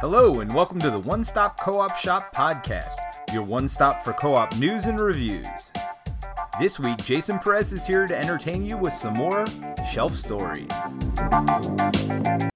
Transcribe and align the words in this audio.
Hello, 0.00 0.38
and 0.38 0.54
welcome 0.54 0.78
to 0.78 0.90
the 0.90 0.98
One 1.00 1.24
Stop 1.24 1.58
Co 1.58 1.80
op 1.80 1.96
Shop 1.96 2.32
podcast, 2.32 2.98
your 3.32 3.42
one 3.42 3.66
stop 3.66 4.04
for 4.04 4.12
co 4.12 4.36
op 4.36 4.56
news 4.56 4.84
and 4.84 5.00
reviews. 5.00 5.72
This 6.60 6.78
week, 6.78 6.98
Jason 6.98 7.40
Perez 7.40 7.72
is 7.72 7.84
here 7.84 8.06
to 8.06 8.16
entertain 8.16 8.64
you 8.64 8.76
with 8.76 8.92
some 8.92 9.14
more 9.14 9.44
shelf 9.90 10.14
stories. 10.14 10.70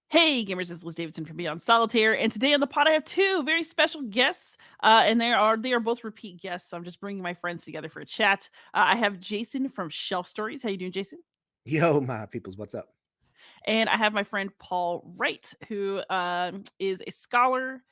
Hey, 0.08 0.44
gamers, 0.44 0.68
this 0.68 0.70
is 0.70 0.84
Liz 0.84 0.94
Davidson 0.94 1.24
from 1.24 1.36
Beyond 1.36 1.60
Solitaire, 1.60 2.16
and 2.16 2.30
today 2.30 2.54
on 2.54 2.60
the 2.60 2.68
pod 2.68 2.86
I 2.86 2.92
have 2.92 3.04
two 3.04 3.42
very 3.42 3.64
special 3.64 4.02
guests, 4.02 4.56
uh, 4.84 5.02
and 5.04 5.20
they 5.20 5.32
are 5.32 5.56
they 5.56 5.72
are 5.72 5.80
both 5.80 6.04
repeat 6.04 6.40
guests. 6.40 6.70
So 6.70 6.76
I'm 6.76 6.84
just 6.84 7.00
bringing 7.00 7.24
my 7.24 7.34
friends 7.34 7.64
together 7.64 7.88
for 7.88 7.98
a 7.98 8.06
chat. 8.06 8.48
Uh, 8.72 8.84
I 8.86 8.94
have 8.94 9.18
Jason 9.18 9.68
from 9.68 9.88
Shelf 9.88 10.28
Stories. 10.28 10.62
How 10.62 10.68
you 10.68 10.76
doing, 10.76 10.92
Jason? 10.92 11.18
Yo, 11.64 12.00
my 12.00 12.26
peoples, 12.26 12.56
what's 12.56 12.76
up? 12.76 12.90
And 13.66 13.88
I 13.88 13.96
have 13.96 14.12
my 14.12 14.22
friend 14.22 14.50
Paul 14.58 15.02
Wright, 15.16 15.52
who 15.68 16.02
um, 16.10 16.64
is 16.78 17.02
a 17.06 17.10
scholar, 17.10 17.82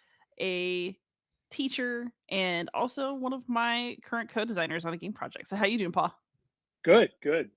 a 0.40 0.96
teacher, 1.50 2.10
and 2.28 2.70
also 2.74 3.14
one 3.14 3.32
of 3.32 3.48
my 3.48 3.96
current 4.02 4.30
co-designers 4.30 4.84
on 4.84 4.92
a 4.92 4.96
game 4.96 5.12
project. 5.12 5.48
So 5.48 5.56
how 5.56 5.66
you 5.66 5.78
doing, 5.78 5.92
Paul? 5.92 6.12
Good, 6.84 7.10
good 7.22 7.50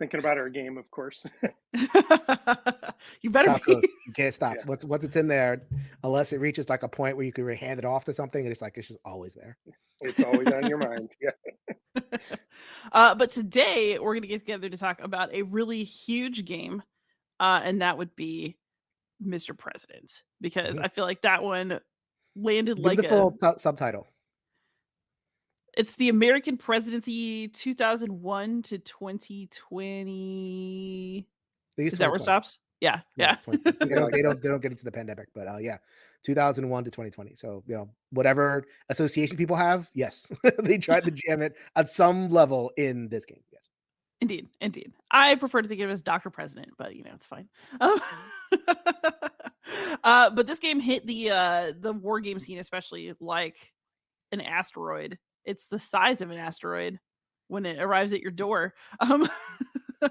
thinking 0.00 0.18
about 0.18 0.38
our 0.38 0.48
game, 0.48 0.76
of 0.76 0.90
course. 0.90 1.24
you 3.22 3.30
better 3.30 3.54
be. 3.64 3.72
You 3.72 4.12
can't 4.12 4.34
stop. 4.34 4.56
Yeah. 4.56 4.62
Once 4.66 4.84
once 4.84 5.04
it's 5.04 5.14
in 5.14 5.28
there, 5.28 5.62
unless 6.02 6.32
it 6.32 6.40
reaches 6.40 6.68
like 6.68 6.82
a 6.82 6.88
point 6.88 7.16
where 7.16 7.24
you 7.24 7.32
can 7.32 7.46
hand 7.54 7.78
it 7.78 7.84
off 7.84 8.04
to 8.06 8.12
something, 8.12 8.42
and 8.44 8.50
it's 8.50 8.62
like 8.62 8.76
it's 8.76 8.88
just 8.88 8.98
always 9.04 9.34
there. 9.34 9.56
It's 10.00 10.20
always 10.20 10.48
on 10.48 10.66
your 10.66 10.78
mind. 10.78 11.12
Yeah. 11.20 11.30
Uh, 12.92 13.14
but 13.16 13.30
today 13.30 13.98
we're 13.98 14.14
going 14.14 14.22
to 14.22 14.28
get 14.28 14.40
together 14.40 14.68
to 14.68 14.76
talk 14.76 15.00
about 15.02 15.34
a 15.34 15.42
really 15.42 15.82
huge 15.82 16.44
game, 16.44 16.82
uh, 17.40 17.60
and 17.64 17.82
that 17.82 17.98
would 17.98 18.14
be 18.14 18.56
Mr. 19.24 19.56
President, 19.56 20.22
because 20.40 20.76
mm-hmm. 20.76 20.84
I 20.84 20.88
feel 20.88 21.04
like 21.04 21.22
that 21.22 21.42
one 21.42 21.80
landed 22.36 22.76
Give 22.76 22.84
like 22.84 22.98
the 22.98 23.08
full 23.08 23.36
a, 23.42 23.52
t- 23.52 23.58
subtitle. 23.58 24.06
It's 25.76 25.96
the 25.96 26.08
American 26.08 26.56
presidency 26.56 27.48
2001 27.48 28.62
to 28.62 28.78
2020. 28.78 31.26
Is 31.78 31.98
that 31.98 32.08
where 32.08 32.16
it 32.16 32.22
stops? 32.22 32.58
Yeah, 32.80 33.00
yeah. 33.16 33.36
yeah. 33.46 33.72
they, 33.80 33.86
don't, 33.86 34.12
they 34.12 34.22
don't 34.22 34.40
they 34.42 34.48
don't 34.48 34.62
get 34.62 34.72
into 34.72 34.84
the 34.84 34.92
pandemic, 34.92 35.28
but 35.34 35.48
uh, 35.48 35.58
yeah, 35.58 35.78
2001 36.24 36.84
to 36.84 36.90
2020. 36.90 37.34
So 37.36 37.62
you 37.66 37.74
know 37.74 37.88
whatever 38.10 38.64
association 38.88 39.36
people 39.36 39.56
have, 39.56 39.90
yes, 39.94 40.30
they 40.62 40.78
tried 40.78 41.04
to 41.04 41.10
jam 41.10 41.42
it 41.42 41.56
at 41.76 41.88
some 41.88 42.28
level 42.28 42.72
in 42.76 43.08
this 43.08 43.24
game. 43.24 43.42
Indeed, 44.20 44.48
indeed. 44.60 44.92
I 45.10 45.34
prefer 45.34 45.62
to 45.62 45.68
think 45.68 45.80
of 45.80 45.88
it 45.88 45.92
as 45.92 46.02
Doctor 46.02 46.28
President, 46.28 46.72
but 46.76 46.94
you 46.94 47.04
know 47.04 47.12
it's 47.14 47.26
fine. 47.26 47.48
uh, 50.04 50.30
but 50.30 50.46
this 50.46 50.58
game 50.58 50.78
hit 50.78 51.06
the 51.06 51.30
uh, 51.30 51.72
the 51.78 51.92
war 51.92 52.20
game 52.20 52.38
scene, 52.38 52.58
especially 52.58 53.14
like 53.18 53.56
an 54.32 54.40
asteroid 54.42 55.18
it's 55.44 55.68
the 55.68 55.78
size 55.78 56.20
of 56.20 56.30
an 56.30 56.38
asteroid 56.38 56.98
when 57.48 57.66
it 57.66 57.80
arrives 57.80 58.12
at 58.12 58.20
your 58.20 58.30
door. 58.30 58.74
Um, 59.00 59.28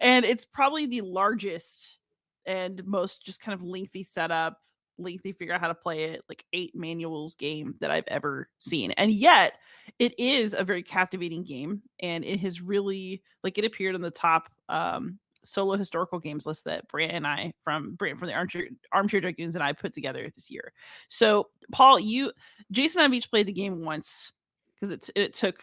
and 0.00 0.24
it's 0.24 0.44
probably 0.44 0.86
the 0.86 1.02
largest 1.02 1.98
and 2.44 2.84
most 2.84 3.24
just 3.24 3.40
kind 3.40 3.54
of 3.54 3.66
lengthy 3.66 4.02
setup, 4.02 4.58
lengthy 4.98 5.32
figure 5.32 5.54
out 5.54 5.60
how 5.60 5.68
to 5.68 5.74
play 5.74 6.04
it, 6.04 6.22
like 6.28 6.44
eight 6.52 6.74
manuals 6.74 7.34
game 7.34 7.74
that 7.80 7.90
I've 7.90 8.08
ever 8.08 8.48
seen. 8.58 8.92
And 8.92 9.10
yet 9.10 9.54
it 9.98 10.14
is 10.18 10.54
a 10.54 10.64
very 10.64 10.82
captivating 10.82 11.44
game. 11.44 11.82
And 12.00 12.24
it 12.24 12.40
has 12.40 12.60
really 12.60 13.22
like 13.42 13.58
it 13.58 13.64
appeared 13.64 13.94
on 13.94 14.00
the 14.00 14.10
top 14.10 14.48
um 14.68 15.18
solo 15.44 15.76
historical 15.76 16.20
games 16.20 16.46
list 16.46 16.64
that 16.64 16.86
Brant 16.86 17.12
and 17.12 17.26
I 17.26 17.52
from 17.60 17.94
Brant 17.94 18.18
from 18.18 18.28
the 18.28 18.34
Armchair 18.34 18.68
Armchair 18.92 19.20
Dragoons 19.20 19.56
and 19.56 19.64
I 19.64 19.72
put 19.72 19.92
together 19.92 20.30
this 20.34 20.50
year. 20.50 20.72
So 21.08 21.48
Paul, 21.72 21.98
you 21.98 22.32
Jason 22.70 23.00
and 23.00 23.06
I've 23.06 23.14
each 23.14 23.30
played 23.30 23.46
the 23.46 23.52
game 23.52 23.84
once 23.84 24.32
because 24.74 24.90
it, 24.90 25.10
it 25.16 25.32
took 25.32 25.62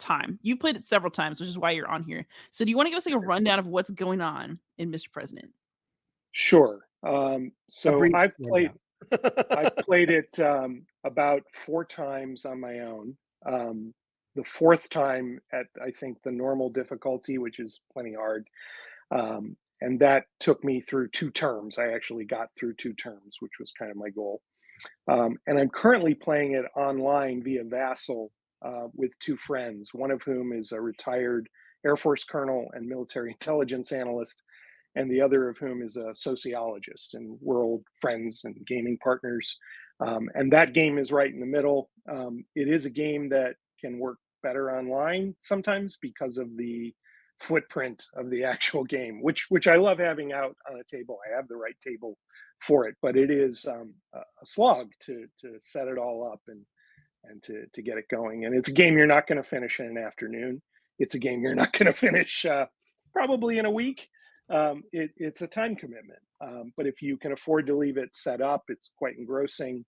time. 0.00 0.38
You've 0.42 0.58
played 0.58 0.76
it 0.76 0.86
several 0.86 1.10
times, 1.10 1.38
which 1.38 1.48
is 1.48 1.58
why 1.58 1.72
you're 1.72 1.88
on 1.88 2.02
here. 2.02 2.26
So, 2.50 2.64
do 2.64 2.70
you 2.70 2.76
want 2.76 2.86
to 2.86 2.90
give 2.90 2.96
us 2.96 3.06
like 3.06 3.14
a 3.14 3.18
rundown 3.18 3.58
of 3.58 3.66
what's 3.66 3.90
going 3.90 4.20
on 4.20 4.58
in 4.78 4.90
Mr. 4.90 5.12
President? 5.12 5.52
Sure. 6.32 6.88
Um, 7.06 7.52
so 7.68 8.04
I've 8.14 8.36
played 8.36 8.72
I've 9.12 9.76
played 9.86 10.10
it 10.10 10.38
um, 10.40 10.82
about 11.04 11.42
four 11.52 11.84
times 11.84 12.44
on 12.44 12.60
my 12.60 12.80
own. 12.80 13.16
Um, 13.46 13.94
the 14.36 14.44
fourth 14.44 14.88
time 14.90 15.40
at 15.52 15.66
I 15.84 15.90
think 15.90 16.22
the 16.22 16.30
normal 16.30 16.70
difficulty, 16.70 17.38
which 17.38 17.58
is 17.58 17.80
plenty 17.92 18.14
hard, 18.14 18.46
um, 19.10 19.56
and 19.80 19.98
that 20.00 20.24
took 20.38 20.62
me 20.62 20.80
through 20.80 21.08
two 21.08 21.30
terms. 21.30 21.78
I 21.78 21.92
actually 21.92 22.24
got 22.24 22.48
through 22.58 22.74
two 22.74 22.92
terms, 22.92 23.36
which 23.40 23.58
was 23.58 23.72
kind 23.78 23.90
of 23.90 23.96
my 23.96 24.10
goal. 24.10 24.42
Um, 25.08 25.36
and 25.46 25.58
I'm 25.58 25.68
currently 25.68 26.14
playing 26.14 26.52
it 26.52 26.64
online 26.76 27.42
via 27.42 27.64
Vassal 27.64 28.30
uh, 28.62 28.88
with 28.94 29.18
two 29.18 29.36
friends, 29.36 29.90
one 29.92 30.10
of 30.10 30.22
whom 30.22 30.52
is 30.52 30.72
a 30.72 30.80
retired 30.80 31.48
Air 31.84 31.96
Force 31.96 32.24
colonel 32.24 32.68
and 32.74 32.86
military 32.86 33.30
intelligence 33.40 33.92
analyst, 33.92 34.42
and 34.96 35.10
the 35.10 35.20
other 35.20 35.48
of 35.48 35.58
whom 35.58 35.82
is 35.82 35.96
a 35.96 36.14
sociologist. 36.14 37.14
And 37.14 37.38
we're 37.40 37.64
old 37.64 37.84
friends 37.94 38.42
and 38.44 38.56
gaming 38.66 38.98
partners. 38.98 39.56
Um, 40.00 40.28
and 40.34 40.52
that 40.52 40.72
game 40.72 40.98
is 40.98 41.12
right 41.12 41.32
in 41.32 41.40
the 41.40 41.46
middle. 41.46 41.90
Um, 42.10 42.44
it 42.54 42.68
is 42.68 42.86
a 42.86 42.90
game 42.90 43.28
that 43.30 43.56
can 43.80 43.98
work 43.98 44.18
better 44.42 44.76
online 44.76 45.34
sometimes 45.40 45.98
because 46.00 46.38
of 46.38 46.56
the 46.56 46.94
footprint 47.38 48.04
of 48.14 48.30
the 48.30 48.44
actual 48.54 48.84
game, 48.84 49.22
which 49.22 49.46
which 49.48 49.68
I 49.68 49.76
love 49.76 49.98
having 49.98 50.32
out 50.32 50.56
on 50.70 50.80
a 50.80 50.84
table. 50.84 51.18
I 51.26 51.34
have 51.34 51.48
the 51.48 51.56
right 51.56 51.76
table 51.82 52.18
for 52.60 52.86
it, 52.86 52.96
but 53.00 53.16
it 53.16 53.30
is 53.30 53.66
um, 53.66 53.94
a 54.14 54.22
slog 54.44 54.90
to 55.00 55.26
to 55.40 55.56
set 55.60 55.88
it 55.88 55.98
all 55.98 56.30
up 56.30 56.40
and 56.48 56.64
and 57.24 57.42
to 57.42 57.66
to 57.72 57.82
get 57.82 57.98
it 57.98 58.08
going. 58.10 58.44
And 58.44 58.54
it's 58.54 58.68
a 58.68 58.72
game 58.72 58.96
you're 58.96 59.06
not 59.06 59.26
going 59.26 59.42
to 59.42 59.48
finish 59.48 59.80
in 59.80 59.86
an 59.86 59.98
afternoon. 59.98 60.62
It's 60.98 61.14
a 61.14 61.18
game 61.18 61.42
you're 61.42 61.54
not 61.54 61.72
going 61.72 61.86
to 61.92 61.92
finish 61.92 62.44
uh, 62.44 62.66
probably 63.12 63.58
in 63.58 63.66
a 63.66 63.70
week. 63.70 64.08
Um, 64.50 64.82
it, 64.92 65.10
it's 65.16 65.42
a 65.42 65.46
time 65.46 65.76
commitment. 65.76 66.20
Um, 66.40 66.72
but 66.76 66.86
if 66.86 67.02
you 67.02 67.16
can 67.16 67.32
afford 67.32 67.66
to 67.66 67.76
leave 67.76 67.96
it 67.96 68.14
set 68.14 68.40
up, 68.40 68.64
it's 68.68 68.90
quite 68.96 69.16
engrossing. 69.16 69.84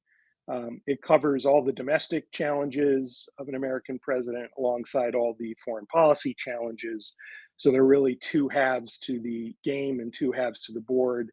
Um, 0.49 0.81
it 0.87 1.03
covers 1.03 1.47
all 1.47 1.63
the 1.63 1.73
domestic 1.73 2.31
challenges 2.33 3.29
of 3.39 3.49
an 3.49 3.55
American 3.55 3.99
president 3.99 4.51
alongside 4.59 5.15
all 5.15 5.37
the 5.39 5.57
foreign 5.65 5.87
policy 5.87 6.35
challenges. 6.37 7.15
So 7.57 7.71
there 7.71 7.83
are 7.83 7.87
really 7.87 8.17
two 8.17 8.49
halves 8.49 8.99
to 8.99 9.21
the 9.21 9.55
game 9.65 10.01
and 10.01 10.13
two 10.13 10.33
halves 10.33 10.65
to 10.67 10.73
the 10.73 10.81
board. 10.81 11.31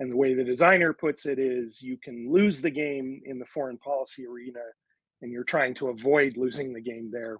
And 0.00 0.10
the 0.10 0.16
way 0.16 0.34
the 0.34 0.44
designer 0.44 0.92
puts 0.92 1.26
it 1.26 1.38
is 1.38 1.82
you 1.82 1.96
can 2.02 2.32
lose 2.32 2.62
the 2.62 2.70
game 2.70 3.20
in 3.24 3.38
the 3.38 3.46
foreign 3.46 3.78
policy 3.78 4.26
arena 4.26 4.60
and 5.22 5.30
you're 5.30 5.44
trying 5.44 5.74
to 5.74 5.88
avoid 5.88 6.36
losing 6.36 6.72
the 6.72 6.80
game 6.80 7.10
there, 7.12 7.36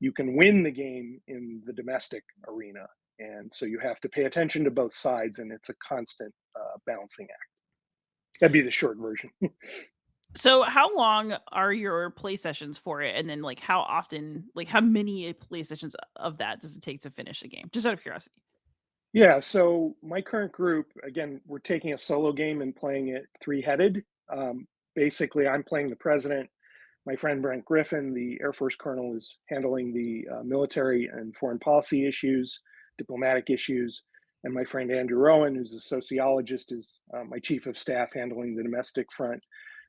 you 0.00 0.12
can 0.12 0.36
win 0.36 0.62
the 0.62 0.70
game 0.70 1.20
in 1.28 1.62
the 1.64 1.72
domestic 1.72 2.24
arena. 2.48 2.86
And 3.18 3.52
so 3.52 3.64
you 3.64 3.78
have 3.78 4.00
to 4.00 4.08
pay 4.08 4.24
attention 4.24 4.64
to 4.64 4.70
both 4.70 4.94
sides, 4.94 5.38
and 5.38 5.52
it's 5.52 5.68
a 5.68 5.74
constant 5.74 6.32
uh, 6.56 6.78
balancing 6.86 7.26
act. 7.30 8.40
That'd 8.40 8.52
be 8.52 8.60
the 8.60 8.70
short 8.70 8.98
version. 8.98 9.30
so, 10.34 10.62
how 10.62 10.94
long 10.96 11.36
are 11.52 11.72
your 11.72 12.10
play 12.10 12.36
sessions 12.36 12.76
for 12.76 13.02
it? 13.02 13.14
And 13.16 13.30
then, 13.30 13.42
like, 13.42 13.60
how 13.60 13.80
often, 13.80 14.44
like, 14.54 14.66
how 14.66 14.80
many 14.80 15.32
play 15.32 15.62
sessions 15.62 15.94
of 16.16 16.38
that 16.38 16.60
does 16.60 16.76
it 16.76 16.82
take 16.82 17.02
to 17.02 17.10
finish 17.10 17.42
a 17.42 17.48
game? 17.48 17.70
Just 17.72 17.86
out 17.86 17.94
of 17.94 18.02
curiosity. 18.02 18.34
Yeah. 19.12 19.38
So, 19.38 19.94
my 20.02 20.20
current 20.20 20.50
group, 20.50 20.86
again, 21.04 21.40
we're 21.46 21.60
taking 21.60 21.92
a 21.92 21.98
solo 21.98 22.32
game 22.32 22.62
and 22.62 22.74
playing 22.74 23.08
it 23.08 23.26
three 23.40 23.62
headed. 23.62 24.04
Um, 24.28 24.66
basically, 24.96 25.46
I'm 25.46 25.62
playing 25.62 25.90
the 25.90 25.96
president 25.96 26.50
my 27.06 27.16
friend 27.16 27.42
Brent 27.42 27.64
Griffin, 27.64 28.14
the 28.14 28.38
Air 28.40 28.52
Force 28.52 28.76
colonel, 28.76 29.14
is 29.14 29.36
handling 29.48 29.92
the 29.92 30.26
uh, 30.34 30.42
military 30.42 31.10
and 31.12 31.36
foreign 31.36 31.58
policy 31.58 32.06
issues, 32.06 32.60
diplomatic 32.98 33.50
issues. 33.50 34.02
And 34.44 34.52
my 34.52 34.64
friend 34.64 34.90
Andrew 34.90 35.18
Rowan, 35.18 35.54
who's 35.54 35.74
a 35.74 35.80
sociologist, 35.80 36.72
is 36.72 37.00
uh, 37.14 37.24
my 37.24 37.38
chief 37.38 37.66
of 37.66 37.78
staff 37.78 38.12
handling 38.12 38.54
the 38.54 38.62
domestic 38.62 39.10
front. 39.10 39.42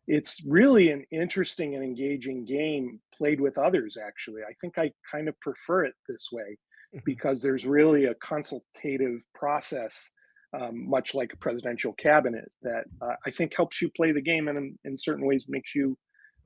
It's 0.07 0.38
really 0.46 0.92
an 0.92 1.04
interesting 1.12 1.75
and 1.75 1.84
engaging 1.84 2.46
game 2.46 3.00
played 3.18 3.42
with 3.42 3.57
others, 3.57 3.98
actually. 3.98 4.44
I 4.44 4.54
think 4.62 4.78
I 4.78 4.92
kind 5.12 5.28
of 5.28 5.40
prefer 5.42 5.86
it 5.86 5.94
this 6.07 6.30
way 6.31 6.57
mm-hmm. 6.96 7.00
because 7.06 7.42
there's 7.42 7.66
really 7.66 8.06
a 8.06 8.16
consultative 8.16 9.25
process, 9.34 10.10
um, 10.54 10.88
much 10.90 11.16
like 11.16 11.34
a 11.34 11.38
presidential 11.38 11.94
cabinet, 11.94 12.50
that 12.62 12.86
uh, 13.01 13.16
I 13.25 13.31
think 13.31 13.54
helps 13.56 13.81
you 13.81 13.90
play 13.90 14.12
the 14.12 14.22
game 14.22 14.48
and 14.48 14.58
in, 14.58 14.80
in 14.86 14.98
certain 14.98 15.25
ways 15.25 15.46
makes 15.50 15.75
you 15.75 15.98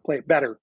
play 0.05 0.17
it 0.17 0.27
better. 0.27 0.59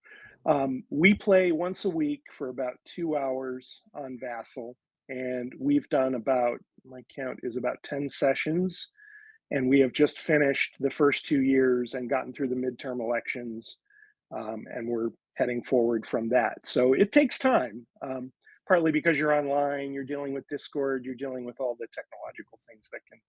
Um, 0.47 0.85
we 0.91 1.13
play 1.13 1.53
once 1.53 1.85
a 1.85 1.91
week 1.91 2.23
for 2.33 2.49
about 2.49 2.75
two 2.85 3.17
hours 3.17 3.83
on 3.95 4.19
Vassal, 4.21 4.77
and 5.09 5.53
we've 5.59 5.89
done 5.89 6.15
about 6.15 6.59
my 6.85 7.03
count 7.15 7.41
is 7.43 7.57
about 7.57 7.83
10 7.83 8.09
sessions. 8.09 8.89
And 9.51 9.69
we 9.69 9.81
have 9.81 9.93
just 9.93 10.19
finished 10.19 10.75
the 10.81 10.91
first 10.91 11.27
two 11.27 11.43
years 11.43 11.95
and 11.95 12.11
gotten 12.11 12.33
through 12.33 12.49
the 12.49 12.57
midterm 12.57 13.01
elections, 13.01 13.77
um, 14.37 14.65
and 14.75 14.89
we're 14.89 15.11
heading 15.35 15.63
forward 15.63 16.05
from 16.05 16.29
that. 16.31 16.59
So 16.65 16.95
it 16.95 17.13
takes 17.13 17.39
time, 17.39 17.87
um, 18.03 18.33
partly 18.67 18.91
because 18.91 19.19
you're 19.19 19.35
online, 19.35 19.93
you're 19.93 20.03
dealing 20.03 20.33
with 20.33 20.49
Discord, 20.49 21.05
you're 21.05 21.15
dealing 21.15 21.45
with 21.45 21.61
all 21.61 21.77
the 21.79 21.87
technological 21.93 22.59
things 22.69 22.89
that 22.93 23.07
can 23.09 23.21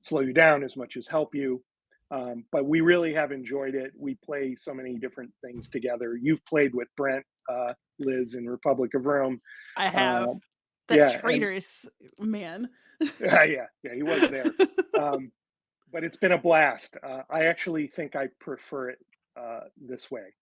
slow 0.00 0.20
you 0.20 0.32
down 0.32 0.62
as 0.62 0.76
much 0.76 0.96
as 0.96 1.06
help 1.06 1.34
you. 1.34 1.62
Um, 2.10 2.44
but 2.50 2.64
we 2.66 2.80
really 2.80 3.12
have 3.14 3.30
enjoyed 3.30 3.74
it. 3.74 3.92
We 3.96 4.16
play 4.24 4.56
so 4.58 4.72
many 4.74 4.96
different 4.96 5.30
things 5.44 5.68
together. 5.68 6.18
You've 6.20 6.44
played 6.46 6.74
with 6.74 6.88
Brent, 6.96 7.24
uh, 7.48 7.74
Liz, 7.98 8.34
in 8.34 8.48
Republic 8.48 8.94
of 8.94 9.04
Rome. 9.06 9.40
I 9.76 9.88
have. 9.88 10.30
Uh, 10.90 10.96
that 10.96 11.12
yeah, 11.12 11.20
traitorous 11.20 11.86
and, 12.18 12.30
man. 12.30 12.68
yeah, 13.20 13.44
yeah, 13.44 13.66
yeah. 13.82 13.94
He 13.94 14.02
was 14.02 14.28
there. 14.30 14.52
um, 15.00 15.30
but 15.92 16.04
it's 16.04 16.16
been 16.16 16.32
a 16.32 16.38
blast. 16.38 16.96
Uh, 17.02 17.22
I 17.30 17.44
actually 17.44 17.86
think 17.86 18.16
I 18.16 18.28
prefer 18.38 18.90
it 18.90 18.98
uh, 19.36 19.60
this 19.80 20.10
way. 20.10 20.34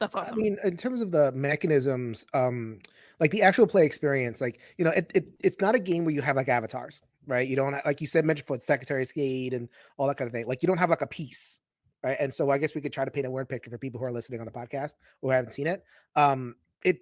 That's 0.00 0.14
awesome. 0.14 0.34
I 0.34 0.36
mean, 0.36 0.56
in 0.62 0.76
terms 0.76 1.02
of 1.02 1.10
the 1.10 1.32
mechanisms, 1.32 2.24
um, 2.32 2.78
like 3.18 3.32
the 3.32 3.42
actual 3.42 3.66
play 3.66 3.84
experience, 3.84 4.40
like 4.40 4.60
you 4.76 4.84
know, 4.84 4.92
it, 4.92 5.10
it 5.14 5.30
it's 5.40 5.60
not 5.60 5.74
a 5.74 5.78
game 5.78 6.04
where 6.04 6.14
you 6.14 6.22
have 6.22 6.36
like 6.36 6.48
avatars, 6.48 7.00
right? 7.26 7.48
You 7.48 7.56
don't 7.56 7.72
like 7.84 8.00
you 8.00 8.06
said 8.06 8.24
mentioned 8.24 8.46
for 8.46 8.58
Secretary 8.58 9.02
of 9.02 9.08
State 9.08 9.54
and 9.54 9.68
all 9.96 10.06
that 10.06 10.16
kind 10.16 10.28
of 10.28 10.32
thing. 10.32 10.46
Like 10.46 10.62
you 10.62 10.68
don't 10.68 10.78
have 10.78 10.90
like 10.90 11.00
a 11.00 11.06
piece, 11.06 11.60
right? 12.04 12.16
And 12.20 12.32
so 12.32 12.50
I 12.50 12.58
guess 12.58 12.76
we 12.76 12.80
could 12.80 12.92
try 12.92 13.04
to 13.04 13.10
paint 13.10 13.26
a 13.26 13.30
word 13.30 13.48
picture 13.48 13.70
for 13.70 13.78
people 13.78 13.98
who 13.98 14.06
are 14.06 14.12
listening 14.12 14.38
on 14.38 14.46
the 14.46 14.52
podcast 14.52 14.94
or 15.20 15.32
haven't 15.32 15.52
seen 15.52 15.66
it. 15.66 15.82
Um, 16.14 16.54
it 16.84 17.00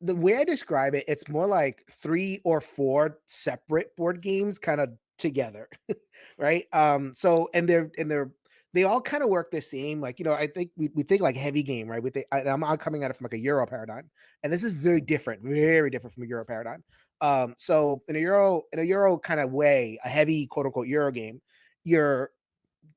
the 0.00 0.14
way 0.14 0.36
I 0.36 0.44
describe 0.44 0.94
it, 0.94 1.04
it's 1.08 1.28
more 1.28 1.46
like 1.46 1.84
three 1.90 2.40
or 2.44 2.60
four 2.60 3.18
separate 3.26 3.96
board 3.96 4.20
games 4.20 4.58
kind 4.58 4.80
of 4.80 4.90
together, 5.18 5.68
right? 6.38 6.66
Um, 6.72 7.12
so 7.14 7.48
and 7.54 7.68
they're 7.68 7.90
and 7.98 8.10
they're 8.10 8.30
they 8.76 8.84
all 8.84 9.00
kind 9.00 9.22
of 9.22 9.30
work 9.30 9.50
the 9.50 9.62
same. 9.62 10.02
Like, 10.02 10.18
you 10.18 10.24
know, 10.26 10.34
I 10.34 10.48
think 10.48 10.70
we, 10.76 10.90
we 10.94 11.02
think 11.02 11.22
like 11.22 11.34
heavy 11.34 11.62
game, 11.62 11.88
right? 11.88 12.02
We 12.02 12.10
think 12.10 12.26
I, 12.30 12.42
am 12.42 12.62
coming 12.76 13.04
at 13.04 13.10
it 13.10 13.16
from 13.16 13.24
like 13.24 13.32
a 13.32 13.38
Euro 13.38 13.66
paradigm, 13.66 14.10
and 14.42 14.52
this 14.52 14.64
is 14.64 14.72
very 14.72 15.00
different, 15.00 15.42
very 15.42 15.88
different 15.88 16.14
from 16.14 16.24
a 16.24 16.26
Euro 16.26 16.44
paradigm. 16.44 16.84
Um, 17.22 17.54
so 17.56 18.02
in 18.08 18.16
a 18.16 18.18
Euro, 18.18 18.64
in 18.72 18.78
a 18.78 18.82
Euro 18.82 19.16
kind 19.16 19.40
of 19.40 19.50
way, 19.50 19.98
a 20.04 20.08
heavy 20.08 20.46
quote 20.46 20.66
unquote 20.66 20.88
Euro 20.88 21.10
game, 21.10 21.40
you're 21.84 22.30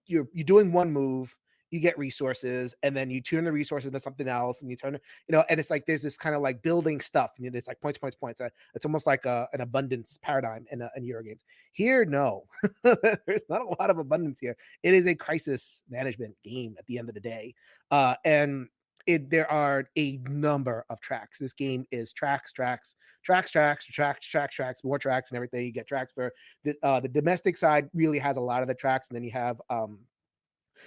you're 0.05 0.27
you're 0.33 0.43
doing 0.43 0.73
one 0.73 0.91
move, 0.91 1.33
you 1.71 1.79
get 1.79 1.97
resources 1.97 2.73
and 2.83 2.95
then 2.95 3.09
you 3.09 3.21
turn 3.21 3.43
the 3.43 3.51
resources 3.51 3.87
into 3.87 3.99
something 3.99 4.27
else 4.27 4.61
and 4.61 4.69
you 4.69 4.75
turn 4.75 4.93
you 4.93 4.99
know, 5.29 5.43
and 5.49 5.59
it's 5.59 5.69
like 5.69 5.85
there's 5.85 6.01
this 6.01 6.17
kind 6.17 6.35
of 6.35 6.41
like 6.41 6.61
building 6.61 6.99
stuff 6.99 7.31
and 7.37 7.55
it's 7.55 7.67
like 7.67 7.79
points, 7.81 7.97
points, 7.97 8.17
points. 8.17 8.41
Uh, 8.41 8.49
it's 8.73 8.85
almost 8.85 9.07
like 9.07 9.25
a, 9.25 9.47
an 9.53 9.61
abundance 9.61 10.19
paradigm 10.21 10.65
in, 10.71 10.81
a, 10.81 10.89
in 10.95 11.03
Euro 11.05 11.23
games. 11.23 11.41
Here, 11.71 12.05
no, 12.05 12.45
there's 12.83 13.41
not 13.49 13.61
a 13.61 13.75
lot 13.79 13.89
of 13.89 13.97
abundance 13.97 14.39
here. 14.39 14.57
It 14.83 14.93
is 14.93 15.05
a 15.07 15.15
crisis 15.15 15.81
management 15.89 16.35
game 16.43 16.75
at 16.77 16.85
the 16.87 16.97
end 16.97 17.09
of 17.09 17.15
the 17.15 17.21
day. 17.21 17.53
Uh, 17.91 18.15
and 18.25 18.67
it, 19.09 19.29
there 19.29 19.49
are 19.51 19.89
a 19.97 20.17
number 20.27 20.85
of 20.89 20.99
tracks. 21.01 21.39
This 21.39 21.53
game 21.53 21.85
is 21.91 22.13
tracks, 22.13 22.51
tracks, 22.51 22.95
tracks, 23.23 23.49
tracks, 23.49 23.85
tracks, 23.85 24.27
tracks, 24.27 24.55
tracks, 24.55 24.83
more 24.83 24.99
tracks, 24.99 25.31
and 25.31 25.35
everything. 25.35 25.65
You 25.65 25.71
get 25.71 25.87
tracks 25.87 26.13
for 26.13 26.31
the 26.63 26.75
uh, 26.83 26.99
the 26.99 27.07
domestic 27.07 27.57
side. 27.57 27.89
Really 27.93 28.19
has 28.19 28.37
a 28.37 28.41
lot 28.41 28.61
of 28.61 28.67
the 28.67 28.75
tracks, 28.75 29.09
and 29.09 29.15
then 29.15 29.23
you 29.23 29.31
have 29.31 29.59
um, 29.69 29.99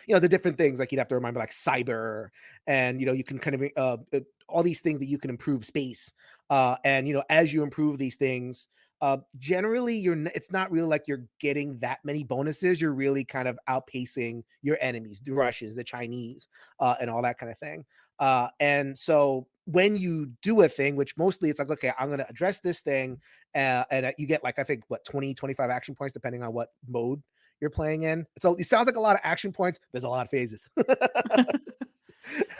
you 0.06 0.14
know 0.14 0.20
the 0.20 0.28
different 0.28 0.56
things 0.56 0.78
like 0.78 0.92
you'd 0.92 0.98
have 0.98 1.08
to 1.08 1.14
remember 1.14 1.40
like 1.40 1.50
cyber 1.50 2.28
and 2.66 3.00
you 3.00 3.06
know 3.06 3.12
you 3.12 3.24
can 3.24 3.38
kind 3.38 3.54
of 3.54 3.62
uh, 3.76 3.96
uh, 4.16 4.20
all 4.48 4.62
these 4.62 4.80
things 4.80 5.00
that 5.00 5.06
you 5.06 5.18
can 5.18 5.30
improve 5.30 5.64
space 5.64 6.12
uh 6.50 6.76
and 6.84 7.06
you 7.06 7.14
know 7.14 7.22
as 7.30 7.52
you 7.52 7.62
improve 7.62 7.98
these 7.98 8.16
things 8.16 8.68
uh 9.00 9.16
generally 9.38 9.96
you're 9.96 10.26
it's 10.34 10.50
not 10.50 10.70
really 10.70 10.86
like 10.86 11.04
you're 11.06 11.24
getting 11.40 11.78
that 11.78 11.98
many 12.04 12.22
bonuses 12.22 12.80
you're 12.80 12.94
really 12.94 13.24
kind 13.24 13.48
of 13.48 13.58
outpacing 13.68 14.42
your 14.62 14.78
enemies 14.80 15.20
the 15.24 15.32
russians 15.32 15.74
the 15.74 15.84
chinese 15.84 16.48
uh 16.80 16.94
and 17.00 17.10
all 17.10 17.22
that 17.22 17.38
kind 17.38 17.50
of 17.50 17.58
thing 17.58 17.84
uh 18.18 18.48
and 18.60 18.96
so 18.98 19.46
when 19.66 19.96
you 19.96 20.30
do 20.42 20.62
a 20.62 20.68
thing 20.68 20.96
which 20.96 21.16
mostly 21.16 21.48
it's 21.48 21.58
like 21.58 21.70
okay 21.70 21.92
i'm 21.98 22.08
going 22.08 22.18
to 22.18 22.28
address 22.28 22.58
this 22.60 22.80
thing 22.80 23.18
uh, 23.54 23.84
and 23.90 24.06
uh, 24.06 24.12
you 24.18 24.26
get 24.26 24.42
like 24.42 24.58
i 24.58 24.64
think 24.64 24.82
what 24.88 25.04
20 25.04 25.34
25 25.34 25.70
action 25.70 25.94
points 25.94 26.12
depending 26.12 26.42
on 26.42 26.52
what 26.52 26.68
mode 26.88 27.22
you're 27.62 27.70
playing 27.70 28.02
in. 28.02 28.26
So 28.40 28.56
it 28.56 28.64
sounds 28.64 28.86
like 28.86 28.96
a 28.96 29.00
lot 29.00 29.14
of 29.14 29.20
action 29.22 29.52
points. 29.52 29.78
There's 29.92 30.04
a 30.04 30.08
lot 30.08 30.26
of 30.26 30.30
phases. 30.30 30.68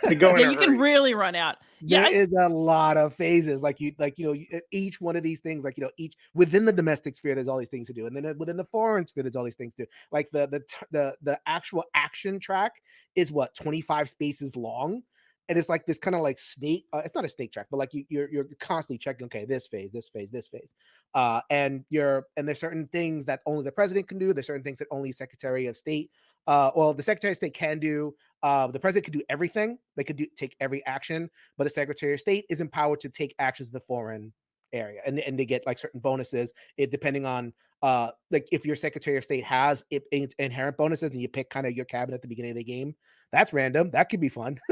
yeah, 0.09 0.11
you 0.11 0.57
can 0.57 0.79
really 0.79 1.13
run 1.13 1.35
out. 1.35 1.57
Yeah, 1.81 2.03
there 2.03 2.11
I... 2.11 2.13
is 2.13 2.29
a 2.41 2.49
lot 2.49 2.97
of 2.97 3.13
phases. 3.13 3.63
Like 3.63 3.81
you, 3.81 3.93
like 3.99 4.17
you 4.17 4.33
know, 4.33 4.61
each 4.71 5.01
one 5.01 5.17
of 5.17 5.25
these 5.25 5.41
things, 5.41 5.65
like 5.65 5.77
you 5.77 5.83
know, 5.83 5.91
each 5.99 6.15
within 6.35 6.65
the 6.65 6.73
domestic 6.73 7.17
sphere, 7.17 7.35
there's 7.35 7.49
all 7.49 7.59
these 7.59 7.69
things 7.69 7.89
to 7.89 7.93
do, 7.93 8.07
and 8.07 8.17
then 8.17 8.25
uh, 8.25 8.35
within 8.39 8.57
the 8.57 8.65
foreign 8.67 9.05
sphere, 9.07 9.25
there's 9.25 9.35
all 9.35 9.45
these 9.45 9.57
things 9.57 9.75
to 9.75 9.83
do. 9.83 9.91
Like 10.13 10.31
the 10.31 10.47
the 10.47 10.63
the 10.93 11.17
the 11.23 11.41
actual 11.47 11.85
action 11.95 12.39
track 12.39 12.73
is 13.17 13.33
what 13.33 13.55
25 13.57 14.09
spaces 14.09 14.57
long 14.57 15.03
and 15.49 15.59
it's 15.59 15.69
like 15.69 15.87
this 15.87 15.99
kind 15.99 16.15
of 16.15 16.23
like 16.23 16.39
snake. 16.39 16.87
Uh, 16.93 17.03
it's 17.05 17.15
not 17.15 17.25
a 17.25 17.29
snake 17.29 17.53
track, 17.53 17.67
but 17.71 17.77
like 17.77 17.93
you, 17.93 18.05
you're 18.09 18.31
you're 18.31 18.49
constantly 18.61 18.99
checking. 18.99 19.27
Okay, 19.27 19.45
this 19.45 19.67
phase, 19.67 19.91
this 19.93 20.09
phase, 20.09 20.31
this 20.31 20.49
phase, 20.49 20.73
uh, 21.15 21.41
and 21.51 21.85
you're 21.91 22.27
and 22.37 22.47
there's 22.47 22.61
certain 22.61 22.89
things 22.93 23.27
that 23.27 23.41
only 23.47 23.65
the 23.65 23.73
president 23.73 24.09
can 24.09 24.19
do. 24.19 24.33
There's 24.33 24.47
certain 24.47 24.63
things 24.63 24.79
that 24.79 24.89
only 24.91 25.13
Secretary 25.13 25.67
of 25.67 25.77
State. 25.77 26.11
Uh, 26.47 26.71
well, 26.75 26.93
the 26.93 27.03
Secretary 27.03 27.33
of 27.33 27.37
State 27.37 27.55
can 27.55 27.79
do. 27.79 28.15
Uh, 28.43 28.67
the 28.67 28.81
president 28.81 29.05
could 29.05 29.15
do 29.15 29.23
everything. 29.29 29.79
They 29.97 30.05
could 30.05 30.17
do 30.17 30.27
take 30.37 30.57
every 30.61 30.85
action, 30.87 31.31
but 31.57 31.65
the 31.65 31.71
Secretary 31.71 32.15
of 32.15 32.21
State 32.21 32.47
is 32.51 32.61
empowered 32.61 33.01
to 33.01 33.09
take 33.09 33.35
actions 33.39 33.69
in 33.69 33.73
the 33.73 33.81
foreign 33.81 34.33
area, 34.73 35.01
and 35.07 35.19
and 35.19 35.39
they 35.39 35.47
get 35.47 35.67
like 35.67 35.79
certain 35.79 36.01
bonuses. 36.01 36.53
It 36.77 36.91
depending 36.91 37.27
on 37.27 37.53
uh 37.83 38.11
like 38.31 38.49
if 38.53 38.65
your 38.65 38.77
Secretary 38.77 39.17
of 39.17 39.25
State 39.25 39.45
has 39.45 39.85
it, 39.91 40.05
inherent 40.39 40.77
bonuses, 40.77 41.11
and 41.11 41.21
you 41.21 41.29
pick 41.29 41.51
kind 41.51 41.67
of 41.67 41.75
your 41.75 41.85
cabinet 41.85 42.17
at 42.17 42.23
the 42.23 42.29
beginning 42.29 42.53
of 42.53 42.57
the 42.57 42.65
game 42.65 42.95
that's 43.33 43.55
random. 43.55 43.91
That 43.91 44.11
could 44.11 44.21
be 44.21 44.29
fun. 44.29 44.61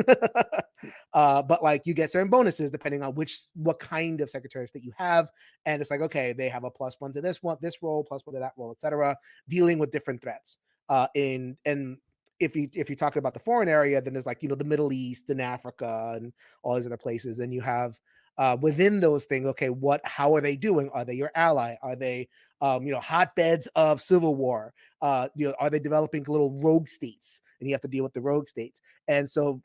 uh, 1.15 1.43
but 1.43 1.63
like 1.63 1.87
you 1.87 1.95
get 1.95 2.11
certain 2.11 2.29
bonuses 2.29 2.71
depending 2.71 3.03
on 3.03 3.15
which 3.15 3.39
what 3.55 3.81
kind 3.81 4.21
of 4.21 4.31
secretaries 4.31 4.71
that 4.73 4.85
you 4.85 4.93
have. 4.97 5.31
And 5.67 5.81
it's 5.81 5.91
like, 5.91 6.03
okay, 6.03 6.33
they 6.33 6.49
have 6.49 6.65
a 6.65 6.71
plus 6.71 6.97
one 6.99 7.13
to 7.15 7.21
this 7.21 7.43
one, 7.43 7.57
this 7.61 7.83
role, 7.83 8.05
plus 8.05 8.25
one 8.25 8.35
to 8.35 8.41
that 8.41 8.53
role, 8.57 8.71
etc. 8.71 9.17
Dealing 9.49 9.79
with 9.79 9.91
different 9.91 10.21
threats. 10.23 10.59
Uh, 10.89 11.07
in 11.15 11.57
and 11.65 11.97
if 12.39 12.57
you 12.57 12.69
if 12.75 12.89
you're 12.89 12.97
talking 12.97 13.21
about 13.21 13.35
the 13.35 13.41
foreign 13.41 13.69
area, 13.69 14.01
then 14.01 14.13
there's 14.13 14.27
like 14.27 14.43
you 14.43 14.49
know 14.49 14.55
the 14.55 14.65
Middle 14.65 14.93
East 14.93 15.31
and 15.31 15.41
Africa 15.41 16.15
and 16.17 16.33
all 16.63 16.77
these 16.77 16.87
other 16.87 16.97
places. 16.97 17.37
Then 17.37 17.53
you 17.53 17.61
have 17.61 17.99
uh, 18.41 18.57
within 18.61 18.99
those 18.99 19.27
things, 19.27 19.47
okay, 19.47 19.69
what 19.69 20.01
how 20.05 20.35
are 20.35 20.41
they 20.41 20.57
doing? 20.57 20.91
Are 20.93 21.05
they 21.05 21.15
your 21.15 21.31
ally? 21.37 21.77
Are 21.81 21.95
they 21.95 22.29
um, 22.61 22.85
you 22.85 22.93
know 22.93 23.01
hotbeds 23.01 23.69
of 23.77 24.01
civil 24.03 24.35
war? 24.35 24.75
Uh, 25.01 25.29
you 25.37 25.47
know, 25.47 25.55
are 25.61 25.71
they 25.71 25.79
developing 25.79 26.25
little 26.27 26.59
rogue 26.61 26.89
states? 26.89 27.43
and 27.61 27.69
you 27.69 27.75
have 27.75 27.83
to 27.83 27.89
deal 27.89 28.03
with 28.03 28.13
the 28.13 28.21
rogue 28.21 28.49
states. 28.49 28.81
And 29.07 29.29
so 29.29 29.63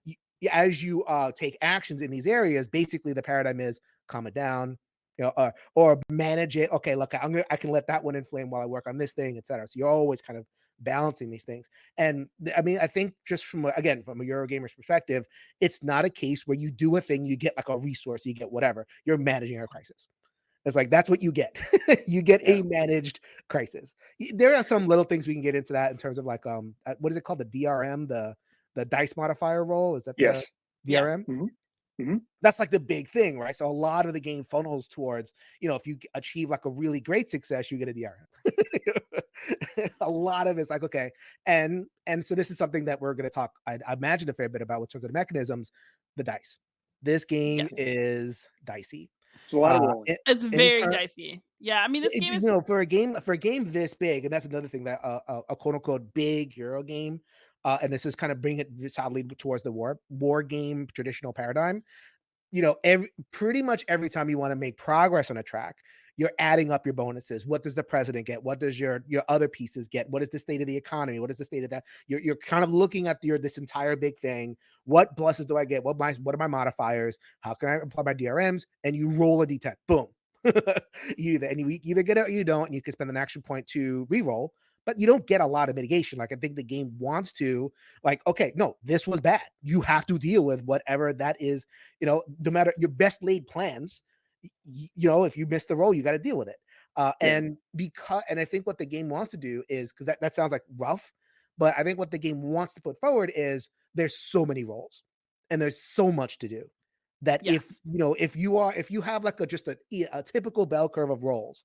as 0.52 0.84
you 0.84 1.04
uh, 1.06 1.32
take 1.32 1.58
actions 1.62 2.02
in 2.02 2.12
these 2.12 2.28
areas, 2.28 2.68
basically 2.68 3.14
the 3.14 3.24
paradigm 3.24 3.60
is 3.60 3.80
calm 4.08 4.28
it 4.28 4.34
down, 4.34 4.78
you 5.18 5.26
know, 5.26 5.32
or, 5.38 5.54
or 5.76 6.02
manage 6.10 6.58
it. 6.58 6.72
Okay, 6.72 6.96
look, 6.96 7.14
I'm 7.16 7.32
gonna 7.32 7.46
I 7.50 7.58
can 7.58 7.72
let 7.72 7.88
that 7.88 8.04
one 8.04 8.16
inflame 8.16 8.50
while 8.50 8.62
I 8.62 8.66
work 8.66 8.88
on 8.88 8.98
this 8.98 9.14
thing, 9.14 9.38
etc. 9.38 9.68
So 9.68 9.74
you're 9.78 9.90
always 9.90 10.22
kind 10.22 10.38
of 10.38 10.46
balancing 10.80 11.30
these 11.30 11.44
things. 11.44 11.70
And 11.98 12.28
I 12.56 12.62
mean, 12.62 12.80
I 12.82 12.88
think 12.88 13.14
just 13.26 13.46
from 13.46 13.66
again 13.78 14.04
from 14.04 14.22
a 14.22 14.24
Eurogamer's 14.24 14.74
perspective, 14.74 15.26
it's 15.62 15.84
not 15.84 16.06
a 16.06 16.10
case 16.10 16.46
where 16.46 16.58
you 16.58 16.72
do 16.72 16.96
a 16.96 17.02
thing, 17.02 17.26
you 17.26 17.38
get 17.38 17.54
like 17.58 17.70
a 17.70 17.78
resource, 17.78 18.26
you 18.26 18.34
get 18.34 18.52
whatever. 18.52 18.86
You're 19.06 19.18
managing 19.18 19.62
a 19.62 19.68
crisis. 19.68 20.08
It's 20.66 20.76
like 20.76 20.90
that's 20.90 21.10
what 21.10 21.22
you 21.22 21.32
get. 21.32 21.56
you 22.08 22.22
get 22.22 22.42
yeah. 22.42 22.56
a 22.56 22.64
managed 22.64 23.20
crisis. 23.50 23.94
There 24.34 24.56
are 24.56 24.64
some 24.64 24.88
little 24.88 25.04
things 25.04 25.28
we 25.28 25.34
can 25.34 25.44
get 25.44 25.56
into 25.56 25.74
that 25.74 25.92
in 25.92 25.98
terms 25.98 26.18
of 26.18 26.26
like 26.26 26.46
um 26.46 26.74
uh, 26.86 26.96
what 27.00 27.12
is 27.12 27.18
it 27.18 27.24
called 27.24 27.40
the 27.40 27.46
DRM 27.46 28.08
the 28.08 28.36
the 28.76 28.86
dice 28.86 29.16
modifier 29.16 29.64
roll 29.64 29.96
is 29.96 30.06
that 30.06 30.16
yes 30.18 30.44
DRM? 30.88 31.26
Yeah. 31.28 31.34
Mm-hmm. 31.34 31.46
Mm-hmm. 32.00 32.18
That's 32.42 32.60
like 32.60 32.72
the 32.72 32.80
big 32.80 33.10
thing, 33.10 33.40
right? 33.40 33.56
So 33.56 33.68
a 33.68 33.72
lot 33.72 34.06
of 34.06 34.14
the 34.14 34.20
game 34.20 34.44
funnels 34.44 34.88
towards, 34.88 35.34
you 35.62 35.70
know, 35.70 35.76
if 35.76 35.88
you 35.88 35.98
achieve 36.14 36.50
like 36.50 36.66
a 36.66 36.70
really 36.70 37.00
great 37.00 37.30
success, 37.30 37.72
you 37.72 37.78
get 37.78 37.88
a 37.88 37.94
DRM. 37.94 39.90
a 40.02 40.10
lot 40.10 40.48
of 40.48 40.58
it's 40.58 40.70
like 40.70 40.84
okay, 40.84 41.12
and 41.46 41.86
and 42.06 42.24
so 42.24 42.36
this 42.36 42.52
is 42.52 42.58
something 42.58 42.86
that 42.86 43.00
we're 43.00 43.14
going 43.14 43.30
to 43.30 43.34
talk, 43.34 43.52
I, 43.68 43.80
I, 43.88 43.94
imagine, 43.94 44.30
a 44.30 44.34
fair 44.34 44.50
bit 44.50 44.62
about 44.62 44.82
in 44.82 44.88
terms 44.88 45.04
of 45.04 45.10
the 45.10 45.18
mechanisms, 45.18 45.72
the 46.18 46.24
dice. 46.24 46.60
This 47.02 47.26
game 47.26 47.68
yes. 47.72 47.74
is 47.78 48.50
dicey. 48.66 49.10
It's 49.46 49.54
a 49.54 49.58
lot 49.58 49.76
of 49.76 49.82
uh, 49.82 49.86
rolling. 49.86 50.04
It, 50.08 50.20
it's 50.26 50.44
very 50.44 50.82
dicey. 50.88 51.42
Yeah, 51.60 51.82
I 51.82 51.88
mean, 51.88 52.02
this 52.02 52.18
game 52.20 52.34
is 52.34 52.44
you 52.44 52.52
know 52.52 52.62
for 52.62 52.82
a 52.82 52.86
game 52.86 53.16
for 53.22 53.34
a 53.34 53.38
game 53.38 53.72
this 53.72 53.94
big, 53.94 54.26
and 54.26 54.34
that's 54.34 54.46
another 54.46 54.68
thing 54.68 54.84
that 54.86 55.00
uh, 55.04 55.20
a, 55.28 55.42
a 55.50 55.56
quote 55.56 55.76
unquote 55.76 56.14
big 56.14 56.58
Euro 56.58 56.84
game, 56.84 57.22
uh, 57.66 57.80
and 57.82 57.92
this 57.92 58.06
is 58.06 58.16
kind 58.16 58.32
of 58.32 58.42
bring 58.42 58.60
it 58.60 58.70
sadly 58.92 59.24
towards 59.24 59.64
the 59.64 59.72
war 59.72 60.00
war 60.10 60.44
game 60.44 60.88
traditional 60.94 61.34
paradigm. 61.34 61.84
You 62.52 62.62
know, 62.62 62.76
every 62.84 63.12
pretty 63.32 63.64
much 63.64 63.84
every 63.88 64.08
time 64.08 64.30
you 64.30 64.38
want 64.38 64.52
to 64.52 64.56
make 64.56 64.78
progress 64.78 65.32
on 65.32 65.38
a 65.38 65.44
track, 65.44 65.76
you're 66.16 66.32
adding 66.38 66.72
up 66.72 66.86
your 66.86 66.94
bonuses. 66.94 67.46
What 67.46 67.64
does 67.64 67.74
the 67.74 67.84
president 67.84 68.28
get? 68.28 68.42
What 68.42 68.60
does 68.60 68.80
your 68.80 69.04
your 69.08 69.24
other 69.28 69.48
pieces 69.48 69.88
get? 69.88 70.08
What 70.10 70.22
is 70.22 70.30
the 70.30 70.38
state 70.38 70.62
of 70.62 70.68
the 70.68 70.78
economy? 70.78 71.20
What 71.20 71.32
is 71.32 71.38
the 71.38 71.46
state 71.46 71.64
of 71.64 71.72
that? 71.72 71.84
You're 72.08 72.22
you're 72.22 72.38
kind 72.38 72.64
of 72.64 72.72
looking 72.72 73.08
at 73.08 73.18
your 73.24 73.40
this 73.40 73.58
entire 73.58 73.96
big 73.96 74.20
thing. 74.20 74.56
What 74.86 75.18
pluses 75.18 75.48
do 75.48 75.58
I 75.58 75.66
get? 75.66 75.84
What 75.84 75.98
my 75.98 76.14
what 76.22 76.36
are 76.36 76.38
my 76.38 76.48
modifiers? 76.48 77.18
How 77.42 77.56
can 77.56 77.70
I 77.70 77.74
apply 77.78 78.04
my 78.04 78.14
DRMs? 78.14 78.66
And 78.84 78.96
you 78.96 79.10
roll 79.10 79.42
a 79.42 79.48
d10. 79.48 79.74
Boom. 79.88 80.08
you 81.18 81.34
either 81.34 81.48
and 81.48 81.60
you 81.60 81.80
either 81.82 82.04
get 82.04 82.18
it 82.18 82.28
or 82.28 82.30
you 82.30 82.44
don't, 82.44 82.68
and 82.68 82.76
you 82.76 82.82
can 82.84 82.94
spend 82.94 83.10
an 83.10 83.18
action 83.18 83.42
point 83.42 83.66
to 83.68 84.06
re-roll 84.08 84.54
but 84.86 85.00
you 85.00 85.08
don't 85.08 85.28
get 85.28 85.42
a 85.42 85.48
lot 85.48 85.70
of 85.70 85.76
mitigation. 85.76 86.20
Like 86.20 86.32
I 86.32 86.36
think 86.36 86.56
the 86.56 86.64
game 86.64 86.96
wants 87.00 87.34
to, 87.34 87.72
like, 88.04 88.22
okay, 88.28 88.54
no, 88.56 88.78
this 88.84 89.08
was 89.08 89.20
bad. 89.20 89.42
You 89.62 89.82
have 89.82 90.06
to 90.08 90.18
deal 90.18 90.46
with 90.46 90.64
whatever 90.64 91.12
that 91.14 91.38
is, 91.40 91.66
you 92.00 92.06
know, 92.06 92.24
no 92.40 92.52
matter 92.52 92.74
your 92.78 92.90
best 92.90 93.24
laid 93.24 93.48
plans 93.48 94.04
you 94.66 95.10
know, 95.10 95.24
if 95.24 95.38
you 95.38 95.46
miss 95.46 95.66
the 95.66 95.76
roll, 95.76 95.94
you 95.94 96.04
got 96.04 96.12
to 96.12 96.20
deal 96.20 96.38
with 96.38 96.48
it. 96.48 96.58
Uh. 96.96 97.12
And 97.22 97.58
because, 97.76 98.24
and 98.30 98.40
I 98.40 98.46
think 98.46 98.66
what 98.66 98.78
the 98.78 98.86
game 98.86 99.10
wants 99.10 99.32
to 99.32 99.38
do 99.38 99.64
is 99.70 99.92
because 99.92 100.08
that, 100.08 100.22
that 100.22 100.34
sounds 100.34 100.52
like 100.52 100.64
rough, 100.78 101.12
But 101.58 101.76
I 101.78 101.84
think 101.84 102.00
what 102.00 102.12
the 102.12 102.18
game 102.18 102.42
wants 102.42 102.74
to 102.76 102.82
put 102.82 103.00
forward 103.00 103.32
is 103.36 103.70
there's 103.94 104.18
so 104.18 104.46
many 104.46 104.64
rolls 104.64 105.04
and 105.50 105.62
there's 105.62 105.82
so 105.82 106.12
much 106.12 106.38
to 106.40 106.48
do 106.48 106.64
that 107.22 107.46
yes. 107.46 107.56
if 107.56 107.94
you 107.94 107.98
know 107.98 108.14
if 108.20 108.36
you 108.36 108.58
are 108.58 108.74
if 108.74 108.92
you 108.92 109.02
have 109.02 109.24
like 109.24 109.40
a 109.40 109.46
just 109.46 109.68
a, 109.68 109.78
a 110.12 110.22
typical 110.22 110.66
bell 110.66 110.90
curve 110.90 111.10
of 111.10 111.24
rolls 111.24 111.64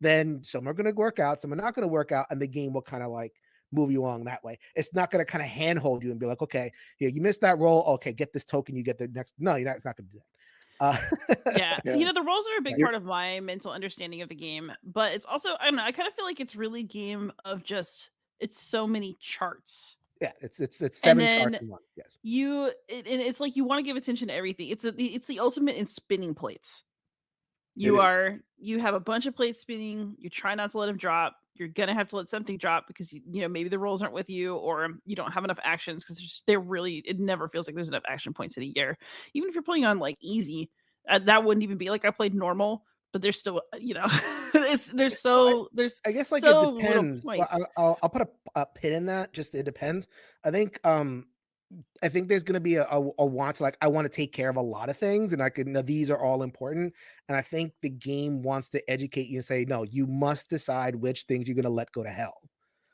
then 0.00 0.40
some 0.42 0.68
are 0.68 0.72
going 0.72 0.86
to 0.86 0.92
work 0.92 1.18
out 1.18 1.40
some 1.40 1.52
are 1.52 1.56
not 1.56 1.74
going 1.74 1.82
to 1.82 1.88
work 1.88 2.12
out 2.12 2.26
and 2.30 2.40
the 2.40 2.46
game 2.46 2.72
will 2.72 2.82
kind 2.82 3.02
of 3.02 3.10
like 3.10 3.32
move 3.72 3.92
you 3.92 4.02
along 4.02 4.24
that 4.24 4.42
way 4.42 4.58
it's 4.74 4.92
not 4.94 5.10
going 5.10 5.24
to 5.24 5.30
kind 5.30 5.42
of 5.42 5.48
handhold 5.48 6.02
you 6.02 6.10
and 6.10 6.18
be 6.18 6.26
like 6.26 6.42
okay 6.42 6.72
yeah 6.98 7.08
you 7.08 7.20
missed 7.20 7.40
that 7.40 7.58
roll 7.58 7.84
okay 7.86 8.12
get 8.12 8.32
this 8.32 8.44
token 8.44 8.74
you 8.74 8.82
get 8.82 8.98
the 8.98 9.06
next 9.08 9.32
no 9.38 9.54
you're 9.54 9.68
not 9.68 9.76
it's 9.76 9.84
not 9.84 9.96
going 9.96 10.06
to 10.06 10.12
do 10.12 10.18
that 10.18 10.24
uh, 10.80 10.96
yeah. 11.54 11.78
yeah. 11.84 11.94
you 11.94 12.06
know 12.06 12.12
the 12.12 12.22
rolls 12.22 12.46
are 12.46 12.58
a 12.58 12.62
big 12.62 12.80
part 12.80 12.94
of 12.94 13.04
my 13.04 13.38
mental 13.40 13.70
understanding 13.70 14.22
of 14.22 14.28
the 14.28 14.34
game, 14.34 14.72
but 14.82 15.12
it's 15.12 15.26
also 15.26 15.50
I 15.60 15.66
don't 15.66 15.76
know. 15.76 15.82
I 15.84 15.92
kind 15.92 16.08
of 16.08 16.14
feel 16.14 16.24
like 16.24 16.40
it's 16.40 16.56
really 16.56 16.82
game 16.82 17.30
of 17.44 17.62
just 17.62 18.10
it's 18.40 18.58
so 18.58 18.86
many 18.86 19.16
charts. 19.20 19.96
Yeah, 20.20 20.32
it's 20.40 20.58
it's 20.58 20.80
it's 20.80 20.98
seven 20.98 21.26
charts 21.26 21.58
in 21.62 21.68
one. 21.68 21.80
Yes, 21.96 22.06
you 22.22 22.72
it, 22.88 23.06
and 23.06 23.20
it's 23.20 23.40
like 23.40 23.56
you 23.56 23.64
want 23.64 23.78
to 23.78 23.82
give 23.82 23.96
attention 23.96 24.28
to 24.28 24.34
everything. 24.34 24.68
It's 24.68 24.84
a, 24.84 24.94
it's 24.96 25.26
the 25.26 25.38
ultimate 25.38 25.76
in 25.76 25.84
spinning 25.84 26.34
plates. 26.34 26.82
You 27.80 28.00
are 28.00 28.38
you 28.58 28.78
have 28.78 28.94
a 28.94 29.00
bunch 29.00 29.26
of 29.26 29.34
plates 29.34 29.60
spinning. 29.60 30.16
You 30.18 30.30
try 30.30 30.54
not 30.54 30.70
to 30.72 30.78
let 30.78 30.86
them 30.86 30.96
drop. 30.96 31.36
You're 31.54 31.68
gonna 31.68 31.94
have 31.94 32.08
to 32.08 32.16
let 32.16 32.30
something 32.30 32.56
drop 32.56 32.86
because 32.86 33.12
you, 33.12 33.20
you 33.30 33.42
know 33.42 33.48
maybe 33.48 33.68
the 33.68 33.78
rolls 33.78 34.02
aren't 34.02 34.14
with 34.14 34.30
you 34.30 34.56
or 34.56 34.88
you 35.04 35.16
don't 35.16 35.32
have 35.32 35.44
enough 35.44 35.58
actions 35.62 36.04
because 36.04 36.42
they're 36.46 36.60
really 36.60 36.96
it 37.06 37.18
never 37.18 37.48
feels 37.48 37.66
like 37.66 37.74
there's 37.74 37.88
enough 37.88 38.02
action 38.08 38.32
points 38.32 38.56
in 38.56 38.62
a 38.62 38.72
year. 38.74 38.98
Even 39.34 39.48
if 39.48 39.54
you're 39.54 39.62
playing 39.62 39.84
on 39.84 39.98
like 39.98 40.16
easy, 40.20 40.70
uh, 41.08 41.18
that 41.20 41.44
wouldn't 41.44 41.64
even 41.64 41.78
be 41.78 41.90
like 41.90 42.04
I 42.04 42.10
played 42.10 42.34
normal 42.34 42.84
but 43.12 43.22
there's 43.22 43.38
still 43.38 43.62
uh, 43.72 43.76
you 43.78 43.94
know 43.94 44.06
it's 44.54 44.88
there's 44.88 45.18
so 45.18 45.68
there's 45.72 46.00
i 46.06 46.12
guess 46.12 46.30
like 46.30 46.42
so 46.42 46.76
it 46.76 46.82
depends 46.82 47.26
I'll, 47.26 47.66
I'll, 47.76 47.98
I'll, 48.02 48.08
put 48.08 48.22
a, 48.22 48.28
a 48.54 48.66
pin 48.66 48.92
in 48.92 49.06
that 49.06 49.32
just 49.32 49.54
it 49.54 49.64
depends 49.64 50.08
i 50.44 50.50
think 50.50 50.78
um 50.84 51.26
i 52.02 52.08
think 52.08 52.28
there's 52.28 52.42
going 52.42 52.54
to 52.54 52.60
be 52.60 52.76
a, 52.76 52.84
a, 52.84 53.10
a, 53.18 53.26
want 53.26 53.56
to 53.56 53.62
like 53.62 53.76
i 53.80 53.88
want 53.88 54.04
to 54.04 54.08
take 54.08 54.32
care 54.32 54.48
of 54.48 54.56
a 54.56 54.60
lot 54.60 54.88
of 54.88 54.96
things 54.96 55.32
and 55.32 55.42
i 55.42 55.48
could 55.48 55.66
know 55.66 55.82
these 55.82 56.10
are 56.10 56.18
all 56.18 56.42
important 56.42 56.92
and 57.28 57.36
i 57.36 57.42
think 57.42 57.72
the 57.82 57.90
game 57.90 58.42
wants 58.42 58.68
to 58.68 58.90
educate 58.90 59.28
you 59.28 59.36
and 59.36 59.44
say 59.44 59.64
no 59.66 59.82
you 59.84 60.06
must 60.06 60.48
decide 60.48 60.94
which 60.94 61.24
things 61.24 61.46
you're 61.46 61.54
going 61.54 61.62
to 61.62 61.70
let 61.70 61.90
go 61.92 62.02
to 62.02 62.10
hell 62.10 62.38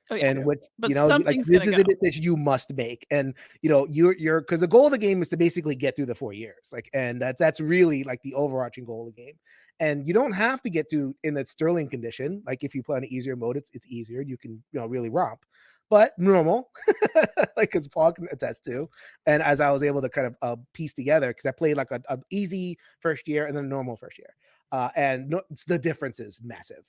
Oh, 0.09 0.14
yeah. 0.14 0.30
and 0.30 0.45
which 0.45 0.61
but 0.78 0.88
you 0.88 0.95
know 0.95 1.09
like 1.09 1.45
this 1.47 1.66
is 1.66 1.75
go. 1.75 1.80
a 1.80 1.85
decision 1.85 2.23
you 2.23 2.37
must 2.37 2.73
make 2.73 3.04
and 3.11 3.35
you 3.61 3.68
know 3.68 3.88
you're 3.90 4.16
you're 4.16 4.40
because 4.40 4.61
the 4.61 4.68
goal 4.68 4.87
of 4.87 4.92
the 4.92 4.99
game 4.99 5.21
is 5.21 5.28
to 5.30 5.37
basically 5.37 5.75
get 5.75 5.97
through 5.97 6.06
the 6.06 6.14
four 6.14 6.33
years 6.33 6.68
like 6.73 6.88
and 6.95 7.21
that's 7.21 7.40
that's 7.40 7.61
really 7.61 8.04
like 8.04 8.23
the 8.23 8.33
overarching 8.35 8.85
goal 8.85 9.09
of 9.09 9.12
the 9.16 9.21
game 9.21 9.35
and 9.80 10.06
you 10.06 10.14
don't 10.14 10.33
have 10.33 10.62
to 10.62 10.71
get 10.71 10.88
to 10.90 11.14
in 11.23 11.35
that 11.35 11.49
sterling 11.49 11.88
condition. 11.88 12.42
Like 12.47 12.64
if 12.64 12.75
you 12.75 12.83
play 12.83 12.97
on 12.97 13.04
an 13.04 13.12
easier 13.12 13.37
mode, 13.37 13.56
it's 13.56 13.71
it's 13.73 13.87
easier. 13.87 14.23
You 14.23 14.37
can 14.37 14.62
you 14.73 14.80
know 14.80 14.87
really 14.87 15.11
romp. 15.11 15.40
But 15.88 16.12
normal, 16.19 16.71
like 17.57 17.76
as 17.76 17.87
Paul 17.87 18.12
can 18.12 18.26
attest 18.33 18.64
to, 18.64 18.88
and 19.26 19.43
as 19.43 19.61
I 19.61 19.71
was 19.71 19.83
able 19.83 20.02
to 20.02 20.09
kind 20.09 20.26
of 20.26 20.37
uh, 20.43 20.57
piece 20.73 20.95
together, 20.95 21.28
because 21.28 21.47
I 21.47 21.52
played 21.52 21.76
like 21.76 21.93
a, 21.93 22.02
a, 22.09 22.19
easy 22.31 22.76
first 23.00 23.28
year 23.28 23.47
and 23.47 23.57
then 23.57 23.66
a 23.66 23.69
normal 23.69 23.97
first 23.97 24.19
year, 24.19 24.35
uh, 24.73 24.88
and 24.97 25.31
no, 25.31 25.43
the 25.69 25.78
difference 25.78 26.19
is 26.19 26.40
massive. 26.43 26.83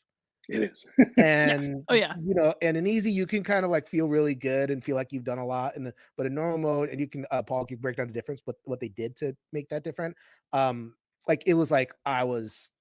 It 0.49 0.63
is. 0.63 0.85
and 1.17 1.61
yeah. 1.61 1.75
oh 1.89 1.93
yeah. 1.93 2.13
You 2.23 2.35
know, 2.35 2.53
and 2.61 2.77
an 2.77 2.87
easy 2.87 3.11
you 3.11 3.25
can 3.25 3.43
kind 3.43 3.65
of 3.65 3.71
like 3.71 3.87
feel 3.87 4.07
really 4.07 4.35
good 4.35 4.71
and 4.71 4.83
feel 4.83 4.95
like 4.95 5.11
you've 5.11 5.23
done 5.23 5.39
a 5.39 5.45
lot. 5.45 5.75
And 5.75 5.91
but 6.15 6.25
a 6.25 6.29
normal 6.29 6.57
mode, 6.57 6.89
and 6.89 6.99
you 6.99 7.07
can 7.07 7.25
uh 7.31 7.43
Paul 7.43 7.65
can 7.65 7.77
break 7.77 7.97
down 7.97 8.07
the 8.07 8.13
difference, 8.13 8.41
but 8.45 8.55
what 8.63 8.79
they 8.79 8.89
did 8.89 9.15
to 9.17 9.35
make 9.51 9.69
that 9.69 9.83
different. 9.83 10.15
Um, 10.53 10.93
like 11.27 11.43
it 11.45 11.53
was 11.53 11.71
like 11.71 11.93
I 12.05 12.23
was 12.23 12.71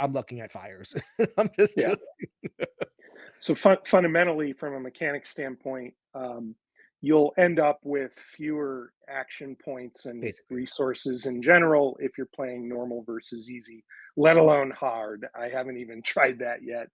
I'm 0.00 0.12
looking 0.12 0.40
at 0.40 0.52
fires. 0.52 0.94
I'm 1.38 1.50
just 1.58 1.72
yeah. 1.76 1.94
So 3.38 3.54
fun, 3.54 3.78
fundamentally, 3.86 4.52
from 4.52 4.74
a 4.74 4.80
mechanic 4.80 5.26
standpoint, 5.26 5.94
um, 6.14 6.54
you'll 7.00 7.34
end 7.36 7.60
up 7.60 7.80
with 7.82 8.12
fewer 8.16 8.92
action 9.08 9.54
points 9.62 10.06
and 10.06 10.22
Basically. 10.22 10.56
resources 10.56 11.26
in 11.26 11.42
general 11.42 11.96
if 12.00 12.16
you're 12.16 12.28
playing 12.34 12.66
normal 12.68 13.02
versus 13.06 13.50
easy, 13.50 13.84
let 14.16 14.36
alone 14.38 14.70
hard. 14.70 15.26
I 15.38 15.48
haven't 15.48 15.76
even 15.76 16.00
tried 16.06 16.38
that 16.38 16.60
yet. 16.62 16.88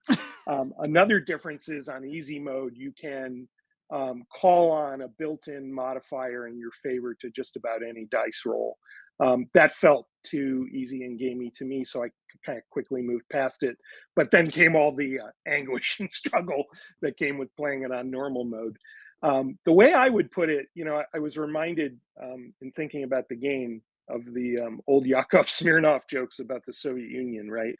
um, 0.47 0.73
another 0.79 1.19
difference 1.19 1.69
is 1.69 1.87
on 1.87 2.05
easy 2.05 2.39
mode, 2.39 2.73
you 2.75 2.91
can 2.99 3.47
um, 3.91 4.23
call 4.33 4.71
on 4.71 5.01
a 5.01 5.07
built-in 5.07 5.71
modifier 5.73 6.47
in 6.47 6.57
your 6.57 6.71
favor 6.83 7.13
to 7.19 7.29
just 7.29 7.55
about 7.55 7.81
any 7.81 8.05
dice 8.11 8.43
roll. 8.45 8.77
Um, 9.21 9.47
that 9.53 9.71
felt 9.71 10.07
too 10.23 10.67
easy 10.71 11.03
and 11.03 11.19
gamey 11.19 11.51
to 11.55 11.65
me, 11.65 11.83
so 11.83 12.03
I 12.03 12.09
kind 12.45 12.57
of 12.57 12.63
quickly 12.69 13.01
moved 13.01 13.25
past 13.31 13.63
it. 13.63 13.77
But 14.15 14.31
then 14.31 14.49
came 14.49 14.75
all 14.75 14.93
the 14.95 15.19
uh, 15.19 15.31
anguish 15.47 15.97
and 15.99 16.11
struggle 16.11 16.65
that 17.01 17.17
came 17.17 17.37
with 17.37 17.55
playing 17.55 17.83
it 17.83 17.91
on 17.91 18.09
normal 18.09 18.43
mode. 18.43 18.77
Um, 19.23 19.59
the 19.65 19.73
way 19.73 19.93
I 19.93 20.09
would 20.09 20.31
put 20.31 20.49
it, 20.49 20.67
you 20.73 20.83
know, 20.83 20.97
I, 20.97 21.03
I 21.15 21.19
was 21.19 21.37
reminded 21.37 21.99
um, 22.21 22.53
in 22.61 22.71
thinking 22.71 23.03
about 23.03 23.29
the 23.29 23.35
game 23.35 23.81
of 24.09 24.25
the 24.33 24.59
um, 24.59 24.81
old 24.87 25.05
Yakov 25.05 25.45
Smirnoff 25.47 26.07
jokes 26.09 26.39
about 26.39 26.65
the 26.65 26.73
Soviet 26.73 27.09
Union, 27.09 27.49
right? 27.49 27.75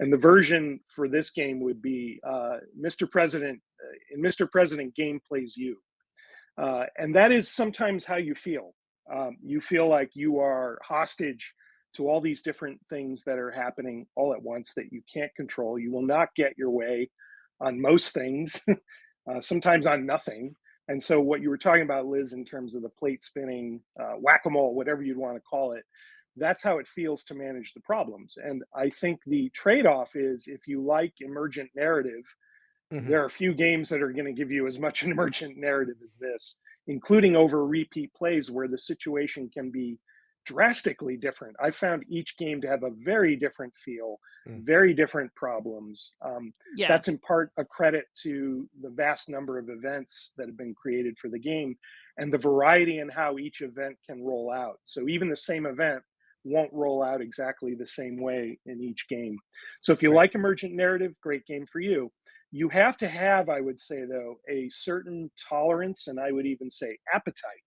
And 0.00 0.12
the 0.12 0.16
version 0.16 0.80
for 0.88 1.08
this 1.08 1.30
game 1.30 1.60
would 1.60 1.82
be 1.82 2.20
uh, 2.26 2.58
Mr. 2.78 3.10
President, 3.10 3.60
uh, 3.84 4.18
Mr. 4.18 4.50
President, 4.50 4.94
game 4.94 5.20
plays 5.26 5.56
you. 5.56 5.76
Uh, 6.58 6.84
and 6.96 7.14
that 7.14 7.32
is 7.32 7.50
sometimes 7.50 8.04
how 8.04 8.16
you 8.16 8.34
feel. 8.34 8.72
Um, 9.12 9.36
you 9.42 9.60
feel 9.60 9.88
like 9.88 10.10
you 10.14 10.38
are 10.40 10.78
hostage 10.82 11.54
to 11.94 12.08
all 12.08 12.20
these 12.20 12.42
different 12.42 12.78
things 12.88 13.22
that 13.24 13.38
are 13.38 13.50
happening 13.50 14.06
all 14.16 14.32
at 14.32 14.42
once 14.42 14.72
that 14.74 14.92
you 14.92 15.02
can't 15.12 15.34
control. 15.34 15.78
You 15.78 15.92
will 15.92 16.06
not 16.06 16.34
get 16.36 16.58
your 16.58 16.70
way 16.70 17.10
on 17.60 17.80
most 17.80 18.12
things, 18.12 18.60
uh, 18.68 19.40
sometimes 19.40 19.86
on 19.86 20.04
nothing. 20.04 20.54
And 20.88 21.02
so, 21.02 21.20
what 21.20 21.40
you 21.40 21.50
were 21.50 21.58
talking 21.58 21.82
about, 21.82 22.06
Liz, 22.06 22.32
in 22.32 22.44
terms 22.44 22.74
of 22.74 22.82
the 22.82 22.88
plate 22.90 23.24
spinning, 23.24 23.80
uh, 24.00 24.14
whack 24.20 24.42
a 24.46 24.50
mole, 24.50 24.74
whatever 24.74 25.02
you'd 25.02 25.16
want 25.16 25.36
to 25.36 25.40
call 25.40 25.72
it, 25.72 25.84
that's 26.36 26.62
how 26.62 26.78
it 26.78 26.86
feels 26.86 27.24
to 27.24 27.34
manage 27.34 27.72
the 27.72 27.80
problems. 27.80 28.34
And 28.36 28.62
I 28.74 28.90
think 28.90 29.20
the 29.26 29.50
trade 29.50 29.86
off 29.86 30.14
is 30.14 30.44
if 30.46 30.68
you 30.68 30.84
like 30.84 31.14
emergent 31.20 31.70
narrative, 31.74 32.24
mm-hmm. 32.92 33.08
there 33.08 33.22
are 33.22 33.26
a 33.26 33.30
few 33.30 33.54
games 33.54 33.88
that 33.88 34.02
are 34.02 34.12
going 34.12 34.26
to 34.26 34.32
give 34.32 34.50
you 34.50 34.66
as 34.66 34.78
much 34.78 35.02
an 35.04 35.10
emergent 35.10 35.56
narrative 35.56 35.96
as 36.02 36.16
this, 36.16 36.58
including 36.86 37.36
over 37.36 37.66
repeat 37.66 38.12
plays 38.14 38.50
where 38.50 38.68
the 38.68 38.78
situation 38.78 39.50
can 39.52 39.70
be 39.70 39.98
drastically 40.46 41.16
different. 41.16 41.56
I 41.60 41.72
found 41.72 42.04
each 42.08 42.36
game 42.38 42.60
to 42.60 42.68
have 42.68 42.84
a 42.84 42.90
very 42.90 43.34
different 43.34 43.74
feel, 43.74 44.20
mm. 44.48 44.64
very 44.64 44.94
different 44.94 45.34
problems. 45.34 46.12
Um, 46.24 46.52
yeah. 46.76 46.88
That's 46.88 47.08
in 47.08 47.18
part 47.18 47.50
a 47.58 47.64
credit 47.64 48.06
to 48.22 48.68
the 48.80 48.90
vast 48.90 49.28
number 49.28 49.58
of 49.58 49.68
events 49.68 50.32
that 50.38 50.46
have 50.46 50.56
been 50.56 50.74
created 50.74 51.18
for 51.18 51.28
the 51.28 51.38
game 51.38 51.76
and 52.16 52.32
the 52.32 52.38
variety 52.38 53.00
in 53.00 53.08
how 53.08 53.38
each 53.38 53.60
event 53.60 53.96
can 54.08 54.22
roll 54.22 54.50
out. 54.50 54.78
So 54.84 55.08
even 55.08 55.28
the 55.28 55.36
same 55.36 55.66
event 55.66 56.02
won't 56.44 56.72
roll 56.72 57.02
out 57.02 57.20
exactly 57.20 57.74
the 57.74 57.86
same 57.86 58.16
way 58.20 58.58
in 58.66 58.80
each 58.80 59.08
game. 59.08 59.36
So 59.80 59.92
if 59.92 60.00
you 60.00 60.10
right. 60.10 60.16
like 60.16 60.34
emergent 60.36 60.74
narrative, 60.74 61.16
great 61.20 61.44
game 61.44 61.66
for 61.66 61.80
you. 61.80 62.12
You 62.56 62.70
have 62.70 62.96
to 62.98 63.08
have, 63.08 63.50
I 63.50 63.60
would 63.60 63.78
say, 63.78 64.04
though, 64.08 64.36
a 64.48 64.70
certain 64.70 65.30
tolerance 65.46 66.06
and 66.06 66.18
I 66.18 66.32
would 66.32 66.46
even 66.46 66.70
say 66.70 66.96
appetite 67.12 67.66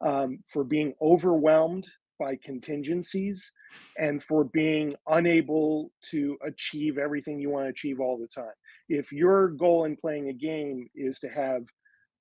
um, 0.00 0.38
for 0.48 0.64
being 0.64 0.94
overwhelmed 1.02 1.86
by 2.18 2.38
contingencies 2.42 3.52
and 3.98 4.22
for 4.22 4.44
being 4.44 4.94
unable 5.06 5.92
to 6.12 6.38
achieve 6.46 6.96
everything 6.96 7.40
you 7.40 7.50
want 7.50 7.66
to 7.66 7.70
achieve 7.70 8.00
all 8.00 8.16
the 8.16 8.26
time. 8.26 8.54
If 8.88 9.12
your 9.12 9.48
goal 9.48 9.84
in 9.84 9.96
playing 9.96 10.30
a 10.30 10.32
game 10.32 10.88
is 10.94 11.18
to 11.18 11.28
have 11.28 11.64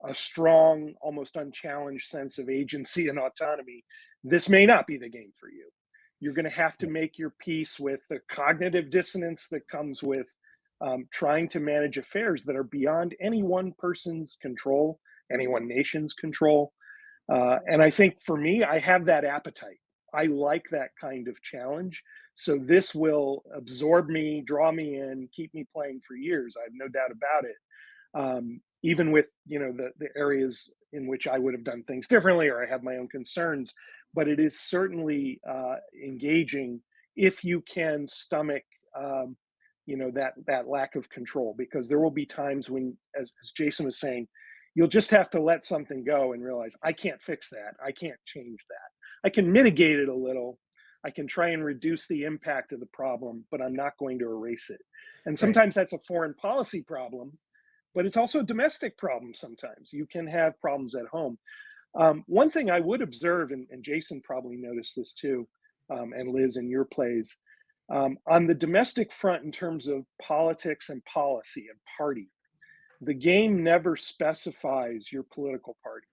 a 0.03 0.13
strong, 0.13 0.93
almost 0.99 1.37
unchallenged 1.37 2.09
sense 2.09 2.37
of 2.39 2.49
agency 2.49 3.07
and 3.07 3.19
autonomy, 3.19 3.85
this 4.21 4.49
may 4.49 4.65
not 4.65 4.85
be 4.85 4.97
the 4.97 5.07
game 5.07 5.31
for 5.39 5.49
you. 5.49 5.69
You're 6.19 6.33
going 6.33 6.43
to 6.43 6.51
have 6.51 6.77
to 6.79 6.87
make 6.87 7.17
your 7.17 7.33
peace 7.39 7.79
with 7.79 8.01
the 8.09 8.19
cognitive 8.29 8.89
dissonance 8.89 9.47
that 9.51 9.65
comes 9.69 10.03
with 10.03 10.27
um, 10.81 11.07
trying 11.11 11.47
to 11.49 11.59
manage 11.59 11.97
affairs 11.97 12.43
that 12.45 12.55
are 12.55 12.63
beyond 12.63 13.15
any 13.21 13.43
one 13.43 13.73
person's 13.77 14.37
control, 14.41 14.99
any 15.31 15.47
one 15.47 15.67
nation's 15.67 16.13
control. 16.13 16.73
Uh, 17.31 17.59
and 17.67 17.81
I 17.81 17.89
think 17.89 18.19
for 18.19 18.35
me, 18.35 18.63
I 18.63 18.79
have 18.79 19.05
that 19.05 19.23
appetite. 19.23 19.79
I 20.13 20.25
like 20.25 20.65
that 20.71 20.89
kind 20.99 21.27
of 21.27 21.41
challenge. 21.41 22.03
So 22.33 22.57
this 22.57 22.93
will 22.93 23.43
absorb 23.55 24.09
me, 24.09 24.43
draw 24.45 24.71
me 24.71 24.97
in, 24.97 25.29
keep 25.33 25.53
me 25.53 25.65
playing 25.71 26.01
for 26.05 26.15
years. 26.15 26.55
I 26.59 26.63
have 26.63 26.73
no 26.73 26.87
doubt 26.87 27.11
about 27.11 27.45
it. 27.45 27.55
Um, 28.13 28.61
even 28.83 29.11
with 29.11 29.31
you 29.45 29.59
know 29.59 29.71
the 29.71 29.91
the 29.99 30.09
areas 30.17 30.69
in 30.91 31.07
which 31.07 31.27
I 31.27 31.37
would 31.37 31.53
have 31.53 31.63
done 31.63 31.83
things 31.83 32.07
differently 32.07 32.49
or 32.49 32.61
I 32.61 32.67
have 32.67 32.83
my 32.83 32.97
own 32.97 33.07
concerns, 33.07 33.73
but 34.13 34.27
it 34.27 34.39
is 34.39 34.59
certainly 34.59 35.39
uh, 35.49 35.75
engaging 36.03 36.81
if 37.15 37.43
you 37.43 37.61
can 37.61 38.07
stomach 38.07 38.63
um, 38.99 39.35
you 39.91 39.97
know 39.97 40.11
that 40.11 40.33
that 40.47 40.67
lack 40.67 40.95
of 40.95 41.09
control 41.09 41.53
because 41.57 41.87
there 41.87 41.99
will 41.99 42.11
be 42.11 42.25
times 42.25 42.69
when 42.69 42.95
as, 43.19 43.31
as 43.43 43.51
jason 43.51 43.85
was 43.85 43.99
saying 43.99 44.27
you'll 44.73 44.87
just 44.87 45.11
have 45.11 45.29
to 45.29 45.41
let 45.41 45.65
something 45.65 46.03
go 46.03 46.31
and 46.33 46.43
realize 46.43 46.73
i 46.81 46.93
can't 46.93 47.21
fix 47.21 47.49
that 47.49 47.75
i 47.85 47.91
can't 47.91 48.19
change 48.25 48.59
that 48.69 48.89
I 49.23 49.29
can 49.29 49.51
mitigate 49.51 49.99
it 49.99 50.09
a 50.09 50.15
little. 50.15 50.57
I 51.03 51.11
can 51.11 51.27
try 51.27 51.49
and 51.49 51.63
reduce 51.63 52.07
the 52.07 52.23
impact 52.23 52.71
of 52.71 52.79
the 52.79 52.87
problem, 52.87 53.45
but 53.51 53.61
I'm 53.61 53.75
not 53.75 53.97
going 53.99 54.19
to 54.19 54.25
erase 54.25 54.69
it. 54.69 54.81
And 55.25 55.37
sometimes 55.37 55.75
right. 55.75 55.81
that's 55.81 55.93
a 55.93 55.99
foreign 56.07 56.33
policy 56.35 56.81
problem 56.81 57.37
but 57.93 58.05
it's 58.05 58.17
also 58.17 58.39
a 58.39 58.43
domestic 58.43 58.97
problem 58.97 59.33
sometimes. 59.33 59.91
You 59.91 60.05
can 60.05 60.27
have 60.27 60.59
problems 60.61 60.95
at 60.95 61.07
home. 61.07 61.37
Um, 61.93 62.23
one 62.27 62.49
thing 62.49 62.69
I 62.69 62.79
would 62.79 63.01
observe, 63.01 63.51
and, 63.51 63.67
and 63.69 63.83
Jason 63.83 64.21
probably 64.23 64.55
noticed 64.55 64.93
this 64.95 65.13
too, 65.13 65.47
um, 65.89 66.13
and 66.15 66.31
Liz 66.31 66.55
in 66.55 66.69
your 66.69 66.85
plays, 66.85 67.35
um, 67.91 68.17
on 68.25 68.47
the 68.47 68.53
domestic 68.53 69.11
front 69.11 69.43
in 69.43 69.51
terms 69.51 69.87
of 69.87 70.05
politics 70.21 70.89
and 70.89 71.03
policy 71.05 71.67
and 71.69 71.77
party, 71.97 72.29
the 73.01 73.13
game 73.13 73.63
never 73.63 73.95
specifies 73.95 75.11
your 75.11 75.23
political 75.23 75.75
party. 75.83 76.07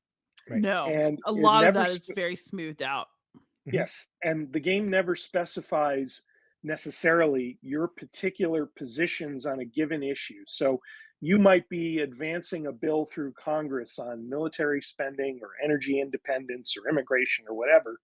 Right. 0.50 0.60
No, 0.60 0.86
and 0.86 1.18
a 1.26 1.32
lot 1.32 1.64
of 1.64 1.74
that 1.74 1.88
is 1.88 2.10
very 2.14 2.34
smoothed 2.34 2.82
out. 2.82 3.06
Mm-hmm. 3.36 3.76
Yes, 3.76 3.94
and 4.22 4.52
the 4.52 4.60
game 4.60 4.90
never 4.90 5.14
specifies 5.14 6.22
necessarily 6.64 7.58
your 7.62 7.86
particular 7.86 8.66
positions 8.66 9.46
on 9.46 9.60
a 9.60 9.64
given 9.64 10.02
issue. 10.02 10.42
So 10.46 10.80
you 11.20 11.38
might 11.38 11.68
be 11.68 12.00
advancing 12.00 12.66
a 12.66 12.72
bill 12.72 13.04
through 13.04 13.32
Congress 13.32 13.98
on 13.98 14.28
military 14.28 14.80
spending 14.80 15.38
or 15.42 15.50
energy 15.62 16.00
independence 16.00 16.74
or 16.76 16.88
immigration 16.88 17.44
or 17.48 17.54
whatever, 17.54 18.00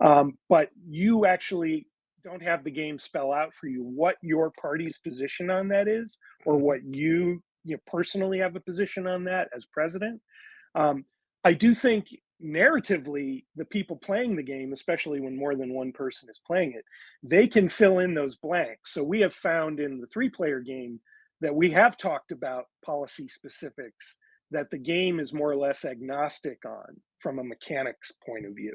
um, 0.00 0.38
but 0.48 0.70
you 0.88 1.26
actually 1.26 1.86
don't 2.22 2.42
have 2.42 2.64
the 2.64 2.70
game 2.70 2.98
spell 2.98 3.32
out 3.32 3.54
for 3.54 3.66
you 3.66 3.82
what 3.82 4.16
your 4.22 4.52
party's 4.60 4.98
position 4.98 5.50
on 5.50 5.68
that 5.68 5.88
is 5.88 6.18
or 6.44 6.54
mm-hmm. 6.54 6.64
what 6.64 6.84
you 6.84 7.42
you 7.64 7.76
know, 7.76 7.80
personally 7.86 8.38
have 8.38 8.56
a 8.56 8.60
position 8.60 9.06
on 9.06 9.24
that 9.24 9.48
as 9.54 9.66
president. 9.66 10.20
Um, 10.74 11.04
I 11.44 11.52
do 11.52 11.74
think 11.74 12.08
narratively, 12.42 13.44
the 13.56 13.64
people 13.64 13.96
playing 13.96 14.36
the 14.36 14.42
game, 14.42 14.72
especially 14.72 15.20
when 15.20 15.36
more 15.36 15.54
than 15.54 15.74
one 15.74 15.92
person 15.92 16.28
is 16.30 16.40
playing 16.46 16.72
it, 16.72 16.84
they 17.22 17.46
can 17.46 17.68
fill 17.68 17.98
in 17.98 18.14
those 18.14 18.36
blanks. 18.36 18.94
So 18.94 19.02
we 19.02 19.20
have 19.20 19.34
found 19.34 19.80
in 19.80 20.00
the 20.00 20.06
three 20.06 20.30
player 20.30 20.60
game 20.60 21.00
that 21.40 21.54
we 21.54 21.70
have 21.70 21.96
talked 21.96 22.32
about 22.32 22.66
policy 22.84 23.28
specifics 23.28 24.16
that 24.50 24.70
the 24.70 24.78
game 24.78 25.20
is 25.20 25.32
more 25.32 25.50
or 25.50 25.56
less 25.56 25.84
agnostic 25.84 26.58
on 26.66 26.96
from 27.18 27.38
a 27.38 27.44
mechanics 27.44 28.12
point 28.26 28.46
of 28.46 28.54
view. 28.54 28.74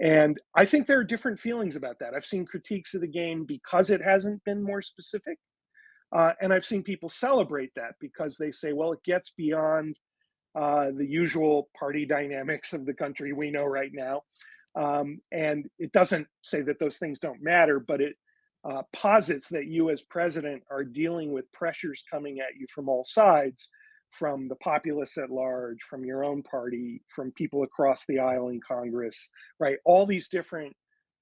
And 0.00 0.38
I 0.54 0.64
think 0.66 0.86
there 0.86 0.98
are 0.98 1.04
different 1.04 1.40
feelings 1.40 1.76
about 1.76 1.98
that. 2.00 2.14
I've 2.14 2.26
seen 2.26 2.44
critiques 2.44 2.94
of 2.94 3.00
the 3.00 3.06
game 3.06 3.44
because 3.44 3.90
it 3.90 4.02
hasn't 4.02 4.44
been 4.44 4.62
more 4.62 4.82
specific. 4.82 5.38
Uh, 6.12 6.32
and 6.40 6.52
I've 6.52 6.64
seen 6.64 6.82
people 6.82 7.08
celebrate 7.08 7.70
that 7.76 7.94
because 8.00 8.36
they 8.36 8.50
say, 8.50 8.72
well, 8.72 8.92
it 8.92 9.02
gets 9.04 9.30
beyond 9.30 9.98
uh, 10.54 10.90
the 10.96 11.06
usual 11.06 11.68
party 11.78 12.04
dynamics 12.06 12.72
of 12.72 12.84
the 12.84 12.94
country 12.94 13.32
we 13.32 13.50
know 13.50 13.64
right 13.64 13.90
now. 13.92 14.22
Um, 14.74 15.20
and 15.32 15.66
it 15.78 15.92
doesn't 15.92 16.26
say 16.42 16.60
that 16.62 16.78
those 16.78 16.98
things 16.98 17.18
don't 17.18 17.42
matter, 17.42 17.80
but 17.80 18.02
it 18.02 18.16
uh, 18.68 18.82
posits 18.92 19.48
that 19.48 19.66
you 19.66 19.90
as 19.90 20.02
president 20.02 20.62
are 20.70 20.84
dealing 20.84 21.32
with 21.32 21.50
pressures 21.52 22.04
coming 22.10 22.40
at 22.40 22.56
you 22.58 22.66
from 22.74 22.88
all 22.88 23.04
sides 23.04 23.70
from 24.10 24.48
the 24.48 24.56
populace 24.56 25.18
at 25.18 25.30
large, 25.30 25.82
from 25.82 26.04
your 26.04 26.24
own 26.24 26.42
party, 26.42 27.02
from 27.14 27.32
people 27.32 27.62
across 27.62 28.04
the 28.06 28.18
aisle 28.18 28.48
in 28.48 28.60
Congress, 28.60 29.28
right? 29.60 29.78
All 29.84 30.06
these 30.06 30.28
different 30.28 30.74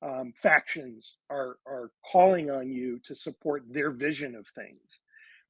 um, 0.02 0.32
factions 0.36 1.16
are 1.30 1.56
are 1.66 1.90
calling 2.10 2.50
on 2.50 2.70
you 2.70 3.00
to 3.04 3.14
support 3.14 3.62
their 3.68 3.90
vision 3.90 4.34
of 4.34 4.46
things, 4.48 5.00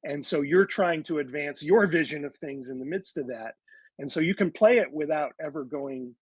and 0.03 0.25
so 0.25 0.41
you're 0.41 0.65
trying 0.65 1.03
to 1.03 1.19
advance 1.19 1.61
your 1.61 1.87
vision 1.87 2.25
of 2.25 2.35
things 2.37 2.69
in 2.69 2.79
the 2.79 2.85
midst 2.85 3.17
of 3.17 3.27
that. 3.27 3.55
And 3.97 4.11
so 4.11 4.19
you 4.19 4.35
can 4.35 4.51
play 4.51 4.77
it 4.77 4.91
without 4.91 5.31
ever 5.41 5.63
going 5.63 6.13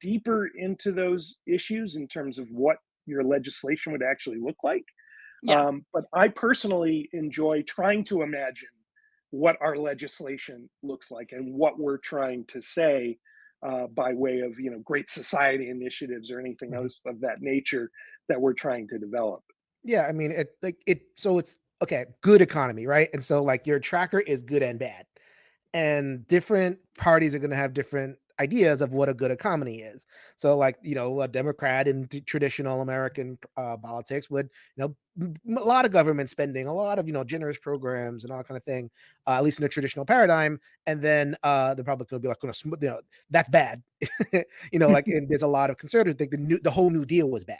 deeper 0.00 0.50
into 0.56 0.92
those 0.92 1.36
issues 1.46 1.96
in 1.96 2.08
terms 2.08 2.38
of 2.38 2.50
what 2.50 2.78
your 3.06 3.22
legislation 3.22 3.92
would 3.92 4.02
actually 4.02 4.38
look 4.40 4.56
like. 4.64 4.84
Yeah. 5.42 5.66
Um, 5.66 5.84
but 5.92 6.04
I 6.12 6.28
personally 6.28 7.08
enjoy 7.12 7.62
trying 7.62 8.04
to 8.04 8.22
imagine 8.22 8.68
what 9.32 9.56
our 9.60 9.76
legislation 9.76 10.68
looks 10.82 11.10
like 11.10 11.30
and 11.32 11.52
what 11.52 11.78
we're 11.78 11.98
trying 11.98 12.44
to 12.44 12.62
say 12.62 13.18
uh, 13.66 13.86
by 13.88 14.12
way 14.12 14.40
of 14.40 14.58
you 14.60 14.70
know 14.70 14.78
great 14.80 15.10
society 15.10 15.70
initiatives 15.70 16.30
or 16.30 16.38
anything 16.38 16.70
mm-hmm. 16.70 16.82
else 16.82 17.00
of 17.06 17.20
that 17.20 17.40
nature 17.40 17.90
that 18.28 18.40
we're 18.40 18.52
trying 18.52 18.86
to 18.88 18.98
develop. 18.98 19.42
Yeah, 19.82 20.06
I 20.08 20.12
mean 20.12 20.30
it 20.30 20.50
like 20.62 20.76
it 20.86 21.02
so 21.16 21.38
it's 21.38 21.58
okay, 21.82 22.04
good 22.20 22.42
economy, 22.42 22.86
right? 22.86 23.08
And 23.12 23.22
so 23.22 23.42
like 23.42 23.66
your 23.66 23.80
tracker 23.80 24.20
is 24.20 24.42
good 24.42 24.62
and 24.62 24.78
bad. 24.78 25.06
And 25.74 26.26
different 26.28 26.78
parties 26.98 27.34
are 27.34 27.38
going 27.38 27.50
to 27.50 27.56
have 27.56 27.72
different 27.72 28.18
ideas 28.40 28.80
of 28.80 28.92
what 28.92 29.08
a 29.08 29.14
good 29.14 29.30
economy 29.30 29.76
is. 29.76 30.06
So, 30.36 30.56
like 30.56 30.76
you 30.82 30.94
know, 30.94 31.20
a 31.22 31.28
Democrat 31.28 31.88
in 31.88 32.08
traditional 32.26 32.80
American 32.80 33.38
uh, 33.56 33.76
politics 33.76 34.30
would 34.30 34.48
you 34.76 34.84
know 34.84 34.96
a 35.20 35.64
lot 35.64 35.84
of 35.84 35.92
government 35.92 36.30
spending, 36.30 36.66
a 36.66 36.72
lot 36.72 36.98
of 36.98 37.06
you 37.06 37.12
know 37.12 37.24
generous 37.24 37.58
programs 37.58 38.24
and 38.24 38.32
all 38.32 38.42
kind 38.42 38.56
of 38.56 38.64
thing, 38.64 38.90
uh, 39.26 39.32
at 39.32 39.44
least 39.44 39.58
in 39.58 39.64
a 39.64 39.68
traditional 39.68 40.04
paradigm. 40.04 40.58
And 40.86 41.02
then 41.02 41.36
uh, 41.42 41.74
the 41.74 41.82
Republican 41.82 42.16
would 42.16 42.22
be 42.22 42.28
like, 42.28 42.42
you 42.42 42.88
know, 42.88 43.00
that's 43.30 43.48
bad. 43.48 43.82
you 44.32 44.78
know, 44.78 44.88
like 44.88 45.06
and 45.06 45.28
there's 45.28 45.42
a 45.42 45.46
lot 45.46 45.70
of 45.70 45.76
conservatives 45.76 46.16
think 46.18 46.30
the 46.30 46.36
new 46.38 46.58
the 46.58 46.70
whole 46.70 46.90
New 46.90 47.04
Deal 47.04 47.30
was 47.30 47.44
bad. 47.44 47.58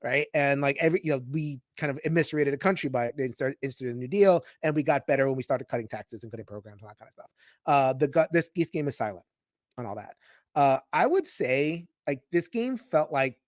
Right. 0.00 0.28
And 0.32 0.60
like 0.60 0.76
every, 0.78 1.00
you 1.02 1.10
know, 1.10 1.20
we 1.28 1.60
kind 1.76 1.90
of 1.90 1.98
eviscerated 2.04 2.54
the 2.54 2.58
country 2.58 2.88
by 2.88 3.10
instituting 3.62 3.96
the 3.96 4.00
New 4.00 4.06
Deal, 4.06 4.44
and 4.62 4.72
we 4.76 4.84
got 4.84 5.08
better 5.08 5.26
when 5.26 5.36
we 5.36 5.42
started 5.42 5.66
cutting 5.66 5.88
taxes 5.88 6.22
and 6.22 6.30
cutting 6.30 6.46
programs 6.46 6.82
and 6.82 6.88
that 6.88 6.98
kind 7.00 7.08
of 7.08 7.12
stuff. 7.12 7.30
Uh, 7.66 7.92
the 7.94 8.28
this, 8.30 8.48
this 8.54 8.70
game 8.70 8.86
is 8.86 8.96
silent 8.96 9.24
on 9.78 9.86
all 9.86 9.96
that. 9.96 10.14
Uh, 10.54 10.78
I 10.92 11.06
would 11.06 11.26
say 11.26 11.86
like 12.06 12.20
this 12.32 12.48
game 12.48 12.76
felt 12.76 13.12
like 13.12 13.38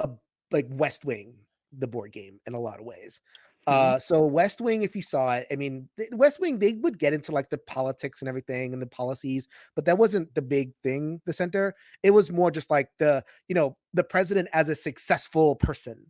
a 0.00 0.10
like 0.50 0.66
West 0.70 1.04
Wing, 1.04 1.34
the 1.76 1.86
board 1.86 2.12
game 2.12 2.40
in 2.46 2.54
a 2.54 2.60
lot 2.60 2.80
of 2.80 2.86
ways. 2.86 3.20
Mm-hmm. 3.68 3.96
Uh, 3.96 3.98
so 3.98 4.24
West 4.24 4.60
Wing, 4.60 4.82
if 4.82 4.96
you 4.96 5.02
saw 5.02 5.34
it, 5.34 5.46
I 5.50 5.56
mean, 5.56 5.88
West 6.12 6.40
Wing, 6.40 6.58
they 6.58 6.72
would 6.74 6.98
get 6.98 7.12
into 7.12 7.32
like 7.32 7.50
the 7.50 7.58
politics 7.58 8.22
and 8.22 8.28
everything 8.28 8.72
and 8.72 8.80
the 8.80 8.86
policies, 8.86 9.46
but 9.76 9.84
that 9.84 9.98
wasn't 9.98 10.34
the 10.34 10.42
big 10.42 10.72
thing. 10.82 11.20
The 11.26 11.32
center, 11.32 11.74
it 12.02 12.12
was 12.12 12.30
more 12.30 12.50
just 12.50 12.70
like 12.70 12.88
the, 12.98 13.22
you 13.46 13.54
know, 13.54 13.76
the 13.92 14.04
president 14.04 14.48
as 14.52 14.68
a 14.68 14.74
successful 14.74 15.56
person, 15.56 16.06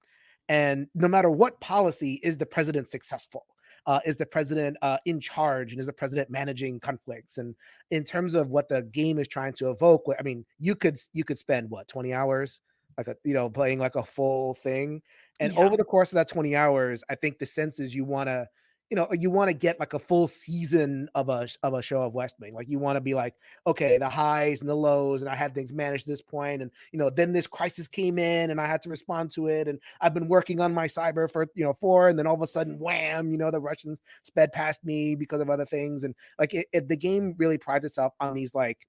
and 0.49 0.87
no 0.95 1.09
matter 1.09 1.31
what 1.31 1.61
policy, 1.61 2.21
is 2.23 2.39
the 2.39 2.47
president 2.47 2.89
successful? 2.89 3.45
Uh, 3.89 4.01
is 4.05 4.19
the 4.19 4.27
president 4.27 4.77
uh, 4.83 4.99
in 5.07 5.19
charge 5.19 5.73
and 5.73 5.81
is 5.81 5.87
the 5.87 5.93
president 5.93 6.29
managing 6.29 6.79
conflicts. 6.79 7.39
And 7.39 7.57
in 7.91 8.05
terms 8.05 8.35
of 8.35 8.51
what 8.51 8.69
the 8.69 8.83
game 8.83 9.19
is 9.19 9.27
trying 9.27 9.55
to 9.55 9.71
evoke 9.71 10.05
i 10.19 10.23
mean 10.23 10.45
you 10.61 10.77
could 10.77 10.99
you 11.15 11.25
could 11.25 11.39
spend 11.39 11.69
what 11.71 11.89
20 11.89 12.13
hours? 12.13 12.61
Like 12.97 13.09
a 13.09 13.17
you 13.25 13.35
know 13.35 13.49
playing 13.49 13.79
like 13.79 13.97
a 13.97 14.05
full 14.05 14.55
thing? 14.55 15.03
And 15.41 15.55
yeah. 15.55 15.61
over 15.61 15.77
the 15.77 15.85
course 15.85 16.13
of 16.13 16.17
that 16.17 16.29
20 16.29 16.55
hours 16.55 17.03
i 17.09 17.15
think 17.15 17.39
the 17.39 17.47
sense 17.47 17.81
is 17.81 17.95
you 17.95 18.05
want 18.05 18.29
to 18.29 18.47
you 18.91 18.97
know 18.97 19.07
you 19.13 19.31
want 19.31 19.51
to 19.51 19.55
get 19.55 19.79
like 19.79 19.93
a 19.93 19.99
full 19.99 20.27
season 20.27 21.09
of 21.15 21.29
a 21.29 21.47
of 21.63 21.75
a 21.75 21.83
show 21.83 22.03
of 22.03 22.15
West 22.15 22.37
Wing. 22.41 22.55
Like 22.55 22.69
you 22.69 22.79
want 22.79 22.97
to 22.97 23.01
be 23.01 23.15
like, 23.15 23.35
okay, 23.67 23.99
the 23.99 24.09
highs 24.09 24.61
and 24.61 24.71
the 24.71 24.75
lows, 24.75 25.21
and 25.21 25.31
I 25.31 25.35
had 25.35 25.55
things 25.55 25.73
managed 25.73 26.07
this 26.07 26.23
point, 26.23 26.63
and 26.63 26.71
you 26.93 26.99
know 26.99 27.11
then 27.11 27.33
this 27.33 27.47
crisis 27.47 27.87
came 27.87 28.19
in, 28.19 28.51
and 28.51 28.61
I 28.61 28.67
had 28.67 28.83
to 28.83 28.89
respond 28.89 29.31
to 29.33 29.49
it, 29.49 29.69
and 29.69 29.79
I've 30.01 30.15
been 30.15 30.29
working 30.29 30.61
on 30.61 30.73
my 30.73 30.87
cyber 30.87 31.31
for 31.31 31.49
you 31.55 31.65
know 31.65 31.75
four, 31.75 32.09
and 32.09 32.19
then 32.19 32.27
all 32.27 32.35
of 32.35 32.43
a 32.43 32.47
sudden, 32.47 32.79
wham, 32.79 33.31
you 33.31 33.39
know 33.39 33.51
the 33.51 33.61
Russians 33.61 34.01
sped 34.23 34.53
past 34.53 34.85
me 34.85 35.15
because 35.15 35.41
of 35.41 35.51
other 35.51 35.67
things, 35.67 36.05
and 36.05 36.15
like 36.39 36.55
it, 36.55 36.67
it, 36.73 36.89
the 36.89 36.97
game 36.97 37.35
really 37.37 37.59
prides 37.59 37.85
itself 37.85 38.15
on 38.21 38.35
these 38.35 38.55
like 38.55 38.87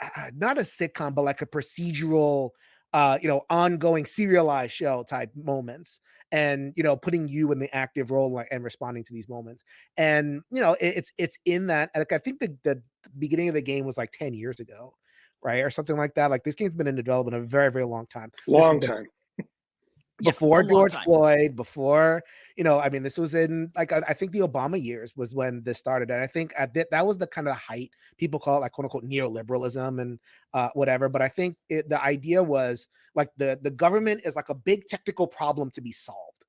uh, 0.00 0.30
not 0.36 0.58
a 0.58 0.62
sitcom, 0.62 1.14
but 1.14 1.24
like 1.24 1.42
a 1.42 1.46
procedural 1.46 2.50
uh, 2.92 3.18
you 3.20 3.28
know, 3.28 3.42
ongoing 3.50 4.04
serialized 4.04 4.72
show 4.72 5.02
type 5.02 5.30
moments 5.34 6.00
and 6.30 6.72
you 6.76 6.82
know 6.82 6.96
putting 6.96 7.28
you 7.28 7.52
in 7.52 7.58
the 7.58 7.74
active 7.74 8.10
role 8.10 8.42
and 8.50 8.64
responding 8.64 9.04
to 9.04 9.12
these 9.12 9.28
moments. 9.28 9.64
And 9.96 10.42
you 10.50 10.60
know 10.60 10.72
it, 10.74 10.94
it's 10.96 11.12
it's 11.18 11.38
in 11.44 11.66
that 11.68 11.90
like 11.94 12.12
i 12.12 12.18
think 12.18 12.40
the, 12.40 12.56
the 12.64 12.82
beginning 13.18 13.48
of 13.48 13.54
the 13.54 13.62
game 13.62 13.84
was 13.84 13.98
like 13.98 14.10
10 14.12 14.34
years 14.34 14.60
ago 14.60 14.94
right 15.42 15.60
or 15.60 15.70
something 15.70 15.96
like 15.96 16.14
that 16.14 16.30
like 16.30 16.44
this 16.44 16.54
game's 16.54 16.72
been 16.72 16.86
in 16.86 16.94
development 16.94 17.36
a 17.36 17.46
very 17.46 17.70
very 17.70 17.84
long 17.84 18.06
time. 18.06 18.30
Long 18.46 18.80
time 18.80 19.06
before 20.22 20.62
yeah, 20.62 20.68
George 20.68 20.94
Floyd, 20.96 21.56
before 21.56 22.22
you 22.56 22.64
know, 22.64 22.80
I 22.80 22.88
mean, 22.88 23.02
this 23.02 23.18
was 23.18 23.34
in 23.34 23.70
like 23.74 23.92
I, 23.92 24.02
I, 24.08 24.14
think 24.14 24.32
the 24.32 24.40
Obama 24.40 24.82
years 24.82 25.14
was 25.16 25.34
when 25.34 25.62
this 25.64 25.78
started, 25.78 26.10
and 26.10 26.20
I 26.20 26.26
think 26.26 26.52
at 26.58 26.74
that 26.74 26.90
that 26.90 27.06
was 27.06 27.18
the 27.18 27.26
kind 27.26 27.48
of 27.48 27.56
height 27.56 27.90
people 28.18 28.38
call 28.38 28.58
it 28.58 28.60
like 28.60 28.72
quote 28.72 28.84
unquote 28.84 29.04
neoliberalism 29.04 30.00
and 30.00 30.18
uh, 30.54 30.68
whatever. 30.74 31.08
But 31.08 31.22
I 31.22 31.28
think 31.28 31.56
it, 31.68 31.88
the 31.88 32.02
idea 32.02 32.42
was 32.42 32.88
like 33.14 33.30
the 33.36 33.58
the 33.60 33.70
government 33.70 34.22
is 34.24 34.36
like 34.36 34.48
a 34.48 34.54
big 34.54 34.86
technical 34.86 35.26
problem 35.26 35.70
to 35.72 35.80
be 35.80 35.92
solved, 35.92 36.44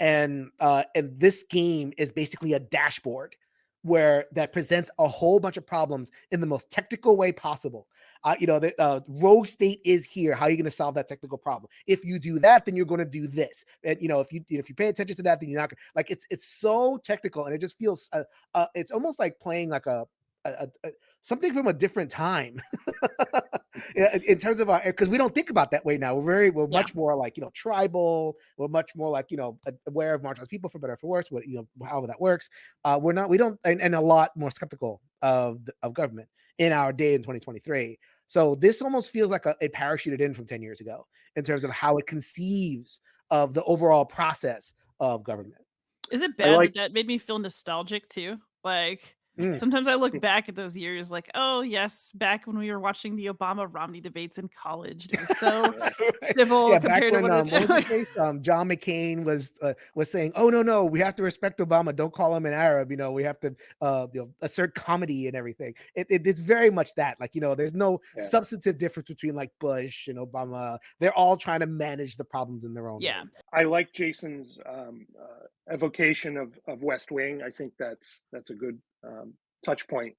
and 0.00 0.50
uh, 0.60 0.84
and 0.94 1.18
this 1.18 1.44
game 1.48 1.92
is 1.96 2.12
basically 2.12 2.52
a 2.52 2.60
dashboard 2.60 3.34
where 3.82 4.26
that 4.32 4.52
presents 4.52 4.90
a 4.98 5.06
whole 5.06 5.38
bunch 5.40 5.56
of 5.56 5.66
problems 5.66 6.10
in 6.30 6.40
the 6.40 6.46
most 6.46 6.70
technical 6.70 7.16
way 7.16 7.32
possible. 7.32 7.86
Uh, 8.24 8.34
you 8.38 8.46
know, 8.46 8.58
the 8.58 8.74
uh, 8.80 9.00
rogue 9.06 9.46
state 9.46 9.80
is 9.84 10.04
here. 10.04 10.34
How 10.34 10.46
are 10.46 10.50
you 10.50 10.56
going 10.56 10.64
to 10.64 10.70
solve 10.70 10.94
that 10.96 11.06
technical 11.06 11.38
problem? 11.38 11.70
If 11.86 12.04
you 12.04 12.18
do 12.18 12.38
that, 12.40 12.64
then 12.64 12.74
you're 12.74 12.86
going 12.86 12.98
to 12.98 13.04
do 13.04 13.28
this. 13.28 13.64
And 13.84 14.00
you 14.00 14.08
know, 14.08 14.20
if 14.20 14.32
you 14.32 14.44
if 14.48 14.68
you 14.68 14.74
pay 14.74 14.88
attention 14.88 15.16
to 15.16 15.22
that, 15.22 15.40
then 15.40 15.48
you're 15.48 15.60
not 15.60 15.70
gonna, 15.70 15.80
like 15.94 16.10
it's 16.10 16.26
it's 16.30 16.46
so 16.46 16.98
technical, 17.04 17.44
and 17.44 17.54
it 17.54 17.60
just 17.60 17.78
feels 17.78 18.08
uh, 18.12 18.24
uh 18.54 18.66
it's 18.74 18.90
almost 18.90 19.18
like 19.18 19.38
playing 19.38 19.68
like 19.68 19.86
a, 19.86 20.04
a, 20.44 20.68
a 20.84 20.90
something 21.20 21.52
from 21.52 21.66
a 21.66 21.72
different 21.72 22.10
time. 22.10 22.60
in 23.94 24.38
terms 24.38 24.60
of 24.60 24.70
our 24.70 24.82
because 24.84 25.08
we 25.08 25.18
don't 25.18 25.34
think 25.34 25.50
about 25.50 25.70
that 25.70 25.84
way 25.84 25.98
now. 25.98 26.14
We're 26.14 26.32
very 26.32 26.50
we're 26.50 26.68
yeah. 26.70 26.78
much 26.78 26.94
more 26.94 27.14
like 27.14 27.36
you 27.36 27.42
know 27.42 27.50
tribal. 27.54 28.36
We're 28.56 28.68
much 28.68 28.94
more 28.96 29.10
like 29.10 29.30
you 29.30 29.36
know 29.36 29.58
aware 29.86 30.14
of 30.14 30.22
marginalized 30.22 30.48
people 30.48 30.70
for 30.70 30.78
better 30.78 30.94
or 30.94 30.96
for 30.96 31.08
worse. 31.08 31.30
What 31.30 31.46
you 31.46 31.56
know 31.56 31.86
however 31.86 32.06
that 32.06 32.20
works. 32.20 32.50
Uh, 32.84 32.98
we're 33.00 33.12
not 33.12 33.28
we 33.28 33.38
don't 33.38 33.58
and, 33.64 33.80
and 33.80 33.94
a 33.94 34.00
lot 34.00 34.30
more 34.36 34.50
skeptical 34.50 35.00
of 35.22 35.60
of 35.82 35.94
government 35.94 36.28
in 36.58 36.72
our 36.72 36.92
day 36.92 37.14
in 37.14 37.22
2023. 37.22 37.98
So 38.26 38.54
this 38.56 38.82
almost 38.82 39.10
feels 39.10 39.30
like 39.30 39.46
a, 39.46 39.54
it 39.60 39.72
parachuted 39.72 40.20
in 40.20 40.34
from 40.34 40.44
10 40.44 40.60
years 40.60 40.80
ago 40.80 41.06
in 41.36 41.44
terms 41.44 41.64
of 41.64 41.70
how 41.70 41.96
it 41.98 42.06
conceives 42.06 43.00
of 43.30 43.54
the 43.54 43.62
overall 43.64 44.04
process 44.04 44.74
of 45.00 45.24
government. 45.24 45.62
Is 46.10 46.20
it 46.22 46.36
bad 46.36 46.56
like, 46.56 46.74
that 46.74 46.80
that 46.80 46.92
made 46.92 47.06
me 47.06 47.18
feel 47.18 47.38
nostalgic 47.38 48.08
too? 48.08 48.38
Like 48.64 49.16
Mm. 49.38 49.60
Sometimes 49.60 49.86
I 49.86 49.94
look 49.94 50.20
back 50.20 50.48
at 50.48 50.56
those 50.56 50.76
years 50.76 51.10
like, 51.10 51.30
oh 51.34 51.60
yes, 51.60 52.10
back 52.14 52.46
when 52.46 52.58
we 52.58 52.70
were 52.72 52.80
watching 52.80 53.14
the 53.14 53.26
Obama 53.26 53.68
Romney 53.70 54.00
debates 54.00 54.38
in 54.38 54.48
college, 54.48 55.08
it 55.12 55.20
was 55.20 55.38
so 55.38 55.74
civil 56.36 56.70
yeah, 56.70 56.80
compared 56.80 57.12
when, 57.12 57.22
to 57.22 57.28
what, 57.28 57.38
um, 57.38 57.48
what 57.48 57.68
was 57.68 57.84
case? 57.84 58.18
Um, 58.18 58.42
John 58.42 58.68
McCain 58.68 59.24
was 59.24 59.52
uh, 59.62 59.74
was 59.94 60.10
saying, 60.10 60.32
oh 60.34 60.50
no 60.50 60.62
no, 60.62 60.84
we 60.84 60.98
have 61.00 61.14
to 61.16 61.22
respect 61.22 61.60
Obama. 61.60 61.94
Don't 61.94 62.12
call 62.12 62.34
him 62.34 62.46
an 62.46 62.52
Arab. 62.52 62.90
You 62.90 62.96
know, 62.96 63.12
we 63.12 63.22
have 63.22 63.38
to 63.40 63.54
uh, 63.80 64.06
you 64.12 64.20
know 64.20 64.28
assert 64.42 64.74
comedy 64.74 65.28
and 65.28 65.36
everything. 65.36 65.74
It, 65.94 66.08
it, 66.10 66.26
it's 66.26 66.40
very 66.40 66.70
much 66.70 66.94
that. 66.96 67.20
Like 67.20 67.34
you 67.34 67.40
know, 67.40 67.54
there's 67.54 67.74
no 67.74 68.00
yeah. 68.16 68.24
substantive 68.26 68.76
difference 68.76 69.08
between 69.08 69.36
like 69.36 69.52
Bush 69.60 70.08
and 70.08 70.18
Obama. 70.18 70.78
They're 70.98 71.14
all 71.14 71.36
trying 71.36 71.60
to 71.60 71.66
manage 71.66 72.16
the 72.16 72.24
problems 72.24 72.64
in 72.64 72.74
their 72.74 72.88
own. 72.88 73.00
Yeah, 73.00 73.22
way. 73.22 73.28
I 73.52 73.62
like 73.64 73.92
Jason's 73.92 74.58
um, 74.66 75.06
uh, 75.20 75.72
evocation 75.72 76.36
of 76.36 76.58
of 76.66 76.82
West 76.82 77.12
Wing. 77.12 77.42
I 77.42 77.50
think 77.50 77.74
that's 77.78 78.24
that's 78.32 78.50
a 78.50 78.54
good 78.54 78.78
um, 79.06 79.34
touch 79.64 79.86
point. 79.88 80.14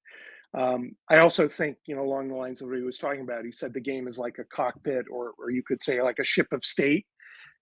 Um, 0.52 0.96
I 1.08 1.18
also 1.18 1.48
think, 1.48 1.76
you 1.86 1.94
know, 1.94 2.02
along 2.02 2.28
the 2.28 2.34
lines 2.34 2.60
of 2.60 2.68
what 2.68 2.78
he 2.78 2.82
was 2.82 2.98
talking 2.98 3.20
about, 3.20 3.44
he 3.44 3.52
said 3.52 3.72
the 3.72 3.80
game 3.80 4.08
is 4.08 4.18
like 4.18 4.38
a 4.38 4.44
cockpit, 4.44 5.06
or 5.10 5.32
or 5.38 5.50
you 5.50 5.62
could 5.62 5.82
say 5.82 6.02
like 6.02 6.18
a 6.18 6.24
ship 6.24 6.48
of 6.52 6.64
state, 6.64 7.06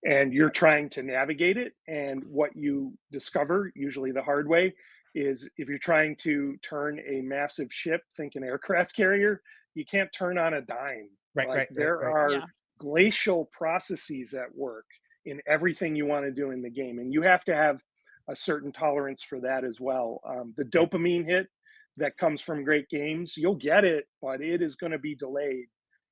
and 0.07 0.33
you're 0.33 0.50
trying 0.50 0.88
to 0.90 1.02
navigate 1.02 1.59
it. 1.59 1.74
And 1.87 2.22
what 2.24 2.57
you 2.57 2.94
discover, 3.12 3.70
usually 3.74 4.12
the 4.12 4.22
hard 4.22 4.48
way, 4.48 4.74
is 5.14 5.48
if 5.59 5.68
you're 5.68 5.78
trying 5.78 6.16
to 6.16 6.57
turn 6.62 7.00
a 7.07 7.20
massive 7.20 7.72
ship, 7.72 8.02
think 8.16 8.37
an 8.37 8.44
aircraft 8.44 8.96
carrier, 8.96 9.42
you 9.74 9.85
can't 9.85 10.12
turn 10.12 10.38
on 10.38 10.54
a 10.54 10.62
dime. 10.62 11.11
Right, 11.35 11.48
like, 11.48 11.57
right. 11.57 11.68
There 11.70 11.98
right, 11.98 12.11
are 12.11 12.31
yeah. 12.33 12.44
glacial 12.78 13.50
processes 13.52 14.33
at 14.33 14.54
work 14.54 14.87
in 15.26 15.42
everything 15.46 15.94
you 15.94 16.07
want 16.07 16.24
to 16.24 16.31
do 16.31 16.52
in 16.52 16.62
the 16.62 16.70
game, 16.70 16.98
and 16.98 17.12
you 17.12 17.20
have 17.20 17.44
to 17.44 17.54
have 17.54 17.83
a 18.29 18.37
certain 18.37 18.73
tolerance 18.73 19.23
for 19.23 19.41
that 19.41 19.64
as 19.64 19.81
well. 19.81 20.21
Um, 20.27 20.55
the 20.57 20.64
dopamine 20.64 21.25
hit 21.25 21.49
that 21.97 22.17
comes 22.17 22.41
from 22.41 22.62
great 22.62 22.88
games, 22.88 23.37
you'll 23.37 23.57
get 23.57 23.85
it, 23.85 24.07
but 24.23 24.41
it 24.41 24.62
is 24.62 24.77
going 24.77 24.93
to 24.93 24.99
be 24.99 25.14
delayed. 25.14 25.67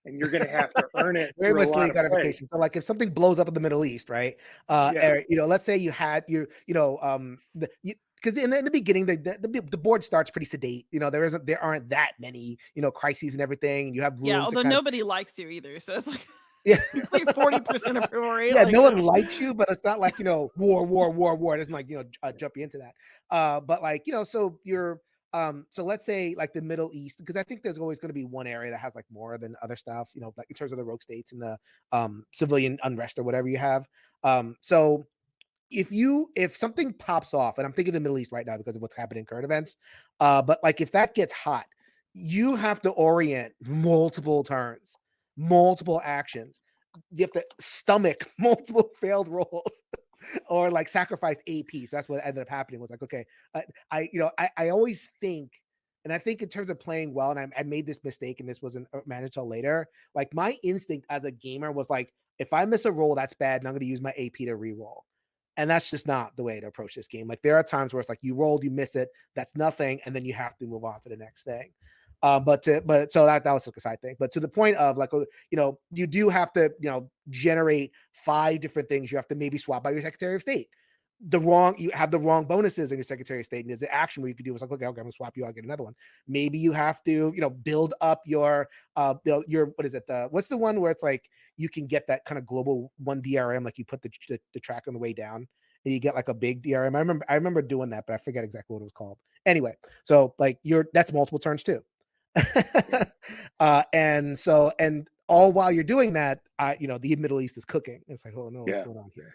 And 0.05 0.21
you're 0.21 0.29
going 0.29 0.45
to 0.45 0.51
have 0.51 0.73
to 0.75 0.87
earn 0.99 1.17
it. 1.17 1.35
Very 1.37 1.53
much 1.53 1.69
league 1.75 1.91
gratification. 1.91 2.49
So, 2.53 2.59
like, 2.59 2.77
if 2.77 2.85
something 2.85 3.11
blows 3.11 3.41
up 3.41 3.49
in 3.49 3.55
the 3.55 3.61
Middle 3.61 3.85
East, 3.85 4.09
right? 4.09 4.37
Uh, 4.69 4.93
yeah. 4.95 5.07
or, 5.09 5.25
you 5.29 5.37
know, 5.37 5.47
let's 5.47 5.65
say 5.65 5.77
you 5.77 5.91
had 5.91 6.23
your, 6.29 6.47
you 6.69 6.75
know, 6.75 6.99
um, 7.03 7.39
the, 7.57 7.69
you, 7.83 7.95
because 8.15 8.39
in, 8.39 8.53
in, 8.53 8.65
the 8.65 8.71
beginning 8.71 9.07
the, 9.07 9.17
the, 9.17 9.63
the 9.71 9.77
board 9.77 10.03
starts 10.03 10.31
pretty 10.31 10.47
sedate 10.47 10.87
you 10.91 10.99
know 10.99 11.11
there 11.11 11.23
isn't 11.25 11.47
there 11.47 11.63
aren't 11.63 11.89
that 11.91 12.13
many 12.19 12.59
you 12.75 12.83
know 12.83 12.91
crises 12.91 13.35
and 13.35 13.43
everything 13.43 13.89
and 13.89 13.95
you 13.95 14.03
have 14.03 14.15
yeah 14.23 14.43
although 14.43 14.63
nobody 14.63 15.01
of... 15.01 15.07
likes 15.07 15.39
you 15.39 15.49
either 15.49 15.79
so 15.79 15.95
it's 15.95 16.07
like 16.07 16.27
yeah, 16.67 16.79
forty 17.35 17.61
percent 17.61 17.97
approval 17.97 18.31
rate. 18.33 18.55
Yeah, 18.55 18.65
like, 18.65 18.73
no 18.73 18.83
one 18.83 18.99
likes 18.99 19.41
you, 19.41 19.55
but 19.55 19.71
it's 19.71 19.85
not 19.85 20.01
like 20.01 20.19
you 20.19 20.25
know 20.25 20.51
war, 20.57 20.85
war, 20.85 21.11
war, 21.11 21.35
war. 21.37 21.55
It 21.55 21.59
doesn't 21.59 21.73
like 21.73 21.89
you 21.89 21.99
know 21.99 22.05
uh, 22.23 22.33
jump 22.33 22.57
you 22.57 22.65
into 22.65 22.79
that. 22.79 22.93
Uh, 23.35 23.61
but 23.61 23.81
like 23.83 24.03
you 24.07 24.13
know, 24.13 24.25
so 24.25 24.59
you're 24.65 25.01
um, 25.33 25.67
so 25.71 25.85
let's 25.85 26.05
say 26.05 26.35
like 26.37 26.53
the 26.53 26.63
Middle 26.63 26.91
East, 26.93 27.19
because 27.19 27.37
I 27.37 27.43
think 27.43 27.63
there's 27.63 27.79
always 27.79 27.99
going 27.99 28.09
to 28.09 28.15
be 28.15 28.25
one 28.25 28.47
area 28.47 28.71
that 28.71 28.81
has 28.81 28.95
like 28.95 29.05
more 29.13 29.39
than 29.39 29.55
other 29.63 29.77
stuff, 29.77 30.11
you 30.15 30.21
know, 30.21 30.33
like 30.37 30.47
in 30.51 30.57
terms 30.57 30.73
of 30.73 30.79
the 30.79 30.85
rogue 30.85 31.03
states 31.03 31.33
and 31.33 31.41
the 31.41 31.57
um 31.93 32.25
civilian 32.33 32.79
unrest 32.83 33.19
or 33.19 33.23
whatever 33.23 33.49
you 33.49 33.59
have. 33.59 33.87
Um, 34.25 34.57
so 34.61 35.07
if 35.71 35.93
you 35.93 36.29
if 36.35 36.57
something 36.57 36.93
pops 36.93 37.35
off, 37.35 37.59
and 37.59 37.67
I'm 37.67 37.73
thinking 37.73 37.95
the 37.95 38.01
Middle 38.01 38.19
East 38.19 38.33
right 38.33 38.47
now 38.47 38.57
because 38.57 38.77
of 38.77 38.83
what's 38.83 38.97
happening 38.97 39.21
in 39.21 39.27
current 39.27 39.45
events, 39.45 39.77
uh, 40.21 40.43
but 40.43 40.59
like 40.63 40.81
if 40.81 40.91
that 40.93 41.15
gets 41.15 41.33
hot, 41.33 41.67
you 42.13 42.57
have 42.57 42.81
to 42.83 42.91
orient 42.91 43.53
multiple 43.67 44.43
turns, 44.43 44.97
multiple 45.37 46.01
actions. 46.05 46.61
You 47.11 47.25
have 47.25 47.33
to 47.33 47.45
stomach 47.61 48.31
multiple 48.39 48.91
failed 49.01 49.29
rolls 49.29 49.83
or 50.49 50.71
like 50.71 50.89
sacrificed 50.89 51.41
AP. 51.49 51.87
So 51.87 51.97
that's 51.97 52.09
what 52.09 52.25
ended 52.25 52.43
up 52.43 52.49
happening. 52.49 52.81
Was 52.81 52.91
like, 52.91 53.03
okay, 53.03 53.27
I, 53.55 53.65
I 53.91 54.09
you 54.13 54.21
know, 54.21 54.31
I, 54.39 54.51
I 54.57 54.69
always 54.71 55.09
think, 55.21 55.53
and 56.05 56.13
I 56.13 56.19
think 56.19 56.43
in 56.43 56.49
terms 56.49 56.71
of 56.71 56.81
playing 56.81 57.13
well, 57.13 57.33
and 57.33 57.41
I, 57.41 57.61
I 57.61 57.63
made 57.63 57.87
this 57.87 58.05
mistake, 58.05 58.41
and 58.41 58.49
this 58.49 58.63
wasn't 58.63 58.87
uh, 58.95 59.01
managed 59.07 59.35
till 59.35 59.49
later. 59.49 59.89
Like 60.15 60.33
my 60.35 60.57
instinct 60.63 61.07
as 61.11 61.25
a 61.25 61.31
gamer 61.31 61.73
was 61.73 61.91
like, 61.91 62.13
if 62.39 62.53
I 62.53 62.65
miss 62.65 62.85
a 62.85 62.93
roll, 62.93 63.15
that's 63.15 63.35
bad, 63.35 63.61
and 63.61 63.69
I'm 63.69 63.73
going 63.75 63.81
to 63.81 63.87
use 63.87 64.01
my 64.01 64.11
AP 64.11 64.47
to 64.47 64.55
re-roll. 64.55 65.05
And 65.57 65.71
that's 65.71 65.91
just 65.91 66.07
not 66.07 66.37
the 66.37 66.43
way 66.43 66.61
to 66.61 66.67
approach 66.67 66.95
this 66.95 67.09
game. 67.09 67.29
Like 67.29 67.41
there 67.41 67.57
are 67.57 67.63
times 67.63 67.95
where 67.95 68.01
it's 68.01 68.11
like 68.11 68.19
you 68.21 68.35
rolled, 68.35 68.63
you 68.63 68.71
miss 68.71 68.95
it, 68.95 69.09
that's 69.35 69.57
nothing, 69.57 70.01
and 70.05 70.15
then 70.15 70.27
you 70.27 70.35
have 70.35 70.57
to 70.59 70.67
move 70.67 70.85
on 70.85 71.01
to 71.01 71.09
the 71.09 71.17
next 71.17 71.45
thing. 71.45 71.73
Um, 72.23 72.45
but 72.45 72.63
to, 72.63 72.83
but 72.85 73.13
so 73.13 73.27
that 73.27 73.45
that 73.45 73.53
was 73.53 73.67
like 73.67 73.77
a 73.77 73.81
side 73.81 74.01
thing. 74.01 74.17
But 74.19 74.33
to 74.33 74.41
the 74.41 74.49
point 74.49 74.77
of 74.77 74.97
like, 74.97 75.13
you 75.13 75.27
know, 75.53 75.79
you 75.93 76.07
do 76.07 76.29
have 76.29 76.53
to, 76.55 76.73
you 76.81 76.89
know, 76.89 77.11
generate 77.31 77.93
five 78.13 78.61
different 78.61 78.89
things. 78.89 79.13
You 79.13 79.19
have 79.19 79.29
to 79.29 79.35
maybe 79.35 79.59
swap 79.59 79.85
by 79.85 79.91
your 79.91 80.03
Secretary 80.03 80.35
of 80.35 80.43
State. 80.43 80.69
The 81.29 81.41
wrong, 81.41 81.75
you 81.79 81.91
have 81.95 82.11
the 82.11 82.19
wrong 82.19 82.45
bonuses 82.45 82.93
in 82.93 82.99
your 82.99 83.05
Secretary 83.05 83.41
of 83.41 83.47
State, 83.47 83.61
and 83.61 83.71
there's 83.71 83.83
an 83.83 83.89
action 83.91 84.23
where 84.23 84.29
you 84.29 84.35
could 84.35 84.45
do 84.45 84.53
was 84.53 84.61
like, 84.61 84.71
okay, 84.71 84.85
okay, 84.85 85.01
I'm 85.01 85.05
gonna 85.05 85.13
swap 85.13 85.37
you, 85.37 85.47
I'll 85.47 85.53
get 85.53 85.65
another 85.65 85.85
one. 85.85 85.95
Maybe 86.29 86.59
you 86.59 86.73
have 86.73 87.03
to, 87.05 87.33
you 87.35 87.41
know, 87.41 87.49
build 87.49 87.95
up 88.03 88.21
your, 88.27 88.69
uh, 88.97 89.15
build 89.25 89.45
your 89.49 89.67
what 89.77 89.87
is 89.87 89.95
it? 89.95 90.07
The 90.07 90.29
what's 90.31 90.49
the 90.49 90.59
one 90.59 90.81
where 90.81 90.91
it's 90.91 91.03
like 91.03 91.31
you 91.57 91.69
can 91.69 91.87
get 91.87 92.07
that 92.09 92.25
kind 92.27 92.39
of 92.39 92.47
global 92.47 92.93
one 92.99 93.23
DRM, 93.23 93.65
like 93.65 93.79
you 93.79 93.85
put 93.85 94.03
the 94.03 94.11
the, 94.29 94.39
the 94.53 94.61
track 94.61 94.85
on 94.89 94.95
the 94.95 95.01
way 95.01 95.13
down 95.15 95.49
and 95.87 95.95
you 95.95 96.01
get 96.01 96.15
like 96.15 96.29
a 96.29 96.35
big 96.35 96.63
DRM. 96.63 96.95
I 96.97 96.99
remember 96.99 97.25
I 97.29 97.35
remember 97.35 97.63
doing 97.63 97.91
that, 97.91 98.05
but 98.07 98.15
I 98.15 98.19
forget 98.19 98.45
exactly 98.45 98.75
what 98.75 98.81
it 98.81 98.85
was 98.85 98.93
called. 98.93 99.19
Anyway, 99.47 99.75
so 100.05 100.35
like 100.39 100.59
you're 100.65 100.89
that's 100.93 101.13
multiple 101.13 101.39
turns 101.39 101.63
too. 101.63 101.83
uh, 103.61 103.83
and 103.93 104.39
so, 104.39 104.73
and 104.79 105.09
all 105.29 105.53
while 105.53 105.73
you're 105.73 105.85
doing 105.85 106.13
that, 106.15 106.41
I, 106.59 106.77
you 106.79 106.89
know, 106.89 106.99
the 106.99 107.17
Middle 107.17 107.41
East 107.41 107.57
is 107.57 107.65
cooking. 107.65 108.03
It's 108.09 108.25
like, 108.25 108.35
oh 108.37 108.49
no, 108.49 108.61
what's 108.61 108.79
yeah. 108.79 108.85
going 108.85 108.99
on 108.99 109.11
here? 109.15 109.35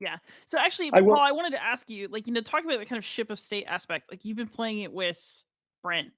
Yeah. 0.00 0.16
So 0.46 0.58
actually, 0.58 0.90
I 0.92 1.00
will... 1.00 1.14
Paul, 1.14 1.24
I 1.24 1.32
wanted 1.32 1.52
to 1.52 1.62
ask 1.62 1.88
you, 1.90 2.08
like, 2.08 2.26
you 2.26 2.32
know, 2.32 2.40
talk 2.40 2.64
about 2.64 2.78
the 2.78 2.86
kind 2.86 2.98
of 2.98 3.04
ship 3.04 3.30
of 3.30 3.38
state 3.38 3.64
aspect. 3.66 4.10
Like, 4.10 4.24
you've 4.24 4.36
been 4.36 4.48
playing 4.48 4.80
it 4.80 4.92
with 4.92 5.22
Brent, 5.82 6.12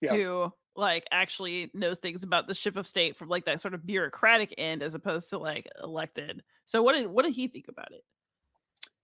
yeah. 0.00 0.14
who 0.14 0.52
like 0.76 1.06
actually 1.10 1.70
knows 1.74 1.98
things 1.98 2.22
about 2.22 2.46
the 2.46 2.54
ship 2.54 2.76
of 2.76 2.86
state 2.86 3.16
from 3.16 3.28
like 3.28 3.44
that 3.46 3.60
sort 3.60 3.74
of 3.74 3.84
bureaucratic 3.84 4.54
end 4.56 4.82
as 4.82 4.94
opposed 4.94 5.28
to 5.30 5.38
like 5.38 5.66
elected. 5.82 6.42
So 6.66 6.82
what 6.82 6.94
did 6.94 7.08
what 7.08 7.24
did 7.24 7.34
he 7.34 7.48
think 7.48 7.66
about 7.68 7.90
it? 7.92 8.04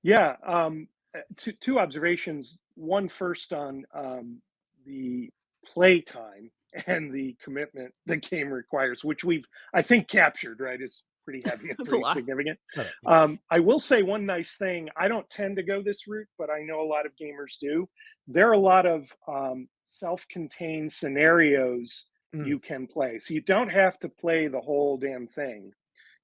Yeah, 0.02 0.36
um, 0.44 0.86
uh, 1.16 1.20
two 1.36 1.52
two 1.52 1.78
observations. 1.80 2.58
One 2.76 3.08
first 3.08 3.52
on 3.52 3.84
um, 3.92 4.40
the 4.86 5.30
play 5.64 6.00
time 6.00 6.50
and 6.86 7.12
the 7.12 7.36
commitment 7.42 7.92
the 8.06 8.16
game 8.16 8.50
requires, 8.52 9.04
which 9.04 9.24
we've 9.24 9.46
I 9.72 9.82
think 9.82 10.08
captured, 10.08 10.60
right, 10.60 10.80
is 10.80 11.02
pretty 11.24 11.42
heavy 11.48 11.70
and 11.70 11.78
pretty 11.78 12.04
significant. 12.12 12.58
Um, 13.06 13.38
I 13.50 13.60
will 13.60 13.78
say 13.78 14.02
one 14.02 14.26
nice 14.26 14.56
thing. 14.56 14.88
I 14.96 15.08
don't 15.08 15.28
tend 15.30 15.56
to 15.56 15.62
go 15.62 15.82
this 15.82 16.06
route, 16.06 16.28
but 16.38 16.50
I 16.50 16.62
know 16.62 16.80
a 16.80 16.86
lot 16.88 17.06
of 17.06 17.12
gamers 17.20 17.58
do. 17.60 17.88
There 18.26 18.48
are 18.48 18.52
a 18.52 18.58
lot 18.58 18.86
of 18.86 19.10
um, 19.28 19.68
self-contained 19.88 20.92
scenarios 20.92 22.04
mm. 22.34 22.46
you 22.46 22.58
can 22.58 22.86
play, 22.86 23.18
so 23.18 23.34
you 23.34 23.40
don't 23.40 23.70
have 23.70 23.98
to 24.00 24.08
play 24.08 24.48
the 24.48 24.60
whole 24.60 24.96
damn 24.96 25.26
thing. 25.26 25.72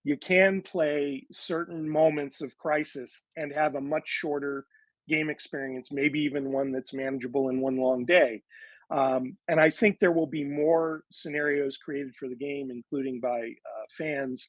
You 0.03 0.16
can 0.16 0.62
play 0.62 1.26
certain 1.31 1.88
moments 1.88 2.40
of 2.40 2.57
crisis 2.57 3.20
and 3.37 3.53
have 3.53 3.74
a 3.74 3.81
much 3.83 4.09
shorter 4.09 4.64
game 5.09 5.29
experience, 5.29 5.90
maybe 5.92 6.20
even 6.20 6.53
one 6.53 6.72
that's 6.72 6.94
manageable 6.94 7.50
in 7.50 7.61
one 7.61 7.76
long 7.76 8.07
day. 8.07 8.42
Um, 8.90 9.37
and 9.48 9.61
I 9.61 9.70
think 9.70 9.98
there 9.98 10.12
will 10.12 10.26
be 10.26 10.44
more 10.44 11.05
scenarios 11.11 11.76
created 11.76 12.14
for 12.14 12.29
the 12.29 12.35
game, 12.35 12.70
including 12.70 13.20
by 13.20 13.38
uh, 13.40 13.85
fans. 13.96 14.48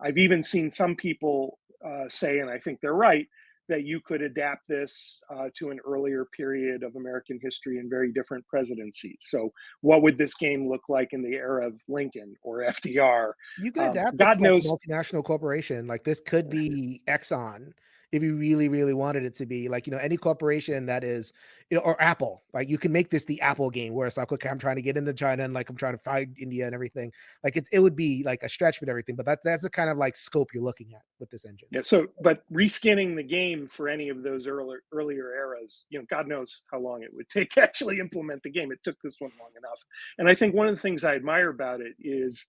I've 0.00 0.18
even 0.18 0.42
seen 0.42 0.70
some 0.70 0.96
people 0.96 1.58
uh, 1.84 2.08
say, 2.08 2.38
and 2.38 2.50
I 2.50 2.58
think 2.58 2.80
they're 2.80 2.94
right, 2.94 3.26
that 3.68 3.84
you 3.84 4.00
could 4.00 4.22
adapt 4.22 4.66
this 4.68 5.20
uh, 5.30 5.48
to 5.54 5.70
an 5.70 5.78
earlier 5.86 6.26
period 6.36 6.82
of 6.82 6.96
American 6.96 7.38
history 7.40 7.78
and 7.78 7.88
very 7.88 8.12
different 8.12 8.46
presidencies. 8.46 9.18
So, 9.20 9.52
what 9.82 10.02
would 10.02 10.18
this 10.18 10.34
game 10.34 10.68
look 10.68 10.82
like 10.88 11.12
in 11.12 11.22
the 11.22 11.34
era 11.34 11.66
of 11.66 11.80
Lincoln 11.88 12.34
or 12.42 12.58
FDR? 12.58 13.32
You 13.58 13.72
could 13.72 13.84
um, 13.84 13.90
adapt. 13.90 14.10
Um, 14.10 14.16
God 14.16 14.40
knows, 14.40 14.66
multinational 14.66 15.24
corporation 15.24 15.86
like 15.86 16.04
this 16.04 16.20
could 16.20 16.50
be 16.50 17.02
Exxon 17.08 17.72
if 18.12 18.22
you 18.22 18.36
really 18.36 18.68
really 18.68 18.94
wanted 18.94 19.24
it 19.24 19.34
to 19.34 19.46
be 19.46 19.68
like 19.68 19.86
you 19.86 19.90
know 19.90 19.98
any 19.98 20.16
corporation 20.16 20.86
that 20.86 21.02
is 21.02 21.32
you 21.70 21.76
know 21.76 21.82
or 21.82 22.00
apple 22.00 22.42
like 22.52 22.68
you 22.68 22.78
can 22.78 22.92
make 22.92 23.10
this 23.10 23.24
the 23.24 23.40
apple 23.40 23.70
game 23.70 23.94
where 23.94 24.06
it's 24.06 24.18
like 24.18 24.30
okay 24.30 24.48
i'm 24.48 24.58
trying 24.58 24.76
to 24.76 24.82
get 24.82 24.96
into 24.96 25.12
china 25.12 25.42
and 25.42 25.54
like 25.54 25.70
i'm 25.70 25.76
trying 25.76 25.94
to 25.94 26.02
find 26.02 26.36
india 26.38 26.66
and 26.66 26.74
everything. 26.74 27.12
Like 27.44 27.56
it, 27.56 27.68
it 27.72 27.80
would 27.80 27.96
be 27.96 28.22
like 28.24 28.42
a 28.42 28.48
stretch 28.48 28.80
with 28.80 28.88
everything 28.88 29.16
but 29.16 29.26
that's 29.26 29.40
that's 29.44 29.62
the 29.62 29.70
kind 29.70 29.90
of 29.90 29.96
like 29.96 30.14
scope 30.14 30.48
you're 30.52 30.62
looking 30.62 30.92
at 30.94 31.02
with 31.18 31.30
this 31.30 31.44
engine. 31.44 31.68
Yeah 31.70 31.80
so 31.82 32.06
but 32.22 32.42
reskinning 32.52 33.16
the 33.16 33.22
game 33.22 33.66
for 33.66 33.88
any 33.88 34.08
of 34.08 34.22
those 34.22 34.46
earlier 34.46 34.82
earlier 34.92 35.32
eras 35.34 35.86
you 35.90 35.98
know 35.98 36.04
god 36.10 36.28
knows 36.28 36.62
how 36.70 36.78
long 36.78 37.02
it 37.02 37.10
would 37.14 37.28
take 37.30 37.50
to 37.50 37.62
actually 37.62 37.98
implement 37.98 38.42
the 38.42 38.50
game. 38.50 38.72
It 38.72 38.80
took 38.84 38.96
this 39.02 39.16
one 39.18 39.32
long 39.40 39.50
enough. 39.56 39.82
And 40.18 40.28
i 40.28 40.34
think 40.34 40.54
one 40.54 40.68
of 40.68 40.74
the 40.74 40.80
things 40.80 41.04
i 41.04 41.14
admire 41.14 41.50
about 41.50 41.80
it 41.80 41.94
is 42.00 42.44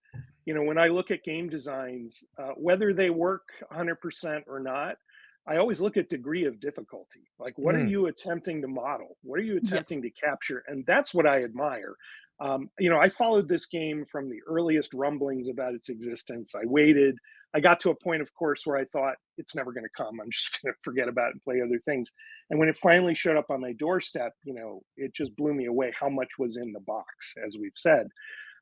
you 0.46 0.54
know 0.54 0.64
when 0.64 0.78
i 0.78 0.88
look 0.88 1.12
at 1.12 1.24
game 1.24 1.50
designs 1.50 2.24
uh, 2.38 2.52
whether 2.58 2.94
they 2.94 3.10
work 3.10 3.44
100% 3.72 4.42
or 4.48 4.60
not 4.60 4.98
I 5.46 5.58
always 5.58 5.82
look 5.82 5.98
at 5.98 6.10
degree 6.10 6.46
of 6.46 6.60
difficulty. 6.60 7.30
Like, 7.38 7.58
what 7.58 7.76
mm. 7.76 7.84
are 7.84 7.88
you 7.88 8.08
attempting 8.08 8.62
to 8.62 8.68
model? 8.68 9.18
What 9.24 9.40
are 9.40 9.44
you 9.44 9.58
attempting 9.58 10.02
yeah. 10.02 10.10
to 10.10 10.26
capture? 10.26 10.64
And 10.68 10.86
that's 10.86 11.14
what 11.14 11.28
I 11.28 11.44
admire. 11.44 11.96
Um, 12.40 12.70
you 12.80 12.90
know, 12.90 13.00
I 13.00 13.10
followed 13.10 13.48
this 13.48 13.66
game 13.66 14.06
from 14.10 14.30
the 14.30 14.40
earliest 14.48 14.94
rumblings 14.94 15.50
about 15.50 15.74
its 15.74 15.90
existence. 15.90 16.54
I 16.56 16.66
waited. 16.66 17.16
I 17.54 17.60
got 17.60 17.80
to 17.82 17.92
a 17.92 17.96
point, 17.96 18.22
of 18.22 18.34
course, 18.34 18.62
where 18.66 18.78
I 18.78 18.86
thought 18.86 19.16
it's 19.38 19.54
never 19.54 19.72
going 19.72 19.84
to 19.84 20.04
come. 20.04 20.20
I'm 20.20 20.32
just 20.32 20.62
going 20.62 20.74
to 20.74 20.80
forget 20.82 21.08
about 21.08 21.30
it 21.30 21.34
and 21.34 21.44
play 21.44 21.62
other 21.62 21.80
things. 21.86 22.10
And 22.50 22.60
when 22.60 22.70
it 22.70 22.78
finally 22.78 23.14
showed 23.14 23.38
up 23.38 23.50
on 23.50 23.62
my 23.62 23.74
doorstep, 23.74 24.34
you 24.44 24.54
know, 24.54 24.82
it 24.98 25.14
just 25.14 25.36
blew 25.36 25.54
me 25.54 25.66
away 25.66 25.92
how 26.00 26.10
much 26.10 26.30
was 26.40 26.58
in 26.58 26.72
the 26.72 26.80
box, 26.82 27.34
as 27.46 27.58
we've 27.60 27.72
said. 27.76 28.08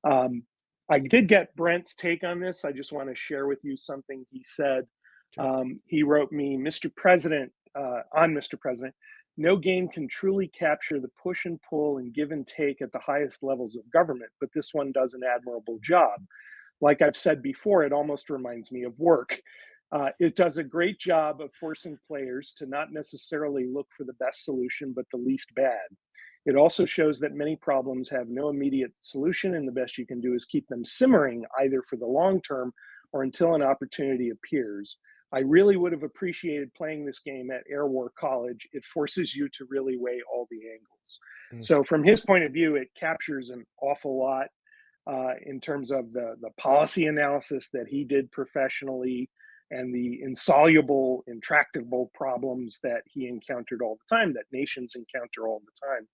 Um, 0.04 0.44
I 0.90 1.00
did 1.00 1.28
get 1.28 1.56
Brent's 1.56 1.96
take 1.96 2.24
on 2.24 2.40
this. 2.40 2.66
I 2.66 2.72
just 2.72 2.92
want 2.92 3.08
to 3.08 3.16
share 3.16 3.48
with 3.48 3.60
you 3.64 3.78
something 3.78 4.26
he 4.30 4.44
said 4.44 4.86
um, 5.38 5.80
he 5.88 6.04
wrote 6.04 6.32
me, 6.32 6.58
Mr. 6.58 6.94
President, 6.94 7.52
uh, 7.76 8.02
on 8.14 8.34
Mr. 8.34 8.60
President, 8.60 8.94
no 9.38 9.56
game 9.56 9.88
can 9.88 10.08
truly 10.08 10.48
capture 10.48 11.00
the 11.00 11.12
push 11.22 11.46
and 11.46 11.60
pull 11.62 11.98
and 11.98 12.14
give 12.14 12.32
and 12.32 12.46
take 12.46 12.82
at 12.82 12.92
the 12.92 13.00
highest 13.00 13.44
levels 13.44 13.76
of 13.76 13.90
government, 13.92 14.30
but 14.40 14.50
this 14.54 14.74
one 14.74 14.92
does 14.92 15.14
an 15.14 15.22
admirable 15.24 15.80
job. 15.82 16.20
Like 16.82 17.02
I've 17.02 17.16
said 17.16 17.42
before, 17.42 17.84
it 17.84 17.94
almost 17.94 18.30
reminds 18.30 18.72
me 18.72 18.84
of 18.84 19.00
work. 19.00 19.40
Uh, 19.92 20.10
it 20.20 20.36
does 20.36 20.58
a 20.58 20.64
great 20.64 21.00
job 21.00 21.42
of 21.42 21.52
forcing 21.60 21.98
players 22.08 22.54
to 22.58 22.66
not 22.66 22.92
necessarily 22.92 23.66
look 23.66 23.88
for 23.96 24.04
the 24.04 24.14
best 24.14 24.46
solution, 24.46 24.94
but 24.96 25.06
the 25.12 25.18
least 25.18 25.54
bad. 25.56 25.88
It 26.46 26.56
also 26.56 26.86
shows 26.86 27.20
that 27.20 27.34
many 27.34 27.56
problems 27.56 28.10
have 28.10 28.30
no 28.30 28.50
immediate 28.50 28.94
solution, 29.00 29.56
and 29.56 29.68
the 29.68 29.72
best 29.72 29.98
you 29.98 30.08
can 30.08 30.20
do 30.20 30.34
is 30.34 30.46
keep 30.46 30.68
them 30.68 30.84
simmering 30.84 31.46
either 31.60 31.84
for 31.84 31.98
the 31.98 32.06
long 32.06 32.42
term 32.42 32.74
or 33.14 33.24
until 33.24 33.54
an 33.54 33.62
opportunity 33.62 34.30
appears. 34.30 34.98
I 35.34 35.40
really 35.40 35.78
would 35.78 35.92
have 35.94 36.04
appreciated 36.04 36.74
playing 36.74 37.06
this 37.06 37.20
game 37.20 37.52
at 37.52 37.64
Air 37.70 37.88
War 37.88 38.12
College. 38.20 38.68
It 38.74 38.84
forces 38.84 39.34
you 39.36 39.48
to 39.50 39.66
really 39.70 39.98
weigh 39.98 40.22
all 40.32 40.48
the 40.52 40.62
angles. 40.70 41.20
Mm. 41.54 41.66
So, 41.66 41.84
from 41.84 42.04
his 42.04 42.22
point 42.22 42.44
of 42.44 42.52
view, 42.52 42.76
it 42.76 42.90
captures 43.00 43.50
an 43.50 43.66
awful 43.82 44.20
lot 44.20 44.48
uh, 45.08 45.34
in 45.46 45.60
terms 45.60 45.92
of 45.92 46.12
the, 46.12 46.36
the 46.42 46.52
policy 46.58 47.08
analysis 47.08 47.70
that 47.74 47.88
he 47.88 48.04
did 48.04 48.32
professionally 48.32 49.30
and 49.72 49.96
the 49.96 50.22
insoluble, 50.22 51.24
intractable 51.28 52.12
problems 52.14 52.80
that 52.84 53.02
he 53.06 53.28
encountered 53.28 53.82
all 53.82 53.98
the 53.98 54.16
time, 54.16 54.34
that 54.34 54.44
nations 54.52 54.96
encounter 54.96 55.48
all 55.48 55.62
the 55.66 55.88
time. 55.88 56.08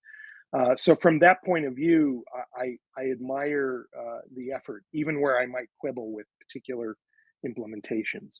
Uh, 0.52 0.76
so, 0.76 0.94
from 0.94 1.18
that 1.18 1.42
point 1.44 1.66
of 1.66 1.74
view, 1.74 2.24
I, 2.56 2.76
I 2.96 3.10
admire 3.10 3.86
uh, 3.98 4.20
the 4.34 4.52
effort, 4.52 4.84
even 4.92 5.20
where 5.20 5.38
I 5.38 5.46
might 5.46 5.68
quibble 5.78 6.12
with 6.12 6.26
particular 6.40 6.96
implementations. 7.44 8.36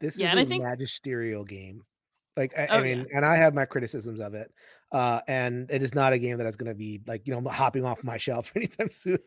This 0.00 0.18
yeah, 0.18 0.32
is 0.34 0.44
a 0.44 0.46
think... 0.46 0.64
magisterial 0.64 1.44
game. 1.44 1.82
Like 2.36 2.56
I, 2.56 2.66
oh, 2.68 2.78
I 2.78 2.82
mean, 2.82 2.98
yeah. 2.98 3.16
and 3.16 3.26
I 3.26 3.36
have 3.36 3.52
my 3.52 3.64
criticisms 3.64 4.20
of 4.20 4.34
it. 4.34 4.52
Uh, 4.92 5.20
and 5.28 5.70
it 5.70 5.82
is 5.82 5.94
not 5.94 6.12
a 6.12 6.18
game 6.18 6.38
that 6.38 6.46
is 6.46 6.56
going 6.56 6.70
to 6.70 6.74
be 6.74 7.00
like 7.06 7.26
you 7.26 7.38
know 7.38 7.50
hopping 7.50 7.84
off 7.84 8.02
my 8.04 8.16
shelf 8.16 8.52
anytime 8.56 8.90
soon. 8.90 9.18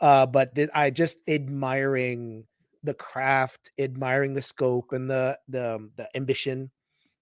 Uh, 0.00 0.24
but 0.26 0.54
th- 0.54 0.70
I 0.74 0.90
just 0.90 1.18
admiring 1.28 2.44
the 2.82 2.94
craft, 2.94 3.72
admiring 3.78 4.34
the 4.34 4.42
scope 4.42 4.92
and 4.92 5.10
the 5.10 5.38
the 5.48 5.74
um, 5.74 5.90
the 5.96 6.08
ambition, 6.16 6.70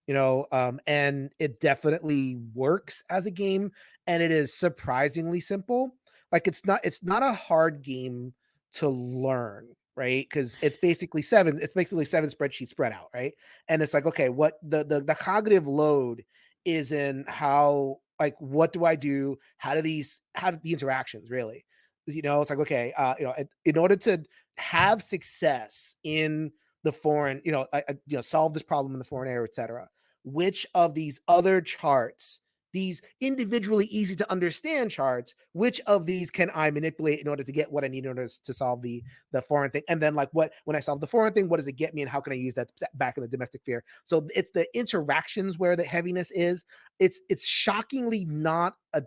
you 0.07 0.15
know. 0.15 0.47
Um, 0.53 0.81
and 0.87 1.33
it 1.39 1.61
definitely 1.61 2.37
works 2.55 3.03
as 3.11 3.27
a 3.27 3.31
game, 3.31 3.73
and 4.07 4.23
it 4.23 4.31
is 4.31 4.55
surprisingly 4.55 5.41
simple. 5.41 5.95
Like 6.31 6.47
it's 6.47 6.65
not 6.67 6.81
it's 6.85 7.03
not 7.03 7.23
a 7.23 7.33
hard 7.33 7.83
game 7.83 8.35
to 8.75 8.89
learn 8.89 9.69
right? 9.99 10.25
Because 10.31 10.57
it's 10.63 10.77
basically 10.77 11.23
seven. 11.23 11.59
It's 11.61 11.73
basically 11.73 12.05
seven 12.05 12.31
spreadsheets 12.31 12.69
spread 12.69 12.93
out, 12.93 13.09
right? 13.13 13.33
And 13.69 13.83
it's 13.83 13.93
like, 13.93 14.07
okay, 14.07 14.29
what 14.29 14.55
the 14.63 14.85
the, 14.85 15.01
the 15.01 15.15
cognitive 15.17 15.67
load 15.67 16.23
is 16.65 16.93
in 16.93 17.25
how 17.27 17.99
like 18.21 18.37
what 18.39 18.73
do 18.73 18.85
I 18.85 18.95
do? 18.95 19.37
How 19.59 19.75
do 19.75 19.83
these 19.83 20.21
how 20.35 20.53
do 20.53 20.59
the 20.63 20.73
interactions 20.73 21.31
really? 21.31 21.65
You 22.07 22.23
know, 22.23 22.41
it's 22.41 22.49
like 22.49 22.61
okay, 22.61 22.95
uh, 22.97 23.15
you 23.19 23.25
know, 23.25 23.35
in 23.65 23.77
order 23.77 23.97
to 23.97 24.23
have 24.57 25.03
success 25.03 25.97
in 26.05 26.53
the 26.85 26.93
foreign, 26.93 27.43
you 27.45 27.53
know, 27.53 27.67
I, 27.73 27.79
I, 27.89 27.93
you 28.07 28.17
know, 28.17 28.21
solve 28.21 28.55
this 28.55 28.63
problem 28.63 28.95
in 28.95 28.99
the 28.99 29.05
foreign 29.05 29.31
air, 29.31 29.45
etc. 29.45 29.89
Which 30.25 30.65
of 30.75 30.95
these 30.95 31.21
other 31.27 31.61
charts 31.61 32.41
these 32.79 33.03
individually 33.21 33.87
easy 33.87 34.15
to 34.15 34.31
understand 34.31 34.89
charts 34.89 35.35
which 35.53 35.81
of 35.89 36.07
these 36.07 36.31
can 36.31 36.49
i 36.55 36.71
manipulate 36.71 37.19
in 37.19 37.27
order 37.27 37.43
to 37.43 37.51
get 37.51 37.71
what 37.73 37.83
i 37.83 37.89
need 37.89 38.05
in 38.05 38.11
order 38.11 38.29
to 38.45 38.55
solve 38.55 38.81
the 38.83 39.03
the 39.33 39.43
foreign 39.43 39.69
thing 39.69 39.83
and 39.89 40.01
then 40.01 40.15
like 40.15 40.29
what 40.33 40.53
when 40.65 40.77
i 40.77 40.81
solve 40.81 41.01
the 41.01 41.07
foreign 41.07 41.33
thing 41.33 41.49
what 41.49 41.57
does 41.57 41.67
it 41.67 41.73
get 41.73 41.93
me 41.93 42.03
and 42.03 42.11
how 42.11 42.21
can 42.21 42.33
i 42.33 42.37
use 42.37 42.55
that 42.55 42.71
back 42.95 43.17
in 43.17 43.23
the 43.23 43.29
domestic 43.29 43.61
sphere 43.63 43.83
so 44.05 44.25
it's 44.33 44.53
the 44.53 44.65
interactions 44.79 45.59
where 45.59 45.75
the 45.75 45.83
heaviness 45.83 46.31
is 46.31 46.65
it's 47.01 47.21
it's 47.29 47.45
shockingly 47.45 48.25
not 48.27 48.75
a 48.95 49.03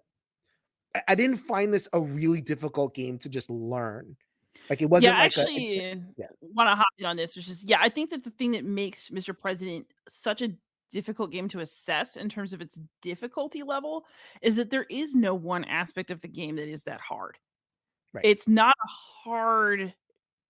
i 1.07 1.15
didn't 1.15 1.37
find 1.37 1.73
this 1.73 1.87
a 1.93 2.01
really 2.01 2.41
difficult 2.41 2.93
game 2.93 3.17
to 3.17 3.29
just 3.29 3.49
learn 3.49 4.17
like 4.69 4.81
it 4.81 4.89
wasn't 4.89 5.13
yeah, 5.13 5.19
like 5.19 5.37
actually 5.37 5.79
a, 5.79 6.01
yeah. 6.17 6.27
want 6.41 6.69
to 6.69 6.75
hop 6.75 6.87
in 6.97 7.05
on 7.05 7.17
this, 7.17 7.35
which 7.35 7.49
is 7.49 7.63
yeah, 7.63 7.79
I 7.81 7.89
think 7.89 8.09
that 8.11 8.23
the 8.23 8.29
thing 8.29 8.51
that 8.51 8.63
makes 8.63 9.09
Mr. 9.09 9.37
President 9.37 9.87
such 10.07 10.41
a 10.41 10.51
difficult 10.91 11.31
game 11.31 11.47
to 11.49 11.59
assess 11.59 12.15
in 12.15 12.29
terms 12.29 12.53
of 12.53 12.61
its 12.61 12.79
difficulty 13.01 13.63
level 13.63 14.05
is 14.41 14.55
that 14.57 14.69
there 14.69 14.85
is 14.89 15.15
no 15.15 15.33
one 15.33 15.63
aspect 15.65 16.11
of 16.11 16.21
the 16.21 16.27
game 16.27 16.55
that 16.57 16.67
is 16.67 16.83
that 16.83 17.01
hard. 17.01 17.37
Right. 18.13 18.25
It's 18.25 18.47
not 18.47 18.75
a 18.75 18.89
hard 19.23 19.93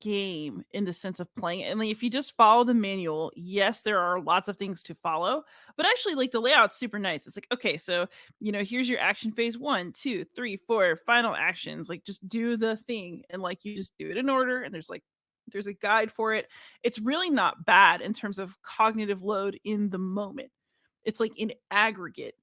game 0.01 0.63
in 0.71 0.83
the 0.83 0.91
sense 0.91 1.19
of 1.19 1.33
playing 1.35 1.61
it. 1.61 1.69
And 1.69 1.79
like, 1.79 1.91
if 1.91 2.03
you 2.03 2.09
just 2.09 2.35
follow 2.35 2.63
the 2.63 2.73
manual, 2.73 3.31
yes, 3.35 3.83
there 3.83 3.99
are 3.99 4.19
lots 4.19 4.47
of 4.47 4.57
things 4.57 4.83
to 4.83 4.95
follow, 4.95 5.43
but 5.77 5.85
actually, 5.85 6.15
like 6.15 6.31
the 6.31 6.39
layout's 6.41 6.75
super 6.75 6.99
nice. 6.99 7.27
It's 7.27 7.37
like, 7.37 7.47
okay, 7.53 7.77
so 7.77 8.07
you 8.39 8.51
know, 8.51 8.63
here's 8.63 8.89
your 8.89 8.99
action 8.99 9.31
phase 9.31 9.57
one, 9.57 9.93
two, 9.93 10.25
three, 10.25 10.57
four, 10.57 10.95
final 11.05 11.35
actions. 11.35 11.89
Like, 11.89 12.03
just 12.03 12.27
do 12.27 12.57
the 12.57 12.75
thing, 12.75 13.23
and 13.29 13.41
like 13.41 13.63
you 13.63 13.75
just 13.75 13.93
do 13.97 14.09
it 14.09 14.17
in 14.17 14.29
order. 14.29 14.63
And 14.63 14.73
there's 14.73 14.89
like 14.89 15.03
there's 15.51 15.67
a 15.67 15.73
guide 15.73 16.11
for 16.11 16.33
it. 16.33 16.47
It's 16.83 16.99
really 16.99 17.29
not 17.29 17.65
bad 17.65 18.01
in 18.01 18.13
terms 18.13 18.39
of 18.39 18.55
cognitive 18.61 19.23
load 19.23 19.59
in 19.63 19.89
the 19.89 19.97
moment. 19.97 20.51
It's 21.03 21.19
like 21.19 21.37
in 21.39 21.51
aggregate 21.69 22.35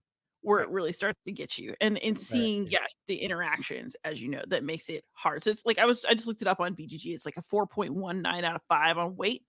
where 0.42 0.60
it 0.60 0.70
really 0.70 0.92
starts 0.92 1.18
to 1.26 1.32
get 1.32 1.58
you 1.58 1.74
and 1.80 1.98
in 1.98 2.16
seeing 2.16 2.62
right. 2.64 2.72
yes 2.72 2.94
the 3.06 3.16
interactions 3.16 3.96
as 4.04 4.20
you 4.20 4.28
know 4.28 4.42
that 4.48 4.64
makes 4.64 4.88
it 4.88 5.04
hard 5.12 5.42
so 5.42 5.50
it's 5.50 5.66
like 5.66 5.78
i 5.78 5.84
was 5.84 6.04
i 6.04 6.14
just 6.14 6.26
looked 6.26 6.42
it 6.42 6.48
up 6.48 6.60
on 6.60 6.74
bgg 6.74 7.06
it's 7.06 7.26
like 7.26 7.36
a 7.36 7.42
4.19 7.42 8.44
out 8.44 8.54
of 8.54 8.62
5 8.68 8.98
on 8.98 9.16
weight 9.16 9.42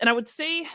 and 0.00 0.10
i 0.10 0.12
would 0.12 0.28
say 0.28 0.66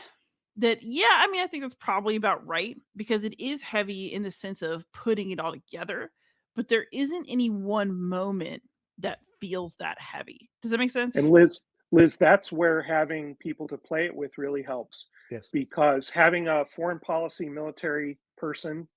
that 0.56 0.78
yeah 0.82 1.18
i 1.18 1.26
mean 1.28 1.42
i 1.42 1.46
think 1.46 1.62
that's 1.62 1.74
probably 1.74 2.16
about 2.16 2.46
right 2.46 2.76
because 2.96 3.24
it 3.24 3.38
is 3.40 3.60
heavy 3.60 4.06
in 4.06 4.22
the 4.22 4.30
sense 4.30 4.62
of 4.62 4.90
putting 4.92 5.30
it 5.30 5.40
all 5.40 5.52
together 5.52 6.10
but 6.56 6.68
there 6.68 6.86
isn't 6.92 7.26
any 7.28 7.50
one 7.50 7.92
moment 7.92 8.62
that 8.98 9.18
feels 9.40 9.74
that 9.76 10.00
heavy 10.00 10.50
does 10.62 10.70
that 10.70 10.78
make 10.78 10.90
sense 10.90 11.16
and 11.16 11.30
liz 11.30 11.60
Liz, 11.94 12.16
that's 12.16 12.50
where 12.50 12.82
having 12.82 13.36
people 13.36 13.68
to 13.68 13.78
play 13.78 14.06
it 14.06 14.14
with 14.14 14.36
really 14.36 14.62
helps. 14.62 15.06
Yes. 15.30 15.48
Because 15.52 16.08
having 16.08 16.48
a 16.48 16.64
foreign 16.64 16.98
policy 16.98 17.48
military 17.48 18.18
person, 18.36 18.88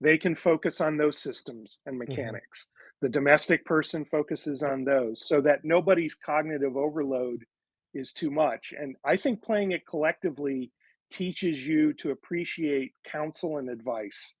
they 0.00 0.16
can 0.16 0.36
focus 0.36 0.80
on 0.80 0.96
those 0.96 1.18
systems 1.18 1.78
and 1.86 1.98
mm-hmm. 1.98 2.10
mechanics. 2.10 2.66
Mm-hmm. 2.66 3.06
The 3.06 3.08
domestic 3.10 3.64
person 3.64 4.04
focuses 4.04 4.62
on 4.62 4.84
those 4.84 5.26
so 5.26 5.40
that 5.40 5.64
nobody's 5.64 6.14
cognitive 6.14 6.76
overload 6.76 7.44
is 7.92 8.12
too 8.12 8.30
much. 8.30 8.72
And 8.78 8.94
I 9.04 9.16
think 9.16 9.42
playing 9.42 9.72
it 9.72 9.86
collectively 9.86 10.70
teaches 11.10 11.66
you 11.66 11.92
to 11.94 12.12
appreciate 12.12 12.92
counsel 13.04 13.58
and 13.58 13.68
advice. 13.68 14.32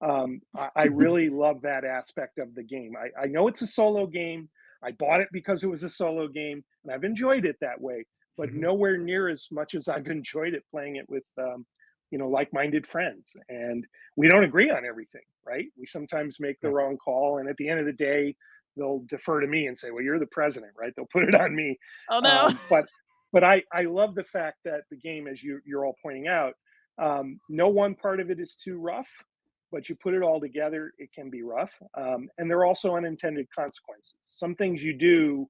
Um, 0.00 0.40
I, 0.56 0.68
I, 0.76 0.84
really 0.84 1.28
love 1.28 1.62
that 1.62 1.84
aspect 1.84 2.38
of 2.38 2.54
the 2.54 2.62
game. 2.62 2.94
I, 2.96 3.24
I 3.24 3.26
know 3.26 3.48
it's 3.48 3.62
a 3.62 3.66
solo 3.66 4.06
game. 4.06 4.48
I 4.82 4.92
bought 4.92 5.20
it 5.20 5.28
because 5.32 5.64
it 5.64 5.70
was 5.70 5.82
a 5.82 5.90
solo 5.90 6.28
game, 6.28 6.62
and 6.84 6.92
I've 6.92 7.04
enjoyed 7.04 7.44
it 7.44 7.56
that 7.60 7.80
way, 7.80 8.04
but 8.36 8.48
mm-hmm. 8.48 8.60
nowhere 8.60 8.96
near 8.96 9.28
as 9.28 9.46
much 9.50 9.74
as 9.74 9.88
I've 9.88 10.06
enjoyed 10.18 10.54
it 10.54 10.64
playing 10.70 10.96
it 10.96 11.06
with, 11.08 11.24
um, 11.38 11.66
you 12.10 12.18
know, 12.18 12.28
like-minded 12.28 12.86
friends. 12.86 13.32
And 13.48 13.84
we 14.16 14.28
don't 14.28 14.44
agree 14.44 14.70
on 14.70 14.84
everything, 14.86 15.22
right? 15.46 15.66
We 15.76 15.86
sometimes 15.86 16.36
make 16.40 16.60
the 16.60 16.70
wrong 16.70 16.96
call, 16.96 17.38
and 17.38 17.48
at 17.48 17.56
the 17.56 17.68
end 17.68 17.80
of 17.80 17.86
the 17.86 17.92
day, 17.92 18.34
they'll 18.76 19.02
defer 19.08 19.40
to 19.40 19.46
me 19.46 19.66
and 19.66 19.76
say, 19.76 19.90
"Well, 19.90 20.04
you're 20.04 20.20
the 20.20 20.26
president, 20.26 20.72
right?" 20.78 20.92
They'll 20.96 21.08
put 21.12 21.24
it 21.24 21.34
on 21.34 21.54
me. 21.54 21.76
Oh 22.10 22.20
no! 22.20 22.46
Um, 22.46 22.58
but 22.70 22.86
but 23.32 23.44
I 23.44 23.62
I 23.72 23.82
love 23.82 24.14
the 24.14 24.24
fact 24.24 24.58
that 24.64 24.82
the 24.90 24.96
game, 24.96 25.26
as 25.26 25.42
you 25.42 25.60
you're 25.66 25.84
all 25.84 25.96
pointing 26.02 26.28
out, 26.28 26.54
Um, 26.98 27.40
no 27.48 27.68
one 27.68 27.94
part 27.94 28.20
of 28.20 28.30
it 28.30 28.40
is 28.40 28.54
too 28.54 28.78
rough, 28.78 29.08
but 29.70 29.88
you 29.88 29.94
put 29.94 30.14
it 30.14 30.22
all 30.22 30.40
together, 30.40 30.92
it 30.98 31.12
can 31.12 31.30
be 31.30 31.42
rough. 31.42 31.72
Um, 31.94 32.28
and 32.38 32.50
there 32.50 32.58
are 32.58 32.66
also 32.66 32.96
unintended 32.96 33.48
consequences. 33.54 34.14
Some 34.22 34.54
things 34.54 34.82
you 34.82 34.94
do 34.94 35.48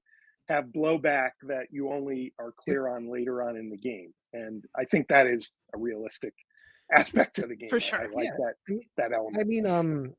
have 0.49 0.65
blowback 0.65 1.31
that 1.43 1.67
you 1.69 1.91
only 1.91 2.33
are 2.39 2.51
clear 2.51 2.87
on 2.89 3.11
later 3.11 3.43
on 3.47 3.55
in 3.55 3.69
the 3.69 3.77
game. 3.77 4.13
And 4.33 4.65
I 4.75 4.83
think 4.83 5.07
that 5.07 5.27
is 5.27 5.49
a 5.73 5.77
realistic 5.77 6.33
aspect 6.93 7.39
of 7.39 7.49
the 7.49 7.55
game. 7.55 7.69
For 7.69 7.79
sure. 7.79 7.99
I 7.99 8.03
like 8.05 8.25
yeah. 8.25 8.51
that 8.67 8.79
that 8.97 9.13
element. 9.13 9.37
I 9.39 9.43
mean, 9.43 9.65
um, 9.65 10.13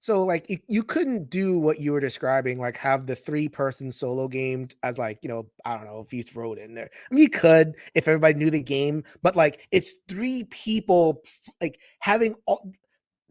so 0.00 0.22
like 0.22 0.48
it, 0.48 0.62
you 0.68 0.84
couldn't 0.84 1.28
do 1.28 1.58
what 1.58 1.80
you 1.80 1.92
were 1.92 2.00
describing, 2.00 2.60
like 2.60 2.76
have 2.76 3.06
the 3.06 3.16
three 3.16 3.48
person 3.48 3.90
solo 3.90 4.28
game 4.28 4.68
as 4.84 4.96
like 4.96 5.18
you 5.22 5.28
know 5.28 5.46
I 5.64 5.76
don't 5.76 5.86
know 5.86 6.04
Feast 6.04 6.36
Road 6.36 6.58
in 6.58 6.74
there. 6.74 6.88
I 7.10 7.14
mean, 7.14 7.22
you 7.22 7.30
could 7.30 7.74
if 7.94 8.06
everybody 8.06 8.34
knew 8.34 8.50
the 8.50 8.62
game, 8.62 9.02
but 9.22 9.34
like 9.34 9.66
it's 9.72 9.96
three 10.06 10.44
people 10.44 11.22
like 11.60 11.80
having 11.98 12.36
all 12.46 12.70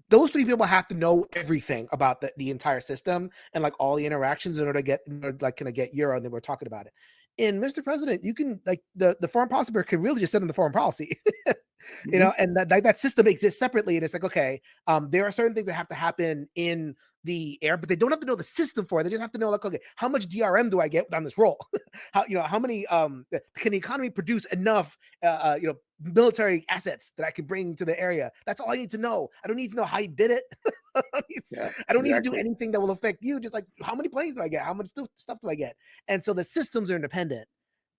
those 0.10 0.32
three 0.32 0.46
people 0.46 0.66
have 0.66 0.88
to 0.88 0.96
know 0.96 1.26
everything 1.34 1.88
about 1.92 2.22
the, 2.22 2.32
the 2.38 2.50
entire 2.50 2.80
system 2.80 3.30
and 3.54 3.64
like 3.64 3.74
all 3.80 3.96
the 3.96 4.06
interactions 4.06 4.58
in 4.58 4.66
order 4.66 4.80
to 4.80 4.84
get 4.84 5.02
in 5.08 5.24
order, 5.24 5.38
like 5.42 5.58
kind 5.58 5.68
of 5.68 5.76
get 5.76 5.94
euro 5.94 6.16
and 6.16 6.26
then 6.26 6.32
we're 6.32 6.40
talking 6.40 6.68
about 6.68 6.86
it 6.86 6.94
in 7.38 7.60
mr 7.62 7.84
president 7.84 8.24
you 8.24 8.34
can 8.34 8.60
like 8.66 8.82
the 8.96 9.16
the 9.22 9.28
foreign 9.28 9.50
policy 9.50 9.72
can 9.86 10.02
really 10.02 10.20
just 10.20 10.32
sit 10.32 10.42
in 10.42 10.48
the 10.48 10.54
foreign 10.54 10.74
policy 10.74 11.18
mm-hmm. 11.48 12.14
you 12.14 12.20
know 12.20 12.34
and 12.38 12.56
that, 12.56 12.70
that, 12.70 12.84
that 12.84 12.98
system 12.98 13.28
exists 13.28 13.60
separately 13.60 13.96
and 13.96 14.04
it's 14.04 14.14
like 14.14 14.24
okay 14.24 14.62
um 14.88 15.10
there 15.12 15.26
are 15.26 15.32
certain 15.32 15.54
things 15.54 15.68
that 15.68 15.74
have 15.74 15.88
to 15.88 15.96
happen 15.96 16.48
in 16.56 16.96
the 17.28 17.60
air 17.62 17.78
but 17.78 17.88
they 17.90 17.96
don't 17.96 18.10
have 18.10 18.20
to 18.20 18.26
know 18.26 18.36
the 18.36 18.44
system 18.44 18.86
for 18.86 19.00
it 19.00 19.04
they 19.04 19.10
just 19.10 19.22
have 19.22 19.32
to 19.32 19.38
know 19.38 19.50
like 19.50 19.64
okay 19.64 19.80
how 19.96 20.08
much 20.08 20.28
drm 20.28 20.70
do 20.70 20.80
i 20.80 20.88
get 20.88 21.06
on 21.14 21.24
this 21.24 21.38
roll 21.38 21.58
how 22.14 22.24
you 22.28 22.36
know 22.36 22.42
how 22.42 22.58
many 22.58 22.88
um 22.88 23.26
can 23.56 23.72
the 23.72 23.78
economy 23.78 24.10
produce 24.10 24.46
enough 24.46 24.98
uh, 25.24 25.28
uh, 25.28 25.58
you 25.62 25.68
know 25.68 25.76
military 26.02 26.66
assets 26.70 27.14
that 27.18 27.26
i 27.26 27.32
can 27.32 27.46
bring 27.46 27.76
to 27.76 27.86
the 27.86 28.00
area 28.00 28.32
that's 28.46 28.60
all 28.60 28.72
i 28.72 28.76
need 28.76 28.90
to 28.90 28.98
know 28.98 29.30
i 29.44 29.48
don't 29.48 29.58
need 29.58 29.70
to 29.70 29.76
know 29.76 29.86
how 29.86 30.00
you 30.00 30.08
did 30.08 30.32
it 30.32 30.44
I 30.96 31.02
don't, 31.14 31.26
yeah, 31.52 31.70
I 31.88 31.94
don't 31.94 32.06
exactly. 32.06 32.10
need 32.10 32.24
to 32.24 32.30
do 32.32 32.36
anything 32.36 32.72
that 32.72 32.80
will 32.80 32.90
affect 32.90 33.20
you 33.22 33.40
just 33.40 33.54
like 33.54 33.66
how 33.84 33.94
many 33.94 34.10
planes 34.10 34.34
do 34.34 34.42
i 34.42 34.48
get 34.48 34.64
how 34.64 34.74
much 34.74 34.88
stuff 35.16 35.38
do 35.44 35.50
i 35.50 35.56
get 35.56 35.76
and 36.08 36.24
so 36.24 36.34
the 36.34 36.44
systems 36.44 36.90
are 36.90 36.96
independent 36.96 37.48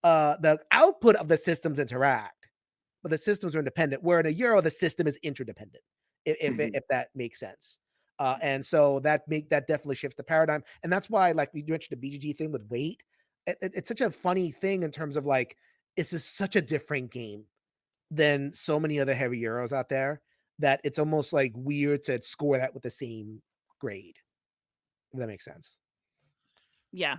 uh 0.02 0.34
the 0.40 0.58
output 0.72 1.14
of 1.14 1.28
the 1.28 1.36
systems 1.36 1.78
interact 1.78 2.38
but 3.02 3.10
the 3.10 3.18
systems 3.18 3.54
are 3.54 3.60
independent. 3.60 4.02
Where 4.02 4.20
in 4.20 4.26
a 4.26 4.30
Euro, 4.30 4.60
the 4.60 4.70
system 4.70 5.06
is 5.06 5.18
interdependent, 5.22 5.82
if 6.24 6.38
mm-hmm. 6.40 6.60
if, 6.60 6.74
if 6.74 6.82
that 6.90 7.08
makes 7.14 7.40
sense. 7.40 7.78
Uh, 8.18 8.36
and 8.42 8.64
so 8.64 9.00
that 9.00 9.26
make 9.28 9.48
that 9.50 9.66
definitely 9.66 9.94
shifts 9.96 10.16
the 10.16 10.24
paradigm, 10.24 10.62
and 10.82 10.92
that's 10.92 11.08
why, 11.08 11.32
like 11.32 11.52
we 11.54 11.62
mentioned, 11.62 12.00
the 12.00 12.18
BGG 12.18 12.36
thing 12.36 12.50
with 12.50 12.68
weight. 12.68 13.02
It, 13.46 13.56
it, 13.62 13.72
it's 13.74 13.88
such 13.88 14.00
a 14.00 14.10
funny 14.10 14.50
thing 14.50 14.82
in 14.82 14.90
terms 14.90 15.16
of 15.16 15.24
like 15.24 15.56
this 15.96 16.12
is 16.12 16.24
such 16.24 16.56
a 16.56 16.60
different 16.60 17.10
game 17.10 17.44
than 18.10 18.52
so 18.52 18.80
many 18.80 19.00
other 19.00 19.14
heavy 19.14 19.40
euros 19.40 19.72
out 19.72 19.88
there 19.88 20.20
that 20.58 20.80
it's 20.84 20.98
almost 20.98 21.32
like 21.32 21.52
weird 21.54 22.02
to 22.04 22.20
score 22.22 22.58
that 22.58 22.74
with 22.74 22.82
the 22.82 22.90
same 22.90 23.42
grade. 23.80 24.16
If 25.12 25.20
that 25.20 25.26
makes 25.26 25.44
sense. 25.44 25.78
Yeah. 26.92 27.16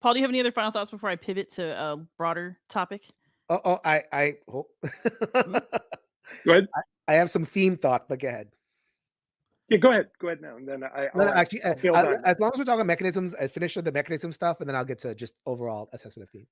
Paul, 0.00 0.14
do 0.14 0.20
you 0.20 0.24
have 0.24 0.30
any 0.30 0.40
other 0.40 0.52
final 0.52 0.70
thoughts 0.70 0.90
before 0.90 1.10
I 1.10 1.16
pivot 1.16 1.50
to 1.52 1.78
a 1.78 1.96
broader 2.16 2.58
topic? 2.68 3.02
Oh, 3.48 3.60
oh 3.64 3.78
I, 3.84 4.02
I, 4.12 4.34
oh. 4.52 4.66
go 5.34 6.52
ahead. 6.52 6.68
I, 6.74 6.80
I, 7.08 7.12
have 7.14 7.30
some 7.30 7.44
theme 7.44 7.76
thought, 7.76 8.08
but 8.08 8.20
go 8.20 8.28
ahead. 8.28 8.48
Yeah, 9.70 9.78
go 9.78 9.90
ahead. 9.90 10.08
Go 10.18 10.28
ahead 10.28 10.42
now, 10.42 10.56
and 10.56 10.66
then 10.66 10.82
I. 10.82 11.08
No, 11.14 11.24
no, 11.26 11.30
actually, 11.30 11.62
uh, 11.62 11.74
uh, 11.92 12.16
as 12.24 12.40
long 12.40 12.50
as 12.52 12.58
we're 12.58 12.64
talking 12.64 12.86
mechanisms, 12.86 13.36
I 13.40 13.46
finish 13.46 13.74
the 13.74 13.92
mechanism 13.92 14.32
stuff, 14.32 14.60
and 14.60 14.68
then 14.68 14.74
I'll 14.74 14.84
get 14.84 14.98
to 15.00 15.14
just 15.14 15.34
overall 15.46 15.88
assessment 15.92 16.28
of 16.28 16.32
theme. 16.32 16.46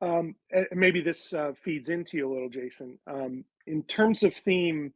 Um, 0.00 0.34
maybe 0.72 1.00
this 1.00 1.32
uh, 1.32 1.52
feeds 1.54 1.88
into 1.88 2.16
you 2.16 2.28
a 2.28 2.32
little, 2.32 2.48
Jason. 2.48 2.98
Um, 3.06 3.44
in 3.68 3.84
terms 3.84 4.24
of 4.24 4.34
theme 4.34 4.92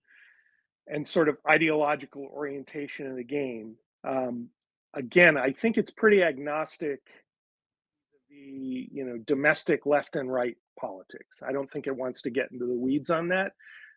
and 0.89 1.07
sort 1.07 1.29
of 1.29 1.37
ideological 1.49 2.29
orientation 2.35 3.07
in 3.07 3.15
the 3.15 3.25
game, 3.25 3.77
um, 4.03 4.49
again, 4.95 5.39
I 5.39 5.53
think 5.53 5.79
it's 5.79 5.93
pretty 5.93 6.25
agnostic 6.25 7.01
the 8.29 8.89
you 8.93 9.05
know 9.05 9.19
domestic 9.19 9.87
left 9.87 10.17
and 10.17 10.33
right 10.33 10.57
politics. 10.79 11.39
I 11.47 11.53
don't 11.53 11.71
think 11.71 11.87
it 11.87 11.97
wants 11.97 12.23
to 12.23 12.31
get 12.31 12.51
into 12.51 12.67
the 12.67 12.75
weeds 12.75 13.11
on 13.11 13.29
that. 13.29 13.53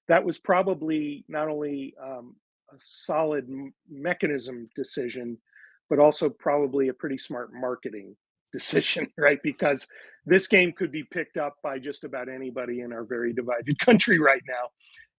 That 0.08 0.24
was 0.24 0.38
probably 0.38 1.26
not 1.28 1.48
only 1.48 1.96
um, 2.02 2.36
solid 2.78 3.48
mechanism 3.90 4.70
decision, 4.76 5.38
but 5.90 6.00
also 6.00 6.30
probably 6.30 6.88
a 6.88 6.94
pretty 6.94 7.18
smart 7.18 7.50
marketing 7.54 8.16
decision, 8.54 9.12
right? 9.18 9.40
Because 9.44 9.88
this 10.26 10.48
game 10.48 10.72
could 10.72 10.92
be 10.92 11.04
picked 11.12 11.38
up 11.38 11.56
by 11.64 11.80
just 11.80 12.04
about 12.04 12.30
anybody 12.30 12.82
in 12.82 12.94
our 12.94 13.04
very 13.04 13.34
divided 13.34 13.78
country 13.86 14.20
right 14.20 14.44
now. 14.48 14.70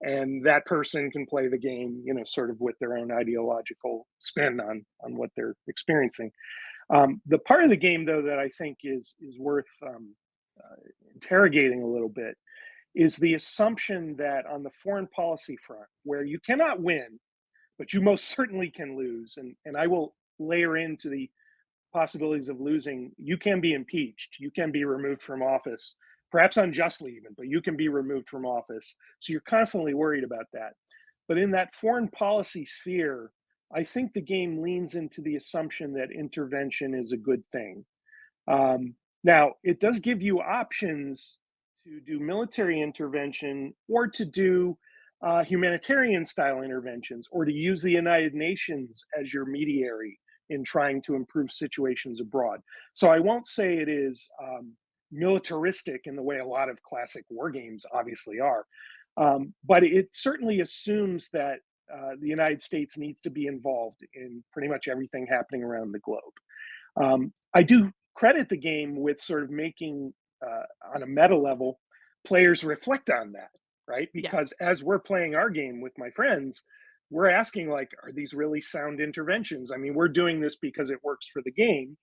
And 0.00 0.44
that 0.44 0.66
person 0.66 1.10
can 1.10 1.26
play 1.26 1.48
the 1.48 1.58
game, 1.58 2.02
you 2.04 2.14
know, 2.14 2.24
sort 2.24 2.50
of 2.50 2.60
with 2.60 2.78
their 2.78 2.96
own 2.96 3.10
ideological 3.10 4.06
spin 4.18 4.60
on 4.60 4.84
on 5.02 5.16
what 5.16 5.30
they're 5.36 5.54
experiencing. 5.68 6.30
Um, 6.90 7.22
the 7.26 7.38
part 7.38 7.64
of 7.64 7.70
the 7.70 7.76
game, 7.76 8.04
though, 8.04 8.22
that 8.22 8.38
I 8.38 8.48
think 8.48 8.78
is 8.82 9.14
is 9.20 9.38
worth 9.38 9.64
um, 9.86 10.14
uh, 10.62 10.76
interrogating 11.14 11.82
a 11.82 11.86
little 11.86 12.08
bit 12.08 12.36
is 12.94 13.16
the 13.16 13.34
assumption 13.34 14.14
that 14.16 14.46
on 14.46 14.62
the 14.62 14.70
foreign 14.70 15.08
policy 15.08 15.56
front, 15.56 15.86
where 16.04 16.24
you 16.24 16.38
cannot 16.40 16.80
win, 16.80 17.18
but 17.78 17.92
you 17.92 18.00
most 18.00 18.26
certainly 18.26 18.70
can 18.70 18.96
lose, 18.96 19.36
and 19.36 19.54
and 19.64 19.76
I 19.76 19.86
will 19.86 20.14
layer 20.38 20.76
into 20.76 21.08
the 21.08 21.30
possibilities 21.92 22.48
of 22.48 22.60
losing. 22.60 23.12
You 23.18 23.38
can 23.38 23.60
be 23.60 23.72
impeached. 23.72 24.36
You 24.40 24.50
can 24.50 24.72
be 24.72 24.84
removed 24.84 25.22
from 25.22 25.42
office, 25.42 25.96
perhaps 26.30 26.56
unjustly 26.56 27.14
even, 27.16 27.32
but 27.36 27.46
you 27.46 27.60
can 27.62 27.76
be 27.76 27.88
removed 27.88 28.28
from 28.28 28.44
office. 28.44 28.96
So 29.20 29.32
you're 29.32 29.42
constantly 29.42 29.94
worried 29.94 30.24
about 30.24 30.46
that. 30.52 30.74
But 31.28 31.38
in 31.38 31.50
that 31.52 31.74
foreign 31.74 32.08
policy 32.08 32.66
sphere, 32.66 33.30
I 33.72 33.82
think 33.82 34.12
the 34.12 34.20
game 34.20 34.60
leans 34.60 34.94
into 34.94 35.22
the 35.22 35.36
assumption 35.36 35.92
that 35.94 36.10
intervention 36.10 36.94
is 36.94 37.12
a 37.12 37.16
good 37.16 37.42
thing. 37.52 37.84
Um, 38.46 38.94
now, 39.22 39.54
it 39.62 39.80
does 39.80 40.00
give 40.00 40.20
you 40.20 40.40
options 40.40 41.38
to 41.86 42.00
do 42.00 42.18
military 42.18 42.80
intervention 42.80 43.72
or 43.88 44.06
to 44.08 44.24
do 44.24 44.76
uh, 45.22 45.44
humanitarian 45.44 46.24
style 46.24 46.62
interventions 46.62 47.28
or 47.30 47.44
to 47.44 47.52
use 47.52 47.82
the 47.82 47.90
United 47.90 48.34
Nations 48.34 49.04
as 49.18 49.32
your 49.32 49.46
mediary 49.46 50.18
in 50.50 50.62
trying 50.62 51.00
to 51.02 51.14
improve 51.14 51.50
situations 51.50 52.20
abroad. 52.20 52.60
So 52.92 53.08
I 53.08 53.18
won't 53.18 53.46
say 53.46 53.78
it 53.78 53.88
is 53.88 54.28
um, 54.42 54.72
militaristic 55.10 56.02
in 56.04 56.16
the 56.16 56.22
way 56.22 56.38
a 56.38 56.46
lot 56.46 56.68
of 56.68 56.82
classic 56.82 57.24
war 57.30 57.50
games 57.50 57.86
obviously 57.92 58.40
are, 58.40 58.66
um, 59.16 59.54
but 59.64 59.84
it 59.84 60.08
certainly 60.12 60.60
assumes 60.60 61.28
that 61.32 61.60
uh, 61.92 62.12
the 62.20 62.28
United 62.28 62.60
States 62.60 62.96
needs 62.96 63.20
to 63.22 63.30
be 63.30 63.46
involved 63.46 64.00
in 64.14 64.42
pretty 64.52 64.68
much 64.68 64.88
everything 64.88 65.26
happening 65.26 65.62
around 65.62 65.92
the 65.92 65.98
globe. 66.00 66.22
Um, 66.96 67.32
I 67.54 67.62
do 67.62 67.90
credit 68.14 68.48
the 68.48 68.56
game 68.56 68.96
with 68.96 69.20
sort 69.20 69.42
of 69.42 69.50
making, 69.50 70.12
uh, 70.44 70.62
on 70.94 71.02
a 71.02 71.06
meta 71.06 71.36
level, 71.36 71.80
players 72.26 72.64
reflect 72.64 73.10
on 73.10 73.32
that, 73.32 73.50
right? 73.88 74.08
Because 74.12 74.52
yeah. 74.60 74.68
as 74.68 74.82
we're 74.82 74.98
playing 74.98 75.34
our 75.34 75.50
game 75.50 75.80
with 75.80 75.92
my 75.98 76.10
friends, 76.10 76.62
we're 77.10 77.30
asking, 77.30 77.68
like, 77.68 77.90
are 78.02 78.12
these 78.12 78.34
really 78.34 78.60
sound 78.60 79.00
interventions? 79.00 79.70
I 79.70 79.76
mean, 79.76 79.94
we're 79.94 80.08
doing 80.08 80.40
this 80.40 80.56
because 80.56 80.90
it 80.90 81.04
works 81.04 81.28
for 81.32 81.42
the 81.42 81.52
game, 81.52 81.96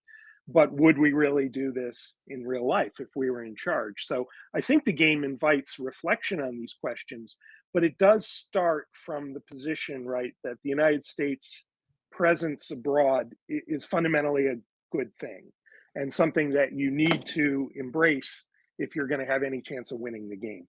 but 0.47 0.71
would 0.73 0.97
we 0.97 1.13
really 1.13 1.49
do 1.49 1.71
this 1.71 2.15
in 2.27 2.45
real 2.45 2.67
life 2.67 2.93
if 2.99 3.09
we 3.15 3.29
were 3.29 3.43
in 3.43 3.55
charge? 3.55 4.05
So 4.05 4.27
I 4.55 4.61
think 4.61 4.85
the 4.85 4.93
game 4.93 5.23
invites 5.23 5.79
reflection 5.79 6.39
on 6.39 6.57
these 6.57 6.75
questions, 6.79 7.35
but 7.73 7.83
it 7.83 7.97
does 7.97 8.27
start 8.27 8.87
from 8.93 9.33
the 9.33 9.41
position, 9.41 10.05
right, 10.05 10.33
that 10.43 10.57
the 10.63 10.69
United 10.69 11.03
States 11.03 11.65
presence 12.11 12.71
abroad 12.71 13.33
is 13.47 13.85
fundamentally 13.85 14.47
a 14.47 14.55
good 14.91 15.13
thing 15.15 15.51
and 15.95 16.13
something 16.13 16.51
that 16.51 16.73
you 16.73 16.91
need 16.91 17.25
to 17.25 17.69
embrace 17.75 18.43
if 18.77 18.95
you're 18.95 19.07
going 19.07 19.25
to 19.25 19.31
have 19.31 19.43
any 19.43 19.61
chance 19.61 19.91
of 19.91 19.99
winning 19.99 20.29
the 20.29 20.35
game. 20.35 20.67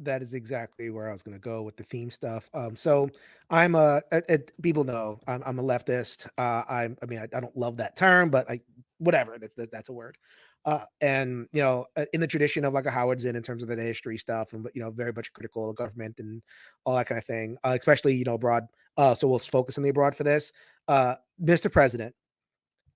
That 0.00 0.22
is 0.22 0.34
exactly 0.34 0.90
where 0.90 1.08
I 1.08 1.12
was 1.12 1.22
going 1.22 1.36
to 1.36 1.40
go 1.40 1.62
with 1.62 1.76
the 1.76 1.84
theme 1.84 2.10
stuff. 2.10 2.50
Um, 2.52 2.74
so 2.74 3.08
I'm 3.50 3.74
a, 3.74 4.02
a, 4.10 4.22
a 4.28 4.38
people 4.60 4.84
know 4.84 5.20
I'm, 5.26 5.42
I'm, 5.46 5.58
a 5.58 5.62
leftist. 5.62 6.26
Uh, 6.36 6.62
I'm, 6.68 6.96
I 7.02 7.06
mean, 7.06 7.20
I, 7.20 7.28
I, 7.36 7.40
don't 7.40 7.56
love 7.56 7.76
that 7.76 7.94
term, 7.94 8.28
but 8.28 8.50
I, 8.50 8.60
whatever, 8.98 9.38
that's, 9.38 9.54
that's 9.70 9.88
a 9.88 9.92
word 9.92 10.16
uh, 10.64 10.84
and 11.00 11.46
you 11.52 11.60
know, 11.60 11.86
uh, 11.96 12.06
in 12.12 12.20
the 12.20 12.26
tradition 12.26 12.64
of 12.64 12.72
like 12.72 12.86
a 12.86 12.90
Howard 12.90 13.20
Zinn 13.20 13.36
in 13.36 13.42
terms 13.42 13.62
of 13.62 13.68
the 13.68 13.76
history 13.76 14.16
stuff, 14.16 14.52
and 14.52 14.66
you 14.74 14.82
know, 14.82 14.90
very 14.90 15.12
much 15.12 15.32
critical 15.32 15.68
of 15.68 15.76
government 15.76 16.16
and 16.18 16.42
all 16.84 16.96
that 16.96 17.06
kind 17.06 17.18
of 17.18 17.26
thing, 17.26 17.56
uh, 17.64 17.76
especially 17.78 18.14
you 18.14 18.24
know 18.24 18.34
abroad. 18.34 18.66
Uh, 18.96 19.14
so 19.14 19.28
we'll 19.28 19.38
focus 19.38 19.76
on 19.76 19.84
the 19.84 19.90
abroad 19.90 20.16
for 20.16 20.24
this. 20.24 20.52
Uh, 20.88 21.16
Mr. 21.42 21.70
President, 21.70 22.14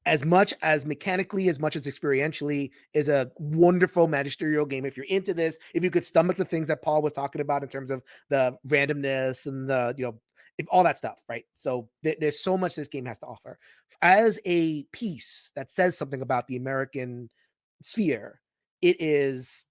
as 0.08 0.24
much 0.24 0.54
as 0.62 0.86
mechanically, 0.86 1.48
as 1.48 1.60
much 1.60 1.76
as 1.76 1.84
experientially, 1.84 2.70
is 2.94 3.10
a 3.10 3.30
wonderful 3.36 4.08
magisterial 4.08 4.64
game. 4.64 4.86
If 4.86 4.96
you're 4.96 5.06
into 5.06 5.34
this, 5.34 5.58
if 5.74 5.84
you 5.84 5.90
could 5.90 6.04
stomach 6.04 6.38
the 6.38 6.46
things 6.46 6.66
that 6.68 6.82
Paul 6.82 7.02
was 7.02 7.12
talking 7.12 7.42
about 7.42 7.62
in 7.62 7.68
terms 7.68 7.90
of 7.90 8.02
the 8.30 8.56
randomness 8.66 9.46
and 9.46 9.68
the 9.68 9.94
you 9.98 10.04
know 10.04 10.18
if 10.56 10.66
all 10.70 10.82
that 10.82 10.96
stuff, 10.96 11.18
right? 11.28 11.44
So 11.52 11.88
th- 12.02 12.16
there's 12.20 12.40
so 12.40 12.56
much 12.56 12.74
this 12.74 12.88
game 12.88 13.04
has 13.04 13.18
to 13.18 13.26
offer. 13.26 13.58
As 14.00 14.40
a 14.46 14.84
piece 14.92 15.52
that 15.54 15.70
says 15.70 15.96
something 15.96 16.22
about 16.22 16.48
the 16.48 16.56
American 16.56 17.28
sphere, 17.82 18.40
it 18.80 18.96
is 18.98 19.62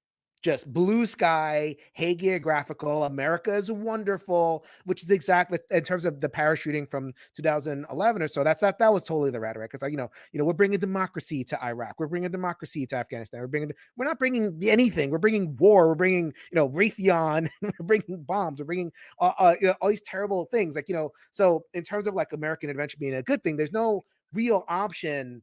just 0.42 0.72
blue 0.72 1.06
sky, 1.06 1.76
hagiographical, 1.98 3.08
America 3.08 3.56
is 3.56 3.72
wonderful, 3.72 4.66
which 4.86 5.02
is 5.02 5.10
exactly 5.10 5.58
in 5.72 5.84
terms 5.84 6.06
of 6.06 6.22
the 6.22 6.30
parachuting 6.30 6.90
from 6.90 7.14
2011 7.36 8.22
or 8.22 8.28
so. 8.28 8.44
That's 8.44 8.62
that 8.62 8.78
that 8.80 8.94
was 8.94 9.04
totally 9.04 9.32
the 9.32 9.40
rhetoric. 9.40 9.72
It's 9.74 9.82
like 9.82 9.92
you 9.92 9.98
know, 9.98 10.10
you 10.32 10.40
know, 10.40 10.46
we're 10.46 10.54
bringing 10.54 10.80
democracy 10.80 11.44
to 11.46 11.64
Iraq, 11.64 12.00
we're 12.00 12.08
bringing 12.08 12.32
democracy 12.32 12.86
to 12.88 12.96
Afghanistan, 12.96 13.42
we're 13.42 13.48
bringing, 13.48 13.72
we're 13.98 14.06
not 14.06 14.20
bringing 14.20 14.58
anything, 14.64 15.10
we're 15.10 15.18
bringing 15.18 15.56
war, 15.58 15.88
we're 15.88 15.96
bringing 15.96 16.28
you 16.52 16.56
know 16.56 16.70
Raytheon, 16.70 17.50
we're 17.62 17.72
bringing 17.80 18.24
bombs, 18.24 18.60
we're 18.60 18.66
bringing 18.66 18.92
uh, 19.20 19.32
uh, 19.40 19.56
you 19.60 19.68
know, 19.68 19.76
all 19.82 19.90
these 19.90 20.02
terrible 20.02 20.46
things. 20.52 20.76
Like 20.76 20.88
you 20.88 20.96
know, 20.96 21.10
so 21.32 21.64
in 21.74 21.84
terms 21.84 22.08
of 22.08 22.14
like 22.14 22.34
American 22.34 22.70
adventure 22.70 22.98
being 23.00 23.16
a 23.16 23.24
good 23.24 23.44
thing, 23.44 23.58
there's 23.58 23.74
no 23.74 24.04
real 24.34 24.66
option 24.68 25.42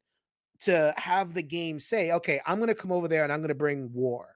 to 0.60 0.94
have 0.96 1.34
the 1.34 1.42
game 1.42 1.80
say, 1.80 2.12
okay, 2.12 2.40
I'm 2.46 2.58
going 2.58 2.68
to 2.68 2.74
come 2.74 2.92
over 2.92 3.08
there 3.08 3.24
and 3.24 3.32
I'm 3.32 3.40
going 3.40 3.48
to 3.48 3.54
bring 3.54 3.92
war 3.92 4.34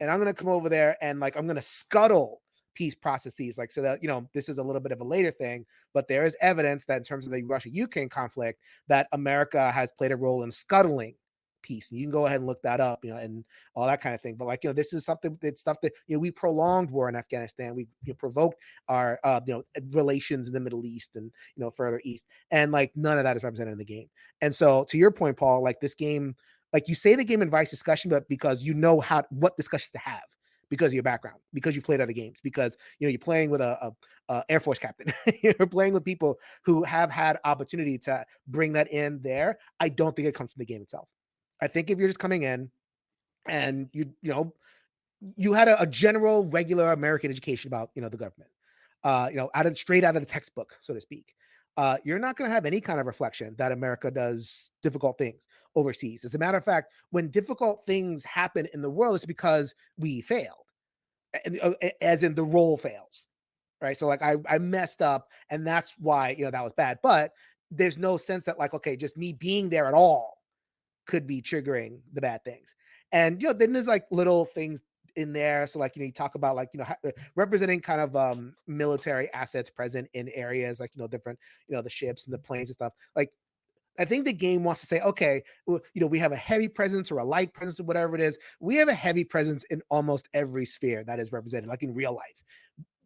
and 0.00 0.10
I'm 0.10 0.20
going 0.20 0.32
to 0.32 0.38
come 0.38 0.48
over 0.48 0.68
there 0.68 0.96
and 1.00 1.20
like 1.20 1.36
I'm 1.36 1.46
going 1.46 1.56
to 1.56 1.62
scuttle 1.62 2.42
peace 2.74 2.94
processes 2.94 3.56
like 3.56 3.70
so 3.70 3.80
that 3.82 4.02
you 4.02 4.08
know 4.08 4.28
this 4.34 4.48
is 4.48 4.58
a 4.58 4.62
little 4.62 4.82
bit 4.82 4.92
of 4.92 5.00
a 5.00 5.04
later 5.04 5.30
thing 5.30 5.64
but 5.94 6.06
there 6.08 6.24
is 6.24 6.36
evidence 6.40 6.84
that 6.84 6.98
in 6.98 7.02
terms 7.02 7.26
of 7.26 7.32
the 7.32 7.42
Russia 7.42 7.70
Ukraine 7.70 8.08
conflict 8.08 8.60
that 8.86 9.08
America 9.12 9.72
has 9.72 9.90
played 9.92 10.12
a 10.12 10.16
role 10.16 10.42
in 10.42 10.50
scuttling 10.50 11.14
peace 11.62 11.90
you 11.90 12.04
can 12.04 12.12
go 12.12 12.26
ahead 12.26 12.38
and 12.38 12.46
look 12.46 12.60
that 12.62 12.78
up 12.78 13.02
you 13.02 13.10
know 13.10 13.16
and 13.16 13.44
all 13.74 13.86
that 13.86 14.00
kind 14.00 14.14
of 14.14 14.20
thing 14.20 14.36
but 14.36 14.44
like 14.44 14.62
you 14.62 14.68
know 14.68 14.74
this 14.74 14.92
is 14.92 15.04
something 15.04 15.36
that 15.40 15.58
stuff 15.58 15.78
that 15.80 15.92
you 16.06 16.14
know 16.14 16.20
we 16.20 16.30
prolonged 16.30 16.90
war 16.90 17.08
in 17.08 17.16
Afghanistan 17.16 17.74
we 17.74 17.88
you 18.04 18.12
know, 18.12 18.14
provoked 18.14 18.60
our 18.88 19.18
uh 19.24 19.40
you 19.46 19.54
know 19.54 19.62
relations 19.90 20.46
in 20.46 20.52
the 20.52 20.60
Middle 20.60 20.84
East 20.84 21.16
and 21.16 21.30
you 21.56 21.64
know 21.64 21.70
further 21.70 22.00
east 22.04 22.26
and 22.50 22.70
like 22.70 22.92
none 22.94 23.16
of 23.18 23.24
that 23.24 23.36
is 23.36 23.42
represented 23.42 23.72
in 23.72 23.78
the 23.78 23.84
game 23.84 24.08
and 24.42 24.54
so 24.54 24.84
to 24.84 24.98
your 24.98 25.10
point 25.10 25.36
Paul 25.36 25.62
like 25.62 25.80
this 25.80 25.94
game 25.94 26.36
like 26.72 26.88
you 26.88 26.94
say 26.94 27.14
the 27.14 27.24
game 27.24 27.42
advice 27.42 27.70
discussion, 27.70 28.10
but 28.10 28.28
because 28.28 28.62
you 28.62 28.74
know 28.74 29.00
how 29.00 29.24
what 29.30 29.56
discussions 29.56 29.90
to 29.92 29.98
have 29.98 30.22
because 30.68 30.88
of 30.88 30.94
your 30.94 31.02
background, 31.02 31.38
because 31.54 31.74
you've 31.74 31.84
played 31.84 32.00
other 32.00 32.12
games, 32.12 32.38
because 32.42 32.76
you 32.98 33.06
know 33.06 33.10
you're 33.10 33.18
playing 33.18 33.50
with 33.50 33.60
a, 33.60 33.78
a, 34.28 34.34
a 34.34 34.44
Air 34.48 34.60
Force 34.60 34.78
captain, 34.78 35.12
you're 35.42 35.54
playing 35.66 35.94
with 35.94 36.04
people 36.04 36.38
who 36.64 36.82
have 36.82 37.10
had 37.10 37.38
opportunity 37.44 37.98
to 37.98 38.24
bring 38.48 38.72
that 38.72 38.90
in 38.92 39.20
there. 39.22 39.58
I 39.80 39.88
don't 39.88 40.14
think 40.14 40.28
it 40.28 40.34
comes 40.34 40.52
from 40.52 40.60
the 40.60 40.66
game 40.66 40.82
itself. 40.82 41.08
I 41.62 41.68
think 41.68 41.90
if 41.90 41.98
you're 41.98 42.08
just 42.08 42.18
coming 42.18 42.42
in 42.42 42.70
and 43.48 43.88
you 43.92 44.12
you 44.22 44.32
know 44.32 44.54
you 45.36 45.52
had 45.52 45.68
a, 45.68 45.80
a 45.80 45.86
general 45.86 46.46
regular 46.46 46.92
American 46.92 47.30
education 47.30 47.68
about 47.68 47.90
you 47.94 48.02
know 48.02 48.08
the 48.08 48.16
government, 48.16 48.50
uh, 49.04 49.28
you 49.30 49.36
know 49.36 49.50
out 49.54 49.66
of 49.66 49.78
straight 49.78 50.04
out 50.04 50.16
of 50.16 50.22
the 50.22 50.30
textbook, 50.30 50.76
so 50.80 50.94
to 50.94 51.00
speak 51.00 51.34
uh, 51.76 51.98
you're 52.04 52.18
not 52.18 52.36
going 52.36 52.48
to 52.48 52.54
have 52.54 52.64
any 52.64 52.80
kind 52.80 53.00
of 53.00 53.06
reflection 53.06 53.54
that 53.58 53.72
America 53.72 54.10
does 54.10 54.70
difficult 54.82 55.18
things 55.18 55.46
overseas. 55.74 56.24
As 56.24 56.34
a 56.34 56.38
matter 56.38 56.56
of 56.56 56.64
fact, 56.64 56.92
when 57.10 57.28
difficult 57.28 57.82
things 57.86 58.24
happen 58.24 58.66
in 58.72 58.80
the 58.80 58.90
world, 58.90 59.16
it's 59.16 59.26
because 59.26 59.74
we 59.98 60.22
failed, 60.22 60.64
uh, 61.62 61.72
as 62.00 62.22
in 62.22 62.34
the 62.34 62.44
role 62.44 62.78
fails, 62.78 63.26
right? 63.80 63.96
So 63.96 64.06
like 64.06 64.22
I 64.22 64.36
I 64.48 64.58
messed 64.58 65.02
up, 65.02 65.28
and 65.50 65.66
that's 65.66 65.94
why 65.98 66.30
you 66.30 66.44
know 66.44 66.50
that 66.50 66.64
was 66.64 66.72
bad. 66.72 66.98
But 67.02 67.32
there's 67.70 67.98
no 67.98 68.16
sense 68.16 68.44
that 68.44 68.58
like 68.58 68.72
okay, 68.74 68.96
just 68.96 69.16
me 69.16 69.32
being 69.32 69.68
there 69.68 69.86
at 69.86 69.94
all 69.94 70.38
could 71.06 71.26
be 71.26 71.42
triggering 71.42 72.00
the 72.14 72.20
bad 72.20 72.44
things. 72.44 72.74
And 73.12 73.40
you 73.40 73.48
know, 73.48 73.54
then 73.54 73.72
there's 73.72 73.86
like 73.86 74.06
little 74.10 74.46
things 74.46 74.80
in 75.16 75.32
there. 75.32 75.66
So 75.66 75.78
like 75.78 75.96
you 75.96 76.02
know, 76.02 76.06
you 76.06 76.12
talk 76.12 76.34
about 76.34 76.56
like 76.56 76.70
you 76.72 76.78
know 76.78 76.86
uh, 77.04 77.10
representing 77.34 77.80
kind 77.80 78.00
of 78.00 78.14
um 78.16 78.54
military 78.66 79.32
assets 79.32 79.70
present 79.70 80.08
in 80.14 80.28
areas 80.30 80.80
like 80.80 80.94
you 80.94 81.02
know 81.02 81.08
different 81.08 81.38
you 81.68 81.74
know 81.74 81.82
the 81.82 81.90
ships 81.90 82.26
and 82.26 82.34
the 82.34 82.38
planes 82.38 82.68
and 82.68 82.74
stuff. 82.74 82.92
Like 83.14 83.30
I 83.98 84.04
think 84.04 84.24
the 84.24 84.32
game 84.32 84.62
wants 84.62 84.82
to 84.82 84.86
say, 84.86 85.00
okay, 85.00 85.42
you 85.66 85.80
know, 85.94 86.06
we 86.06 86.18
have 86.18 86.32
a 86.32 86.36
heavy 86.36 86.68
presence 86.68 87.10
or 87.10 87.18
a 87.18 87.24
light 87.24 87.54
presence 87.54 87.80
or 87.80 87.84
whatever 87.84 88.14
it 88.14 88.20
is. 88.20 88.38
We 88.60 88.76
have 88.76 88.88
a 88.88 88.94
heavy 88.94 89.24
presence 89.24 89.64
in 89.64 89.82
almost 89.88 90.28
every 90.34 90.66
sphere 90.66 91.02
that 91.04 91.18
is 91.18 91.32
represented, 91.32 91.68
like 91.68 91.82
in 91.82 91.94
real 91.94 92.14
life. 92.14 92.42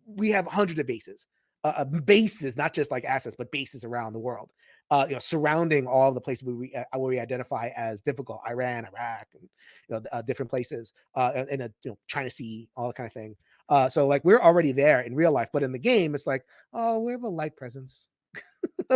We 0.04 0.30
have 0.30 0.46
hundreds 0.46 0.80
of 0.80 0.86
bases, 0.86 1.26
uh, 1.62 1.74
uh 1.76 1.84
bases, 1.84 2.56
not 2.56 2.74
just 2.74 2.90
like 2.90 3.04
assets, 3.04 3.36
but 3.38 3.52
bases 3.52 3.84
around 3.84 4.12
the 4.14 4.18
world 4.18 4.50
uh, 4.90 5.06
you 5.08 5.14
know, 5.14 5.20
surrounding 5.20 5.86
all 5.86 6.12
the 6.12 6.20
places 6.20 6.42
we, 6.42 6.74
uh, 6.74 6.84
where 6.98 7.08
we 7.08 7.20
identify 7.20 7.70
as 7.76 8.02
difficult, 8.02 8.40
Iran, 8.48 8.84
Iraq, 8.86 9.28
and 9.34 9.48
you 9.88 9.94
know, 9.94 10.02
uh, 10.12 10.22
different 10.22 10.50
places, 10.50 10.92
uh, 11.14 11.44
in 11.50 11.60
a 11.60 11.70
you 11.84 11.92
know, 11.92 11.98
China 12.08 12.28
Sea, 12.28 12.68
all 12.76 12.88
that 12.88 12.96
kind 12.96 13.06
of 13.06 13.12
thing. 13.12 13.36
Uh, 13.68 13.88
so 13.88 14.06
like 14.06 14.24
we're 14.24 14.40
already 14.40 14.72
there 14.72 15.00
in 15.02 15.14
real 15.14 15.30
life, 15.30 15.48
but 15.52 15.62
in 15.62 15.70
the 15.70 15.78
game, 15.78 16.14
it's 16.14 16.26
like, 16.26 16.44
oh, 16.72 16.98
we 16.98 17.12
have 17.12 17.22
a 17.22 17.28
light 17.28 17.56
presence. 17.56 18.08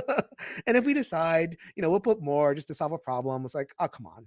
and 0.66 0.76
if 0.76 0.84
we 0.84 0.94
decide, 0.94 1.56
you 1.76 1.82
know, 1.82 1.90
we'll 1.90 2.00
put 2.00 2.20
more 2.20 2.54
just 2.54 2.68
to 2.68 2.74
solve 2.74 2.92
a 2.92 2.98
problem, 2.98 3.44
it's 3.44 3.54
like, 3.54 3.72
oh, 3.78 3.88
come 3.88 4.06
on, 4.06 4.26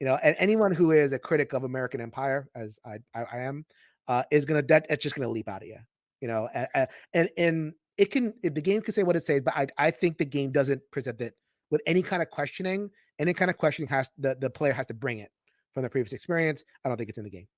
you 0.00 0.06
know. 0.06 0.18
And 0.22 0.36
anyone 0.38 0.72
who 0.72 0.92
is 0.92 1.12
a 1.12 1.18
critic 1.18 1.54
of 1.54 1.64
American 1.64 2.02
empire, 2.02 2.48
as 2.54 2.78
I 2.84 2.98
I, 3.14 3.24
I 3.32 3.38
am, 3.40 3.64
uh, 4.08 4.24
is 4.30 4.44
gonna 4.44 4.62
that 4.62 4.86
it's 4.90 5.02
just 5.02 5.16
gonna 5.16 5.28
leap 5.28 5.48
out 5.48 5.62
of 5.62 5.68
you, 5.68 5.78
you 6.20 6.28
know. 6.28 6.48
And 6.52 6.88
and, 7.14 7.30
and 7.38 7.72
it 7.98 8.10
can 8.10 8.32
the 8.42 8.50
game 8.50 8.80
can 8.80 8.94
say 8.94 9.02
what 9.02 9.16
it 9.16 9.24
says, 9.24 9.42
but 9.42 9.54
I 9.54 9.66
I 9.76 9.90
think 9.90 10.18
the 10.18 10.24
game 10.24 10.52
doesn't 10.52 10.80
present 10.90 11.20
it 11.20 11.34
with 11.70 11.82
any 11.86 12.02
kind 12.02 12.22
of 12.22 12.30
questioning. 12.30 12.90
Any 13.18 13.34
kind 13.34 13.50
of 13.50 13.58
questioning 13.58 13.88
has 13.88 14.10
the 14.16 14.36
the 14.40 14.48
player 14.48 14.72
has 14.72 14.86
to 14.86 14.94
bring 14.94 15.18
it 15.18 15.30
from 15.74 15.82
the 15.82 15.90
previous 15.90 16.12
experience. 16.12 16.64
I 16.84 16.88
don't 16.88 16.96
think 16.96 17.10
it's 17.10 17.18
in 17.18 17.24
the 17.24 17.30
game. 17.30 17.48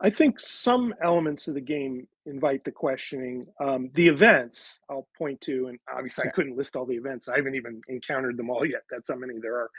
I 0.00 0.10
think 0.10 0.40
some 0.40 0.92
elements 1.00 1.46
of 1.46 1.54
the 1.54 1.60
game 1.60 2.08
invite 2.26 2.64
the 2.64 2.72
questioning. 2.72 3.46
Um, 3.60 3.90
the 3.94 4.08
events 4.08 4.80
I'll 4.90 5.06
point 5.16 5.40
to, 5.42 5.68
and 5.68 5.78
obviously 5.92 6.24
yeah. 6.24 6.30
I 6.30 6.34
couldn't 6.34 6.56
list 6.56 6.74
all 6.74 6.86
the 6.86 6.96
events. 6.96 7.28
I 7.28 7.36
haven't 7.36 7.54
even 7.54 7.80
encountered 7.88 8.36
them 8.36 8.50
all 8.50 8.66
yet. 8.66 8.82
That's 8.90 9.10
how 9.10 9.14
many 9.14 9.34
there 9.40 9.56
are. 9.56 9.70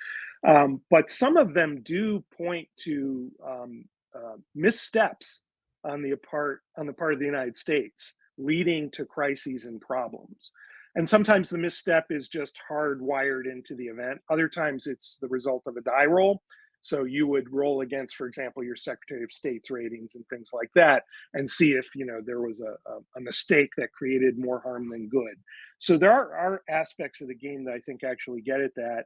Um, 0.46 0.82
but 0.90 1.10
some 1.10 1.36
of 1.36 1.54
them 1.54 1.82
do 1.82 2.24
point 2.38 2.70
to 2.78 3.32
um, 3.46 3.86
uh, 4.16 4.38
missteps 4.56 5.42
on 5.84 6.02
the 6.02 6.16
part 6.16 6.62
on 6.78 6.88
the 6.88 6.94
part 6.94 7.14
of 7.14 7.20
the 7.20 7.26
United 7.26 7.58
States 7.58 8.14
leading 8.38 8.90
to 8.92 9.06
crises 9.06 9.66
and 9.66 9.80
problems. 9.82 10.52
And 10.96 11.10
sometimes 11.10 11.50
the 11.50 11.58
misstep 11.58 12.08
is 12.12 12.28
just 12.28 12.60
hardwired 12.70 13.52
into 13.52 13.76
the 13.76 13.86
event. 13.86 14.22
Other 14.30 14.48
times 14.48 14.86
it's 14.86 15.18
the 15.18 15.28
result 15.28 15.64
of 15.66 15.76
a 15.76 15.82
die 15.82 16.06
roll. 16.06 16.42
So 16.82 17.06
you 17.06 17.28
would 17.28 17.52
roll 17.52 17.80
against, 17.80 18.16
for 18.16 18.28
example, 18.28 18.62
your 18.62 18.76
Secretary 18.76 19.24
of 19.24 19.32
State's 19.32 19.72
ratings 19.72 20.16
and 20.16 20.26
things 20.28 20.50
like 20.52 20.70
that, 20.76 21.04
and 21.34 21.50
see 21.50 21.72
if 21.72 21.88
you 21.96 22.06
know 22.06 22.20
there 22.24 22.42
was 22.42 22.60
a, 22.60 22.76
a, 23.18 23.22
mistake 23.22 23.70
that 23.78 23.94
created 23.94 24.38
more 24.38 24.60
harm 24.60 24.90
than 24.90 25.08
good. 25.08 25.36
So 25.80 25.98
there 25.98 26.12
are, 26.12 26.36
are, 26.36 26.62
aspects 26.70 27.22
of 27.22 27.30
the 27.30 27.36
game 27.36 27.64
that 27.64 27.74
I 27.74 27.80
think 27.80 28.04
actually 28.04 28.42
get 28.42 28.60
at 28.60 28.76
that. 28.76 29.06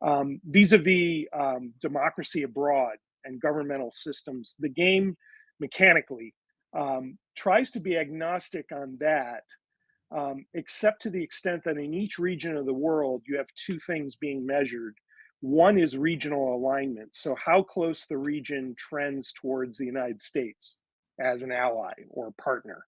Um, 0.00 0.40
vis-a-vis 0.46 1.26
um, 1.38 1.74
democracy 1.82 2.44
abroad 2.44 2.96
and 3.26 3.40
governmental 3.42 3.90
systems, 3.90 4.56
the 4.58 4.70
game 4.70 5.14
mechanically 5.60 6.32
um, 6.78 7.18
tries 7.36 7.72
to 7.72 7.80
be 7.80 7.98
agnostic 7.98 8.66
on 8.72 8.98
that, 9.00 9.44
um, 10.16 10.46
except 10.54 11.02
to 11.02 11.10
the 11.10 11.22
extent 11.22 11.62
that 11.66 11.78
in 11.78 11.94
each 11.94 12.18
region 12.18 12.56
of 12.56 12.66
the 12.66 12.74
world, 12.74 13.22
you 13.28 13.38
have 13.38 13.48
two 13.56 13.80
things 13.80 14.16
being 14.16 14.46
measured. 14.46 14.96
One 15.42 15.78
is 15.78 15.98
regional 15.98 16.56
alignment. 16.56 17.14
So, 17.14 17.36
how 17.44 17.62
close 17.64 18.06
the 18.06 18.18
region 18.18 18.76
trends 18.78 19.32
towards 19.34 19.78
the 19.78 19.86
United 19.86 20.22
States 20.22 20.80
as 21.20 21.44
an 21.44 21.52
ally 21.52 21.92
or 22.10 22.32
partner, 22.42 22.84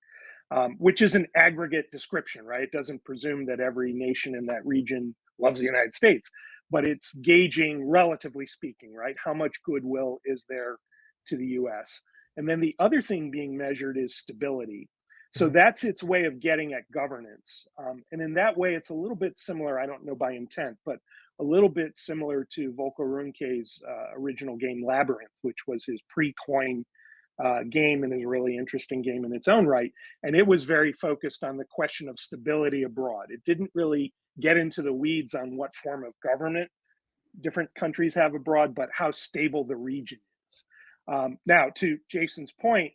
um, 0.52 0.76
which 0.78 1.02
is 1.02 1.16
an 1.16 1.28
aggregate 1.36 1.90
description, 1.92 2.46
right? 2.46 2.64
It 2.64 2.72
doesn't 2.72 3.04
presume 3.04 3.46
that 3.46 3.60
every 3.60 3.92
nation 3.94 4.36
in 4.36 4.46
that 4.48 4.66
region 4.66 5.16
loves 5.40 5.60
the 5.60 5.66
United 5.66 5.94
States, 5.94 6.30
but 6.70 6.86
it's 6.86 7.14
gauging, 7.22 7.88
relatively 7.88 8.46
speaking, 8.46 8.94
right? 8.94 9.16
How 9.24 9.34
much 9.34 9.62
goodwill 9.64 10.20
is 10.26 10.46
there 10.48 10.78
to 11.28 11.36
the 11.38 11.46
US? 11.62 12.00
And 12.40 12.48
then 12.48 12.58
the 12.58 12.74
other 12.78 13.02
thing 13.02 13.30
being 13.30 13.54
measured 13.54 13.98
is 13.98 14.16
stability. 14.16 14.88
So 15.30 15.44
mm-hmm. 15.44 15.56
that's 15.56 15.84
its 15.84 16.02
way 16.02 16.24
of 16.24 16.40
getting 16.40 16.72
at 16.72 16.90
governance. 16.90 17.68
Um, 17.78 18.02
and 18.12 18.22
in 18.22 18.32
that 18.32 18.56
way, 18.56 18.74
it's 18.74 18.88
a 18.88 18.94
little 18.94 19.14
bit 19.14 19.36
similar, 19.36 19.78
I 19.78 19.84
don't 19.84 20.06
know 20.06 20.14
by 20.14 20.32
intent, 20.32 20.78
but 20.86 20.96
a 21.38 21.44
little 21.44 21.68
bit 21.68 21.98
similar 21.98 22.46
to 22.54 22.72
Volker 22.72 23.04
Ruhnke's 23.04 23.78
uh, 23.86 24.18
original 24.18 24.56
game 24.56 24.82
Labyrinth, 24.82 25.36
which 25.42 25.66
was 25.66 25.84
his 25.84 26.00
pre 26.08 26.34
coin 26.46 26.86
uh, 27.44 27.64
game 27.68 28.04
and 28.04 28.14
is 28.14 28.22
a 28.22 28.26
really 28.26 28.56
interesting 28.56 29.02
game 29.02 29.26
in 29.26 29.34
its 29.34 29.46
own 29.46 29.66
right. 29.66 29.92
And 30.22 30.34
it 30.34 30.46
was 30.46 30.64
very 30.64 30.94
focused 30.94 31.44
on 31.44 31.58
the 31.58 31.66
question 31.70 32.08
of 32.08 32.18
stability 32.18 32.84
abroad. 32.84 33.26
It 33.28 33.44
didn't 33.44 33.70
really 33.74 34.14
get 34.40 34.56
into 34.56 34.80
the 34.80 34.94
weeds 34.94 35.34
on 35.34 35.58
what 35.58 35.74
form 35.74 36.04
of 36.04 36.14
government 36.22 36.70
different 37.42 37.68
countries 37.74 38.14
have 38.14 38.34
abroad, 38.34 38.74
but 38.74 38.88
how 38.92 39.10
stable 39.10 39.64
the 39.64 39.76
region 39.76 40.18
um, 41.12 41.38
now, 41.44 41.70
to 41.76 41.98
Jason's 42.08 42.52
point, 42.52 42.92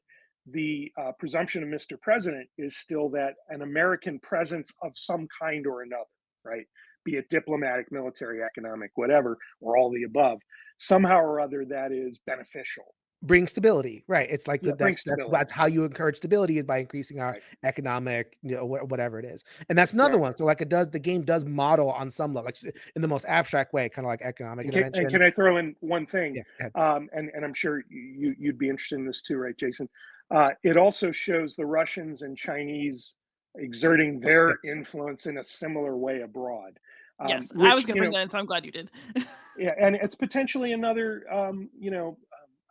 the 0.47 0.91
uh, 0.97 1.11
presumption 1.19 1.63
of 1.63 1.69
Mr. 1.69 1.99
President 1.99 2.47
is 2.57 2.77
still 2.77 3.09
that 3.09 3.33
an 3.49 3.61
American 3.61 4.19
presence 4.19 4.71
of 4.81 4.93
some 4.95 5.27
kind 5.39 5.65
or 5.65 5.81
another, 5.81 6.03
right? 6.43 6.65
Be 7.03 7.15
it 7.15 7.29
diplomatic, 7.29 7.91
military, 7.91 8.41
economic, 8.41 8.91
whatever, 8.95 9.37
or 9.59 9.77
all 9.77 9.91
the 9.91 10.03
above, 10.03 10.39
somehow 10.77 11.19
or 11.19 11.39
other 11.39 11.65
that 11.65 11.91
is 11.91 12.19
beneficial. 12.25 12.85
Bring 13.25 13.47
stability 13.47 14.03
right 14.07 14.29
it's 14.29 14.47
like 14.47 14.61
yeah, 14.63 14.73
that's, 14.77 15.03
that's, 15.03 15.21
that's, 15.31 15.53
how 15.53 15.65
you 15.65 15.83
encourage 15.83 16.17
stability 16.17 16.57
is 16.57 16.63
by 16.63 16.77
increasing 16.77 17.19
our 17.19 17.31
right. 17.31 17.41
economic 17.63 18.37
you 18.41 18.55
know 18.55 18.65
whatever 18.65 19.19
it 19.19 19.25
is 19.25 19.43
and 19.69 19.77
that's 19.77 19.93
another 19.93 20.13
right. 20.13 20.21
one 20.21 20.37
so 20.37 20.45
like 20.45 20.61
it 20.61 20.69
does 20.69 20.89
the 20.89 20.99
game 20.99 21.23
does 21.23 21.45
model 21.45 21.91
on 21.91 22.09
some 22.09 22.33
level 22.33 22.45
like 22.45 22.75
in 22.95 23.01
the 23.01 23.07
most 23.07 23.25
abstract 23.27 23.73
way 23.73 23.89
kind 23.89 24.05
of 24.05 24.09
like 24.09 24.21
economic 24.21 24.65
and 24.65 24.73
can, 24.73 24.83
and 24.95 25.09
can 25.09 25.21
i 25.21 25.31
throw 25.31 25.57
in 25.57 25.75
one 25.79 26.05
thing 26.05 26.43
yeah, 26.59 26.67
um 26.75 27.09
and, 27.13 27.31
and 27.33 27.43
i'm 27.43 27.53
sure 27.53 27.83
you 27.89 28.35
you'd 28.37 28.57
be 28.57 28.69
interested 28.69 28.95
in 28.95 29.05
this 29.05 29.21
too 29.21 29.37
right 29.37 29.57
jason? 29.57 29.89
Uh 30.31 30.49
it 30.63 30.77
also 30.77 31.11
shows 31.11 31.55
the 31.55 31.65
russians 31.65 32.21
and 32.21 32.37
chinese 32.37 33.15
exerting 33.57 34.19
their 34.19 34.59
influence 34.65 35.25
in 35.27 35.37
a 35.37 35.43
similar 35.43 35.97
way 35.97 36.21
abroad 36.21 36.79
um, 37.19 37.29
yes 37.29 37.51
which, 37.53 37.71
i 37.71 37.73
was 37.73 37.85
gonna 37.85 37.99
bring 37.99 38.11
know, 38.11 38.17
that 38.17 38.23
in 38.23 38.29
so 38.29 38.37
i'm 38.37 38.45
glad 38.45 38.65
you 38.65 38.71
did. 38.71 38.89
Yeah 39.57 39.73
and 39.79 39.95
it's 39.95 40.15
potentially 40.15 40.73
another 40.73 41.23
um 41.31 41.69
you 41.79 41.89
know 41.89 42.17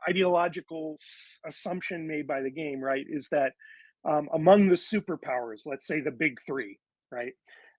ideological 0.09 0.97
assumption 1.47 2.07
made 2.07 2.27
by 2.27 2.41
the 2.43 2.51
game, 2.51 2.81
right, 2.81 3.07
is 3.09 3.29
that 3.31 3.53
um, 4.05 4.29
among 4.35 4.69
the 4.69 4.77
superpowers, 4.77 5.63
let's 5.67 5.87
say 5.87 6.01
the 6.01 6.11
big 6.11 6.39
three, 6.47 6.79
right, 7.11 7.33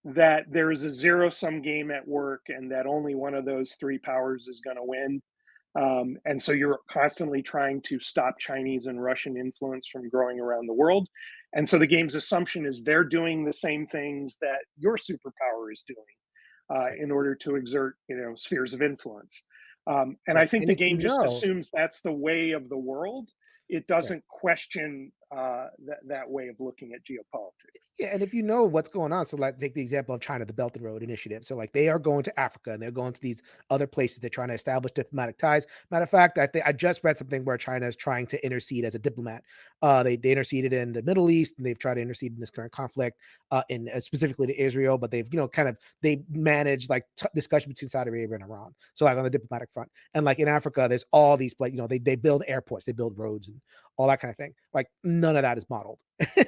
that 0.03 0.45
there 0.51 0.71
is 0.71 0.83
a 0.83 0.91
zero 0.91 1.29
sum 1.29 1.61
game 1.61 1.91
at 1.91 2.07
work 2.07 2.41
and 2.49 2.71
that 2.71 2.85
only 2.85 3.15
one 3.15 3.33
of 3.33 3.45
those 3.45 3.75
three 3.79 3.97
powers 3.97 4.47
is 4.47 4.61
going 4.63 4.77
to 4.77 4.83
win. 4.83 5.21
Um, 5.75 6.17
and 6.25 6.41
so 6.41 6.51
you're 6.53 6.79
constantly 6.89 7.41
trying 7.41 7.81
to 7.81 7.99
stop 7.99 8.39
Chinese 8.39 8.85
and 8.85 9.03
Russian 9.03 9.35
influence 9.35 9.87
from 9.87 10.09
growing 10.09 10.39
around 10.39 10.67
the 10.67 10.73
world. 10.73 11.07
And 11.53 11.67
so 11.67 11.77
the 11.77 11.87
game's 11.87 12.15
assumption 12.15 12.65
is 12.65 12.81
they're 12.81 13.03
doing 13.03 13.43
the 13.43 13.53
same 13.53 13.85
things 13.87 14.37
that 14.41 14.59
your 14.77 14.97
superpower 14.97 15.71
is 15.71 15.83
doing 15.85 16.79
uh, 16.79 16.91
in 16.97 17.11
order 17.11 17.35
to 17.35 17.55
exert, 17.55 17.95
you 18.07 18.15
know, 18.15 18.35
spheres 18.35 18.73
of 18.73 18.81
influence. 18.81 19.43
Um, 19.87 20.17
and 20.27 20.37
I 20.37 20.45
think 20.45 20.65
the 20.65 20.75
game 20.75 20.99
just 20.99 21.21
assumes 21.23 21.69
that's 21.73 22.01
the 22.01 22.11
way 22.11 22.51
of 22.51 22.69
the 22.69 22.77
world. 22.77 23.29
It 23.69 23.87
doesn't 23.87 24.17
yeah. 24.17 24.39
question 24.39 25.11
uh, 25.31 25.67
that 25.85 25.97
that 26.07 26.29
way 26.29 26.47
of 26.47 26.55
looking 26.59 26.93
at 26.93 27.03
geopolitics. 27.03 27.81
Yeah, 27.97 28.07
and 28.13 28.21
if 28.21 28.33
you 28.33 28.43
know 28.43 28.63
what's 28.63 28.89
going 28.89 29.11
on, 29.11 29.25
so 29.25 29.37
like 29.37 29.57
take 29.57 29.73
the 29.73 29.81
example 29.81 30.13
of 30.13 30.21
China, 30.21 30.45
the 30.45 30.53
Belt 30.53 30.75
and 30.75 30.83
Road 30.83 31.01
Initiative. 31.01 31.45
So 31.45 31.55
like 31.55 31.71
they 31.73 31.89
are 31.89 31.97
going 31.97 32.23
to 32.23 32.39
Africa 32.39 32.71
and 32.71 32.81
they're 32.81 32.91
going 32.91 33.13
to 33.13 33.21
these 33.21 33.41
other 33.69 33.87
places. 33.87 34.19
They're 34.19 34.29
trying 34.29 34.49
to 34.49 34.53
establish 34.53 34.91
diplomatic 34.91 35.37
ties. 35.37 35.65
Matter 35.91 36.03
of 36.03 36.09
fact, 36.09 36.37
I 36.37 36.47
think 36.47 36.65
I 36.67 36.73
just 36.73 37.03
read 37.03 37.17
something 37.17 37.43
where 37.45 37.57
China 37.57 37.87
is 37.87 37.95
trying 37.95 38.27
to 38.27 38.45
intercede 38.45 38.85
as 38.85 38.95
a 38.95 38.99
diplomat. 38.99 39.43
Uh, 39.81 40.03
they 40.03 40.15
they 40.15 40.31
interceded 40.31 40.73
in 40.73 40.93
the 40.93 41.01
Middle 41.01 41.29
East 41.29 41.55
and 41.57 41.65
they've 41.65 41.79
tried 41.79 41.95
to 41.95 42.01
intercede 42.01 42.33
in 42.33 42.39
this 42.39 42.51
current 42.51 42.71
conflict, 42.71 43.19
uh, 43.51 43.63
in 43.69 43.89
uh, 43.95 43.99
specifically 43.99 44.47
to 44.47 44.61
Israel. 44.61 44.97
But 44.97 45.09
they've 45.09 45.27
you 45.31 45.39
know 45.39 45.47
kind 45.47 45.69
of 45.69 45.77
they 46.01 46.23
manage 46.29 46.89
like 46.89 47.05
t- 47.17 47.27
discussion 47.33 47.71
between 47.71 47.89
Saudi 47.89 48.09
Arabia 48.09 48.35
and 48.35 48.43
Iran. 48.43 48.75
So 48.93 49.05
like 49.05 49.17
on 49.17 49.23
the 49.23 49.29
diplomatic 49.29 49.69
front, 49.73 49.89
and 50.13 50.25
like 50.25 50.39
in 50.39 50.47
Africa, 50.47 50.87
there's 50.89 51.05
all 51.11 51.37
these 51.37 51.55
like 51.59 51.71
you 51.71 51.77
know 51.77 51.87
they 51.87 51.99
they 51.99 52.15
build 52.15 52.43
airports, 52.47 52.85
they 52.85 52.91
build 52.91 53.17
roads 53.17 53.47
and 53.47 53.59
all 53.97 54.07
that 54.07 54.19
kind 54.19 54.31
of 54.31 54.37
thing. 54.37 54.53
Like 54.73 54.87
none 55.03 55.35
of 55.35 55.43
that 55.43 55.57
is 55.57 55.65
modeled. 55.69 55.99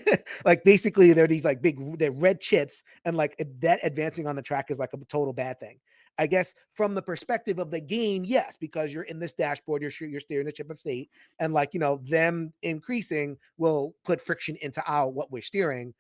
like 0.46 0.64
basically, 0.64 1.14
they're 1.14 1.28
these 1.28 1.46
like 1.46 1.62
big 1.62 2.00
they're 2.00 2.12
red 2.12 2.40
chits, 2.40 2.84
and 3.06 3.18
like 3.18 3.36
that 3.60 3.80
advancing 3.84 4.28
on 4.28 4.36
the 4.36 4.42
track 4.42 4.70
is 4.70 4.80
like 4.80 4.94
a 4.94 4.98
total 5.06 5.34
bad 5.34 5.60
thing. 5.60 5.80
I 6.20 6.28
guess 6.28 6.54
from 6.74 6.96
the 6.96 7.02
perspective 7.02 7.60
of 7.60 7.70
the 7.70 7.80
game, 7.80 8.24
yes, 8.26 8.58
because 8.60 8.92
you're 8.92 9.04
in 9.04 9.20
this 9.20 9.34
dashboard, 9.34 9.82
you're 9.82 9.92
you're 10.08 10.20
steering 10.20 10.46
the 10.46 10.52
chip 10.52 10.70
of 10.70 10.80
state, 10.80 11.10
and 11.40 11.54
like 11.54 11.74
you 11.74 11.80
know 11.80 12.00
them 12.04 12.54
increasing 12.64 13.38
will 13.58 13.94
put 14.06 14.22
friction 14.22 14.58
into 14.62 14.84
our 14.88 15.10
what 15.10 15.32
we're 15.32 15.42
steering. 15.42 15.94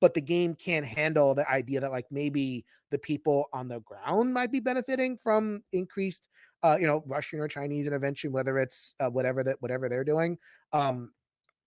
But 0.00 0.14
the 0.14 0.20
game 0.20 0.54
can't 0.54 0.86
handle 0.86 1.34
the 1.34 1.48
idea 1.50 1.80
that 1.80 1.90
like 1.90 2.06
maybe 2.10 2.64
the 2.90 2.98
people 2.98 3.46
on 3.52 3.68
the 3.68 3.80
ground 3.80 4.32
might 4.32 4.52
be 4.52 4.60
benefiting 4.60 5.16
from 5.16 5.62
increased 5.72 6.28
uh, 6.62 6.76
you 6.80 6.86
know, 6.86 7.02
Russian 7.06 7.40
or 7.40 7.48
Chinese 7.48 7.86
intervention, 7.86 8.32
whether 8.32 8.58
it's 8.58 8.94
uh, 9.00 9.08
whatever 9.08 9.42
that 9.44 9.56
whatever 9.60 9.88
they're 9.88 10.04
doing. 10.04 10.38
Um, 10.72 11.10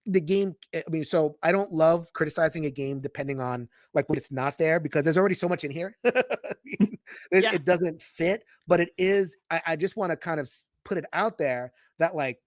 the 0.06 0.22
game, 0.22 0.56
eh, 0.74 0.82
I 0.86 0.90
mean, 0.90 1.06
so 1.06 1.38
I 1.44 1.52
don't 1.52 1.72
love 1.72 2.12
criticizing 2.14 2.66
a 2.66 2.72
game 2.72 3.00
depending 3.00 3.40
on 3.40 3.70
like 3.94 4.10
when 4.10 4.18
it's 4.18 4.32
not 4.32 4.58
there 4.58 4.80
because 4.80 5.06
there's 5.06 5.18
already 5.18 5.36
so 5.36 5.48
much 5.48 5.64
in 5.64 5.72
here. 5.72 5.96
it, 6.04 7.00
yeah. 7.32 7.54
it, 7.54 7.66
doesn't 7.66 8.02
fit, 8.02 8.44
but 8.68 8.80
it 8.80 8.90
is. 8.98 9.38
I, 9.50 9.62
I 9.68 9.76
just 9.76 9.98
want 9.98 10.12
to 10.12 10.18
kind 10.18 10.40
of 10.40 10.50
put 10.84 10.98
it 10.98 11.06
out 11.14 11.38
there 11.38 11.72
that 12.00 12.16
like 12.16 12.40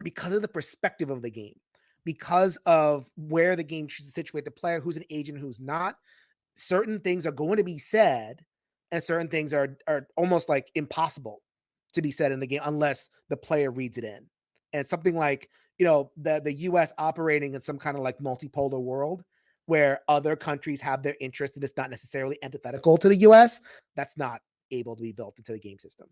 because 0.00 0.32
of 0.32 0.42
the 0.42 0.48
perspective 0.48 1.10
of 1.10 1.22
the 1.22 1.30
game, 1.30 1.58
because 2.04 2.56
of 2.66 3.06
where 3.16 3.56
the 3.56 3.64
game 3.64 3.88
should 3.88 4.04
situate 4.04 4.44
the 4.44 4.50
player, 4.50 4.80
who's 4.80 4.98
an 4.98 5.04
agent, 5.10 5.38
who's 5.38 5.60
not, 5.60 5.96
certain 6.54 7.00
things 7.00 7.26
are 7.26 7.32
going 7.32 7.56
to 7.56 7.64
be 7.64 7.78
said, 7.78 8.44
and 8.92 9.02
certain 9.02 9.28
things 9.28 9.54
are 9.54 9.76
are 9.88 10.06
almost 10.16 10.48
like 10.48 10.70
impossible 10.74 11.40
to 11.94 12.02
be 12.02 12.10
said 12.10 12.32
in 12.32 12.40
the 12.40 12.46
game 12.46 12.60
unless 12.64 13.08
the 13.28 13.36
player 13.36 13.70
reads 13.70 13.98
it 13.98 14.04
in. 14.04 14.26
And 14.72 14.86
something 14.86 15.16
like, 15.16 15.48
you 15.78 15.86
know, 15.86 16.10
the 16.16 16.40
the 16.42 16.52
US 16.52 16.92
operating 16.98 17.54
in 17.54 17.60
some 17.60 17.78
kind 17.78 17.96
of 17.96 18.02
like 18.02 18.18
multipolar 18.18 18.80
world 18.80 19.22
where 19.66 20.00
other 20.08 20.36
countries 20.36 20.80
have 20.80 21.02
their 21.02 21.16
interest 21.20 21.54
and 21.54 21.64
it's 21.64 21.76
not 21.76 21.90
necessarily 21.90 22.38
antithetical 22.42 22.96
to 22.98 23.08
the 23.08 23.16
US, 23.16 23.60
that's 23.96 24.16
not 24.16 24.40
able 24.70 24.94
to 24.94 25.02
be 25.02 25.12
built 25.12 25.34
into 25.38 25.52
the 25.52 25.58
game 25.58 25.78
system. 25.78 26.06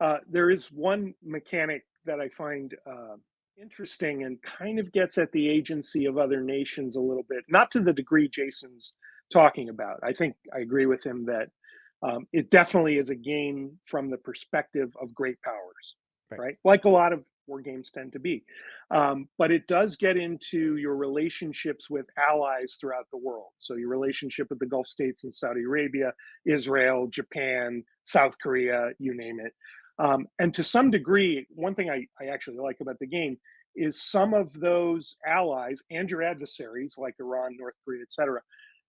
Uh, 0.00 0.18
there 0.28 0.50
is 0.50 0.66
one 0.72 1.14
mechanic 1.22 1.84
that 2.04 2.20
I 2.20 2.28
find 2.28 2.74
uh, 2.86 3.16
interesting 3.60 4.24
and 4.24 4.40
kind 4.42 4.78
of 4.78 4.90
gets 4.92 5.18
at 5.18 5.30
the 5.32 5.48
agency 5.48 6.06
of 6.06 6.18
other 6.18 6.40
nations 6.40 6.96
a 6.96 7.00
little 7.00 7.24
bit, 7.28 7.44
not 7.48 7.70
to 7.72 7.80
the 7.80 7.92
degree 7.92 8.28
Jason's 8.28 8.94
talking 9.32 9.68
about. 9.68 10.00
I 10.02 10.12
think 10.12 10.34
I 10.54 10.60
agree 10.60 10.86
with 10.86 11.04
him 11.04 11.24
that 11.26 11.48
um, 12.02 12.26
it 12.32 12.50
definitely 12.50 12.98
is 12.98 13.10
a 13.10 13.14
game 13.14 13.78
from 13.86 14.10
the 14.10 14.16
perspective 14.16 14.94
of 15.00 15.14
great 15.14 15.40
powers, 15.42 15.96
right? 16.30 16.40
right? 16.40 16.56
Like 16.64 16.84
a 16.84 16.90
lot 16.90 17.12
of 17.12 17.24
war 17.46 17.60
games 17.60 17.90
tend 17.90 18.12
to 18.12 18.18
be. 18.18 18.44
Um, 18.90 19.28
but 19.38 19.50
it 19.50 19.66
does 19.68 19.96
get 19.96 20.16
into 20.16 20.76
your 20.76 20.96
relationships 20.96 21.88
with 21.88 22.06
allies 22.18 22.76
throughout 22.80 23.06
the 23.12 23.18
world. 23.18 23.50
So 23.58 23.74
your 23.74 23.88
relationship 23.88 24.48
with 24.50 24.58
the 24.58 24.66
Gulf 24.66 24.86
states 24.86 25.24
and 25.24 25.34
Saudi 25.34 25.62
Arabia, 25.62 26.12
Israel, 26.44 27.06
Japan, 27.08 27.84
South 28.04 28.34
Korea, 28.42 28.90
you 28.98 29.16
name 29.16 29.38
it. 29.40 29.52
Um, 29.98 30.26
and 30.38 30.52
to 30.54 30.64
some 30.64 30.90
degree, 30.90 31.46
one 31.50 31.74
thing 31.74 31.90
I, 31.90 32.06
I 32.20 32.26
actually 32.32 32.58
like 32.58 32.78
about 32.80 32.98
the 32.98 33.06
game 33.06 33.38
is 33.76 34.02
some 34.02 34.34
of 34.34 34.52
those 34.58 35.16
allies 35.26 35.80
and 35.90 36.10
your 36.10 36.22
adversaries 36.22 36.96
like 36.98 37.14
Iran, 37.20 37.56
North 37.58 37.74
Korea, 37.84 38.02
etc., 38.02 38.40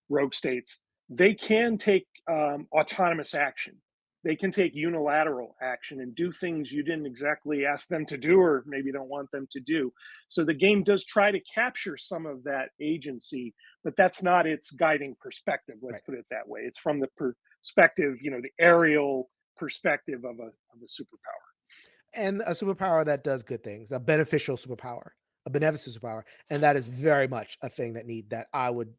rogue 0.09 0.33
states, 0.33 0.77
they 1.17 1.33
can 1.33 1.77
take 1.77 2.07
um, 2.29 2.67
autonomous 2.71 3.33
action. 3.33 3.75
They 4.23 4.35
can 4.37 4.51
take 4.51 4.73
unilateral 4.73 5.55
action 5.61 5.99
and 5.99 6.15
do 6.15 6.31
things 6.31 6.71
you 6.71 6.81
didn't 6.81 7.05
exactly 7.05 7.65
ask 7.65 7.89
them 7.89 8.05
to 8.05 8.17
do 8.17 8.39
or 8.39 8.63
maybe 8.65 8.89
don't 8.91 9.09
want 9.09 9.29
them 9.31 9.47
to 9.51 9.59
do. 9.59 9.91
So 10.29 10.45
the 10.45 10.53
game 10.53 10.81
does 10.83 11.03
try 11.03 11.29
to 11.29 11.41
capture 11.41 11.97
some 11.97 12.25
of 12.25 12.41
that 12.45 12.69
agency, 12.79 13.53
but 13.83 13.97
that's 13.97 14.23
not 14.23 14.47
its 14.47 14.71
guiding 14.71 15.15
perspective. 15.19 15.75
Let's 15.81 15.95
right. 15.95 16.05
put 16.05 16.15
it 16.15 16.25
that 16.31 16.47
way. 16.47 16.61
It's 16.61 16.79
from 16.79 17.01
the 17.01 17.09
perspective, 17.17 18.15
you 18.21 18.31
know, 18.31 18.39
the 18.41 18.63
aerial 18.63 19.29
perspective 19.57 20.23
of 20.23 20.39
a 20.39 20.47
of 20.47 20.81
a 20.81 20.87
superpower. 20.87 22.15
And 22.15 22.41
a 22.45 22.51
superpower 22.51 23.03
that 23.05 23.25
does 23.25 23.43
good 23.43 23.63
things, 23.63 23.91
a 23.91 23.99
beneficial 23.99 24.55
superpower, 24.55 25.09
a 25.45 25.49
beneficent 25.49 25.97
superpower, 25.97 26.21
and 26.49 26.63
that 26.63 26.77
is 26.77 26.87
very 26.87 27.27
much 27.27 27.57
a 27.61 27.67
thing 27.67 27.93
that 27.93 28.05
need 28.05 28.29
that 28.29 28.47
I 28.53 28.69
would 28.69 28.93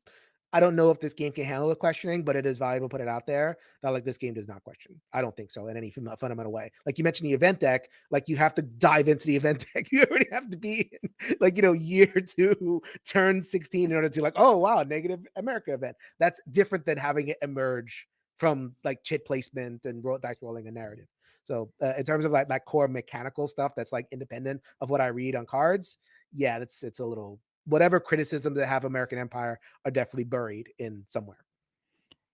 I 0.54 0.60
don't 0.60 0.76
know 0.76 0.92
if 0.92 1.00
this 1.00 1.14
game 1.14 1.32
can 1.32 1.44
handle 1.44 1.68
the 1.68 1.74
questioning, 1.74 2.22
but 2.22 2.36
it 2.36 2.46
is 2.46 2.58
valuable 2.58 2.88
to 2.88 2.92
put 2.92 3.00
it 3.00 3.08
out 3.08 3.26
there 3.26 3.58
that 3.82 3.90
like 3.90 4.04
this 4.04 4.16
game 4.16 4.34
does 4.34 4.46
not 4.46 4.62
question. 4.62 5.00
I 5.12 5.20
don't 5.20 5.36
think 5.36 5.50
so 5.50 5.66
in 5.66 5.76
any 5.76 5.90
fundamental 5.90 6.52
way. 6.52 6.70
Like 6.86 6.96
you 6.96 7.02
mentioned 7.02 7.28
the 7.28 7.34
event 7.34 7.58
deck, 7.58 7.88
like 8.12 8.28
you 8.28 8.36
have 8.36 8.54
to 8.54 8.62
dive 8.62 9.08
into 9.08 9.26
the 9.26 9.34
event 9.34 9.66
deck. 9.74 9.88
You 9.90 10.04
already 10.08 10.28
have 10.30 10.48
to 10.50 10.56
be 10.56 10.90
in, 11.02 11.36
like, 11.40 11.56
you 11.56 11.62
know, 11.62 11.72
year 11.72 12.06
two, 12.06 12.80
turn 13.04 13.42
16 13.42 13.90
in 13.90 13.96
order 13.96 14.08
to 14.08 14.22
like, 14.22 14.34
oh 14.36 14.56
wow, 14.58 14.84
negative 14.84 15.26
America 15.34 15.74
event. 15.74 15.96
That's 16.20 16.40
different 16.52 16.86
than 16.86 16.98
having 16.98 17.28
it 17.28 17.38
emerge 17.42 18.06
from 18.38 18.76
like 18.84 19.02
chit 19.02 19.26
placement 19.26 19.84
and 19.86 20.04
dice 20.22 20.36
rolling 20.40 20.68
a 20.68 20.70
narrative. 20.70 21.06
So 21.42 21.72
uh, 21.82 21.94
in 21.98 22.04
terms 22.04 22.24
of 22.24 22.30
like 22.30 22.46
that 22.46 22.64
core 22.64 22.86
mechanical 22.86 23.48
stuff 23.48 23.72
that's 23.76 23.92
like 23.92 24.06
independent 24.12 24.62
of 24.80 24.88
what 24.88 25.00
I 25.00 25.08
read 25.08 25.34
on 25.34 25.46
cards, 25.46 25.98
yeah, 26.32 26.60
that's 26.60 26.84
it's 26.84 27.00
a 27.00 27.04
little 27.04 27.40
whatever 27.66 28.00
criticisms 28.00 28.56
that 28.56 28.66
have 28.66 28.84
American 28.84 29.18
Empire 29.18 29.58
are 29.84 29.90
definitely 29.90 30.24
buried 30.24 30.72
in 30.78 31.04
somewhere. 31.08 31.44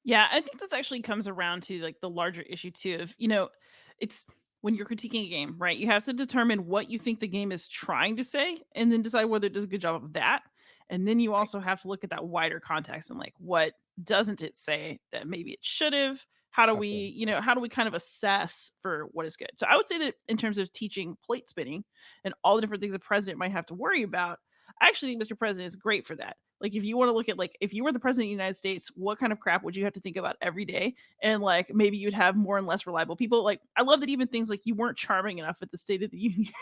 Yeah, 0.03 0.29
I 0.33 0.41
think 0.41 0.59
this 0.59 0.73
actually 0.73 1.03
comes 1.03 1.29
around 1.29 1.63
to 1.65 1.81
like 1.81 2.01
the 2.01 2.09
larger 2.09 2.43
issue 2.43 2.71
too 2.71 2.99
of, 3.01 3.15
you 3.19 3.29
know, 3.29 3.51
it's 3.99 4.27
when 4.63 4.75
you're 4.75 4.87
critiquing 4.87 5.27
a 5.27 5.29
game, 5.29 5.57
right? 5.59 5.77
You 5.77 5.87
have 5.89 6.05
to 6.07 6.13
determine 6.13 6.67
what 6.67 6.91
you 6.91 6.99
think 6.99 7.21
the 7.21 7.29
game 7.29 7.53
is 7.53 7.69
trying 7.69 8.17
to 8.17 8.25
say 8.25 8.59
and 8.75 8.91
then 8.91 9.03
decide 9.03 9.27
whether 9.27 9.47
it 9.47 9.53
does 9.53 9.65
a 9.65 9.69
good 9.69 9.81
job 9.81 10.03
of 10.03 10.13
that. 10.15 10.43
And 10.89 11.07
then 11.07 11.19
you 11.21 11.35
also 11.35 11.61
have 11.61 11.81
to 11.83 11.89
look 11.89 12.03
at 12.03 12.11
that 12.11 12.27
wider 12.27 12.61
context 12.61 13.11
and 13.11 13.19
like 13.19 13.35
what 13.39 13.75
doesn't 14.03 14.43
it 14.43 14.57
say 14.57 15.01
that 15.13 15.29
maybe 15.29 15.53
it 15.53 15.61
should 15.63 15.93
have? 15.93 16.25
How 16.51 16.67
do 16.67 16.73
Absolutely. 16.73 16.91
we, 16.91 17.15
you 17.17 17.27
know, 17.27 17.41
how 17.41 17.55
do 17.55 17.61
we 17.61 17.69
kind 17.69 17.87
of 17.87 17.95
assess 17.95 18.73
for 18.81 19.07
what 19.13 19.25
is 19.25 19.37
good? 19.37 19.51
So 19.57 19.67
I 19.69 19.77
would 19.77 19.89
say 19.89 19.99
that 19.99 20.15
in 20.29 20.37
terms 20.37 20.59
of 20.59 20.73
teaching 20.73 21.17
plate 21.25 21.49
spinning 21.49 21.85
and 22.25 22.35
all 22.43 22.57
the 22.57 22.61
different 22.61 22.81
things 22.81 22.95
a 22.95 22.99
president 22.99 23.39
might 23.39 23.53
have 23.53 23.67
to 23.67 23.75
worry 23.75 24.03
about, 24.03 24.41
actually 24.81 25.17
Mr. 25.17 25.39
President 25.39 25.67
is 25.67 25.77
great 25.77 26.07
for 26.07 26.15
that. 26.17 26.37
Like 26.61 26.75
if 26.75 26.85
you 26.85 26.97
want 26.97 27.09
to 27.09 27.13
look 27.13 27.29
at 27.29 27.39
like 27.39 27.57
if 27.61 27.73
you 27.73 27.85
were 27.85 27.93
the 27.93 27.99
president 27.99 28.27
of 28.27 28.29
the 28.29 28.43
United 28.43 28.57
States, 28.57 28.91
what 28.95 29.19
kind 29.19 29.33
of 29.33 29.41
crap 29.41 29.63
would 29.63 29.77
you 29.77 29.85
have 29.85 29.95
to 29.95 30.01
think 30.01 30.17
about 30.17 30.37
every 30.43 30.65
day? 30.65 30.95
And 31.23 31.43
like 31.43 31.75
maybe 31.75 31.97
you'd 31.97 32.15
have 32.15 32.37
more 32.37 32.59
and 32.59 32.67
less 32.67 32.87
reliable 32.87 33.17
people. 33.17 33.43
Like 33.43 33.61
I 33.77 33.83
love 33.83 34.01
that 34.01 34.11
even 34.11 34.29
things 34.29 34.51
like 34.51 34.67
you 34.67 34.75
weren't 34.75 34.99
charming 34.99 35.39
enough 35.39 35.59
at 35.63 35.71
the 35.71 35.79
State 35.79 36.03
of 36.03 36.11
the 36.11 36.19
Union. 36.19 36.53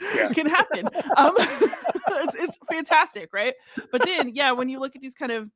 yeah. 0.00 0.28
can 0.34 0.46
happen. 0.48 0.88
Um, 1.16 1.32
it's, 1.38 2.34
it's 2.34 2.58
fantastic, 2.70 3.30
right? 3.32 3.54
But 3.90 4.04
then, 4.04 4.34
yeah, 4.34 4.52
when 4.52 4.68
you 4.68 4.78
look 4.78 4.94
at 4.94 5.02
these 5.02 5.14
kind 5.14 5.32
of 5.32 5.50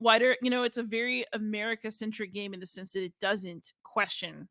wider, 0.00 0.36
you 0.42 0.50
know, 0.50 0.62
it's 0.62 0.78
a 0.78 0.82
very 0.82 1.24
America 1.32 1.90
centric 1.90 2.32
game 2.32 2.54
in 2.54 2.60
the 2.60 2.66
sense 2.66 2.92
that 2.92 3.02
it 3.02 3.14
doesn't 3.20 3.72
question 3.82 4.48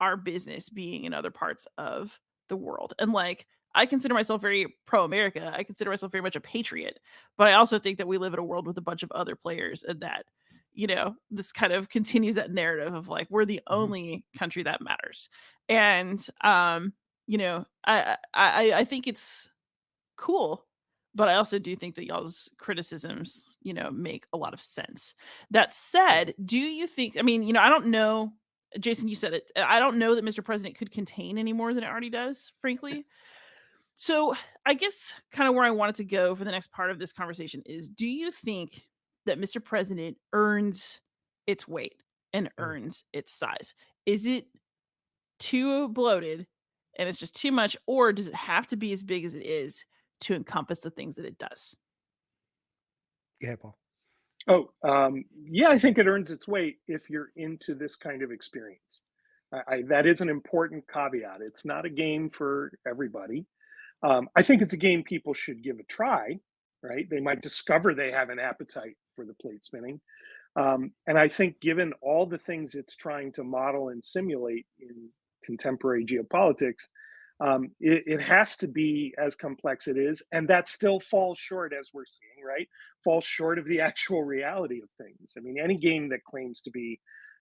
our 0.00 0.16
business 0.16 0.68
being 0.68 1.04
in 1.04 1.14
other 1.14 1.30
parts 1.30 1.68
of 1.78 2.18
the 2.48 2.56
world. 2.56 2.92
And 2.98 3.12
like, 3.12 3.46
I 3.74 3.86
consider 3.86 4.14
myself 4.14 4.40
very 4.40 4.66
pro 4.86 5.04
America. 5.04 5.52
I 5.54 5.62
consider 5.62 5.90
myself 5.90 6.12
very 6.12 6.22
much 6.22 6.36
a 6.36 6.40
patriot, 6.40 6.98
but 7.36 7.48
I 7.48 7.54
also 7.54 7.78
think 7.78 7.98
that 7.98 8.06
we 8.08 8.18
live 8.18 8.34
in 8.34 8.38
a 8.38 8.44
world 8.44 8.66
with 8.66 8.78
a 8.78 8.82
bunch 8.82 9.02
of 9.02 9.12
other 9.12 9.36
players 9.36 9.82
and 9.82 10.00
that, 10.00 10.26
you 10.72 10.86
know, 10.86 11.16
this 11.30 11.52
kind 11.52 11.72
of 11.72 11.88
continues 11.90 12.34
that 12.34 12.52
narrative 12.52 12.94
of 12.94 13.08
like, 13.08 13.28
we're 13.30 13.44
the 13.44 13.60
mm-hmm. 13.68 13.74
only 13.74 14.24
country 14.36 14.62
that 14.64 14.82
matters. 14.82 15.28
And, 15.68 16.24
um, 16.42 16.92
you 17.26 17.38
know, 17.38 17.64
I, 17.86 18.16
I, 18.34 18.72
I 18.74 18.84
think 18.84 19.06
it's 19.06 19.48
cool 20.16 20.66
but 21.14 21.28
I 21.28 21.34
also 21.34 21.58
do 21.58 21.76
think 21.76 21.94
that 21.96 22.06
y'all's 22.06 22.50
criticisms, 22.58 23.56
you 23.62 23.74
know, 23.74 23.90
make 23.90 24.26
a 24.32 24.38
lot 24.38 24.54
of 24.54 24.60
sense. 24.60 25.14
That 25.50 25.74
said, 25.74 26.34
do 26.44 26.58
you 26.58 26.86
think? 26.86 27.18
I 27.18 27.22
mean, 27.22 27.42
you 27.42 27.52
know, 27.52 27.60
I 27.60 27.68
don't 27.68 27.86
know. 27.86 28.32
Jason, 28.80 29.08
you 29.08 29.16
said 29.16 29.34
it. 29.34 29.50
I 29.56 29.78
don't 29.78 29.98
know 29.98 30.14
that 30.14 30.24
Mr. 30.24 30.42
President 30.42 30.78
could 30.78 30.90
contain 30.90 31.36
any 31.36 31.52
more 31.52 31.74
than 31.74 31.84
it 31.84 31.88
already 31.88 32.08
does, 32.08 32.52
frankly. 32.60 33.04
So, 33.94 34.34
I 34.64 34.74
guess 34.74 35.12
kind 35.32 35.48
of 35.48 35.54
where 35.54 35.64
I 35.64 35.70
wanted 35.70 35.96
to 35.96 36.04
go 36.04 36.34
for 36.34 36.44
the 36.44 36.50
next 36.50 36.72
part 36.72 36.90
of 36.90 36.98
this 36.98 37.12
conversation 37.12 37.62
is 37.66 37.88
do 37.88 38.06
you 38.06 38.30
think 38.30 38.86
that 39.26 39.40
Mr. 39.40 39.62
President 39.62 40.16
earns 40.32 41.00
its 41.46 41.68
weight 41.68 41.94
and 42.32 42.46
mm. 42.46 42.50
earns 42.58 43.04
its 43.12 43.32
size? 43.32 43.74
Is 44.06 44.26
it 44.26 44.46
too 45.38 45.88
bloated 45.88 46.46
and 46.98 47.08
it's 47.08 47.18
just 47.18 47.34
too 47.34 47.52
much, 47.52 47.76
or 47.86 48.12
does 48.12 48.28
it 48.28 48.34
have 48.34 48.66
to 48.68 48.76
be 48.76 48.92
as 48.92 49.02
big 49.02 49.24
as 49.24 49.34
it 49.34 49.46
is 49.46 49.84
to 50.22 50.34
encompass 50.34 50.80
the 50.80 50.90
things 50.90 51.16
that 51.16 51.24
it 51.24 51.36
does. 51.38 51.76
Yeah, 53.40 53.56
Paul. 53.60 53.76
Oh, 54.48 54.70
um, 54.82 55.24
yeah, 55.44 55.68
I 55.68 55.78
think 55.78 55.98
it 55.98 56.06
earns 56.06 56.30
its 56.30 56.48
weight 56.48 56.78
if 56.88 57.10
you're 57.10 57.30
into 57.36 57.74
this 57.74 57.96
kind 57.96 58.22
of 58.22 58.30
experience. 58.30 59.02
I, 59.52 59.74
I, 59.74 59.82
that 59.88 60.06
is 60.06 60.20
an 60.20 60.28
important 60.28 60.84
caveat. 60.92 61.40
It's 61.40 61.64
not 61.64 61.84
a 61.84 61.90
game 61.90 62.28
for 62.28 62.72
everybody. 62.86 63.44
Um, 64.02 64.28
I 64.34 64.42
think 64.42 64.62
it's 64.62 64.72
a 64.72 64.78
game 64.78 65.02
people 65.02 65.34
should 65.34 65.62
give 65.62 65.78
a 65.78 65.84
try, 65.84 66.38
right? 66.82 67.08
They 67.08 67.20
might 67.20 67.42
discover 67.42 67.94
they 67.94 68.10
have 68.10 68.30
an 68.30 68.38
appetite 68.38 68.96
for 69.14 69.24
the 69.24 69.34
plate 69.34 69.64
spinning. 69.64 70.00
Um, 70.56 70.92
and 71.06 71.18
I 71.18 71.28
think, 71.28 71.60
given 71.60 71.92
all 72.02 72.26
the 72.26 72.38
things 72.38 72.74
it's 72.74 72.96
trying 72.96 73.32
to 73.32 73.44
model 73.44 73.88
and 73.88 74.02
simulate 74.04 74.66
in 74.80 75.08
contemporary 75.44 76.04
geopolitics, 76.04 76.88
um, 77.40 77.70
it, 77.80 78.04
it, 78.06 78.20
has 78.20 78.56
to 78.56 78.68
be 78.68 79.14
as 79.18 79.34
complex 79.34 79.88
it 79.88 79.96
is 79.96 80.22
and 80.32 80.46
that 80.48 80.68
still 80.68 81.00
falls 81.00 81.38
short 81.38 81.72
as 81.72 81.90
we're 81.92 82.06
seeing 82.06 82.46
right 82.46 82.68
falls 83.02 83.24
short 83.24 83.58
of 83.58 83.64
the 83.64 83.80
actual 83.88 84.22
reality 84.22 84.80
of 84.80 84.88
things 84.96 85.32
i 85.36 85.40
mean 85.40 85.58
any 85.58 85.76
game 85.76 86.08
that 86.08 86.24
claims 86.24 86.62
to 86.62 86.70
be 86.70 87.00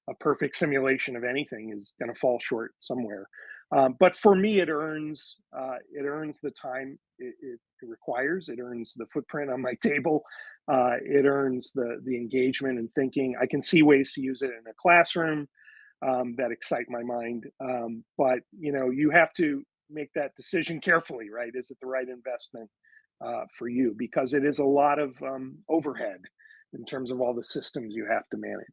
a 0.10 0.16
perfect 0.16 0.56
simulation 0.56 1.16
of 1.16 1.24
anything 1.24 1.72
is 1.78 1.92
going 2.00 2.12
to 2.12 2.20
fall 2.20 2.40
short 2.40 2.74
somewhere 2.80 3.28
um, 3.72 3.96
but 4.00 4.16
for 4.16 4.36
me 4.36 4.60
it 4.60 4.70
earns 4.70 5.38
uh, 5.58 5.76
it 5.92 6.06
earns 6.06 6.40
the 6.40 6.52
time 6.52 6.98
it, 7.20 7.36
it, 7.42 7.60
requires 7.84 8.48
it 8.50 8.60
earns 8.60 8.94
the 8.96 9.08
footprint 9.08 9.50
on 9.50 9.60
my 9.62 9.74
table 9.82 10.24
uh, 10.72 10.98
it 11.04 11.26
earns 11.26 11.72
the 11.74 12.00
the 12.06 12.16
engagement 12.16 12.78
and 12.78 12.90
thinking 12.94 13.36
i 13.42 13.46
can 13.46 13.62
see 13.62 13.82
ways 13.82 14.14
to 14.14 14.22
use 14.22 14.42
it 14.42 14.52
in 14.52 14.70
a 14.70 14.74
classroom 14.80 15.48
um, 16.08 16.36
that 16.38 16.52
excite 16.52 16.86
my 16.90 17.04
mind 17.04 17.46
um, 17.60 18.04
but 18.18 18.40
you 18.60 18.72
know 18.72 18.90
you 18.90 19.10
have 19.10 19.34
to 19.34 19.64
make 19.92 20.14
that 20.14 20.36
decision 20.36 20.80
carefully, 20.80 21.30
right? 21.30 21.52
Is 21.54 21.70
it 21.72 21.78
the 21.82 21.88
right 21.88 22.08
investment 22.08 22.70
uh, 23.24 23.44
for 23.58 23.68
you? 23.68 23.94
Because 23.98 24.34
it 24.34 24.46
is 24.46 24.60
a 24.60 24.66
lot 24.66 25.00
of 25.00 25.22
um, 25.22 25.58
overhead 25.70 26.22
in 26.74 26.86
terms 26.86 27.12
of 27.12 27.22
all 27.22 27.34
the 27.34 27.44
systems 27.44 27.94
you 27.94 28.08
have 28.10 28.28
to 28.30 28.38
manage. 28.38 28.66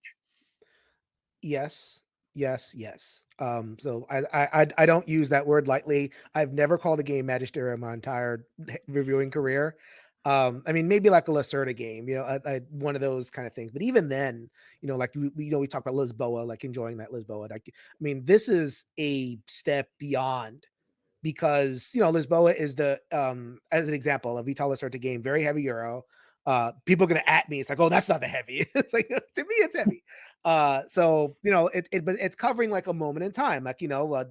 Yes, 1.42 2.00
yes, 2.38 2.74
yes. 2.76 3.24
Um, 3.38 3.76
so 3.78 4.06
I, 4.10 4.48
I 4.54 4.66
I 4.78 4.86
don't 4.86 5.08
use 5.08 5.28
that 5.30 5.46
word 5.46 5.68
lightly. 5.68 6.12
I've 6.34 6.52
never 6.52 6.78
called 6.78 7.00
a 7.00 7.02
game 7.02 7.26
magisterial 7.26 7.74
in 7.74 7.80
my 7.80 7.92
entire 7.92 8.46
reviewing 8.88 9.30
career. 9.30 9.76
Um, 10.24 10.62
I 10.66 10.72
mean, 10.72 10.88
maybe 10.88 11.10
like 11.10 11.28
a 11.28 11.30
Lacerda 11.30 11.74
game, 11.74 12.08
you 12.08 12.16
know, 12.16 12.22
I, 12.24 12.40
I, 12.44 12.60
one 12.70 12.94
of 12.94 13.00
those 13.00 13.30
kind 13.30 13.46
of 13.46 13.54
things. 13.54 13.70
But 13.70 13.82
even 13.82 14.08
then, 14.08 14.50
you 14.82 14.88
know, 14.88 14.96
like 14.96 15.14
we, 15.14 15.30
you 15.44 15.50
know 15.50 15.58
we 15.58 15.66
talk 15.66 15.80
about 15.80 15.94
Lisboa, 15.94 16.46
like 16.46 16.64
enjoying 16.64 16.98
that 16.98 17.12
Lisboa. 17.12 17.48
Like, 17.50 17.64
I 17.68 17.72
mean, 18.00 18.24
this 18.24 18.48
is 18.48 18.84
a 18.98 19.38
step 19.46 19.88
beyond 19.98 20.66
because 21.22 21.90
you 21.94 22.00
know 22.00 22.12
Lisboa 22.12 22.54
is 22.54 22.74
the 22.74 23.00
um 23.12 23.58
as 23.72 23.88
an 23.88 23.94
example 23.94 24.38
of 24.38 24.46
Vital 24.46 24.70
Lacerda 24.70 25.00
game, 25.00 25.22
very 25.22 25.42
heavy 25.42 25.62
euro. 25.62 26.04
Uh, 26.48 26.72
people 26.86 27.04
are 27.04 27.08
gonna 27.08 27.22
at 27.26 27.46
me. 27.50 27.60
It's 27.60 27.68
like, 27.68 27.78
oh, 27.78 27.90
that's 27.90 28.08
not 28.08 28.20
the 28.22 28.26
heavy. 28.26 28.66
it's 28.74 28.94
like 28.94 29.06
to 29.08 29.42
me, 29.42 29.54
it's 29.56 29.76
heavy. 29.76 30.02
Uh, 30.46 30.80
so 30.86 31.36
you 31.42 31.50
know, 31.50 31.66
it, 31.68 31.86
it 31.92 32.06
but 32.06 32.16
it's 32.18 32.34
covering 32.34 32.70
like 32.70 32.86
a 32.86 32.94
moment 32.94 33.22
in 33.22 33.32
time. 33.32 33.64
Like 33.64 33.82
you 33.82 33.88
know, 33.88 34.14
uh, 34.14 34.24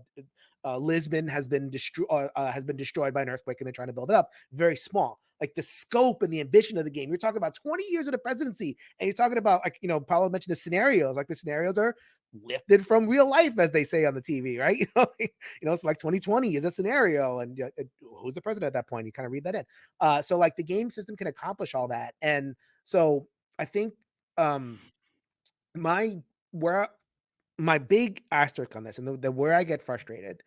uh, 0.65 0.78
Lisbon 0.78 1.28
has 1.28 1.47
been 1.47 1.70
destroyed 1.70 2.07
uh, 2.09 2.28
uh, 2.36 2.51
has 2.51 2.63
been 2.63 2.76
destroyed 2.76 3.13
by 3.13 3.22
an 3.22 3.30
earthquake, 3.30 3.57
and 3.61 3.68
they're 3.68 3.72
trying 3.72 3.89
to 3.89 3.93
build 3.93 4.09
it 4.09 4.15
up. 4.15 4.32
Very 4.51 4.76
small. 4.76 5.20
Like 5.39 5.53
the 5.55 5.61
scope 5.61 6.24
and 6.24 6.34
the 6.34 6.39
ambition 6.39 6.80
of 6.80 6.86
the 6.86 6.89
game. 6.89 7.09
You're 7.09 7.20
talking 7.20 7.38
about 7.38 7.53
20 7.53 7.84
years 7.89 8.07
of 8.07 8.13
the 8.13 8.18
presidency, 8.18 8.76
and 8.99 9.05
you're 9.05 9.13
talking 9.13 9.38
about 9.38 9.61
like 9.63 9.78
you 9.84 9.88
know, 9.88 9.99
Paolo 9.99 10.28
mentioned 10.28 10.53
the 10.53 10.59
scenarios. 10.59 11.15
Like 11.15 11.28
the 11.28 11.36
scenarios 11.36 11.78
are 11.78 11.93
lifted 12.44 12.86
from 12.86 13.08
real 13.08 13.30
life, 13.30 13.58
as 13.60 13.72
they 13.72 13.84
say 13.84 14.06
on 14.06 14.14
the 14.14 14.22
TV, 14.22 14.60
right? 14.60 14.78
You 14.88 14.88
know, 14.96 15.08
you 15.20 15.30
know, 15.64 15.74
it's 15.74 15.84
like 15.84 15.98
2020 15.98 16.56
is 16.56 16.66
a 16.66 16.72
scenario, 16.72 17.40
and 17.40 17.60
who's 18.02 18.34
the 18.34 18.42
president 18.42 18.68
at 18.68 18.74
that 18.74 18.88
point? 18.88 19.06
You 19.06 19.12
kind 19.12 19.26
of 19.26 19.32
read 19.32 19.44
that 19.46 19.56
in. 19.56 19.64
Uh, 20.00 20.22
so 20.22 20.38
like 20.38 20.56
the 20.56 20.64
game 20.64 20.90
system 20.90 21.16
can 21.16 21.28
accomplish 21.28 21.76
all 21.76 21.88
that, 21.90 22.16
and 22.22 22.56
so 22.84 23.28
I 23.60 23.66
think 23.66 23.94
um 24.38 24.80
my 25.76 26.16
where 26.52 26.90
my 27.58 27.78
big 27.78 28.22
asterisk 28.32 28.76
on 28.76 28.84
this, 28.84 29.00
and 29.00 29.08
the, 29.08 29.18
the 29.18 29.32
where 29.32 29.54
I 29.54 29.64
get 29.64 29.82
frustrated, 29.82 30.44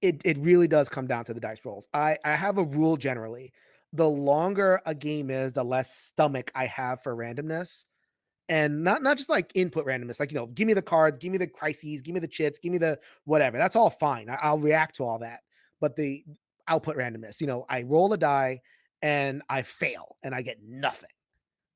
it 0.00 0.22
it 0.24 0.38
really 0.38 0.68
does 0.68 0.88
come 0.88 1.06
down 1.06 1.24
to 1.26 1.34
the 1.34 1.40
dice 1.40 1.60
rolls. 1.64 1.86
I 1.94 2.18
I 2.24 2.36
have 2.36 2.58
a 2.58 2.64
rule 2.64 2.96
generally. 2.96 3.52
The 3.94 4.08
longer 4.08 4.80
a 4.86 4.94
game 4.94 5.30
is, 5.30 5.52
the 5.52 5.64
less 5.64 5.94
stomach 5.94 6.50
I 6.54 6.66
have 6.66 7.02
for 7.02 7.14
randomness 7.14 7.84
and 8.48 8.82
not 8.82 9.02
not 9.02 9.16
just 9.16 9.30
like 9.30 9.52
input 9.54 9.86
randomness, 9.86 10.20
like 10.20 10.32
you 10.32 10.36
know, 10.36 10.46
give 10.46 10.66
me 10.66 10.74
the 10.74 10.82
cards, 10.82 11.18
give 11.18 11.32
me 11.32 11.38
the 11.38 11.46
crises, 11.46 12.02
give 12.02 12.14
me 12.14 12.20
the 12.20 12.28
chits, 12.28 12.58
give 12.58 12.72
me 12.72 12.78
the 12.78 12.98
whatever. 13.24 13.58
That's 13.58 13.76
all 13.76 13.90
fine. 13.90 14.28
I, 14.28 14.50
will 14.50 14.58
react 14.58 14.96
to 14.96 15.04
all 15.04 15.18
that. 15.20 15.40
But 15.80 15.96
the 15.96 16.24
output 16.68 16.96
randomness, 16.96 17.40
you 17.40 17.46
know, 17.46 17.64
I 17.68 17.82
roll 17.82 18.12
a 18.12 18.18
die 18.18 18.60
and 19.00 19.42
I 19.48 19.62
fail 19.62 20.16
and 20.22 20.34
I 20.34 20.42
get 20.42 20.58
nothing, 20.62 21.10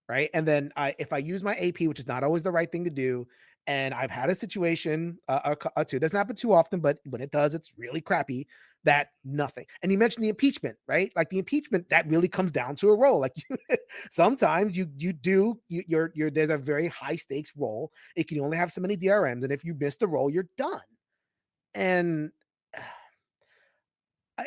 right? 0.08 0.30
And 0.34 0.46
then 0.46 0.72
I 0.76 0.94
if 0.98 1.12
I 1.12 1.18
use 1.18 1.42
my 1.42 1.54
AP, 1.54 1.80
which 1.82 1.98
is 1.98 2.06
not 2.06 2.24
always 2.24 2.42
the 2.42 2.52
right 2.52 2.70
thing 2.70 2.84
to 2.84 2.90
do, 2.90 3.26
and 3.66 3.94
I've 3.94 4.10
had 4.10 4.30
a 4.30 4.34
situation 4.34 5.18
uh, 5.28 5.40
or, 5.44 5.58
or 5.76 5.84
two. 5.84 5.96
It 5.96 6.00
doesn't 6.00 6.16
happen 6.16 6.36
too 6.36 6.52
often, 6.52 6.80
but 6.80 6.98
when 7.04 7.20
it 7.20 7.30
does, 7.30 7.54
it's 7.54 7.72
really 7.76 8.00
crappy 8.00 8.46
that 8.84 9.08
nothing. 9.24 9.66
And 9.82 9.90
you 9.90 9.98
mentioned 9.98 10.24
the 10.24 10.28
impeachment, 10.28 10.76
right? 10.86 11.12
Like 11.16 11.28
the 11.30 11.38
impeachment 11.38 11.88
that 11.90 12.08
really 12.08 12.28
comes 12.28 12.52
down 12.52 12.76
to 12.76 12.90
a 12.90 12.96
roll. 12.96 13.20
Like 13.20 13.32
you, 13.36 13.56
sometimes 14.10 14.76
you 14.76 14.88
you 14.98 15.12
do 15.12 15.58
you, 15.68 15.82
you're 15.86 16.12
you're 16.14 16.30
there's 16.30 16.50
a 16.50 16.58
very 16.58 16.88
high 16.88 17.16
stakes 17.16 17.52
roll. 17.56 17.90
It 18.14 18.28
can 18.28 18.40
only 18.40 18.56
have 18.56 18.72
so 18.72 18.80
many 18.80 18.96
DRMs, 18.96 19.42
and 19.42 19.52
if 19.52 19.64
you 19.64 19.74
miss 19.78 19.96
the 19.96 20.08
roll, 20.08 20.30
you're 20.30 20.48
done. 20.56 20.80
And 21.74 22.30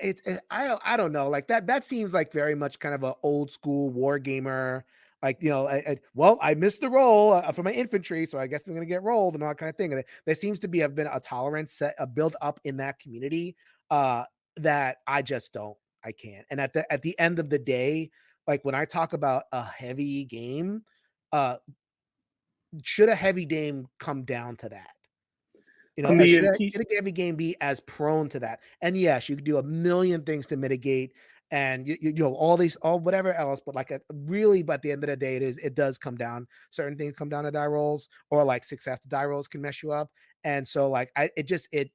it's 0.02 0.22
it, 0.22 0.40
I 0.50 0.78
I 0.84 0.98
don't 0.98 1.12
know 1.12 1.30
like 1.30 1.48
that 1.48 1.68
that 1.68 1.84
seems 1.84 2.14
like 2.14 2.32
very 2.32 2.56
much 2.56 2.80
kind 2.80 2.96
of 2.96 3.04
an 3.04 3.14
old 3.24 3.52
school 3.52 3.90
war 3.90 4.20
gamer 4.20 4.86
like 5.22 5.38
you 5.42 5.50
know, 5.50 5.68
I, 5.68 5.76
I, 5.76 5.98
well, 6.14 6.40
I 6.42 6.54
missed 6.54 6.82
the 6.82 6.90
roll 6.90 7.34
uh, 7.34 7.52
for 7.52 7.64
my 7.64 7.72
infantry, 7.72 8.26
so 8.26 8.40
I 8.40 8.48
guess 8.48 8.64
I'm 8.66 8.76
to 8.76 8.86
get 8.86 9.04
rolled 9.04 9.34
and 9.34 9.44
all 9.44 9.50
that 9.50 9.58
kind 9.58 9.70
of 9.70 9.76
thing. 9.76 9.92
And 9.92 10.04
there 10.26 10.36
seems 10.36 10.60
to 10.60 10.68
be 10.68 10.80
have 10.80 10.96
been 10.96 11.08
a 11.08 11.20
tolerance 11.20 11.74
set, 11.74 11.96
a 12.00 12.08
build 12.08 12.36
up 12.42 12.60
in 12.64 12.78
that 12.78 13.00
community 13.00 13.56
uh, 13.90 14.24
that 14.58 14.98
I 15.08 15.22
just 15.22 15.54
don't, 15.54 15.78
I 16.04 16.12
can't. 16.12 16.46
And 16.50 16.60
at 16.60 16.74
the 16.74 16.92
at 16.92 17.02
the 17.02 17.18
end 17.20 17.40
of 17.40 17.50
the 17.50 17.60
day, 17.60 18.12
like 18.48 18.64
when 18.66 18.76
I 18.76 18.86
talk 18.86 19.14
about 19.14 19.44
a 19.52 19.64
heavy 19.64 20.26
game, 20.26 20.84
uh, 21.32 21.58
should 22.84 23.10
a 23.10 23.16
heavy 23.16 23.46
game 23.46 23.88
come 24.00 24.24
down 24.24 24.56
to 24.58 24.70
that? 24.70 24.90
You 25.96 26.04
know, 26.04 26.26
should, 26.26 26.46
a, 26.46 26.72
should 26.72 26.86
a 26.90 26.96
heavy 26.96 27.12
game 27.12 27.36
be 27.36 27.58
as 27.60 27.82
prone 27.82 28.30
to 28.30 28.40
that? 28.40 28.62
And 28.82 28.98
yes, 28.98 29.28
you 29.28 29.36
could 29.36 29.44
do 29.44 29.58
a 29.58 29.64
million 29.64 30.24
things 30.24 30.48
to 30.48 30.56
mitigate 30.56 31.12
and 31.52 31.88
you, 31.88 31.98
you 32.00 32.14
know 32.14 32.34
all 32.34 32.58
these 32.58 32.76
all 32.78 33.00
whatever 33.00 33.34
else 33.34 33.60
but 33.66 33.76
like 33.76 33.92
a, 33.92 34.00
really 34.14 34.62
but 34.62 34.74
at 34.74 34.82
the 34.82 34.92
end 34.92 35.04
of 35.04 35.10
the 35.10 35.16
day 35.16 35.36
it 35.36 35.42
is 35.42 35.58
it 35.58 35.76
does 35.76 35.98
come 35.98 36.16
down 36.16 36.48
certain 36.70 36.98
things 36.98 37.14
come 37.14 37.30
down 37.30 37.44
to 37.44 37.52
die 37.52 37.66
rolls 37.66 38.08
or 38.30 38.44
like 38.44 38.64
success 38.64 39.00
to 39.00 39.08
die 39.08 39.26
rolls 39.26 39.48
can 39.48 39.62
mess 39.62 39.82
you 39.82 39.92
up 39.92 40.10
and 40.44 40.68
so 40.68 40.90
like 40.90 41.12
i 41.16 41.30
it 41.36 41.44
just 41.44 41.68
it 41.72 41.90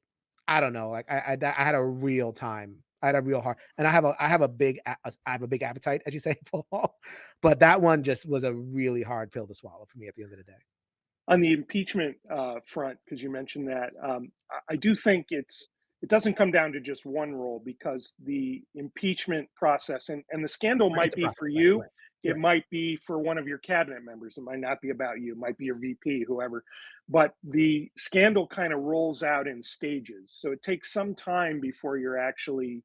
I 0.46 0.60
don't 0.60 0.72
know. 0.72 0.90
Like 0.90 1.10
I, 1.10 1.36
I, 1.42 1.54
I 1.56 1.64
had 1.64 1.74
a 1.74 1.82
real 1.82 2.32
time. 2.32 2.76
I 3.02 3.08
had 3.08 3.16
a 3.16 3.20
real 3.20 3.42
hard, 3.42 3.58
and 3.76 3.86
I 3.86 3.90
have 3.90 4.06
a, 4.06 4.14
I 4.18 4.28
have 4.28 4.40
a 4.40 4.48
big, 4.48 4.80
I 4.86 4.96
have 5.26 5.42
a 5.42 5.46
big 5.46 5.62
appetite, 5.62 6.00
as 6.06 6.14
you 6.14 6.20
say, 6.20 6.36
Paul. 6.50 6.94
But 7.42 7.60
that 7.60 7.82
one 7.82 8.02
just 8.02 8.26
was 8.26 8.44
a 8.44 8.54
really 8.54 9.02
hard 9.02 9.30
pill 9.30 9.46
to 9.46 9.54
swallow 9.54 9.86
for 9.86 9.98
me 9.98 10.08
at 10.08 10.14
the 10.16 10.22
end 10.22 10.32
of 10.32 10.38
the 10.38 10.44
day. 10.44 10.58
On 11.28 11.40
the 11.40 11.52
impeachment 11.52 12.16
uh, 12.30 12.56
front, 12.64 12.98
because 13.04 13.22
you 13.22 13.30
mentioned 13.30 13.68
that, 13.68 13.92
um, 14.02 14.32
I 14.70 14.76
do 14.76 14.96
think 14.96 15.26
it's 15.30 15.68
it 16.04 16.08
doesn't 16.10 16.34
come 16.34 16.50
down 16.50 16.72
to 16.72 16.80
just 16.80 17.06
one 17.06 17.34
role 17.34 17.62
because 17.64 18.12
the 18.22 18.62
impeachment 18.74 19.48
process 19.56 20.10
and, 20.10 20.22
and 20.30 20.44
the 20.44 20.48
scandal 20.48 20.90
right, 20.90 20.96
might 20.96 21.14
be 21.14 21.22
process, 21.22 21.38
for 21.38 21.48
you. 21.48 21.80
Right. 21.80 21.88
It 22.24 22.38
might 22.38 22.68
be 22.70 22.96
for 22.96 23.18
one 23.18 23.36
of 23.36 23.46
your 23.46 23.58
cabinet 23.58 24.02
members. 24.02 24.38
It 24.38 24.44
might 24.44 24.58
not 24.58 24.80
be 24.80 24.90
about 24.90 25.20
you. 25.20 25.32
It 25.32 25.38
might 25.38 25.58
be 25.58 25.66
your 25.66 25.78
VP, 25.78 26.24
whoever. 26.26 26.64
But 27.06 27.34
the 27.44 27.90
scandal 27.98 28.46
kind 28.46 28.72
of 28.72 28.80
rolls 28.80 29.22
out 29.22 29.46
in 29.46 29.62
stages. 29.62 30.34
So 30.34 30.50
it 30.50 30.62
takes 30.62 30.90
some 30.90 31.14
time 31.14 31.60
before 31.60 31.98
you're 31.98 32.18
actually 32.18 32.82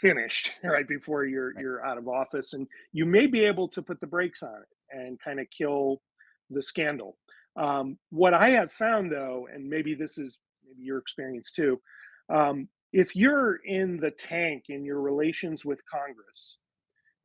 finished, 0.00 0.52
right? 0.64 0.86
Before 0.86 1.24
you're 1.24 1.58
you're 1.60 1.86
out 1.86 1.96
of 1.96 2.08
office. 2.08 2.54
And 2.54 2.66
you 2.92 3.06
may 3.06 3.26
be 3.28 3.44
able 3.44 3.68
to 3.68 3.82
put 3.82 4.00
the 4.00 4.06
brakes 4.08 4.42
on 4.42 4.54
it 4.62 4.96
and 4.98 5.20
kind 5.20 5.38
of 5.38 5.46
kill 5.56 6.02
the 6.50 6.62
scandal. 6.62 7.16
Um, 7.56 7.98
what 8.10 8.34
I 8.34 8.50
have 8.50 8.72
found 8.72 9.12
though, 9.12 9.48
and 9.52 9.68
maybe 9.68 9.94
this 9.94 10.18
is 10.18 10.38
maybe 10.66 10.82
your 10.82 10.98
experience 10.98 11.52
too, 11.52 11.80
um, 12.28 12.68
if 12.92 13.14
you're 13.14 13.60
in 13.64 13.96
the 13.96 14.10
tank 14.10 14.64
in 14.68 14.84
your 14.84 15.00
relations 15.00 15.64
with 15.64 15.80
Congress 15.86 16.58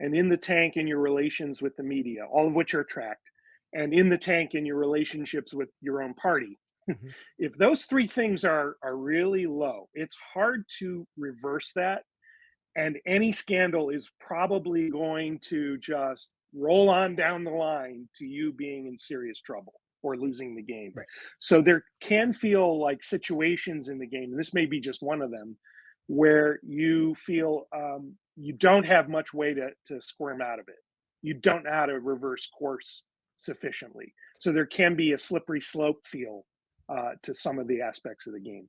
and 0.01 0.15
in 0.15 0.27
the 0.27 0.37
tank 0.37 0.75
in 0.75 0.87
your 0.87 0.99
relations 0.99 1.61
with 1.61 1.75
the 1.77 1.83
media, 1.83 2.25
all 2.25 2.47
of 2.47 2.55
which 2.55 2.73
are 2.73 2.83
tracked, 2.83 3.29
and 3.73 3.93
in 3.93 4.09
the 4.09 4.17
tank 4.17 4.53
in 4.53 4.65
your 4.65 4.77
relationships 4.77 5.53
with 5.53 5.69
your 5.79 6.01
own 6.03 6.13
party, 6.15 6.59
mm-hmm. 6.89 7.07
if 7.37 7.55
those 7.57 7.85
three 7.85 8.07
things 8.07 8.43
are 8.43 8.75
are 8.83 8.97
really 8.97 9.45
low, 9.45 9.87
it's 9.93 10.17
hard 10.33 10.65
to 10.79 11.07
reverse 11.17 11.71
that. 11.75 12.01
And 12.75 12.97
any 13.05 13.31
scandal 13.31 13.89
is 13.89 14.11
probably 14.19 14.89
going 14.89 15.39
to 15.49 15.77
just 15.77 16.31
roll 16.53 16.89
on 16.89 17.15
down 17.15 17.43
the 17.43 17.51
line 17.51 18.07
to 18.15 18.25
you 18.25 18.53
being 18.53 18.87
in 18.87 18.97
serious 18.97 19.39
trouble 19.41 19.73
or 20.03 20.17
losing 20.17 20.55
the 20.55 20.63
game. 20.63 20.93
Right. 20.95 21.05
So 21.37 21.61
there 21.61 21.83
can 22.01 22.33
feel 22.33 22.81
like 22.81 23.03
situations 23.03 23.89
in 23.89 23.99
the 23.99 24.07
game, 24.07 24.31
and 24.31 24.39
this 24.39 24.53
may 24.53 24.65
be 24.65 24.79
just 24.79 25.03
one 25.03 25.21
of 25.21 25.31
them, 25.31 25.57
where 26.07 26.59
you 26.63 27.13
feel 27.15 27.65
um, 27.75 28.15
you 28.41 28.53
don't 28.53 28.85
have 28.85 29.07
much 29.07 29.33
way 29.33 29.53
to, 29.53 29.69
to 29.85 30.01
squirm 30.01 30.41
out 30.41 30.59
of 30.59 30.67
it. 30.67 30.75
You 31.21 31.35
don't 31.35 31.63
know 31.63 31.71
how 31.71 31.85
to 31.85 31.99
reverse 31.99 32.47
course 32.47 33.03
sufficiently. 33.35 34.13
So 34.39 34.51
there 34.51 34.65
can 34.65 34.95
be 34.95 35.13
a 35.13 35.17
slippery 35.17 35.61
slope 35.61 36.05
feel 36.05 36.45
uh, 36.89 37.11
to 37.23 37.33
some 37.33 37.59
of 37.59 37.67
the 37.67 37.81
aspects 37.81 38.25
of 38.25 38.33
the 38.33 38.39
game. 38.39 38.67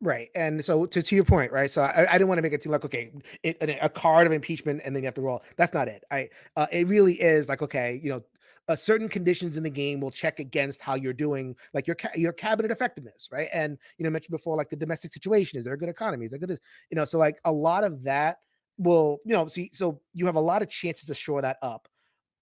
Right. 0.00 0.28
And 0.34 0.64
so 0.64 0.86
to, 0.86 1.02
to 1.02 1.14
your 1.14 1.24
point, 1.24 1.52
right. 1.52 1.70
So 1.70 1.82
I, 1.82 2.06
I 2.08 2.12
didn't 2.12 2.28
want 2.28 2.38
to 2.38 2.42
make 2.42 2.52
it 2.52 2.62
seem 2.62 2.72
like, 2.72 2.84
okay, 2.84 3.12
it, 3.42 3.56
a 3.80 3.88
card 3.88 4.26
of 4.26 4.32
impeachment 4.32 4.82
and 4.84 4.94
then 4.94 5.02
you 5.02 5.06
have 5.06 5.14
to 5.14 5.22
roll. 5.22 5.42
That's 5.56 5.74
not 5.74 5.88
it. 5.88 6.02
I, 6.10 6.28
uh, 6.56 6.66
it 6.72 6.88
really 6.88 7.14
is 7.14 7.48
like, 7.48 7.62
okay, 7.62 8.00
you 8.02 8.10
know, 8.10 8.22
uh, 8.68 8.74
certain 8.74 9.08
conditions 9.08 9.58
in 9.58 9.62
the 9.62 9.70
game 9.70 10.00
will 10.00 10.10
check 10.10 10.40
against 10.40 10.80
how 10.80 10.94
you're 10.94 11.12
doing, 11.12 11.54
like 11.74 11.86
your 11.86 11.96
ca- 11.96 12.08
your 12.16 12.32
cabinet 12.32 12.70
effectiveness, 12.70 13.28
right? 13.30 13.48
And 13.52 13.76
you 13.98 14.04
know, 14.04 14.10
mentioned 14.10 14.30
before, 14.30 14.56
like 14.56 14.70
the 14.70 14.76
domestic 14.76 15.12
situation 15.12 15.58
is 15.58 15.66
there 15.66 15.74
a 15.74 15.78
good 15.78 15.90
economy? 15.90 16.24
Is 16.24 16.30
there 16.30 16.40
good, 16.40 16.58
you 16.90 16.96
know? 16.96 17.04
So 17.04 17.18
like 17.18 17.36
a 17.44 17.52
lot 17.52 17.84
of 17.84 18.02
that 18.04 18.38
will, 18.78 19.20
you 19.24 19.34
know, 19.34 19.48
see, 19.48 19.70
so 19.72 20.00
you 20.12 20.26
have 20.26 20.36
a 20.36 20.40
lot 20.40 20.62
of 20.62 20.68
chances 20.68 21.06
to 21.06 21.14
shore 21.14 21.42
that 21.42 21.58
up. 21.62 21.88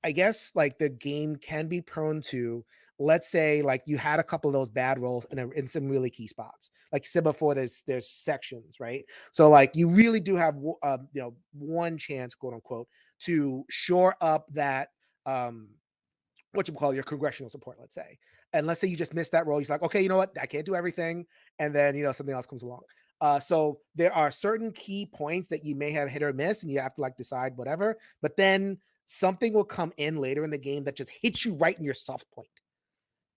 I 0.05 0.13
guess 0.13 0.53
like 0.55 0.79
the 0.79 0.89
game 0.89 1.37
can 1.37 1.69
be 1.69 1.81
prone 1.81 2.23
to 2.23 2.65
let's 2.99 3.29
say 3.29 3.63
like 3.63 3.83
you 3.87 3.97
had 3.97 4.21
a 4.21 4.23
couple 4.23 4.49
of 4.49 4.53
those 4.53 4.69
bad 4.69 4.99
rolls 4.99 5.27
in, 5.31 5.39
in 5.55 5.67
some 5.67 5.89
really 5.89 6.11
key 6.11 6.27
spots 6.27 6.71
like 6.93 7.05
said 7.07 7.25
before 7.25 7.55
there's 7.55 7.83
there's 7.87 8.09
sections 8.09 8.79
right 8.79 9.05
so 9.33 9.49
like 9.49 9.73
you 9.75 9.89
really 9.89 10.21
do 10.21 10.37
have 10.37 10.55
uh, 10.83 10.99
you 11.13 11.21
know 11.21 11.35
one 11.53 11.97
chance 11.97 12.35
quote 12.35 12.53
unquote 12.53 12.87
to 13.19 13.65
shore 13.71 14.15
up 14.21 14.47
that 14.53 14.89
um 15.27 15.69
what 16.53 16.69
you 16.69 16.75
call 16.75 16.95
your 16.95 17.03
congressional 17.03 17.51
support, 17.51 17.79
let's 17.81 17.95
say. 17.95 18.19
And 18.53 18.67
let's 18.67 18.81
say 18.81 18.89
you 18.89 18.97
just 18.97 19.15
missed 19.15 19.33
that 19.33 19.47
role. 19.47 19.59
He's 19.59 19.71
like, 19.71 19.83
okay, 19.83 20.03
you 20.03 20.09
know 20.09 20.19
what? 20.19 20.37
I 20.41 20.47
can't 20.47 20.67
do 20.67 20.75
everything. 20.75 21.27
And 21.59 21.75
then, 21.75 21.97
you 21.97 22.05
know, 22.05 22.13
something 22.13 22.35
else 22.35 22.47
comes 22.47 22.63
along. 22.63 22.83
Uh, 23.23 23.39
so 23.39 23.79
there 23.95 24.13
are 24.13 24.33
certain 24.33 24.73
key 24.73 25.07
points 25.07 25.47
that 25.47 25.65
you 25.65 25.77
may 25.77 25.93
have 25.93 26.11
hit 26.11 26.25
or 26.25 26.33
miss, 26.33 26.63
and 26.63 26.73
you 26.73 26.81
have 26.81 26.93
to 26.93 27.01
like 27.01 27.17
decide 27.17 27.57
whatever. 27.57 27.97
But 28.21 28.37
then 28.37 28.79
something 29.07 29.53
will 29.53 29.65
come 29.65 29.93
in 29.97 30.17
later 30.17 30.43
in 30.43 30.51
the 30.51 30.59
game 30.59 30.83
that 30.85 30.97
just 30.97 31.13
hits 31.23 31.45
you 31.45 31.55
right 31.55 31.79
in 31.79 31.85
your 31.85 31.95
soft. 31.95 32.27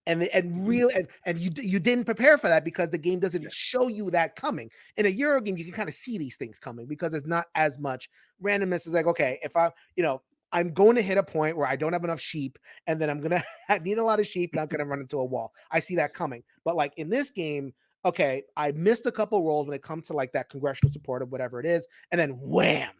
And 0.07 0.23
and 0.23 0.51
mm-hmm. 0.51 0.65
real 0.65 0.89
and, 0.93 1.07
and 1.27 1.37
you 1.37 1.51
you 1.55 1.79
didn't 1.79 2.05
prepare 2.05 2.39
for 2.39 2.47
that 2.47 2.65
because 2.65 2.89
the 2.89 2.97
game 2.97 3.19
doesn't 3.19 3.43
yeah. 3.43 3.49
show 3.51 3.87
you 3.87 4.09
that 4.09 4.35
coming. 4.35 4.71
In 4.97 5.05
a 5.05 5.09
Euro 5.09 5.39
game, 5.39 5.55
you 5.55 5.63
can 5.63 5.73
kind 5.73 5.89
of 5.89 5.95
see 5.95 6.17
these 6.17 6.35
things 6.35 6.57
coming 6.57 6.87
because 6.87 7.13
it's 7.13 7.27
not 7.27 7.45
as 7.53 7.77
much 7.77 8.09
randomness. 8.43 8.87
Is 8.87 8.93
like 8.93 9.05
okay, 9.05 9.39
if 9.43 9.55
I 9.55 9.71
you 9.95 10.01
know 10.01 10.23
I'm 10.51 10.73
going 10.73 10.95
to 10.95 11.01
hit 11.03 11.19
a 11.19 11.23
point 11.23 11.57
where 11.57 11.67
I 11.67 11.75
don't 11.75 11.93
have 11.93 12.03
enough 12.03 12.21
sheep, 12.21 12.57
and 12.87 12.99
then 12.99 13.09
I'm 13.11 13.21
gonna 13.21 13.43
need 13.83 13.99
a 13.99 14.03
lot 14.03 14.19
of 14.19 14.25
sheep, 14.25 14.49
and 14.53 14.61
I'm 14.61 14.67
gonna 14.67 14.85
run 14.85 15.01
into 15.01 15.19
a 15.19 15.25
wall. 15.25 15.53
I 15.69 15.79
see 15.79 15.95
that 15.97 16.15
coming. 16.15 16.41
But 16.63 16.75
like 16.75 16.93
in 16.97 17.09
this 17.09 17.29
game, 17.29 17.73
okay, 18.05 18.43
I 18.55 18.71
missed 18.71 19.07
a 19.07 19.11
couple 19.11 19.43
rolls 19.43 19.67
when 19.67 19.75
it 19.75 19.81
comes 19.81 20.07
to 20.07 20.13
like 20.13 20.31
that 20.33 20.49
congressional 20.49 20.93
support 20.93 21.21
of 21.21 21.31
whatever 21.31 21.59
it 21.59 21.65
is, 21.65 21.85
and 22.11 22.19
then 22.21 22.39
wham. 22.39 22.91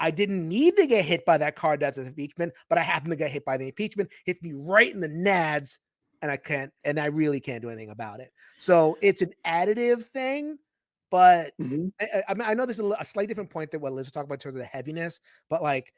I 0.00 0.12
didn't 0.12 0.48
need 0.48 0.76
to 0.76 0.86
get 0.86 1.04
hit 1.04 1.26
by 1.26 1.38
that 1.38 1.56
card 1.56 1.80
that's 1.80 1.98
an 1.98 2.06
impeachment, 2.06 2.52
but 2.68 2.78
I 2.78 2.82
happened 2.82 3.10
to 3.10 3.16
get 3.16 3.32
hit 3.32 3.44
by 3.44 3.56
the 3.56 3.66
impeachment, 3.66 4.10
hit 4.24 4.40
me 4.42 4.52
right 4.54 4.92
in 4.92 5.00
the 5.00 5.08
nads, 5.08 5.76
and 6.22 6.30
I 6.30 6.36
can't, 6.36 6.72
and 6.84 7.00
I 7.00 7.06
really 7.06 7.40
can't 7.40 7.62
do 7.62 7.68
anything 7.68 7.90
about 7.90 8.20
it. 8.20 8.32
So 8.58 8.96
it's 9.02 9.22
an 9.22 9.32
additive 9.44 10.04
thing, 10.06 10.56
but 11.10 11.52
mm-hmm. 11.60 11.88
I, 12.00 12.22
I, 12.28 12.34
mean, 12.34 12.48
I 12.48 12.54
know 12.54 12.64
there's 12.64 12.78
a, 12.78 12.86
a 12.90 13.04
slight 13.04 13.26
different 13.26 13.50
point 13.50 13.72
that 13.72 13.80
what 13.80 13.92
Liz 13.92 14.06
was 14.06 14.12
talking 14.12 14.26
about 14.26 14.34
in 14.34 14.40
terms 14.40 14.54
of 14.54 14.60
the 14.60 14.66
heaviness, 14.66 15.18
but 15.50 15.62
like 15.62 15.92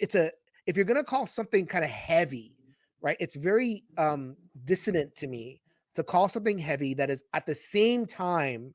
it's 0.00 0.16
a 0.16 0.32
if 0.66 0.76
you're 0.76 0.84
gonna 0.84 1.04
call 1.04 1.26
something 1.26 1.66
kind 1.66 1.84
of 1.84 1.90
heavy, 1.90 2.56
right? 3.00 3.16
It's 3.20 3.36
very 3.36 3.84
um 3.96 4.36
dissonant 4.64 5.14
to 5.16 5.28
me 5.28 5.60
to 6.00 6.04
call 6.04 6.28
something 6.28 6.58
heavy 6.58 6.94
that 6.94 7.10
is 7.10 7.22
at 7.34 7.46
the 7.46 7.54
same 7.54 8.06
time 8.06 8.74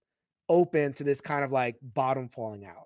open 0.49 0.93
to 0.93 1.03
this 1.03 1.21
kind 1.21 1.43
of 1.43 1.51
like 1.51 1.75
bottom 1.81 2.29
falling 2.29 2.65
out. 2.65 2.85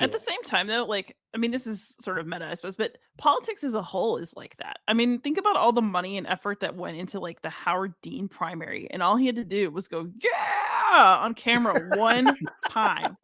At 0.00 0.10
the 0.10 0.18
same 0.18 0.42
time, 0.42 0.66
though, 0.66 0.84
like 0.84 1.16
I 1.34 1.38
mean, 1.38 1.52
this 1.52 1.66
is 1.66 1.94
sort 2.00 2.18
of 2.18 2.26
meta, 2.26 2.48
I 2.48 2.54
suppose, 2.54 2.74
but 2.74 2.98
politics 3.16 3.62
as 3.62 3.74
a 3.74 3.82
whole 3.82 4.16
is 4.16 4.34
like 4.34 4.56
that. 4.56 4.78
I 4.88 4.92
mean, 4.92 5.20
think 5.20 5.38
about 5.38 5.56
all 5.56 5.72
the 5.72 5.82
money 5.82 6.18
and 6.18 6.26
effort 6.26 6.60
that 6.60 6.74
went 6.74 6.96
into 6.96 7.20
like 7.20 7.42
the 7.42 7.50
Howard 7.50 7.94
Dean 8.02 8.28
primary, 8.28 8.88
and 8.90 9.02
all 9.02 9.16
he 9.16 9.26
had 9.26 9.36
to 9.36 9.44
do 9.44 9.70
was 9.70 9.86
go, 9.86 10.08
"Yeah!" 10.20 11.18
on 11.22 11.34
camera 11.34 11.96
one 11.96 12.36
time, 12.68 13.16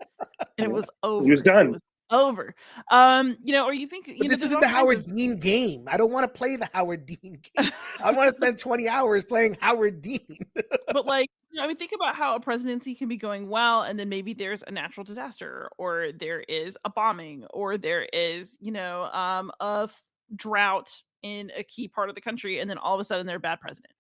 and 0.57 0.65
it 0.67 0.71
was 0.71 0.89
over. 1.03 1.25
He 1.25 1.31
was 1.31 1.43
done. 1.43 1.67
It 1.67 1.73
was 1.73 1.83
over. 2.11 2.55
Um, 2.91 3.37
you 3.43 3.53
know, 3.53 3.65
or 3.65 3.75
you 3.75 3.87
think 3.87 4.09
you 4.09 4.19
know, 4.23 4.29
this 4.29 4.43
isn't 4.43 4.61
the 4.61 4.69
Howard 4.69 4.99
of... 4.99 5.17
Dean 5.17 5.39
game. 5.39 5.85
I 5.89 5.97
don't 5.97 6.13
want 6.13 6.25
to 6.25 6.39
play 6.39 6.57
the 6.57 6.69
Howard 6.73 7.07
Dean 7.07 7.39
game. 7.57 7.71
I 8.03 8.13
want 8.13 8.31
to 8.31 8.37
spend 8.41 8.59
20 8.59 8.89
hours 8.89 9.25
playing 9.25 9.57
Howard 9.61 10.01
Dean. 10.01 10.39
but 10.93 11.07
like, 11.07 11.29
you 11.51 11.59
know, 11.59 11.65
I 11.65 11.69
mean, 11.69 11.77
think 11.77 11.93
about 11.95 12.17
how 12.17 12.35
a 12.35 12.41
presidency 12.41 12.95
can 12.95 13.09
be 13.09 13.17
going 13.17 13.49
well, 13.49 13.83
and 13.83 13.99
then 13.99 14.09
maybe 14.09 14.33
there's 14.33 14.63
a 14.67 14.71
natural 14.71 15.05
disaster, 15.05 15.69
or 15.79 16.11
there 16.19 16.41
is 16.41 16.77
a 16.85 16.91
bombing, 16.91 17.45
or 17.53 17.79
there 17.79 18.07
is, 18.13 18.59
you 18.61 18.73
know, 18.73 19.05
um, 19.13 19.51
a 19.61 19.83
f- 19.85 20.03
drought 20.35 20.91
in 21.23 21.51
a 21.57 21.63
key 21.63 21.89
part 21.89 22.09
of 22.09 22.15
the 22.15 22.21
country, 22.21 22.61
and 22.61 22.69
then 22.69 22.79
all 22.79 22.95
of 22.95 23.01
a 23.01 23.05
sudden 23.05 23.27
they're 23.27 23.37
a 23.37 23.41
bad 23.41 23.61
president. 23.61 23.93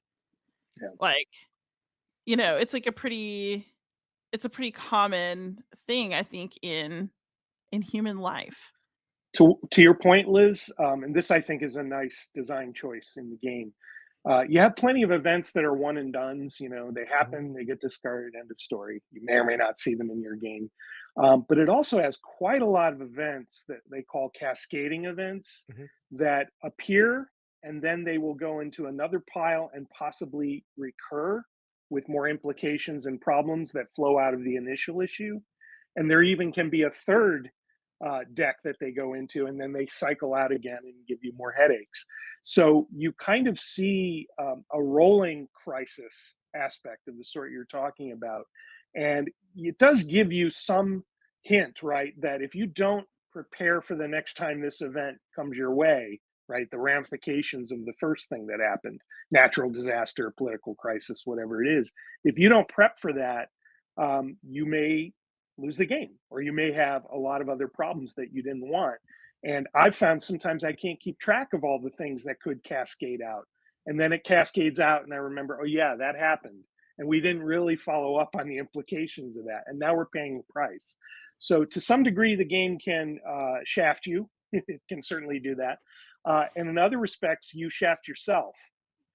Yeah. 0.81 0.89
Like, 1.01 1.29
you 2.27 2.37
know, 2.37 2.57
it's 2.57 2.75
like 2.75 2.87
a 2.87 2.93
pretty 2.93 3.67
it's 4.33 4.45
a 4.45 4.51
pretty 4.51 4.73
common 4.73 5.63
thing, 5.87 6.13
I 6.13 6.25
think, 6.25 6.59
in 6.61 7.09
in 7.75 7.83
human 7.83 8.19
life. 8.19 8.73
To 9.37 9.57
to 9.73 9.83
your 9.83 9.95
point, 9.95 10.29
Liz, 10.29 10.71
um, 10.79 11.03
and 11.03 11.15
this 11.15 11.31
I 11.31 11.41
think 11.41 11.63
is 11.63 11.77
a 11.77 11.83
nice 11.83 12.29
design 12.35 12.73
choice 12.73 13.15
in 13.17 13.31
the 13.31 13.47
game. 13.47 13.73
Uh, 14.27 14.43
you 14.49 14.59
have 14.59 14.75
plenty 14.75 15.03
of 15.03 15.11
events 15.11 15.53
that 15.53 15.65
are 15.65 15.75
one 15.75 15.99
and 15.99 16.13
duns. 16.13 16.59
You 16.59 16.71
know, 16.71 16.91
they 16.91 17.03
mm-hmm. 17.03 17.13
happen, 17.13 17.53
they 17.53 17.65
get 17.65 17.81
discarded, 17.81 18.35
end 18.39 18.51
of 18.51 18.59
story. 18.59 19.03
You 19.13 19.21
may 19.25 19.35
or 19.35 19.45
may 19.45 19.57
not 19.57 19.77
see 19.79 19.95
them 19.95 20.11
in 20.11 20.23
your 20.23 20.37
game. 20.37 20.71
Um, 21.17 21.45
but 21.49 21.59
it 21.59 21.69
also 21.69 22.01
has 22.01 22.17
quite 22.17 22.63
a 22.63 22.67
lot 22.67 22.93
of 22.93 23.03
events 23.03 23.65
that 23.69 23.81
they 23.91 24.03
call 24.03 24.31
cascading 24.39 25.05
events 25.05 25.67
mm-hmm. 25.71 25.85
that 26.13 26.47
appear 26.63 27.29
and 27.65 27.81
then 27.81 28.05
they 28.05 28.19
will 28.19 28.35
go 28.35 28.61
into 28.61 28.87
another 28.87 29.23
pile 29.33 29.71
and 29.75 29.89
possibly 29.91 30.65
recur 30.77 31.43
with 31.91 32.09
more 32.09 32.29
implications 32.29 33.07
and 33.07 33.21
problems 33.21 33.73
that 33.73 33.91
flow 33.91 34.19
out 34.19 34.35
of 34.35 34.45
the 34.45 34.57
initial 34.57 35.01
issue. 35.01 35.41
And 35.97 36.11
there 36.11 36.23
even 36.23 36.53
can 36.53 36.69
be 36.69 36.83
a 36.83 36.91
third 36.91 37.51
uh, 38.05 38.21
deck 38.35 38.57
that 38.65 38.77
they 38.81 38.91
go 38.91 39.15
into, 39.15 39.47
and 39.47 39.61
then 39.61 39.73
they 39.73 39.87
cycle 39.87 40.35
out 40.35 40.53
again 40.53 40.79
and 40.83 40.95
give 41.07 41.19
you 41.23 41.33
more 41.37 41.53
headaches. 41.53 42.07
So 42.43 42.87
you 42.95 43.13
kind 43.13 43.49
of 43.49 43.59
see 43.59 44.27
um, 44.39 44.65
a 44.73 44.83
rolling 44.83 45.49
crisis 45.55 46.35
aspect 46.55 47.09
of 47.09 47.17
the 47.17 47.25
sort 47.25 47.53
you're 47.53 47.65
talking 47.65 48.13
about. 48.13 48.47
And 48.95 49.31
it 49.57 49.79
does 49.79 50.03
give 50.03 50.33
you 50.33 50.51
some 50.51 51.05
hint, 51.43 51.83
right, 51.83 52.13
that 52.21 52.43
if 52.43 52.55
you 52.55 52.67
don't 52.67 53.07
prepare 53.33 53.81
for 53.81 53.97
the 53.97 54.07
next 54.07 54.35
time 54.35 54.61
this 54.61 54.81
event 54.81 55.19
comes 55.35 55.57
your 55.57 55.75
way, 55.75 56.21
right, 56.49 56.71
the 56.71 56.79
ramifications 56.79 57.73
of 57.73 57.85
the 57.85 57.95
first 57.99 58.29
thing 58.29 58.47
that 58.47 58.61
happened, 58.61 59.01
natural 59.33 59.71
disaster, 59.71 60.33
political 60.37 60.75
crisis, 60.75 61.23
whatever 61.25 61.65
it 61.65 61.69
is, 61.69 61.91
if 62.25 62.39
you 62.39 62.49
don't 62.49 62.69
prep 62.69 62.99
for 62.99 63.13
that, 63.13 63.49
um, 63.97 64.37
you 64.49 64.67
may 64.67 65.13
lose 65.59 65.77
the 65.77 65.87
game 65.87 66.11
or 66.31 66.41
you 66.41 66.53
may 66.53 66.73
have 66.73 67.05
a 67.13 67.17
lot 67.17 67.41
of 67.41 67.49
other 67.49 67.69
problems 67.69 68.15
that 68.15 68.33
you 68.33 68.43
didn't 68.43 68.69
want. 68.69 68.97
And 69.45 69.67
i've 69.75 69.95
found 69.95 70.23
sometimes 70.23 70.65
i 70.65 70.73
can't 70.73 71.01
keep 71.01 71.19
track 71.19 71.53
of 71.53 71.65
all 71.65 71.79
the 71.79 71.91
things 71.91 72.25
that 72.25 72.41
could 72.41 72.65
cascade 72.65 73.23
out. 73.23 73.47
And 73.87 74.01
then 74.01 74.13
it 74.13 74.25
cascades 74.25 74.81
out 74.81 75.05
and 75.05 75.13
i 75.13 75.17
remember 75.17 75.59
oh 75.61 75.67
yeah 75.67 75.95
that 75.97 76.17
happened. 76.17 76.65
And 76.99 77.09
we 77.09 77.21
didn't 77.21 77.43
really 77.43 77.77
follow 77.77 78.17
up 78.17 78.37
on 78.39 78.49
the 78.49 78.59
implications 78.59 79.37
of 79.37 79.45
that 79.47 79.65
and 79.67 79.79
now 79.79 79.95
we're 79.95 80.07
paying 80.07 80.39
the 80.39 80.53
price. 80.53 80.97
So 81.39 81.65
to 81.65 81.81
some 81.81 82.03
degree 82.03 82.35
the 82.35 82.45
game 82.45 82.79
can 82.79 83.19
uh, 83.29 83.59
shaft 83.65 84.07
you. 84.07 84.29
It 84.53 84.81
can 84.89 85.03
certainly 85.03 85.41
do 85.41 85.57
that. 85.57 85.79
Uh, 86.25 86.45
and 86.55 86.69
in 86.69 86.79
other 86.79 86.99
respects 86.99 87.53
you 87.55 87.69
shaft 87.69 88.07
yourself 88.07 88.55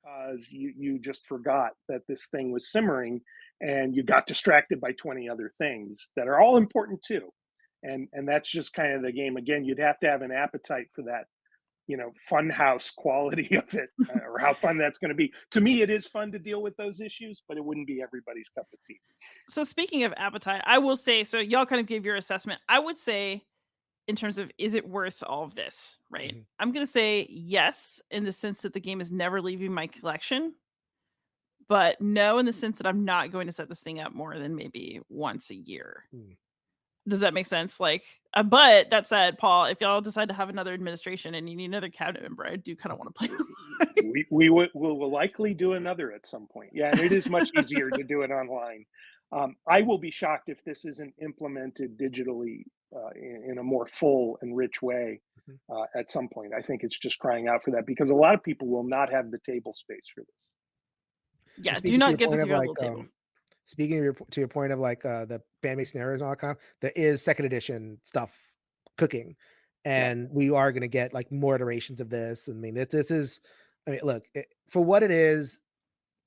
because 0.03 0.51
you, 0.51 0.73
you 0.77 0.99
just 0.99 1.25
forgot 1.25 1.71
that 1.87 2.01
this 2.07 2.27
thing 2.27 2.51
was 2.51 2.71
simmering 2.71 3.21
and 3.61 3.95
you 3.95 4.03
got 4.03 4.27
distracted 4.27 4.79
by 4.79 4.91
20 4.93 5.29
other 5.29 5.51
things 5.57 6.09
that 6.15 6.27
are 6.27 6.39
all 6.39 6.57
important 6.57 7.01
too. 7.01 7.29
And 7.83 8.07
and 8.13 8.27
that's 8.27 8.49
just 8.49 8.73
kind 8.73 8.93
of 8.93 9.01
the 9.01 9.11
game. 9.11 9.37
Again 9.37 9.63
you'd 9.63 9.79
have 9.79 9.99
to 9.99 10.09
have 10.09 10.21
an 10.21 10.31
appetite 10.31 10.87
for 10.93 11.03
that 11.03 11.25
you 11.87 11.97
know 11.97 12.11
fun 12.17 12.49
house 12.49 12.91
quality 12.97 13.55
of 13.55 13.73
it 13.73 13.89
uh, 14.09 14.19
or 14.27 14.37
how 14.37 14.53
fun 14.53 14.77
that's 14.77 14.97
going 14.97 15.09
to 15.09 15.15
be. 15.15 15.33
To 15.51 15.61
me 15.61 15.81
it 15.81 15.89
is 15.89 16.05
fun 16.05 16.31
to 16.31 16.39
deal 16.39 16.61
with 16.61 16.75
those 16.77 17.01
issues 17.01 17.41
but 17.47 17.57
it 17.57 17.63
wouldn't 17.63 17.87
be 17.87 18.01
everybody's 18.01 18.49
cup 18.49 18.67
of 18.73 18.79
tea. 18.85 18.99
So 19.49 19.63
speaking 19.63 20.03
of 20.03 20.13
appetite 20.17 20.61
i 20.65 20.77
will 20.77 20.97
say 20.97 21.23
so 21.23 21.39
y'all 21.39 21.65
kind 21.65 21.81
of 21.81 21.87
gave 21.87 22.05
your 22.05 22.15
assessment. 22.15 22.59
I 22.67 22.79
would 22.79 22.97
say 22.97 23.43
in 24.09 24.15
terms 24.15 24.39
of 24.39 24.51
is 24.57 24.73
it 24.73 24.89
worth 24.89 25.23
all 25.25 25.43
of 25.43 25.53
this 25.53 25.97
right? 26.09 26.31
Mm-hmm. 26.31 26.41
i'm 26.59 26.71
going 26.71 26.85
to 26.85 26.91
say 26.91 27.27
yes 27.29 28.01
in 28.09 28.23
the 28.23 28.31
sense 28.31 28.61
that 28.61 28.73
the 28.73 28.79
game 28.79 28.99
is 29.01 29.11
never 29.11 29.39
leaving 29.39 29.71
my 29.71 29.85
collection 29.85 30.53
but 31.69 31.99
no 32.01 32.37
in 32.37 32.45
the 32.45 32.53
sense 32.53 32.77
that 32.77 32.87
i'm 32.87 33.05
not 33.05 33.31
going 33.31 33.47
to 33.47 33.53
set 33.53 33.69
this 33.69 33.81
thing 33.81 33.99
up 33.99 34.13
more 34.13 34.37
than 34.37 34.55
maybe 34.55 34.99
once 35.09 35.49
a 35.51 35.55
year 35.55 36.03
mm. 36.13 36.35
Does 37.09 37.21
that 37.21 37.33
make 37.33 37.47
sense? 37.47 37.79
Like, 37.79 38.03
uh, 38.33 38.43
but 38.43 38.91
that 38.91 39.07
said, 39.07 39.37
Paul, 39.37 39.65
if 39.65 39.81
y'all 39.81 39.99
decide 39.99 40.27
to 40.29 40.33
have 40.33 40.49
another 40.49 40.73
administration 40.73 41.33
and 41.35 41.49
you 41.49 41.55
need 41.55 41.65
another 41.65 41.89
cabinet 41.89 42.21
member, 42.21 42.45
I 42.45 42.55
do 42.55 42.75
kind 42.75 42.93
of 42.93 42.99
want 42.99 43.15
to 43.15 43.27
play. 43.27 44.03
we 44.03 44.25
we 44.31 44.49
will, 44.49 44.67
will 44.73 45.11
likely 45.11 45.53
do 45.53 45.73
another 45.73 46.11
at 46.11 46.25
some 46.25 46.47
point. 46.47 46.69
Yeah, 46.73 46.91
and 46.91 46.99
it 46.99 47.11
is 47.11 47.27
much 47.27 47.49
easier 47.57 47.89
to 47.89 48.03
do 48.03 48.21
it 48.21 48.31
online. 48.31 48.85
Um, 49.31 49.55
I 49.67 49.81
will 49.81 49.97
be 49.97 50.11
shocked 50.11 50.49
if 50.49 50.63
this 50.63 50.85
isn't 50.85 51.13
implemented 51.21 51.97
digitally 51.97 52.63
uh, 52.95 53.09
in, 53.15 53.43
in, 53.51 53.57
a 53.59 53.63
more 53.63 53.85
full 53.85 54.39
and 54.41 54.57
rich 54.57 54.81
way 54.81 55.21
mm-hmm. 55.49 55.75
uh, 55.75 55.85
at 55.95 56.09
some 56.09 56.27
point. 56.29 56.51
I 56.57 56.61
think 56.61 56.83
it's 56.83 56.97
just 56.97 57.19
crying 57.19 57.47
out 57.47 57.61
for 57.61 57.69
that 57.71 57.85
because 57.85 58.09
a 58.09 58.15
lot 58.15 58.33
of 58.33 58.43
people 58.43 58.67
will 58.67 58.83
not 58.83 59.11
have 59.11 59.29
the 59.29 59.37
table 59.39 59.71
space 59.71 60.07
for 60.13 60.21
this. 60.21 60.51
Yeah, 61.61 61.79
do 61.79 61.97
not 61.97 62.17
get 62.17 62.31
this 62.31 62.45
like, 62.45 62.69
table. 62.79 62.99
Um, 62.99 63.09
speaking 63.69 63.97
of 63.99 64.03
your 64.03 64.13
to 64.13 64.41
your 64.41 64.47
point 64.47 64.71
of 64.71 64.79
like 64.79 65.05
uh 65.05 65.25
the 65.25 65.41
fan 65.61 65.83
scenarios 65.85 66.21
and 66.21 66.23
all 66.23 66.31
that 66.31 66.39
kind 66.39 66.51
of, 66.51 66.57
there 66.81 66.91
is 66.95 67.21
second 67.21 67.45
edition 67.45 67.99
stuff 68.03 68.35
cooking 68.97 69.35
and 69.85 70.23
yeah. 70.23 70.27
we 70.31 70.49
are 70.49 70.71
going 70.71 70.81
to 70.81 70.87
get 70.87 71.13
like 71.13 71.31
more 71.31 71.55
iterations 71.55 71.99
of 71.99 72.09
this 72.09 72.49
i 72.49 72.53
mean 72.53 72.73
this, 72.73 72.87
this 72.87 73.11
is 73.11 73.41
i 73.87 73.91
mean 73.91 73.99
look 74.03 74.25
it, 74.33 74.47
for 74.67 74.83
what 74.83 75.03
it 75.03 75.11
is 75.11 75.61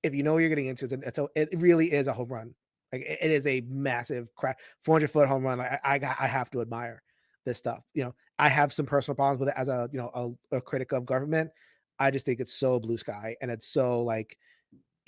if 0.02 0.14
you 0.14 0.22
know 0.22 0.34
what 0.34 0.38
you're 0.38 0.48
getting 0.48 0.66
into 0.66 0.84
it's, 0.84 1.18
a, 1.18 1.26
it 1.34 1.48
really 1.56 1.92
is 1.92 2.06
a 2.06 2.12
home 2.12 2.28
run 2.28 2.54
like 2.92 3.02
it, 3.02 3.18
it 3.20 3.30
is 3.30 3.46
a 3.46 3.60
massive 3.68 4.32
crack 4.36 4.60
400 4.82 5.10
foot 5.10 5.28
home 5.28 5.42
run 5.42 5.58
like 5.58 5.80
I, 5.84 5.96
I 5.96 6.16
i 6.20 6.26
have 6.26 6.50
to 6.52 6.60
admire 6.60 7.02
this 7.44 7.58
stuff 7.58 7.82
you 7.92 8.04
know 8.04 8.14
i 8.38 8.48
have 8.48 8.72
some 8.72 8.86
personal 8.86 9.16
problems 9.16 9.40
with 9.40 9.48
it 9.48 9.54
as 9.56 9.68
a 9.68 9.88
you 9.92 9.98
know 9.98 10.38
a, 10.52 10.56
a 10.56 10.60
critic 10.60 10.92
of 10.92 11.04
government 11.04 11.50
i 11.98 12.10
just 12.10 12.24
think 12.24 12.40
it's 12.40 12.54
so 12.54 12.78
blue 12.78 12.96
sky 12.96 13.36
and 13.40 13.50
it's 13.50 13.66
so 13.66 14.02
like 14.02 14.38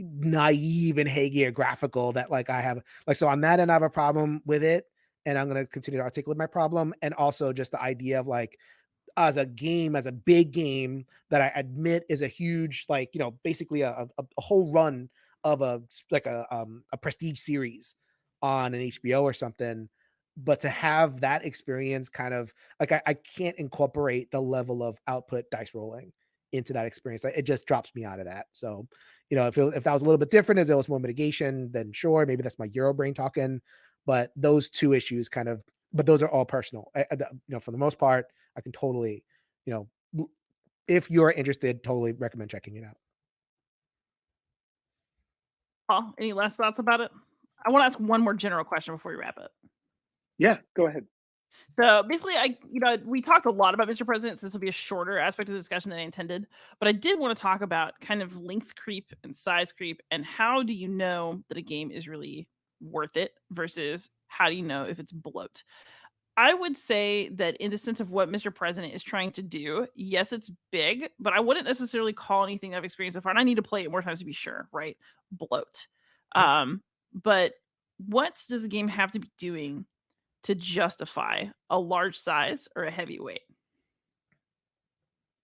naive 0.00 0.98
and 0.98 1.08
hagiographical 1.08 2.14
that 2.14 2.30
like 2.30 2.50
I 2.50 2.60
have 2.60 2.80
like 3.06 3.16
so 3.16 3.28
on 3.28 3.40
that 3.42 3.60
end 3.60 3.70
I 3.70 3.74
have 3.74 3.82
a 3.82 3.90
problem 3.90 4.42
with 4.44 4.64
it 4.64 4.86
and 5.26 5.38
I'm 5.38 5.48
gonna 5.48 5.66
continue 5.66 5.98
to 5.98 6.04
articulate 6.04 6.38
my 6.38 6.46
problem 6.46 6.94
and 7.02 7.14
also 7.14 7.52
just 7.52 7.70
the 7.70 7.82
idea 7.82 8.20
of 8.20 8.26
like 8.26 8.58
as 9.16 9.36
a 9.36 9.46
game 9.46 9.94
as 9.94 10.06
a 10.06 10.12
big 10.12 10.50
game 10.50 11.06
that 11.30 11.40
I 11.40 11.52
admit 11.54 12.04
is 12.08 12.22
a 12.22 12.28
huge 12.28 12.86
like 12.88 13.10
you 13.14 13.20
know 13.20 13.38
basically 13.44 13.82
a, 13.82 13.90
a, 14.18 14.22
a 14.22 14.40
whole 14.40 14.72
run 14.72 15.08
of 15.44 15.62
a 15.62 15.82
like 16.10 16.26
a 16.26 16.46
um 16.50 16.82
a 16.92 16.96
prestige 16.96 17.38
series 17.38 17.94
on 18.42 18.74
an 18.74 18.80
HBO 18.80 19.22
or 19.22 19.32
something 19.32 19.88
but 20.36 20.60
to 20.60 20.68
have 20.68 21.20
that 21.20 21.44
experience 21.44 22.08
kind 22.08 22.34
of 22.34 22.52
like 22.80 22.92
I, 22.92 23.02
I 23.06 23.14
can't 23.14 23.56
incorporate 23.56 24.30
the 24.30 24.40
level 24.40 24.82
of 24.82 24.98
output 25.06 25.44
dice 25.50 25.74
rolling 25.74 26.12
into 26.52 26.72
that 26.72 26.86
experience 26.86 27.24
it 27.24 27.42
just 27.42 27.66
drops 27.66 27.90
me 27.94 28.04
out 28.04 28.20
of 28.20 28.26
that 28.26 28.46
so 28.52 28.86
you 29.30 29.36
know, 29.36 29.46
if 29.46 29.58
it, 29.58 29.74
if 29.74 29.84
that 29.84 29.92
was 29.92 30.02
a 30.02 30.04
little 30.04 30.18
bit 30.18 30.30
different, 30.30 30.60
if 30.60 30.66
there 30.66 30.76
was 30.76 30.88
more 30.88 31.00
mitigation, 31.00 31.70
then 31.72 31.92
sure, 31.92 32.26
maybe 32.26 32.42
that's 32.42 32.58
my 32.58 32.68
Euro 32.72 32.94
brain 32.94 33.14
talking. 33.14 33.60
But 34.06 34.32
those 34.36 34.68
two 34.68 34.92
issues 34.92 35.28
kind 35.28 35.48
of, 35.48 35.62
but 35.92 36.06
those 36.06 36.22
are 36.22 36.28
all 36.28 36.44
personal. 36.44 36.90
I, 36.94 37.00
I, 37.00 37.14
you 37.14 37.26
know, 37.48 37.60
for 37.60 37.70
the 37.70 37.78
most 37.78 37.98
part, 37.98 38.26
I 38.56 38.60
can 38.60 38.72
totally, 38.72 39.24
you 39.64 39.72
know, 39.72 40.28
if 40.86 41.10
you're 41.10 41.30
interested, 41.30 41.82
totally 41.82 42.12
recommend 42.12 42.50
checking 42.50 42.76
it 42.76 42.84
out. 42.84 42.96
Paul, 45.88 46.14
any 46.18 46.32
last 46.32 46.56
thoughts 46.56 46.78
about 46.78 47.00
it? 47.00 47.10
I 47.64 47.70
want 47.70 47.82
to 47.82 47.86
ask 47.86 47.98
one 47.98 48.20
more 48.20 48.34
general 48.34 48.64
question 48.64 48.94
before 48.94 49.12
we 49.12 49.16
wrap 49.16 49.38
it. 49.38 49.50
Yeah, 50.38 50.58
go 50.76 50.86
ahead. 50.86 51.06
So 51.78 52.04
basically, 52.08 52.34
I 52.36 52.56
you 52.70 52.80
know 52.80 52.96
we 53.04 53.20
talked 53.20 53.46
a 53.46 53.50
lot 53.50 53.74
about 53.74 53.88
Mr. 53.88 54.06
President. 54.06 54.38
So 54.38 54.46
this 54.46 54.52
will 54.54 54.60
be 54.60 54.68
a 54.68 54.72
shorter 54.72 55.18
aspect 55.18 55.48
of 55.48 55.54
the 55.54 55.58
discussion 55.58 55.90
than 55.90 55.98
I 55.98 56.02
intended, 56.02 56.46
but 56.78 56.88
I 56.88 56.92
did 56.92 57.18
want 57.18 57.36
to 57.36 57.40
talk 57.40 57.62
about 57.62 57.98
kind 58.00 58.22
of 58.22 58.36
length 58.40 58.76
creep 58.76 59.12
and 59.24 59.34
size 59.34 59.72
creep, 59.72 60.00
and 60.10 60.24
how 60.24 60.62
do 60.62 60.72
you 60.72 60.88
know 60.88 61.42
that 61.48 61.58
a 61.58 61.62
game 61.62 61.90
is 61.90 62.06
really 62.08 62.48
worth 62.80 63.16
it 63.16 63.32
versus 63.50 64.10
how 64.28 64.48
do 64.48 64.54
you 64.54 64.62
know 64.62 64.84
if 64.84 64.98
it's 64.98 65.12
bloat? 65.12 65.62
I 66.36 66.52
would 66.52 66.76
say 66.76 67.28
that 67.30 67.56
in 67.58 67.70
the 67.70 67.78
sense 67.78 68.00
of 68.00 68.10
what 68.10 68.30
Mr. 68.30 68.52
President 68.52 68.92
is 68.92 69.02
trying 69.02 69.30
to 69.32 69.42
do, 69.42 69.86
yes, 69.94 70.32
it's 70.32 70.50
big, 70.72 71.08
but 71.20 71.32
I 71.32 71.38
wouldn't 71.38 71.66
necessarily 71.66 72.12
call 72.12 72.42
anything 72.42 72.74
I've 72.74 72.84
experienced 72.84 73.14
so 73.14 73.20
far. 73.20 73.30
And 73.30 73.38
I 73.38 73.44
need 73.44 73.54
to 73.54 73.62
play 73.62 73.84
it 73.84 73.90
more 73.90 74.02
times 74.02 74.18
to 74.18 74.24
be 74.24 74.32
sure, 74.32 74.68
right? 74.72 74.96
Bloat. 75.30 75.86
Um, 76.34 76.82
but 77.12 77.52
what 77.98 78.42
does 78.48 78.62
the 78.62 78.68
game 78.68 78.88
have 78.88 79.12
to 79.12 79.20
be 79.20 79.30
doing 79.38 79.86
to 80.44 80.54
justify 80.54 81.44
a 81.70 81.78
large 81.78 82.18
size 82.18 82.68
or 82.76 82.84
a 82.84 82.90
heavy 82.90 83.18
weight. 83.18 83.42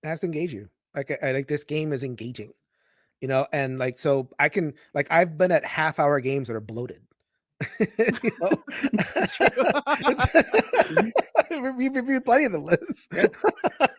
Has 0.05 0.20
to 0.20 0.26
engage 0.26 0.55
you. 0.55 0.68
Like 0.94 1.11
I, 1.11 1.30
I 1.30 1.32
think 1.32 1.48
this 1.48 1.64
game 1.64 1.92
is 1.92 2.03
engaging, 2.03 2.53
you 3.20 3.28
know, 3.28 3.46
and 3.53 3.78
like 3.78 3.98
so 3.98 4.28
I 4.38 4.48
can 4.48 4.74
like 4.94 5.09
I've 5.11 5.36
been 5.36 5.53
at 5.53 5.64
half 5.64 5.98
hour 5.98 6.20
games 6.20 6.48
that 6.48 6.57
are 6.57 6.61
bloated. 6.61 7.03
you 7.78 8.32
know? 8.40 8.62
That's 9.14 9.32
true. 9.32 9.48
We've 11.76 11.94
reviewed 11.94 12.24
plenty 12.24 12.44
of 12.46 12.53
the 12.53 12.59
list. 12.59 13.12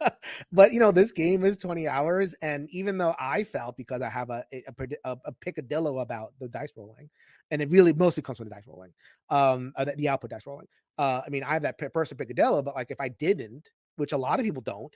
but 0.52 0.74
you 0.74 0.80
know, 0.80 0.91
this 0.91 1.12
game 1.12 1.43
is 1.43 1.58
20 1.58 1.88
hours, 1.88 2.36
and 2.41 2.68
even 2.72 2.97
though 2.97 3.16
I 3.20 3.43
felt 3.43 3.78
because 3.78 4.02
I 4.02 4.10
have 4.10 4.30
a 4.30 4.43
a, 4.54 4.88
a, 5.06 5.18
a 5.26 5.32
picadillo 5.34 6.02
about 6.02 6.34
the 6.39 6.47
dice 6.47 6.72
rolling, 6.76 7.10
and 7.49 7.62
it 7.62 7.70
really 7.70 7.93
mostly 7.93 8.24
comes 8.24 8.38
from 8.38 8.49
the 8.49 8.56
dice 8.56 8.68
rolling, 8.68 8.91
um, 9.30 9.74
uh, 9.76 9.86
the, 9.86 9.95
the 9.95 10.10
output 10.10 10.32
dice 10.32 10.45
rolling. 10.45 10.68
Uh, 10.97 11.22
I 11.26 11.30
mean, 11.30 11.43
I 11.43 11.54
have 11.54 11.64
that 11.64 11.78
person 11.93 12.18
picadillo, 12.18 12.64
but 12.64 12.76
like 12.76 12.91
if 12.91 12.99
I 12.99 13.10
didn't, 13.10 13.70
which 13.95 14.12
a 14.12 14.18
lot 14.18 14.39
of 14.39 14.45
people 14.45 14.62
don't, 14.62 14.95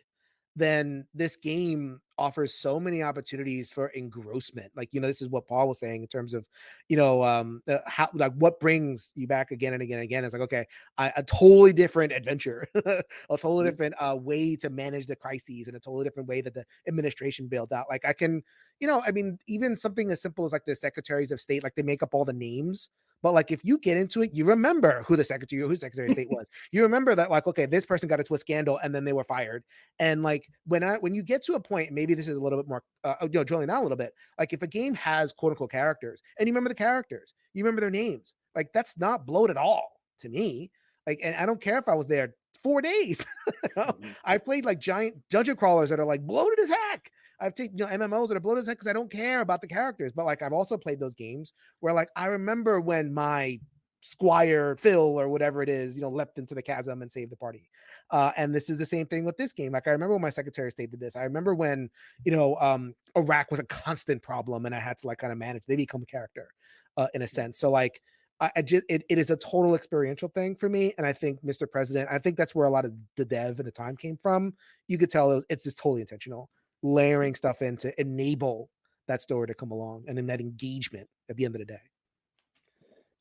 then 0.56 1.06
this 1.14 1.36
game 1.36 2.00
offers 2.18 2.54
so 2.54 2.80
many 2.80 3.04
opportunities 3.04 3.70
for 3.70 3.88
engrossment. 3.88 4.72
Like, 4.76 4.94
you 4.94 5.02
know, 5.02 5.08
this 5.08 5.22
is 5.22 5.28
what 5.28 5.48
Paul 5.48 5.68
was 5.68 5.80
saying 5.80 6.02
in 6.02 6.08
terms 6.08 6.34
of, 6.34 6.46
you 6.88 6.96
know, 6.96 7.22
um, 7.24 7.62
uh, 7.68 7.80
how 7.88 8.10
like 8.14 8.34
what 8.36 8.60
brings 8.60 9.12
you 9.16 9.28
back 9.28 9.52
again 9.52 9.74
and 9.74 9.82
again 9.82 9.98
and 9.98 10.06
again. 10.06 10.24
It's 10.24 10.34
like, 10.34 10.44
okay, 10.44 10.66
I, 10.98 11.12
a 11.18 11.24
totally 11.24 11.74
different 11.74 12.14
adventure, 12.14 12.68
a 12.76 13.04
totally 13.30 13.64
mm-hmm. 13.64 13.70
different 13.70 13.96
uh, 14.00 14.16
way 14.16 14.56
to 14.58 14.70
manage 14.70 15.08
the 15.08 15.16
crises, 15.16 15.68
and 15.68 15.76
a 15.76 15.80
totally 15.80 16.06
different 16.06 16.30
way 16.30 16.42
that 16.42 16.54
the 16.54 16.64
administration 16.88 17.48
builds 17.48 17.74
out. 17.74 17.88
Like, 17.90 18.06
I 18.06 18.14
can, 18.14 18.42
you 18.80 18.88
know, 18.88 19.04
I 19.06 19.12
mean, 19.12 19.38
even 19.48 19.76
something 19.76 20.10
as 20.12 20.22
simple 20.22 20.46
as 20.46 20.54
like 20.54 20.66
the 20.66 20.76
secretaries 20.76 21.32
of 21.32 21.42
state, 21.42 21.64
like 21.64 21.76
they 21.76 21.84
make 21.84 22.02
up 22.02 22.14
all 22.14 22.26
the 22.26 22.34
names 22.34 22.90
but 23.26 23.34
like 23.34 23.50
if 23.50 23.66
you 23.66 23.80
get 23.80 23.98
into 23.98 24.22
it, 24.22 24.36
you 24.36 24.46
remember 24.46 25.04
who 25.08 25.16
the 25.16 25.24
secretary, 25.24 25.60
or 25.64 25.68
who 25.68 25.76
Secretary 25.76 26.10
of 26.10 26.14
State 26.14 26.30
was. 26.30 26.46
You 26.72 26.84
remember 26.84 27.16
that, 27.16 27.32
like, 27.32 27.48
okay, 27.48 27.66
this 27.66 27.84
person 27.84 28.08
got 28.08 28.20
into 28.20 28.36
a 28.36 28.38
scandal 28.38 28.80
and 28.84 28.94
then 28.94 29.04
they 29.04 29.14
were 29.14 29.24
fired. 29.24 29.64
And 29.98 30.22
like 30.22 30.48
when 30.68 30.84
I 30.84 30.98
when 30.98 31.16
you 31.16 31.24
get 31.24 31.44
to 31.46 31.54
a 31.54 31.60
point, 31.60 31.92
maybe 31.92 32.14
this 32.14 32.28
is 32.28 32.38
a 32.38 32.40
little 32.40 32.60
bit 32.60 32.68
more, 32.68 32.84
uh, 33.04 33.16
you 33.24 33.30
know, 33.30 33.44
drilling 33.44 33.66
down 33.66 33.80
a 33.80 33.82
little 33.82 33.98
bit. 33.98 34.14
Like 34.38 34.54
if 34.54 34.62
a 34.62 34.68
game 34.68 34.94
has 34.94 35.34
quote 35.34 35.54
unquote 35.54 35.72
characters, 35.72 36.22
and 36.38 36.48
you 36.48 36.54
remember 36.54 36.70
the 36.70 36.76
characters, 36.76 37.34
you 37.56 37.64
remember 37.64 37.82
their 37.82 37.90
names, 37.90 38.36
like 38.54 38.72
that's 38.76 38.96
not 38.96 39.26
bloat 39.26 39.50
at 39.50 39.58
all 39.58 39.94
to 40.20 40.30
me. 40.30 40.70
Like, 41.08 41.20
and 41.24 41.36
I 41.36 41.48
don't 41.48 41.60
care 41.60 41.80
if 41.80 41.88
I 41.88 41.96
was 41.96 42.06
there 42.06 42.36
four 42.62 42.80
days. 42.80 43.26
mm-hmm. 43.76 44.12
I've 44.24 44.46
played 44.46 44.66
like 44.66 44.78
giant 44.78 45.16
dungeon 45.32 45.56
crawlers 45.56 45.90
that 45.90 46.00
are 46.00 46.06
like 46.06 46.22
bloated 46.22 46.60
as 46.60 46.70
heck. 46.70 47.10
I've 47.40 47.56
taken 47.56 47.78
you 47.78 47.86
know 47.86 47.92
MMOs 47.92 48.30
that 48.30 48.38
are 48.38 48.42
bloated 48.42 48.66
because 48.66 48.88
I 48.88 48.94
don't 48.94 49.12
care 49.12 49.42
about 49.42 49.62
the 49.62 49.68
characters. 49.68 50.12
But 50.14 50.26
like 50.26 50.42
I've 50.42 50.54
also 50.54 50.78
played 50.78 51.00
those 51.00 51.14
games 51.14 51.54
where 51.80 51.94
like 51.94 52.10
I 52.16 52.28
remember 52.28 52.80
when 52.80 53.14
my 53.14 53.60
Squire 54.02 54.76
Phil 54.76 55.20
or 55.20 55.28
whatever 55.28 55.64
it 55.64 55.70
is, 55.70 55.96
you 55.96 56.02
know, 56.02 56.10
leapt 56.10 56.38
into 56.38 56.54
the 56.54 56.62
chasm 56.62 57.02
and 57.02 57.12
saved 57.12 57.32
the 57.32 57.36
party. 57.36 57.68
Uh, 58.12 58.32
and 58.38 58.54
this 58.54 58.70
is 58.70 58.78
the 58.78 58.86
same 58.86 59.08
thing 59.08 59.26
with 59.26 59.36
this 59.36 59.52
game. 59.52 59.72
Like 59.72 59.88
I 59.88 59.92
remember 59.92 60.14
when 60.14 60.22
my 60.22 60.30
Secretary 60.30 60.68
of 60.68 60.74
State 60.74 60.92
did 60.92 61.00
this. 61.00 61.16
I 61.16 61.24
remember 61.24 61.56
when 61.56 61.90
you 62.24 62.32
know 62.32 62.56
um, 62.58 62.94
Iraq 63.16 63.50
was 63.50 63.60
a 63.60 63.64
constant 63.66 64.22
problem 64.22 64.66
and 64.66 64.76
I 64.76 64.80
had 64.80 64.98
to 65.00 65.08
like 65.08 65.18
kind 65.18 65.34
of 65.34 65.40
manage. 65.40 65.64
They 65.66 65.76
become 65.76 66.04
a 66.04 66.06
character 66.06 66.50
uh, 66.98 67.08
in 67.14 67.22
a 67.22 67.28
sense. 67.28 67.58
So 67.58 67.70
like. 67.70 68.02
I, 68.42 68.52
I 68.58 68.62
just 68.64 68.84
it, 68.90 69.06
it 69.08 69.18
is 69.18 69.30
a 69.30 69.38
total 69.38 69.76
experiential 69.76 70.28
thing 70.28 70.58
for 70.58 70.68
me, 70.68 70.94
and 70.98 71.08
I 71.08 71.14
think 71.14 71.42
Mr. 71.42 71.72
President, 71.72 72.10
I 72.12 72.20
think 72.20 72.36
that's 72.36 72.54
where 72.54 72.66
a 72.66 72.70
lot 72.70 72.84
of 72.84 72.92
the 73.16 73.24
dev 73.24 73.60
and 73.60 73.66
the 73.66 73.72
time 73.72 73.96
came 73.96 74.18
from. 74.22 74.54
You 74.90 74.98
could 74.98 75.10
tell 75.10 75.32
it 75.32 75.36
was, 75.36 75.46
it's 75.48 75.64
just 75.64 75.78
totally 75.78 76.02
intentional 76.02 76.50
layering 76.86 77.36
stuff 77.36 77.62
in 77.62 77.78
to 77.78 78.00
enable 78.00 78.70
that 79.08 79.22
story 79.22 79.48
to 79.48 79.54
come 79.54 79.72
along 79.72 80.06
and 80.08 80.18
in 80.20 80.28
that 80.28 80.40
engagement 80.40 81.08
at 81.30 81.36
the 81.36 81.46
end 81.46 81.56
of 81.56 81.60
the 81.60 81.66
day. 81.66 81.82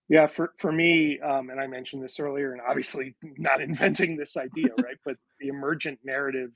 Yeah, 0.08 0.26
for 0.26 0.52
for 0.58 0.70
me, 0.70 1.18
um, 1.20 1.48
and 1.48 1.58
I 1.58 1.66
mentioned 1.66 2.04
this 2.04 2.20
earlier, 2.20 2.52
and 2.52 2.60
obviously 2.66 3.16
not 3.38 3.62
inventing 3.62 4.16
this 4.16 4.36
idea, 4.36 4.68
right? 4.82 4.98
but 5.04 5.16
the 5.40 5.48
emergent 5.48 5.98
narrative 6.04 6.50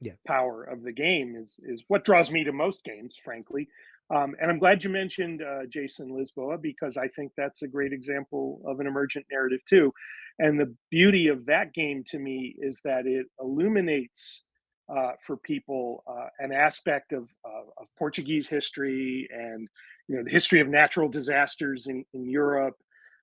yeah. 0.00 0.12
power 0.26 0.64
of 0.64 0.82
the 0.82 0.92
game 0.92 1.36
is 1.36 1.56
is 1.64 1.84
what 1.88 2.04
draws 2.04 2.30
me 2.30 2.44
to 2.44 2.52
most 2.52 2.82
games, 2.84 3.16
frankly. 3.22 3.68
Um, 4.10 4.34
and 4.40 4.50
I'm 4.50 4.58
glad 4.58 4.84
you 4.84 4.90
mentioned 4.90 5.42
uh, 5.42 5.66
Jason 5.68 6.10
Lisboa 6.10 6.60
because 6.60 6.96
I 6.96 7.08
think 7.08 7.32
that's 7.36 7.62
a 7.62 7.68
great 7.68 7.92
example 7.92 8.60
of 8.66 8.80
an 8.80 8.86
emergent 8.86 9.24
narrative 9.30 9.60
too. 9.66 9.92
And 10.38 10.60
the 10.60 10.74
beauty 10.90 11.28
of 11.28 11.46
that 11.46 11.72
game 11.72 12.04
to 12.08 12.18
me 12.18 12.54
is 12.58 12.80
that 12.84 13.06
it 13.06 13.26
illuminates 13.40 14.42
uh, 14.88 15.12
for 15.20 15.36
people 15.38 16.02
uh, 16.06 16.26
an 16.38 16.52
aspect 16.52 17.12
of, 17.12 17.28
of 17.44 17.88
Portuguese 17.98 18.48
history 18.48 19.28
and 19.32 19.68
you 20.08 20.16
know 20.16 20.22
the 20.22 20.30
history 20.30 20.60
of 20.60 20.68
natural 20.68 21.08
disasters 21.08 21.86
in, 21.86 22.04
in 22.12 22.28
Europe 22.28 22.76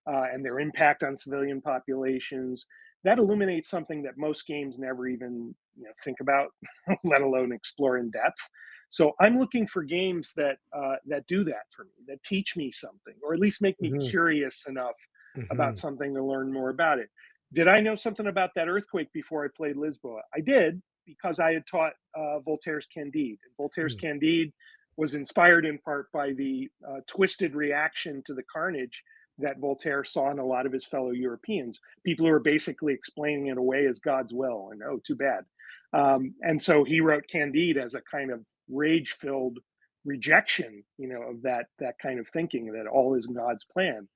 uh, 0.07 0.24
and 0.34 0.43
their 0.43 0.59
impact 0.59 1.03
on 1.03 1.16
civilian 1.16 1.62
populations. 1.62 2.66
That 3.03 3.20
illuminates 3.20 3.70
something 3.70 4.03
that 4.03 4.18
most 4.18 4.45
games 4.45 4.78
never 4.78 5.07
even 5.07 5.55
you 5.78 5.84
know, 5.84 5.91
think 6.03 6.20
about, 6.20 6.49
let 7.03 7.22
alone 7.22 7.51
explore 7.51 7.97
in 7.97 8.12
depth. 8.12 8.41
So 8.89 9.14
I'm 9.20 9.38
looking 9.38 9.66
for 9.66 9.84
games 9.84 10.34
that 10.36 10.57
uh, 10.76 10.95
that 11.07 11.26
do 11.28 11.43
that 11.45 11.64
for 11.76 11.86
me, 11.86 11.91
that 12.07 12.22
teach 12.24 12.57
me 12.57 12.72
something, 12.72 13.14
or 13.24 13.34
at 13.34 13.39
least 13.39 13.62
make 13.62 13.80
me 13.80 13.89
mm-hmm. 13.89 14.09
curious 14.09 14.66
enough 14.68 14.97
mm-hmm. 15.38 15.51
about 15.51 15.78
something 15.78 16.14
to 16.14 16.24
learn 16.24 16.51
more 16.51 16.70
about 16.70 16.99
it. 16.99 17.09
Did 17.53 17.68
I 17.68 17.80
know 17.80 17.95
something 17.95 18.28
about 18.28 18.51
that 18.55 18.68
earthquake 18.68 19.12
before 19.14 19.45
I 19.45 19.47
played 19.55 19.76
Lisboa? 19.76 20.22
I 20.36 20.41
did 20.41 20.82
because 21.06 21.39
I 21.39 21.54
had 21.54 21.68
taught 21.68 21.93
uh, 22.16 22.39
Voltaire's 22.39 22.88
Candide. 22.88 23.39
And 23.43 23.56
Voltaire's 23.58 23.95
mm-hmm. 23.95 24.08
Candide 24.08 24.54
was 24.97 25.16
inspired 25.16 25.66
in 25.66 25.78
part 25.80 26.12
by 26.12 26.34
the 26.34 26.70
uh, 26.88 26.99
twisted 27.08 27.56
reaction 27.56 28.22
to 28.26 28.34
the 28.34 28.43
carnage 28.43 29.04
that 29.38 29.60
Voltaire 29.60 30.04
saw 30.04 30.30
in 30.30 30.39
a 30.39 30.45
lot 30.45 30.66
of 30.66 30.74
his 30.74 30.86
fellow 30.86 31.12
Europeans. 31.12 31.80
People 32.06 32.28
who 32.28 32.34
are 32.34 32.39
basically 32.39 32.93
explaining 32.93 33.47
it 33.47 33.58
away 33.58 33.86
as 33.88 33.99
God's 33.99 34.34
will, 34.34 34.70
and 34.72 34.82
oh, 34.84 34.99
too 35.06 35.16
bad. 35.16 35.45
Um, 35.93 36.36
and 36.41 36.62
so 36.62 36.84
he 36.84 37.02
wrote 37.02 37.28
Candide 37.28 37.78
as 37.78 37.95
a 37.95 38.02
kind 38.02 38.32
of 38.32 38.45
rage-filled 38.70 39.60
rejection, 40.06 40.84
you 40.97 41.08
know, 41.08 41.22
of 41.22 41.41
that 41.43 41.68
that 41.80 41.95
kind 42.02 42.20
of 42.20 42.28
thinking 42.30 42.72
that 42.74 42.88
all 42.88 43.16
is 43.16 43.28
God's 43.28 43.66
plan. 43.66 44.08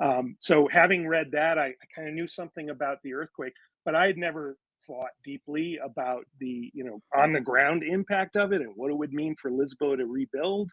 Um, 0.00 0.36
so 0.40 0.66
having 0.66 1.06
read 1.06 1.30
that, 1.32 1.58
I, 1.58 1.66
I 1.66 1.86
kind 1.94 2.08
of 2.08 2.14
knew 2.14 2.26
something 2.26 2.70
about 2.70 2.98
the 3.02 3.14
earthquake, 3.14 3.52
but 3.84 3.94
I 3.94 4.06
had 4.06 4.16
never 4.16 4.56
thought 4.86 5.10
deeply 5.24 5.78
about 5.84 6.24
the 6.40 6.70
you 6.74 6.84
know 6.84 7.00
on 7.14 7.32
the 7.32 7.40
ground 7.40 7.82
impact 7.82 8.36
of 8.36 8.52
it 8.52 8.60
and 8.60 8.72
what 8.76 8.90
it 8.90 8.96
would 8.96 9.12
mean 9.12 9.34
for 9.40 9.50
Lisboa 9.50 9.96
to 9.98 10.06
rebuild. 10.06 10.70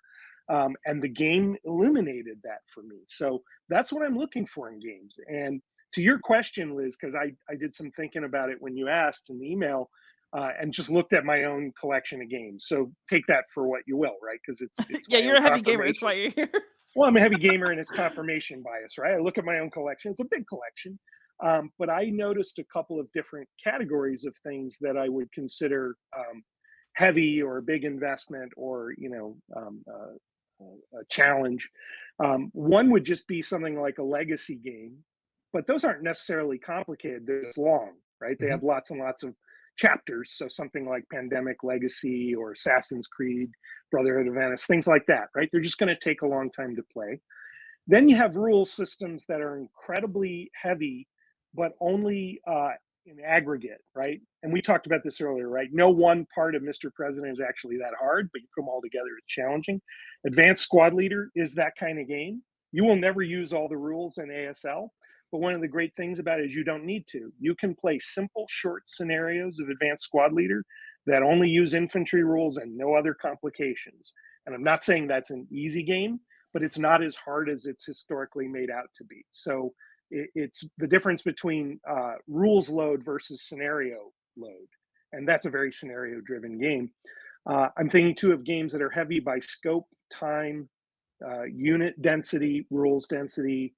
Um, 0.50 0.76
and 0.86 1.02
the 1.02 1.10
game 1.10 1.56
illuminated 1.64 2.40
that 2.44 2.62
for 2.74 2.82
me. 2.82 2.98
So 3.08 3.44
that's 3.70 3.94
what 3.94 4.04
I'm 4.04 4.18
looking 4.18 4.48
for 4.48 4.72
in 4.72 4.80
games. 4.80 5.16
And 5.28 5.62
to 5.94 6.02
your 6.02 6.20
question, 6.20 6.76
Liz, 6.76 6.96
because 7.00 7.16
I, 7.16 7.34
I 7.52 7.56
did 7.56 7.76
some 7.76 7.92
thinking 7.92 8.24
about 8.24 8.50
it 8.50 8.58
when 8.60 8.76
you 8.76 8.88
asked 8.88 9.30
in 9.30 9.40
the 9.40 9.46
email 9.46 9.92
uh, 10.34 10.50
and 10.60 10.74
just 10.74 10.90
looked 10.90 11.14
at 11.14 11.26
my 11.26 11.46
own 11.46 11.72
collection 11.80 12.22
of 12.22 12.30
games. 12.30 12.66
So 12.68 12.92
take 13.10 13.26
that 13.28 13.46
for 13.54 13.68
what 13.68 13.82
you 13.88 13.98
will, 13.98 14.16
right? 14.24 14.40
Because 14.46 14.62
it's, 14.62 14.78
it's 14.90 15.08
yeah, 15.10 15.20
you're 15.20 15.36
a 15.36 15.42
heavy 15.42 15.62
gamer. 15.62 15.86
That's 15.86 16.02
why 16.02 16.14
you're 16.14 16.32
here. 16.32 16.52
well, 16.96 17.10
I'm 17.10 17.18
a 17.18 17.20
heavy 17.20 17.38
gamer 17.38 17.72
and 17.72 17.80
it's 17.80 17.92
confirmation 17.92 18.64
bias, 18.64 18.98
right? 18.98 19.14
I 19.14 19.20
look 19.20 19.38
at 19.38 19.46
my 19.46 19.60
own 19.60 19.72
collection. 19.72 20.12
It's 20.12 20.20
a 20.20 20.26
big 20.30 20.46
collection. 20.48 21.00
Um, 21.42 21.72
but 21.80 21.90
I 21.90 22.06
noticed 22.06 22.60
a 22.60 22.66
couple 22.66 23.00
of 23.00 23.12
different 23.12 23.48
categories 23.64 24.26
of 24.26 24.36
things 24.38 24.78
that 24.82 24.98
I 24.98 25.08
would 25.08 25.32
consider 25.32 25.96
um, 26.18 26.44
heavy 26.94 27.42
or 27.42 27.58
a 27.58 27.62
big 27.62 27.86
investment 27.86 28.52
or, 28.58 28.94
you 28.98 29.10
know, 29.10 29.38
um, 29.56 29.82
uh, 29.90 30.16
a 31.00 31.06
challenge. 31.10 31.70
Um, 32.20 32.50
one 32.54 32.92
would 32.92 33.06
just 33.06 33.26
be 33.28 33.42
something 33.42 33.80
like 33.80 33.98
a 34.00 34.04
legacy 34.04 34.56
game, 34.56 34.98
but 35.54 35.66
those 35.66 35.86
aren't 35.86 36.04
necessarily 36.04 36.58
complicated. 36.58 37.26
They're 37.26 37.44
just 37.44 37.58
long, 37.58 37.94
right? 38.20 38.38
They 38.38 38.48
mm-hmm. 38.48 38.52
have 38.52 38.64
lots 38.64 38.92
and 38.92 39.00
lots 39.00 39.24
of 39.24 39.34
chapters. 39.78 40.34
So 40.36 40.50
something 40.50 40.88
like 40.88 41.06
Pandemic 41.12 41.64
Legacy 41.64 42.36
or 42.36 42.52
Assassin's 42.52 43.08
Creed, 43.08 43.50
Brotherhood 43.92 44.28
of 44.28 44.34
Venice, 44.34 44.66
things 44.66 44.88
like 44.88 45.06
that, 45.08 45.30
right? 45.34 45.48
They're 45.52 45.62
just 45.62 45.78
going 45.78 45.96
to 45.96 46.00
take 46.00 46.22
a 46.22 46.28
long 46.28 46.52
time 46.52 46.76
to 46.76 46.84
play. 46.92 47.22
Then 47.88 48.10
you 48.10 48.18
have 48.18 48.36
rule 48.36 48.66
systems 48.66 49.26
that 49.30 49.42
are 49.42 49.58
incredibly 49.58 50.52
heavy, 50.62 51.08
but 51.54 51.74
only 51.80 52.42
uh, 52.48 52.72
in 53.06 53.20
aggregate, 53.26 53.82
right? 53.96 54.22
And 54.44 54.54
we 54.54 54.62
talked 54.62 54.86
about 54.86 55.04
this 55.04 55.22
earlier, 55.22 55.50
right? 55.50 55.70
No 55.72 55.90
one 55.90 56.28
part 56.34 56.56
of 56.56 56.62
Mr. 56.62 56.94
President 56.94 57.34
is 57.34 57.42
actually 57.42 57.78
that 57.78 57.94
hard, 58.00 58.30
but 58.32 58.42
you 58.42 58.48
put 58.56 58.62
them 58.62 58.70
all 58.70 58.82
together, 58.82 59.10
it's 59.18 59.28
challenging. 59.28 59.82
Advanced 60.26 60.64
Squad 60.64 60.94
Leader 60.94 61.30
is 61.36 61.54
that 61.56 61.76
kind 61.78 62.00
of 62.00 62.08
game. 62.08 62.42
You 62.72 62.86
will 62.86 62.96
never 62.96 63.22
use 63.22 63.52
all 63.52 63.68
the 63.68 63.78
rules 63.78 64.20
in 64.20 64.28
ASL, 64.28 64.90
but 65.32 65.40
one 65.40 65.54
of 65.54 65.62
the 65.62 65.68
great 65.68 65.96
things 65.96 66.20
about 66.20 66.40
it 66.40 66.46
is 66.46 66.56
you 66.56 66.64
don't 66.64 66.86
need 66.86 67.08
to. 67.08 67.32
You 67.40 67.56
can 67.56 67.76
play 67.76 68.00
simple, 68.00 68.46
short 68.50 68.84
scenarios 68.88 69.60
of 69.60 69.70
Advanced 69.70 70.04
Squad 70.04 70.34
Leader 70.34 70.64
that 71.08 71.24
only 71.24 71.50
use 71.50 71.74
infantry 71.74 72.24
rules 72.24 72.58
and 72.58 72.78
no 72.78 72.94
other 72.94 73.16
complications. 73.16 74.14
And 74.46 74.54
I'm 74.54 74.64
not 74.64 74.84
saying 74.84 75.08
that's 75.08 75.32
an 75.32 75.48
easy 75.52 75.84
game, 75.84 76.20
but 76.54 76.64
it's 76.64 76.78
not 76.78 77.04
as 77.04 77.16
hard 77.16 77.50
as 77.50 77.66
it's 77.66 77.86
historically 77.86 78.48
made 78.48 78.70
out 78.70 78.90
to 78.96 79.04
be. 79.04 79.26
So 79.32 79.74
it, 80.12 80.30
it's 80.36 80.64
the 80.78 80.88
difference 80.88 81.22
between 81.22 81.80
uh, 81.90 82.14
rules 82.28 82.70
load 82.70 83.04
versus 83.04 83.48
scenario 83.48 84.12
load, 84.38 84.68
and 85.14 85.28
that's 85.28 85.46
a 85.46 85.50
very 85.50 85.72
scenario 85.72 86.22
driven 86.22 86.60
game. 86.60 86.92
Uh, 87.50 87.70
I'm 87.78 87.90
thinking 87.90 88.16
too 88.16 88.32
of 88.32 88.46
games 88.46 88.72
that 88.74 88.82
are 88.82 88.90
heavy 88.90 89.20
by 89.20 89.40
scope, 89.40 89.88
time, 90.12 90.70
uh, 91.26 91.44
unit 91.44 92.02
density, 92.02 92.68
rules 92.70 93.08
density, 93.08 93.74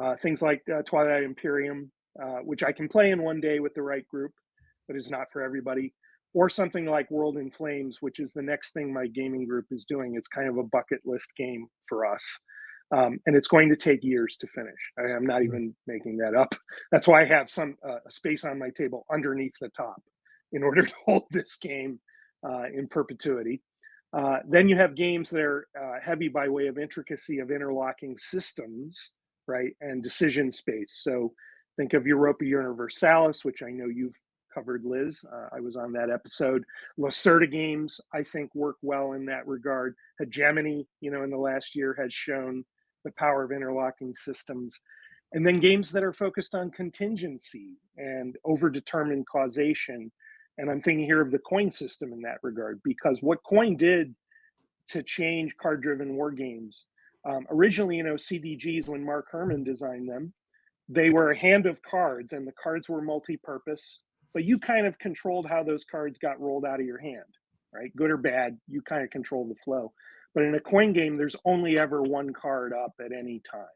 uh, 0.00 0.16
things 0.16 0.42
like 0.42 0.62
uh, 0.72 0.82
Twilight 0.82 1.22
Imperium, 1.22 1.90
uh, 2.22 2.38
which 2.44 2.62
I 2.62 2.72
can 2.72 2.88
play 2.88 3.10
in 3.10 3.22
one 3.22 3.40
day 3.40 3.60
with 3.60 3.74
the 3.74 3.82
right 3.82 4.06
group, 4.08 4.32
but 4.86 4.96
is 4.96 5.10
not 5.10 5.30
for 5.32 5.42
everybody. 5.42 5.94
Or 6.34 6.48
something 6.48 6.84
like 6.84 7.10
World 7.10 7.38
in 7.38 7.50
Flames, 7.50 7.98
which 8.00 8.20
is 8.20 8.32
the 8.32 8.42
next 8.42 8.72
thing 8.72 8.92
my 8.92 9.06
gaming 9.06 9.46
group 9.46 9.66
is 9.70 9.86
doing. 9.86 10.14
It's 10.14 10.28
kind 10.28 10.48
of 10.48 10.58
a 10.58 10.62
bucket 10.62 11.00
list 11.04 11.28
game 11.36 11.66
for 11.88 12.06
us 12.06 12.22
um, 12.90 13.18
and 13.26 13.36
it's 13.36 13.48
going 13.48 13.68
to 13.68 13.76
take 13.76 14.02
years 14.02 14.36
to 14.38 14.46
finish. 14.46 14.92
I, 14.98 15.14
am 15.16 15.26
not 15.26 15.42
even 15.42 15.74
making 15.86 16.16
that 16.18 16.34
up. 16.34 16.54
That's 16.90 17.06
why 17.06 17.22
I 17.22 17.26
have 17.26 17.50
some 17.50 17.76
uh, 17.86 17.98
space 18.08 18.44
on 18.44 18.58
my 18.58 18.70
table 18.70 19.04
underneath 19.12 19.54
the 19.60 19.68
top 19.70 20.02
in 20.52 20.62
order 20.62 20.82
to 20.86 20.94
hold 21.04 21.24
this 21.30 21.56
game 21.56 22.00
uh, 22.48 22.64
in 22.74 22.88
perpetuity. 22.88 23.62
Uh, 24.12 24.38
then 24.48 24.68
you 24.68 24.76
have 24.76 24.94
games 24.94 25.28
that 25.30 25.42
are 25.42 25.68
uh, 25.78 25.98
heavy 26.02 26.28
by 26.28 26.48
way 26.48 26.66
of 26.66 26.78
intricacy 26.78 27.40
of 27.40 27.50
interlocking 27.50 28.16
systems, 28.16 29.10
right, 29.46 29.72
and 29.82 30.02
decision 30.02 30.50
space. 30.50 31.00
So 31.02 31.32
think 31.76 31.92
of 31.92 32.06
Europa 32.06 32.44
Universalis, 32.44 33.44
which 33.44 33.62
I 33.62 33.70
know 33.70 33.86
you've 33.86 34.16
covered, 34.52 34.82
Liz. 34.84 35.22
Uh, 35.30 35.48
I 35.54 35.60
was 35.60 35.76
on 35.76 35.92
that 35.92 36.08
episode. 36.08 36.64
Lacerda 36.98 37.50
games, 37.50 38.00
I 38.14 38.22
think, 38.22 38.54
work 38.54 38.76
well 38.80 39.12
in 39.12 39.26
that 39.26 39.46
regard. 39.46 39.94
Hegemony, 40.18 40.88
you 41.02 41.10
know, 41.10 41.22
in 41.22 41.30
the 41.30 41.36
last 41.36 41.76
year 41.76 41.94
has 42.00 42.12
shown 42.12 42.64
the 43.08 43.12
power 43.12 43.42
of 43.42 43.52
interlocking 43.52 44.14
systems. 44.14 44.80
And 45.32 45.46
then 45.46 45.60
games 45.60 45.90
that 45.92 46.04
are 46.04 46.12
focused 46.12 46.54
on 46.54 46.70
contingency 46.70 47.76
and 47.96 48.36
overdetermined 48.46 49.24
causation. 49.30 50.10
And 50.58 50.70
I'm 50.70 50.80
thinking 50.80 51.04
here 51.04 51.20
of 51.20 51.30
the 51.30 51.38
coin 51.38 51.70
system 51.70 52.12
in 52.12 52.20
that 52.22 52.38
regard, 52.42 52.80
because 52.82 53.22
what 53.22 53.42
coin 53.44 53.76
did 53.76 54.14
to 54.88 55.02
change 55.02 55.56
card 55.56 55.82
driven 55.82 56.16
war 56.16 56.30
games, 56.30 56.84
um, 57.24 57.46
originally, 57.50 57.96
you 57.96 58.02
know, 58.02 58.14
CDGs, 58.14 58.88
when 58.88 59.04
Mark 59.04 59.26
Herman 59.30 59.64
designed 59.64 60.08
them, 60.08 60.32
they 60.88 61.10
were 61.10 61.30
a 61.30 61.38
hand 61.38 61.66
of 61.66 61.82
cards 61.82 62.32
and 62.32 62.46
the 62.46 62.52
cards 62.52 62.88
were 62.88 63.02
multi 63.02 63.36
purpose, 63.36 64.00
but 64.32 64.44
you 64.44 64.58
kind 64.58 64.86
of 64.86 64.98
controlled 64.98 65.46
how 65.46 65.62
those 65.62 65.84
cards 65.84 66.16
got 66.16 66.40
rolled 66.40 66.64
out 66.64 66.80
of 66.80 66.86
your 66.86 66.98
hand, 66.98 67.36
right? 67.72 67.94
Good 67.96 68.10
or 68.10 68.16
bad, 68.16 68.58
you 68.66 68.80
kind 68.80 69.02
of 69.02 69.10
control 69.10 69.46
the 69.46 69.54
flow. 69.56 69.92
But 70.34 70.44
in 70.44 70.54
a 70.54 70.60
coin 70.60 70.92
game, 70.92 71.16
there's 71.16 71.36
only 71.44 71.78
ever 71.78 72.02
one 72.02 72.32
card 72.32 72.72
up 72.72 72.92
at 73.00 73.12
any 73.12 73.40
time, 73.40 73.66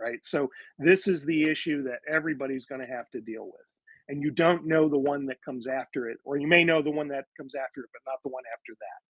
right? 0.00 0.18
So 0.22 0.50
this 0.78 1.08
is 1.08 1.24
the 1.24 1.44
issue 1.44 1.82
that 1.84 2.00
everybody's 2.08 2.66
going 2.66 2.80
to 2.80 2.86
have 2.86 3.10
to 3.10 3.20
deal 3.20 3.44
with. 3.46 3.66
And 4.08 4.22
you 4.22 4.30
don't 4.30 4.66
know 4.66 4.88
the 4.88 4.98
one 4.98 5.26
that 5.26 5.42
comes 5.42 5.66
after 5.66 6.08
it, 6.08 6.18
or 6.24 6.36
you 6.36 6.46
may 6.46 6.62
know 6.62 6.80
the 6.80 6.90
one 6.90 7.08
that 7.08 7.24
comes 7.36 7.54
after 7.54 7.80
it, 7.80 7.90
but 7.92 8.02
not 8.10 8.22
the 8.22 8.28
one 8.28 8.44
after 8.52 8.72
that. 8.78 9.02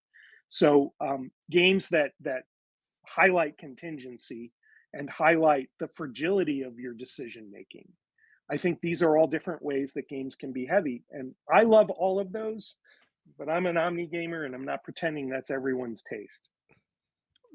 So 0.49 0.95
um, 1.01 1.31
games 1.51 1.89
that 1.91 2.13
that 2.23 2.45
highlight 3.07 3.59
contingency 3.59 4.53
and 4.95 5.11
highlight 5.11 5.69
the 5.79 5.89
fragility 5.89 6.63
of 6.63 6.79
your 6.79 6.95
decision 6.95 7.51
making. 7.53 7.89
I 8.51 8.57
think 8.57 8.81
these 8.81 9.03
are 9.03 9.17
all 9.17 9.27
different 9.27 9.63
ways 9.63 9.93
that 9.95 10.09
games 10.09 10.35
can 10.35 10.53
be 10.53 10.65
heavy. 10.65 11.03
And 11.11 11.35
I 11.53 11.63
love 11.63 11.91
all 11.91 12.19
of 12.19 12.33
those, 12.33 12.77
but 13.39 13.49
I'm 13.49 13.67
an 13.67 13.77
omni 13.77 14.07
gamer 14.07 14.45
and 14.45 14.55
I'm 14.55 14.65
not 14.65 14.85
pretending 14.85 15.29
that's 15.29 15.51
everyone's 15.51 16.03
taste 16.03 16.49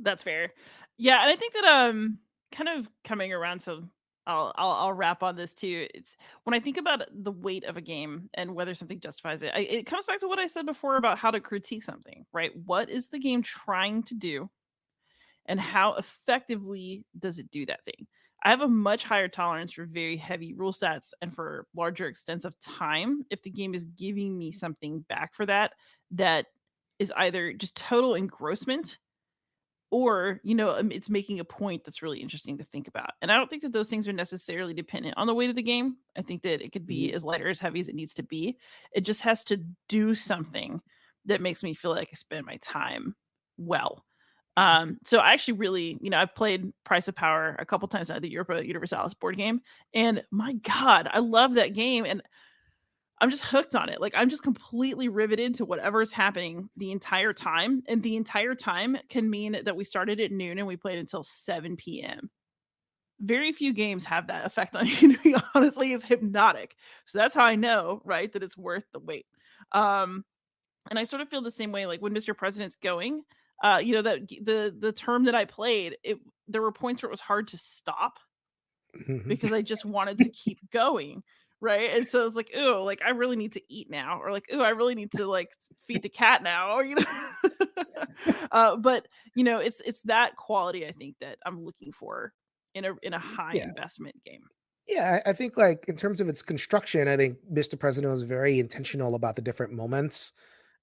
that's 0.01 0.23
fair. 0.23 0.53
Yeah, 0.97 1.21
and 1.21 1.29
I 1.31 1.35
think 1.35 1.53
that 1.53 1.65
um 1.65 2.19
kind 2.51 2.69
of 2.69 2.89
coming 3.03 3.33
around 3.33 3.61
so 3.61 3.83
I'll, 4.27 4.53
I'll 4.55 4.71
I'll 4.71 4.93
wrap 4.93 5.23
on 5.23 5.35
this 5.35 5.53
too. 5.53 5.87
It's 5.93 6.15
when 6.43 6.53
I 6.53 6.59
think 6.59 6.77
about 6.77 7.03
the 7.11 7.31
weight 7.31 7.63
of 7.65 7.77
a 7.77 7.81
game 7.81 8.29
and 8.35 8.53
whether 8.53 8.73
something 8.73 8.99
justifies 8.99 9.41
it. 9.41 9.51
I, 9.55 9.61
it 9.61 9.85
comes 9.87 10.05
back 10.05 10.19
to 10.19 10.27
what 10.27 10.39
I 10.39 10.47
said 10.47 10.65
before 10.65 10.97
about 10.97 11.17
how 11.17 11.31
to 11.31 11.39
critique 11.39 11.83
something, 11.83 12.25
right? 12.33 12.51
What 12.65 12.89
is 12.89 13.07
the 13.07 13.19
game 13.19 13.41
trying 13.41 14.03
to 14.03 14.13
do, 14.15 14.49
and 15.45 15.59
how 15.59 15.95
effectively 15.95 17.05
does 17.17 17.39
it 17.39 17.51
do 17.51 17.65
that 17.65 17.83
thing? 17.83 18.07
I 18.43 18.49
have 18.49 18.61
a 18.61 18.67
much 18.67 19.03
higher 19.03 19.27
tolerance 19.27 19.71
for 19.73 19.85
very 19.85 20.17
heavy 20.17 20.53
rule 20.53 20.73
sets 20.73 21.13
and 21.21 21.33
for 21.33 21.67
larger 21.75 22.07
extents 22.07 22.43
of 22.45 22.59
time 22.59 23.23
if 23.29 23.43
the 23.43 23.51
game 23.51 23.75
is 23.75 23.85
giving 23.85 24.37
me 24.37 24.51
something 24.51 25.01
back 25.09 25.35
for 25.35 25.45
that 25.45 25.73
that 26.11 26.47
is 26.97 27.13
either 27.17 27.53
just 27.53 27.75
total 27.75 28.15
engrossment 28.15 28.97
or 29.91 30.39
you 30.43 30.55
know 30.55 30.71
um, 30.77 30.91
it's 30.91 31.09
making 31.09 31.39
a 31.39 31.43
point 31.43 31.83
that's 31.83 32.01
really 32.01 32.19
interesting 32.19 32.57
to 32.57 32.63
think 32.63 32.87
about 32.87 33.11
and 33.21 33.31
i 33.31 33.35
don't 33.35 33.49
think 33.49 33.61
that 33.61 33.73
those 33.73 33.89
things 33.89 34.07
are 34.07 34.13
necessarily 34.13 34.73
dependent 34.73 35.13
on 35.17 35.27
the 35.27 35.33
weight 35.33 35.49
of 35.49 35.55
the 35.55 35.61
game. 35.61 35.97
I 36.17 36.21
think 36.21 36.41
that 36.43 36.61
it 36.61 36.71
could 36.71 36.87
be 36.87 37.07
mm-hmm. 37.07 37.15
as 37.15 37.25
light 37.25 37.41
or 37.41 37.49
as 37.49 37.59
heavy 37.59 37.79
as 37.79 37.87
it 37.87 37.95
needs 37.95 38.13
to 38.15 38.23
be. 38.23 38.57
It 38.93 39.01
just 39.01 39.21
has 39.21 39.43
to 39.45 39.63
do 39.87 40.15
something 40.15 40.81
that 41.25 41.41
makes 41.41 41.61
me 41.61 41.73
feel 41.73 41.91
like 41.91 42.09
i 42.11 42.15
spend 42.15 42.45
my 42.45 42.57
time 42.57 43.15
well. 43.57 44.03
Um 44.57 44.97
so 45.05 45.19
i 45.19 45.33
actually 45.33 45.55
really 45.55 45.97
you 46.01 46.09
know 46.09 46.19
i've 46.19 46.35
played 46.35 46.71
price 46.83 47.07
of 47.07 47.15
power 47.15 47.55
a 47.59 47.65
couple 47.65 47.87
times 47.87 48.09
now 48.09 48.19
the 48.19 48.29
europa 48.29 48.65
universalis 48.65 49.13
board 49.13 49.37
game 49.37 49.61
and 49.93 50.23
my 50.31 50.53
god 50.53 51.09
i 51.13 51.19
love 51.19 51.53
that 51.53 51.73
game 51.73 52.05
and 52.05 52.21
I'm 53.21 53.29
just 53.29 53.43
hooked 53.43 53.75
on 53.75 53.87
it. 53.87 54.01
Like 54.01 54.13
I'm 54.17 54.29
just 54.29 54.41
completely 54.41 55.07
riveted 55.07 55.53
to 55.55 55.65
whatever 55.65 56.01
is 56.01 56.11
happening 56.11 56.69
the 56.75 56.91
entire 56.91 57.33
time. 57.33 57.83
And 57.87 58.01
the 58.01 58.15
entire 58.15 58.55
time 58.55 58.97
can 59.09 59.29
mean 59.29 59.57
that 59.63 59.75
we 59.75 59.83
started 59.83 60.19
at 60.19 60.31
noon 60.31 60.57
and 60.57 60.67
we 60.67 60.75
played 60.75 60.97
until 60.97 61.23
7 61.23 61.77
p.m. 61.77 62.31
Very 63.19 63.51
few 63.51 63.73
games 63.73 64.05
have 64.05 64.25
that 64.27 64.47
effect 64.47 64.75
on 64.75 64.87
you, 65.01 65.15
to 65.15 65.19
be 65.21 65.35
honestly, 65.53 65.91
is 65.91 66.03
hypnotic. 66.03 66.75
So 67.05 67.19
that's 67.19 67.35
how 67.35 67.45
I 67.45 67.55
know, 67.55 68.01
right, 68.03 68.33
that 68.33 68.41
it's 68.41 68.57
worth 68.57 68.85
the 68.91 68.99
wait. 68.99 69.27
Um, 69.71 70.25
and 70.89 70.97
I 70.97 71.03
sort 71.03 71.21
of 71.21 71.29
feel 71.29 71.43
the 71.43 71.51
same 71.51 71.71
way 71.71 71.85
like 71.85 72.01
when 72.01 72.15
Mr. 72.15 72.35
President's 72.35 72.75
going, 72.75 73.21
uh, 73.63 73.79
you 73.83 73.93
know, 73.93 74.01
that 74.01 74.27
the 74.27 74.75
the 74.75 74.91
term 74.91 75.25
that 75.25 75.35
I 75.35 75.45
played, 75.45 75.95
it 76.03 76.17
there 76.47 76.63
were 76.63 76.71
points 76.71 77.03
where 77.03 77.09
it 77.09 77.11
was 77.11 77.21
hard 77.21 77.49
to 77.49 77.57
stop 77.57 78.17
mm-hmm. 78.97 79.29
because 79.29 79.53
I 79.53 79.61
just 79.61 79.85
wanted 79.85 80.17
to 80.17 80.29
keep 80.29 80.57
going 80.71 81.21
right? 81.61 81.91
And 81.93 82.07
so 82.07 82.25
it's 82.25 82.35
like 82.35 82.51
oh 82.55 82.83
like 82.83 83.01
i 83.05 83.11
really 83.11 83.35
need 83.35 83.53
to 83.53 83.61
eat 83.69 83.89
now 83.89 84.19
or 84.19 84.31
like 84.31 84.45
oh 84.51 84.61
i 84.61 84.69
really 84.69 84.95
need 84.95 85.11
to 85.11 85.27
like 85.27 85.51
feed 85.87 86.01
the 86.01 86.09
cat 86.09 86.43
now 86.43 86.75
or 86.75 86.83
you 86.85 86.95
know? 86.95 87.05
Uh, 88.51 88.75
but 88.75 89.07
you 89.35 89.43
know 89.43 89.59
it's 89.59 89.81
it's 89.81 90.01
that 90.03 90.35
quality 90.35 90.85
i 90.85 90.91
think 90.91 91.15
that 91.21 91.37
i'm 91.45 91.63
looking 91.63 91.91
for 91.91 92.33
in 92.73 92.85
a 92.85 92.93
in 93.01 93.13
a 93.13 93.19
high 93.19 93.53
yeah. 93.53 93.63
investment 93.63 94.15
game. 94.25 94.41
Yeah 94.87 95.21
i 95.25 95.33
think 95.33 95.57
like 95.57 95.85
in 95.87 95.95
terms 95.95 96.19
of 96.19 96.27
its 96.27 96.41
construction 96.41 97.07
i 97.07 97.15
think 97.15 97.37
mr 97.51 97.79
president 97.79 98.11
was 98.11 98.23
very 98.23 98.59
intentional 98.59 99.15
about 99.15 99.35
the 99.35 99.41
different 99.41 99.73
moments 99.73 100.33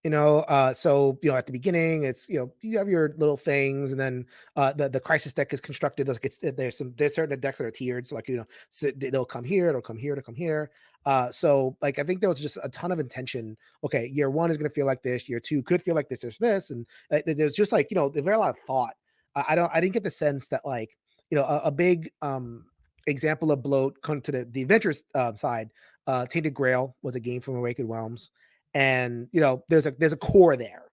you 0.05 0.11
know 0.11 0.41
uh 0.41 0.73
so 0.73 1.19
you 1.23 1.31
know 1.31 1.37
at 1.37 1.47
the 1.47 1.53
beginning 1.53 2.05
it's 2.05 2.29
you 2.29 2.39
know 2.39 2.53
you 2.61 2.79
have 2.79 2.89
your 2.89 3.15
little 3.19 3.37
things 3.37 3.91
and 3.91 4.01
then 4.01 4.25
uh 4.57 4.73
the, 4.73 4.89
the 4.89 5.01
crisis 5.01 5.33
deck 5.33 5.53
is 5.53 5.61
constructed 5.61 6.07
like 6.09 6.25
it's 6.25 6.39
there's 6.39 6.79
some 6.79 6.95
there's 6.97 7.15
certain 7.15 7.39
decks 7.41 7.59
that 7.59 7.65
are 7.67 7.71
tiered 7.71 8.07
so 8.07 8.15
like 8.15 8.29
you 8.29 8.37
know 8.37 8.47
so 8.71 8.91
they'll 8.97 9.25
come 9.25 9.45
here 9.45 9.69
it'll 9.69 9.81
come 9.81 9.99
here 9.99 10.13
it'll 10.13 10.23
come 10.23 10.35
here. 10.35 10.71
Uh 11.05 11.31
so 11.31 11.77
like 11.83 11.99
i 11.99 12.05
think 12.05 12.21
there 12.21 12.29
was 12.29 12.39
just 12.39 12.59
a 12.63 12.69
ton 12.69 12.93
of 12.93 13.01
intention 13.01 13.57
okay 13.83 14.07
year 14.07 14.31
one 14.31 14.51
is 14.51 14.57
going 14.57 14.69
to 14.69 14.75
feel 14.75 14.87
like 14.87 15.03
this 15.03 15.29
year 15.29 15.41
two 15.41 15.63
could 15.63 15.83
feel 15.83 15.95
like 15.95 16.09
this 16.09 16.21
there's 16.21 16.39
this 16.39 16.71
and 16.71 16.87
there's 17.27 17.55
just 17.55 17.73
like 17.73 17.91
you 17.91 17.95
know 17.97 18.09
there's 18.09 18.25
very 18.25 18.37
a 18.37 18.41
lot 18.41 18.51
of 18.51 18.57
thought. 18.67 18.95
I 19.35 19.55
don't 19.55 19.71
i 19.75 19.81
didn't 19.81 19.95
get 19.95 20.05
the 20.05 20.11
sense 20.11 20.49
that 20.49 20.63
like 20.65 20.97
you 21.31 21.37
know 21.37 21.45
a, 21.45 21.63
a 21.65 21.71
big 21.71 22.11
um 22.23 22.65
example 23.07 23.51
of 23.51 23.63
bloat 23.63 24.01
come 24.03 24.21
to 24.21 24.33
the 24.33 24.49
the 24.51 24.63
adventures 24.63 25.03
uh, 25.15 25.35
side 25.35 25.71
uh 26.07 26.27
tainted 26.27 26.55
grail 26.55 26.97
was 27.03 27.15
a 27.15 27.21
game 27.21 27.41
from 27.41 27.57
Awaken 27.57 27.89
Realms 27.89 28.31
and 28.75 29.29
you 29.33 29.41
know 29.41 29.63
there's 29.69 29.87
a 29.87 29.93
there's 29.93 30.13
a 30.13 30.17
core 30.17 30.57
there 30.57 30.85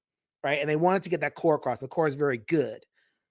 right? 0.43 0.59
And 0.59 0.69
they 0.69 0.75
wanted 0.75 1.01
to 1.03 1.09
get 1.09 1.21
that 1.21 1.33
core 1.33 1.55
across 1.55 1.79
the 1.79 1.87
core 1.87 2.07
is 2.07 2.15
very 2.15 2.37
good 2.37 2.85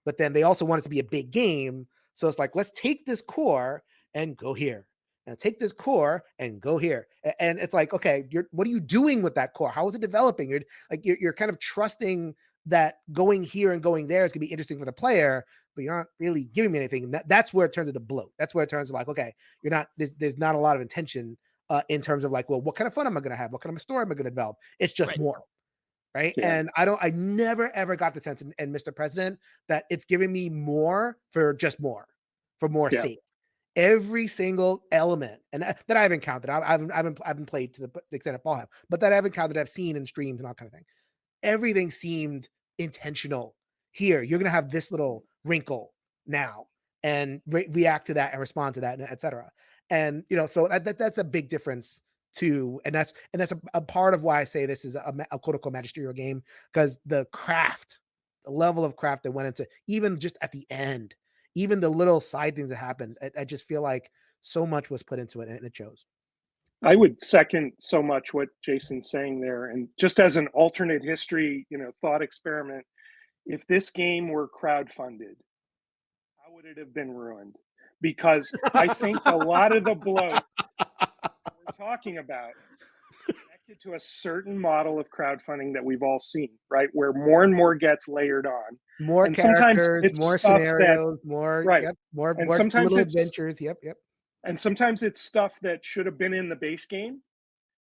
but 0.04 0.18
then 0.18 0.32
they 0.32 0.42
also 0.42 0.64
want 0.64 0.80
it 0.80 0.84
to 0.84 0.90
be 0.90 0.98
a 0.98 1.04
big 1.04 1.30
game 1.30 1.86
so 2.14 2.28
it's 2.28 2.38
like 2.38 2.54
let's 2.54 2.70
take 2.72 3.06
this 3.06 3.22
core 3.22 3.82
and 4.14 4.36
go 4.36 4.54
here 4.54 4.86
and 5.26 5.38
take 5.38 5.58
this 5.58 5.72
core 5.72 6.22
and 6.38 6.60
go 6.60 6.78
here 6.78 7.06
and 7.40 7.58
it's 7.58 7.74
like 7.74 7.92
okay 7.92 8.24
you're 8.30 8.46
what 8.52 8.66
are 8.66 8.70
you 8.70 8.80
doing 8.80 9.22
with 9.22 9.34
that 9.34 9.54
core? 9.54 9.70
How 9.70 9.88
is 9.88 9.94
it 9.94 10.00
developing? 10.00 10.48
You're 10.48 10.60
like 10.90 11.04
you're, 11.04 11.16
you're 11.20 11.32
kind 11.32 11.50
of 11.50 11.58
trusting 11.58 12.34
that 12.66 12.96
going 13.12 13.42
here 13.44 13.72
and 13.72 13.82
going 13.82 14.06
there 14.06 14.24
is 14.24 14.32
going 14.32 14.40
to 14.40 14.46
be 14.46 14.52
interesting 14.52 14.78
for 14.78 14.86
the 14.86 14.92
player 14.92 15.44
but 15.74 15.82
you're 15.82 15.96
not 15.96 16.06
really 16.20 16.44
giving 16.44 16.70
me 16.70 16.78
anything 16.78 17.10
that, 17.10 17.28
that's 17.28 17.52
where 17.52 17.66
it 17.66 17.72
turns 17.72 17.88
into 17.88 18.00
bloat. 18.00 18.30
That's 18.38 18.54
where 18.54 18.64
it 18.64 18.70
turns 18.70 18.90
like 18.90 19.08
okay 19.08 19.34
you're 19.62 19.70
not 19.70 19.88
there's, 19.96 20.12
there's 20.14 20.38
not 20.38 20.54
a 20.54 20.58
lot 20.58 20.76
of 20.76 20.82
intention 20.82 21.36
uh, 21.70 21.82
in 21.88 22.00
terms 22.00 22.24
of 22.24 22.32
like, 22.32 22.48
well, 22.48 22.60
what 22.60 22.74
kind 22.74 22.86
of 22.86 22.94
fun 22.94 23.06
am 23.06 23.16
I 23.16 23.20
going 23.20 23.30
to 23.30 23.36
have? 23.36 23.52
What 23.52 23.60
kind 23.60 23.72
of 23.72 23.76
a 23.76 23.80
story 23.80 24.02
am 24.02 24.12
I 24.12 24.14
going 24.14 24.24
to 24.24 24.30
develop? 24.30 24.56
It's 24.78 24.92
just 24.92 25.12
right. 25.12 25.20
more. 25.20 25.42
Right. 26.14 26.34
Yeah. 26.36 26.58
And 26.58 26.70
I 26.76 26.84
don't, 26.84 26.98
I 27.02 27.10
never 27.10 27.74
ever 27.74 27.96
got 27.96 28.14
the 28.14 28.20
sense 28.20 28.40
and, 28.40 28.54
in, 28.58 28.72
Mr. 28.72 28.94
President 28.94 29.38
that 29.68 29.84
it's 29.90 30.04
giving 30.04 30.32
me 30.32 30.48
more 30.48 31.16
for 31.32 31.52
just 31.54 31.80
more, 31.80 32.06
for 32.60 32.68
more 32.68 32.88
yeah. 32.92 33.02
sake. 33.02 33.18
Every 33.74 34.28
single 34.28 34.84
element, 34.92 35.40
and 35.52 35.62
that, 35.64 35.82
that 35.88 35.96
I 35.96 36.02
haven't 36.02 36.20
counted, 36.20 36.50
I, 36.50 36.60
I 36.60 36.70
haven't, 36.70 36.92
I 36.92 36.96
haven't, 36.96 37.20
I 37.24 37.28
haven't 37.28 37.46
played 37.46 37.74
to 37.74 37.80
the, 37.80 37.90
the 38.10 38.16
extent 38.16 38.36
of 38.36 38.44
Paul 38.44 38.54
have, 38.54 38.68
but 38.88 39.00
that 39.00 39.10
I 39.10 39.16
haven't 39.16 39.32
counted, 39.32 39.56
I've 39.56 39.68
seen 39.68 39.96
in 39.96 40.06
streams 40.06 40.38
and 40.38 40.46
all 40.46 40.54
kind 40.54 40.68
of 40.68 40.72
thing. 40.72 40.84
Everything 41.42 41.90
seemed 41.90 42.48
intentional. 42.78 43.56
Here, 43.90 44.22
you're 44.22 44.38
going 44.38 44.44
to 44.44 44.50
have 44.50 44.70
this 44.70 44.92
little 44.92 45.24
wrinkle 45.44 45.92
now, 46.24 46.66
and 47.02 47.40
re- 47.48 47.68
react 47.72 48.06
to 48.06 48.14
that 48.14 48.30
and 48.30 48.40
respond 48.40 48.74
to 48.74 48.82
that, 48.82 49.00
and 49.00 49.10
etc 49.10 49.50
and 49.90 50.24
you 50.28 50.36
know 50.36 50.46
so 50.46 50.68
that, 50.68 50.98
that's 50.98 51.18
a 51.18 51.24
big 51.24 51.48
difference 51.48 52.00
too 52.34 52.80
and 52.84 52.94
that's 52.94 53.12
and 53.32 53.40
that's 53.40 53.52
a, 53.52 53.60
a 53.74 53.80
part 53.80 54.14
of 54.14 54.22
why 54.22 54.40
i 54.40 54.44
say 54.44 54.66
this 54.66 54.84
is 54.84 54.94
a, 54.94 55.14
a 55.30 55.38
quote 55.38 55.56
unquote 55.56 55.72
magisterial 55.72 56.12
game 56.12 56.42
because 56.72 56.98
the 57.06 57.24
craft 57.32 57.98
the 58.44 58.50
level 58.50 58.84
of 58.84 58.96
craft 58.96 59.22
that 59.22 59.32
went 59.32 59.46
into 59.46 59.66
even 59.86 60.18
just 60.18 60.36
at 60.40 60.52
the 60.52 60.66
end 60.70 61.14
even 61.54 61.80
the 61.80 61.88
little 61.88 62.20
side 62.20 62.56
things 62.56 62.70
that 62.70 62.76
happened 62.76 63.16
I, 63.22 63.40
I 63.40 63.44
just 63.44 63.66
feel 63.66 63.82
like 63.82 64.10
so 64.40 64.66
much 64.66 64.90
was 64.90 65.02
put 65.02 65.18
into 65.18 65.40
it 65.40 65.48
and 65.48 65.64
it 65.64 65.76
shows 65.76 66.04
I 66.84 66.96
would 66.96 67.18
second 67.18 67.72
so 67.78 68.02
much 68.02 68.34
what 68.34 68.48
Jason's 68.62 69.10
saying 69.10 69.40
there. 69.40 69.70
And 69.70 69.88
just 69.98 70.20
as 70.20 70.36
an 70.36 70.48
alternate 70.48 71.02
history, 71.02 71.66
you 71.70 71.78
know, 71.78 71.92
thought 72.02 72.20
experiment, 72.20 72.84
if 73.46 73.66
this 73.66 73.88
game 73.88 74.28
were 74.28 74.48
crowdfunded, 74.48 75.36
how 76.36 76.52
would 76.52 76.66
it 76.66 76.76
have 76.76 76.92
been 76.92 77.10
ruined? 77.10 77.56
Because 78.04 78.52
I 78.74 78.86
think 78.86 79.16
a 79.24 79.34
lot 79.34 79.74
of 79.74 79.82
the 79.82 79.94
bloat 80.04 80.42
we're 80.60 81.86
talking 81.86 82.18
about 82.18 82.50
connected 83.24 83.80
to 83.80 83.94
a 83.94 84.00
certain 84.00 84.58
model 84.58 85.00
of 85.00 85.08
crowdfunding 85.10 85.72
that 85.72 85.82
we've 85.82 86.02
all 86.02 86.18
seen, 86.18 86.50
right? 86.70 86.90
Where 86.92 87.14
more 87.14 87.44
and 87.44 87.54
more 87.54 87.74
gets 87.74 88.06
layered 88.06 88.46
on. 88.46 88.78
More 89.00 89.24
and 89.24 89.34
characters, 89.34 90.20
more 90.20 90.36
scenarios, 90.36 91.18
that, 91.22 91.28
more 91.28 91.64
right. 91.66 91.84
Yep, 91.84 91.96
more, 92.12 92.32
and 92.32 92.46
more 92.46 92.58
sometimes 92.58 92.92
little 92.92 93.06
adventures. 93.06 93.58
Yep, 93.58 93.78
yep. 93.82 93.96
And 94.44 94.60
sometimes 94.60 95.02
it's 95.02 95.22
stuff 95.22 95.54
that 95.62 95.80
should 95.82 96.04
have 96.04 96.18
been 96.18 96.34
in 96.34 96.50
the 96.50 96.56
base 96.56 96.84
game, 96.84 97.22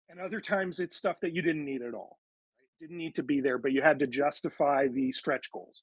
and 0.09 0.20
other 0.20 0.41
times 0.41 0.79
it's 0.79 0.95
stuff 0.97 1.16
that 1.23 1.35
you 1.35 1.43
didn't 1.43 1.64
need 1.64 1.83
at 1.83 1.95
all. 1.95 2.20
Right? 2.57 2.68
Didn't 2.79 2.99
need 2.99 3.16
to 3.16 3.25
be 3.25 3.41
there, 3.41 3.59
but 3.59 3.73
you 3.73 3.83
had 3.83 3.99
to 3.99 4.07
justify 4.07 4.87
the 4.87 5.11
stretch 5.11 5.51
goals. 5.51 5.83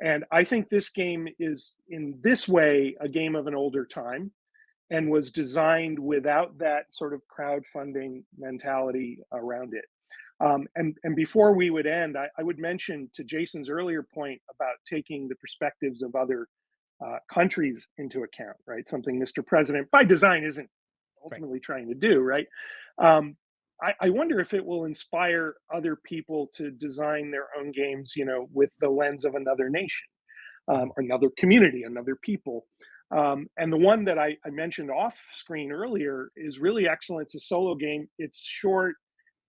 And 0.00 0.24
I 0.30 0.44
think 0.44 0.68
this 0.68 0.88
game 0.88 1.28
is, 1.38 1.74
in 1.88 2.18
this 2.22 2.48
way, 2.48 2.96
a 3.00 3.08
game 3.08 3.36
of 3.36 3.46
an 3.46 3.54
older 3.54 3.84
time 3.84 4.32
and 4.90 5.10
was 5.10 5.30
designed 5.30 5.98
without 5.98 6.58
that 6.58 6.92
sort 6.92 7.14
of 7.14 7.22
crowdfunding 7.28 8.24
mentality 8.38 9.18
around 9.32 9.74
it. 9.74 9.84
Um, 10.40 10.66
and, 10.74 10.96
and 11.04 11.14
before 11.14 11.54
we 11.54 11.70
would 11.70 11.86
end, 11.86 12.16
I, 12.16 12.26
I, 12.36 12.42
would 12.42 12.58
mention 12.58 13.08
to 13.14 13.22
Jason's 13.22 13.68
earlier 13.68 14.02
point 14.02 14.40
about 14.52 14.74
taking 14.84 15.28
the 15.28 15.36
perspectives 15.36 16.02
of 16.02 16.16
other 16.16 16.48
uh, 17.04 17.18
countries 17.32 17.86
into 17.96 18.24
account, 18.24 18.56
right? 18.66 18.86
Something 18.88 19.20
Mr. 19.20 19.46
President, 19.46 19.88
by 19.92 20.02
design, 20.02 20.42
isn't 20.44 20.68
ultimately 21.22 21.58
right. 21.58 21.62
trying 21.62 21.88
to 21.88 21.94
do, 21.94 22.20
right? 22.20 22.46
Um, 22.98 23.36
I, 23.82 23.94
I 24.00 24.10
wonder 24.10 24.40
if 24.40 24.54
it 24.54 24.64
will 24.64 24.84
inspire 24.84 25.54
other 25.74 25.96
people 25.96 26.48
to 26.54 26.70
design 26.70 27.30
their 27.30 27.48
own 27.58 27.72
games, 27.72 28.12
you 28.16 28.24
know, 28.24 28.48
with 28.52 28.70
the 28.80 28.88
lens 28.88 29.24
of 29.24 29.34
another 29.34 29.68
nation, 29.68 30.06
um, 30.68 30.92
another 30.96 31.30
community, 31.36 31.82
another 31.82 32.16
people. 32.22 32.66
Um, 33.10 33.48
and 33.58 33.72
the 33.72 33.78
one 33.78 34.04
that 34.04 34.18
I, 34.18 34.36
I, 34.46 34.50
mentioned 34.50 34.90
off 34.90 35.18
screen 35.32 35.70
earlier 35.70 36.30
is 36.34 36.58
really 36.58 36.88
excellent. 36.88 37.26
It's 37.26 37.34
a 37.34 37.40
solo 37.40 37.74
game. 37.74 38.08
It's 38.18 38.40
short, 38.40 38.94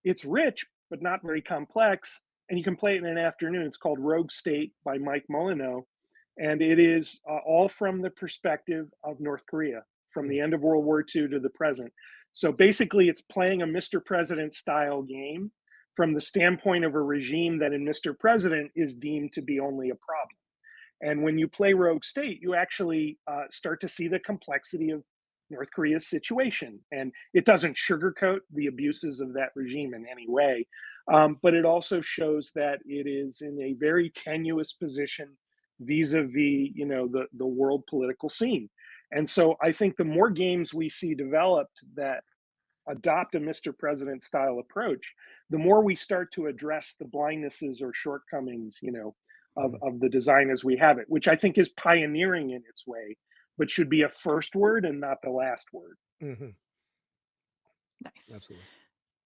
it's 0.04 0.24
rich, 0.26 0.66
but 0.90 1.00
not 1.00 1.22
very 1.22 1.40
complex. 1.40 2.20
And 2.50 2.58
you 2.58 2.64
can 2.64 2.76
play 2.76 2.96
it 2.96 2.98
in 2.98 3.06
an 3.06 3.16
afternoon. 3.16 3.64
It's 3.64 3.78
called 3.78 3.98
Rogue 3.98 4.30
State 4.30 4.72
by 4.84 4.98
Mike 4.98 5.24
Molyneux. 5.30 5.80
And 6.36 6.60
it 6.60 6.78
is 6.78 7.18
uh, 7.30 7.38
all 7.46 7.68
from 7.68 8.02
the 8.02 8.10
perspective 8.10 8.88
of 9.02 9.18
North 9.18 9.46
Korea, 9.48 9.82
from 10.10 10.28
the 10.28 10.38
hmm. 10.38 10.44
end 10.44 10.54
of 10.54 10.60
World 10.60 10.84
War 10.84 11.00
II 11.00 11.28
to 11.28 11.40
the 11.40 11.50
present. 11.50 11.90
So 12.34 12.50
basically, 12.50 13.08
it's 13.08 13.20
playing 13.20 13.62
a 13.62 13.66
Mr. 13.66 14.04
President 14.04 14.54
style 14.54 15.02
game 15.02 15.52
from 15.94 16.12
the 16.12 16.20
standpoint 16.20 16.84
of 16.84 16.96
a 16.96 17.00
regime 17.00 17.60
that 17.60 17.72
in 17.72 17.84
Mr. 17.84 18.18
President 18.18 18.72
is 18.74 18.96
deemed 18.96 19.32
to 19.34 19.40
be 19.40 19.60
only 19.60 19.90
a 19.90 19.94
problem. 19.94 20.36
And 21.00 21.22
when 21.22 21.38
you 21.38 21.46
play 21.46 21.74
Rogue 21.74 22.04
State, 22.04 22.40
you 22.42 22.56
actually 22.56 23.18
uh, 23.30 23.44
start 23.52 23.80
to 23.82 23.88
see 23.88 24.08
the 24.08 24.18
complexity 24.18 24.90
of 24.90 25.04
North 25.48 25.70
Korea's 25.72 26.08
situation. 26.08 26.80
And 26.90 27.12
it 27.34 27.44
doesn't 27.44 27.76
sugarcoat 27.76 28.40
the 28.52 28.66
abuses 28.66 29.20
of 29.20 29.32
that 29.34 29.50
regime 29.54 29.94
in 29.94 30.04
any 30.10 30.28
way, 30.28 30.66
um, 31.12 31.38
but 31.40 31.54
it 31.54 31.64
also 31.64 32.00
shows 32.00 32.50
that 32.56 32.80
it 32.84 33.06
is 33.06 33.42
in 33.42 33.60
a 33.62 33.74
very 33.74 34.10
tenuous 34.10 34.72
position 34.72 35.28
vis-a-vis, 35.78 36.70
you 36.74 36.86
know, 36.86 37.06
the, 37.06 37.26
the 37.34 37.46
world 37.46 37.84
political 37.88 38.28
scene 38.28 38.68
And 39.14 39.28
so 39.28 39.56
I 39.62 39.72
think 39.72 39.96
the 39.96 40.04
more 40.04 40.28
games 40.28 40.74
we 40.74 40.90
see 40.90 41.14
developed 41.14 41.84
that 41.96 42.24
adopt 42.88 43.36
a 43.36 43.40
Mr. 43.40 43.76
President 43.76 44.22
style 44.22 44.58
approach, 44.58 45.14
the 45.50 45.58
more 45.58 45.82
we 45.82 45.94
start 45.94 46.32
to 46.32 46.46
address 46.46 46.94
the 46.98 47.06
blindnesses 47.06 47.80
or 47.80 47.92
shortcomings, 47.94 48.78
you 48.82 48.92
know, 48.92 49.14
of, 49.56 49.70
mm-hmm. 49.70 49.88
of 49.88 50.00
the 50.00 50.08
design 50.08 50.50
as 50.50 50.64
we 50.64 50.76
have 50.76 50.98
it, 50.98 51.06
which 51.08 51.28
I 51.28 51.36
think 51.36 51.56
is 51.58 51.68
pioneering 51.70 52.50
in 52.50 52.62
its 52.68 52.86
way, 52.86 53.16
but 53.56 53.70
should 53.70 53.88
be 53.88 54.02
a 54.02 54.08
first 54.08 54.56
word 54.56 54.84
and 54.84 55.00
not 55.00 55.18
the 55.22 55.30
last 55.30 55.68
word. 55.72 55.96
Mm-hmm. 56.22 56.50
Nice. 58.02 58.30
Absolutely. 58.34 58.66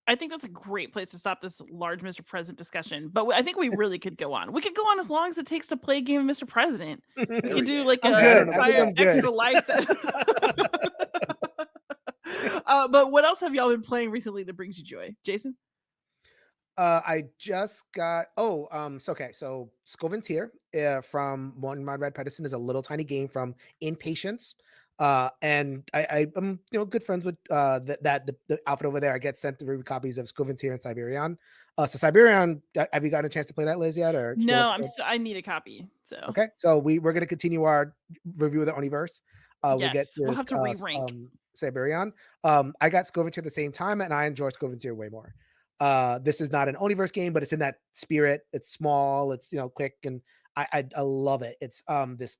I 0.08 0.14
think 0.14 0.32
that's 0.32 0.44
a 0.44 0.48
great 0.48 0.90
place 0.90 1.10
to 1.10 1.18
stop 1.18 1.42
this 1.42 1.60
large 1.70 2.00
Mr. 2.00 2.24
President 2.24 2.56
discussion. 2.56 3.10
But 3.12 3.30
I 3.34 3.42
think 3.42 3.58
we 3.58 3.68
really 3.76 3.98
could 3.98 4.16
go 4.16 4.32
on. 4.32 4.52
We 4.52 4.62
could 4.62 4.74
go 4.74 4.82
on 4.82 4.98
as 4.98 5.10
long 5.10 5.28
as 5.28 5.36
it 5.36 5.46
takes 5.46 5.66
to 5.68 5.76
play 5.76 5.98
a 5.98 6.00
game 6.00 6.28
of 6.28 6.36
Mr. 6.36 6.48
President. 6.48 7.02
We 7.28 7.42
could 7.42 7.66
do 7.66 7.84
like 7.84 8.00
I'm 8.02 8.14
a 8.14 8.40
entire 8.40 8.90
extra 8.96 9.30
life 9.30 9.66
set. 9.66 9.86
uh, 12.66 12.88
but 12.88 13.12
what 13.12 13.24
else 13.24 13.40
have 13.40 13.54
y'all 13.54 13.68
been 13.68 13.82
playing 13.82 14.10
recently 14.10 14.44
that 14.44 14.56
brings 14.56 14.78
you 14.78 14.84
joy, 14.84 15.14
Jason? 15.24 15.54
Uh, 16.78 17.00
I 17.06 17.24
just 17.38 17.84
got 17.92 18.26
oh 18.36 18.68
um 18.70 18.98
so 19.00 19.12
okay 19.12 19.30
so 19.32 19.70
Scoventeer 19.86 20.50
uh, 20.80 21.00
from 21.02 21.52
My 21.58 21.96
Red 21.96 22.14
Pedestin 22.14 22.46
is 22.46 22.54
a 22.54 22.58
little 22.58 22.82
tiny 22.82 23.04
game 23.04 23.28
from 23.28 23.54
Impatience. 23.80 24.54
Uh, 24.98 25.30
and 25.42 25.88
I, 25.94 26.06
I 26.10 26.26
am 26.36 26.58
you 26.72 26.78
know 26.78 26.84
good 26.84 27.04
friends 27.04 27.24
with 27.24 27.36
uh 27.50 27.78
that 27.80 28.02
that 28.02 28.26
the, 28.26 28.36
the, 28.48 28.58
outfit 28.66 28.86
over 28.86 28.98
there. 29.00 29.14
I 29.14 29.18
get 29.18 29.36
sent 29.36 29.58
three 29.58 29.80
copies 29.82 30.18
of 30.18 30.26
Scoventeer 30.26 30.72
and 30.72 30.82
Siberian. 30.82 31.38
Uh, 31.76 31.86
so 31.86 31.96
Siberian, 31.96 32.60
have 32.92 33.04
you 33.04 33.10
gotten 33.10 33.26
a 33.26 33.28
chance 33.28 33.46
to 33.46 33.54
play 33.54 33.64
that, 33.64 33.78
Liz, 33.78 33.96
yet? 33.96 34.16
Or 34.16 34.34
no, 34.36 34.70
I'm 34.70 34.82
so, 34.82 35.04
I 35.04 35.16
need 35.16 35.36
a 35.36 35.42
copy. 35.42 35.86
So 36.02 36.16
okay, 36.30 36.48
so 36.56 36.78
we 36.78 36.98
we're 36.98 37.12
gonna 37.12 37.26
continue 37.26 37.62
our 37.62 37.94
review 38.36 38.60
of 38.60 38.66
the 38.66 38.72
Oniverse. 38.72 39.20
Uh, 39.62 39.76
yes, 39.78 39.92
we 39.92 39.98
get 39.98 40.06
to, 40.14 40.22
we'll 40.24 40.34
have 40.34 40.46
to 40.46 40.56
uh, 40.56 40.62
re-rank. 40.62 41.10
Um, 41.12 41.30
Siberian. 41.54 42.12
Um, 42.44 42.74
I 42.80 42.88
got 42.88 43.04
Scoventeer 43.04 43.38
at 43.38 43.44
the 43.44 43.50
same 43.50 43.72
time, 43.72 44.00
and 44.00 44.12
I 44.12 44.26
enjoy 44.26 44.50
Scoventeer 44.50 44.94
way 44.94 45.08
more. 45.08 45.34
Uh, 45.80 46.18
this 46.18 46.40
is 46.40 46.50
not 46.50 46.68
an 46.68 46.76
Oniverse 46.76 47.12
game, 47.12 47.32
but 47.32 47.42
it's 47.42 47.52
in 47.52 47.60
that 47.60 47.76
spirit. 47.92 48.42
It's 48.52 48.72
small, 48.72 49.32
it's 49.32 49.52
you 49.52 49.58
know 49.58 49.68
quick, 49.68 49.94
and 50.04 50.20
I 50.56 50.66
I, 50.72 50.84
I 50.96 51.00
love 51.02 51.42
it. 51.42 51.56
It's 51.60 51.84
um 51.86 52.16
this 52.16 52.38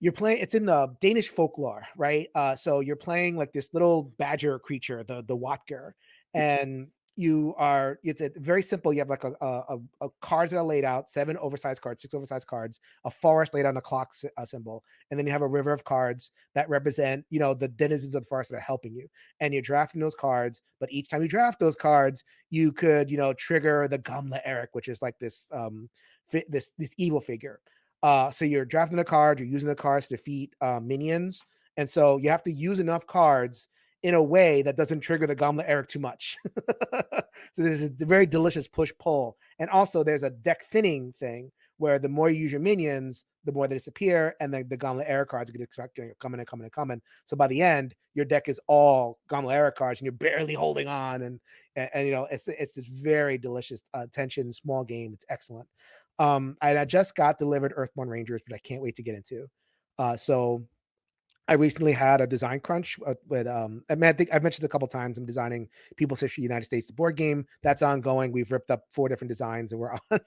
you're 0.00 0.12
playing 0.12 0.38
it's 0.42 0.54
in 0.54 0.66
the 0.66 0.94
Danish 1.00 1.28
folklore, 1.28 1.86
right? 1.96 2.28
Uh, 2.34 2.56
so 2.56 2.80
you're 2.80 2.96
playing 2.96 3.36
like 3.36 3.52
this 3.52 3.72
little 3.72 4.14
badger 4.18 4.58
creature, 4.58 5.04
the 5.04 5.22
the 5.22 5.36
Watger, 5.36 5.94
mm-hmm. 6.34 6.40
and 6.40 6.86
you 7.16 7.54
are 7.58 7.98
it's 8.02 8.22
a, 8.22 8.30
very 8.36 8.62
simple. 8.62 8.94
You 8.94 9.00
have 9.00 9.10
like 9.10 9.24
a, 9.24 9.32
a, 9.42 9.78
a, 10.00 10.08
cards 10.22 10.52
that 10.52 10.58
are 10.58 10.64
laid 10.64 10.84
out, 10.84 11.10
seven 11.10 11.36
oversized 11.36 11.82
cards, 11.82 12.00
six 12.00 12.14
oversized 12.14 12.46
cards, 12.46 12.80
a 13.04 13.10
forest 13.10 13.52
laid 13.52 13.66
on 13.66 13.76
a 13.76 13.80
clock 13.80 14.14
uh, 14.38 14.44
symbol, 14.46 14.82
and 15.10 15.18
then 15.18 15.26
you 15.26 15.32
have 15.32 15.42
a 15.42 15.46
river 15.46 15.70
of 15.70 15.84
cards 15.84 16.30
that 16.54 16.68
represent 16.70 17.26
you 17.28 17.38
know 17.38 17.52
the 17.52 17.68
denizens 17.68 18.14
of 18.14 18.22
the 18.22 18.28
forest 18.28 18.50
that 18.50 18.56
are 18.56 18.60
helping 18.60 18.94
you, 18.94 19.06
and 19.40 19.52
you're 19.52 19.62
drafting 19.62 20.00
those 20.00 20.14
cards. 20.14 20.62
But 20.78 20.90
each 20.90 21.10
time 21.10 21.20
you 21.20 21.28
draft 21.28 21.60
those 21.60 21.76
cards, 21.76 22.24
you 22.48 22.72
could 22.72 23.10
you 23.10 23.18
know 23.18 23.34
trigger 23.34 23.86
the 23.86 23.98
Gamla 23.98 24.40
Erik 24.46 24.70
which 24.72 24.88
is 24.88 25.02
like 25.02 25.18
this 25.18 25.46
um 25.52 25.90
fi- 26.30 26.46
this 26.48 26.70
this 26.78 26.94
evil 26.96 27.20
figure. 27.20 27.60
Uh, 28.02 28.30
so 28.30 28.44
you're 28.44 28.64
drafting 28.64 28.98
a 28.98 29.04
card, 29.04 29.38
you're 29.38 29.48
using 29.48 29.68
the 29.68 29.74
cards 29.74 30.08
to 30.08 30.16
defeat 30.16 30.54
uh, 30.60 30.80
minions, 30.82 31.44
and 31.76 31.88
so 31.88 32.16
you 32.16 32.30
have 32.30 32.42
to 32.44 32.52
use 32.52 32.78
enough 32.78 33.06
cards 33.06 33.68
in 34.02 34.14
a 34.14 34.22
way 34.22 34.62
that 34.62 34.76
doesn't 34.76 35.00
trigger 35.00 35.26
the 35.26 35.36
Gamla 35.36 35.62
Erik 35.68 35.88
too 35.88 35.98
much. 35.98 36.38
so 37.52 37.62
this 37.62 37.82
is 37.82 37.90
a 38.00 38.06
very 38.06 38.26
delicious 38.26 38.66
push 38.66 38.92
pull, 38.98 39.36
and 39.58 39.68
also 39.70 40.02
there's 40.02 40.22
a 40.22 40.30
deck 40.30 40.64
thinning 40.70 41.12
thing 41.20 41.50
where 41.80 41.98
the 41.98 42.08
more 42.08 42.28
you 42.28 42.38
use 42.38 42.52
your 42.52 42.60
minions, 42.60 43.24
the 43.44 43.52
more 43.52 43.66
they 43.66 43.74
disappear, 43.74 44.34
and 44.40 44.52
then 44.52 44.66
the 44.68 44.76
Gamla 44.76 45.02
Erik 45.06 45.30
cards 45.30 45.50
are 45.50 45.54
going 45.54 45.66
to 45.66 46.14
coming 46.20 46.38
and 46.38 46.46
coming 46.46 46.64
and 46.64 46.72
coming. 46.72 47.00
So 47.24 47.36
by 47.36 47.46
the 47.46 47.62
end, 47.62 47.94
your 48.14 48.26
deck 48.26 48.48
is 48.48 48.60
all 48.66 49.18
Gamla 49.30 49.54
Erik 49.54 49.76
cards, 49.76 50.00
and 50.00 50.04
you're 50.04 50.12
barely 50.12 50.54
holding 50.54 50.88
on, 50.88 51.22
and 51.22 51.40
and, 51.76 51.90
and 51.94 52.06
you 52.06 52.12
know 52.12 52.26
it's 52.30 52.48
it's 52.48 52.74
this 52.74 52.86
very 52.86 53.38
delicious 53.38 53.82
uh, 53.94 54.06
tension 54.12 54.52
small 54.52 54.84
game. 54.84 55.12
It's 55.14 55.24
excellent. 55.30 55.68
Um, 56.20 56.56
and 56.60 56.78
I 56.78 56.84
just 56.84 57.16
got 57.16 57.38
delivered 57.38 57.72
Earthborn 57.74 58.08
Rangers, 58.08 58.42
but 58.46 58.54
I 58.54 58.58
can't 58.58 58.82
wait 58.82 58.94
to 58.96 59.02
get 59.02 59.14
into. 59.14 59.46
Uh, 59.98 60.16
so 60.16 60.66
I 61.48 61.54
recently 61.54 61.92
had 61.92 62.20
a 62.20 62.28
design 62.28 62.60
crunch 62.60 62.96
with 63.28 63.48
um 63.48 63.82
I, 63.90 63.96
mean, 63.96 64.08
I 64.08 64.12
think 64.12 64.30
I've 64.32 64.44
mentioned 64.44 64.64
a 64.64 64.68
couple 64.68 64.86
times 64.86 65.18
I'm 65.18 65.26
designing 65.26 65.68
People's 65.96 66.20
History 66.20 66.42
United 66.44 66.64
States 66.64 66.86
the 66.86 66.92
board 66.92 67.16
game. 67.16 67.44
That's 67.64 67.82
ongoing. 67.82 68.30
We've 68.30 68.52
ripped 68.52 68.70
up 68.70 68.84
four 68.92 69.08
different 69.08 69.30
designs 69.30 69.72
and 69.72 69.80
we're 69.80 69.92
on 70.12 70.20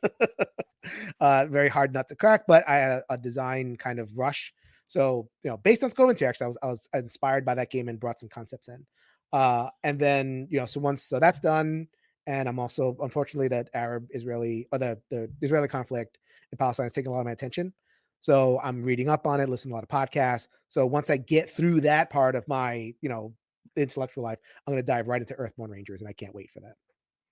uh 1.21 1.45
very 1.45 1.69
hard 1.69 1.93
nut 1.93 2.09
to 2.09 2.15
crack, 2.15 2.43
but 2.45 2.67
I 2.67 2.75
had 2.75 2.91
a, 2.91 3.03
a 3.11 3.17
design 3.17 3.77
kind 3.77 3.99
of 3.99 4.17
rush. 4.17 4.53
So, 4.87 5.29
you 5.43 5.49
know, 5.49 5.57
based 5.57 5.81
on 5.81 5.91
actually, 5.91 6.43
I 6.43 6.47
was 6.47 6.57
I 6.61 6.67
was 6.67 6.89
inspired 6.93 7.45
by 7.45 7.55
that 7.55 7.71
game 7.71 7.87
and 7.87 7.99
brought 8.01 8.19
some 8.19 8.29
concepts 8.29 8.67
in. 8.67 8.85
Uh 9.31 9.69
and 9.83 9.97
then, 9.97 10.47
you 10.51 10.59
know, 10.59 10.65
so 10.65 10.81
once 10.81 11.03
so 11.03 11.21
that's 11.21 11.39
done, 11.39 11.87
and 12.27 12.47
I'm 12.47 12.59
also 12.59 12.95
unfortunately 13.01 13.47
that 13.49 13.69
Arab 13.73 14.07
Israeli 14.11 14.67
or 14.71 14.79
the 14.79 14.99
the 15.09 15.29
Israeli 15.41 15.67
conflict 15.67 16.19
in 16.51 16.57
Palestine 16.57 16.87
is 16.87 16.93
taking 16.93 17.09
a 17.09 17.13
lot 17.13 17.21
of 17.21 17.25
my 17.25 17.31
attention. 17.31 17.73
So 18.21 18.59
I'm 18.63 18.83
reading 18.83 19.09
up 19.09 19.27
on 19.27 19.41
it, 19.41 19.49
listening 19.49 19.71
to 19.71 19.75
a 19.75 19.77
lot 19.77 19.83
of 19.83 19.89
podcasts. 19.89 20.47
So 20.69 20.85
once 20.85 21.09
I 21.09 21.17
get 21.17 21.49
through 21.49 21.81
that 21.81 22.09
part 22.09 22.35
of 22.35 22.47
my 22.47 22.93
you 23.01 23.09
know 23.09 23.33
intellectual 23.75 24.23
life, 24.23 24.39
I'm 24.65 24.73
going 24.73 24.83
to 24.83 24.85
dive 24.85 25.07
right 25.07 25.21
into 25.21 25.35
Earthborn 25.35 25.71
Rangers, 25.71 26.01
and 26.01 26.07
I 26.07 26.13
can't 26.13 26.35
wait 26.35 26.51
for 26.51 26.61
that. 26.61 26.75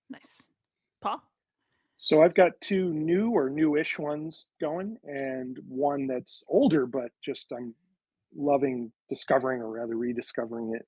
Nice, 0.09 0.45
Paul. 1.01 1.21
So 1.97 2.23
I've 2.23 2.33
got 2.33 2.59
two 2.61 2.91
new 2.93 3.29
or 3.29 3.49
newish 3.49 3.99
ones 3.99 4.47
going, 4.59 4.97
and 5.03 5.59
one 5.67 6.07
that's 6.07 6.43
older, 6.49 6.85
but 6.87 7.11
just 7.23 7.53
I'm 7.53 7.75
loving 8.35 8.91
discovering, 9.07 9.61
or 9.61 9.71
rather 9.71 9.95
rediscovering 9.95 10.73
it. 10.75 10.85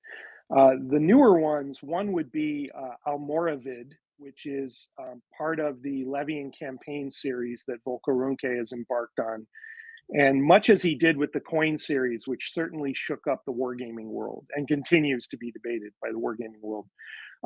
Uh, 0.54 0.72
the 0.88 1.00
newer 1.00 1.38
ones, 1.38 1.82
one 1.82 2.12
would 2.12 2.30
be 2.32 2.70
uh, 2.76 3.10
Almoravid, 3.10 3.92
which 4.18 4.46
is 4.46 4.88
um, 5.00 5.22
part 5.36 5.58
of 5.58 5.82
the 5.82 6.04
Levy 6.04 6.40
and 6.40 6.54
Campaign 6.56 7.10
series 7.10 7.64
that 7.66 7.82
Volker 7.84 8.12
Ruhnke 8.14 8.56
has 8.58 8.72
embarked 8.72 9.18
on. 9.18 9.46
And 10.10 10.42
much 10.42 10.68
as 10.68 10.82
he 10.82 10.94
did 10.94 11.16
with 11.16 11.32
the 11.32 11.40
coin 11.40 11.78
series, 11.78 12.26
which 12.26 12.52
certainly 12.52 12.92
shook 12.94 13.26
up 13.30 13.42
the 13.44 13.52
wargaming 13.52 14.08
world 14.08 14.44
and 14.54 14.68
continues 14.68 15.26
to 15.28 15.36
be 15.38 15.50
debated 15.50 15.92
by 16.02 16.10
the 16.10 16.18
wargaming 16.18 16.60
world, 16.60 16.86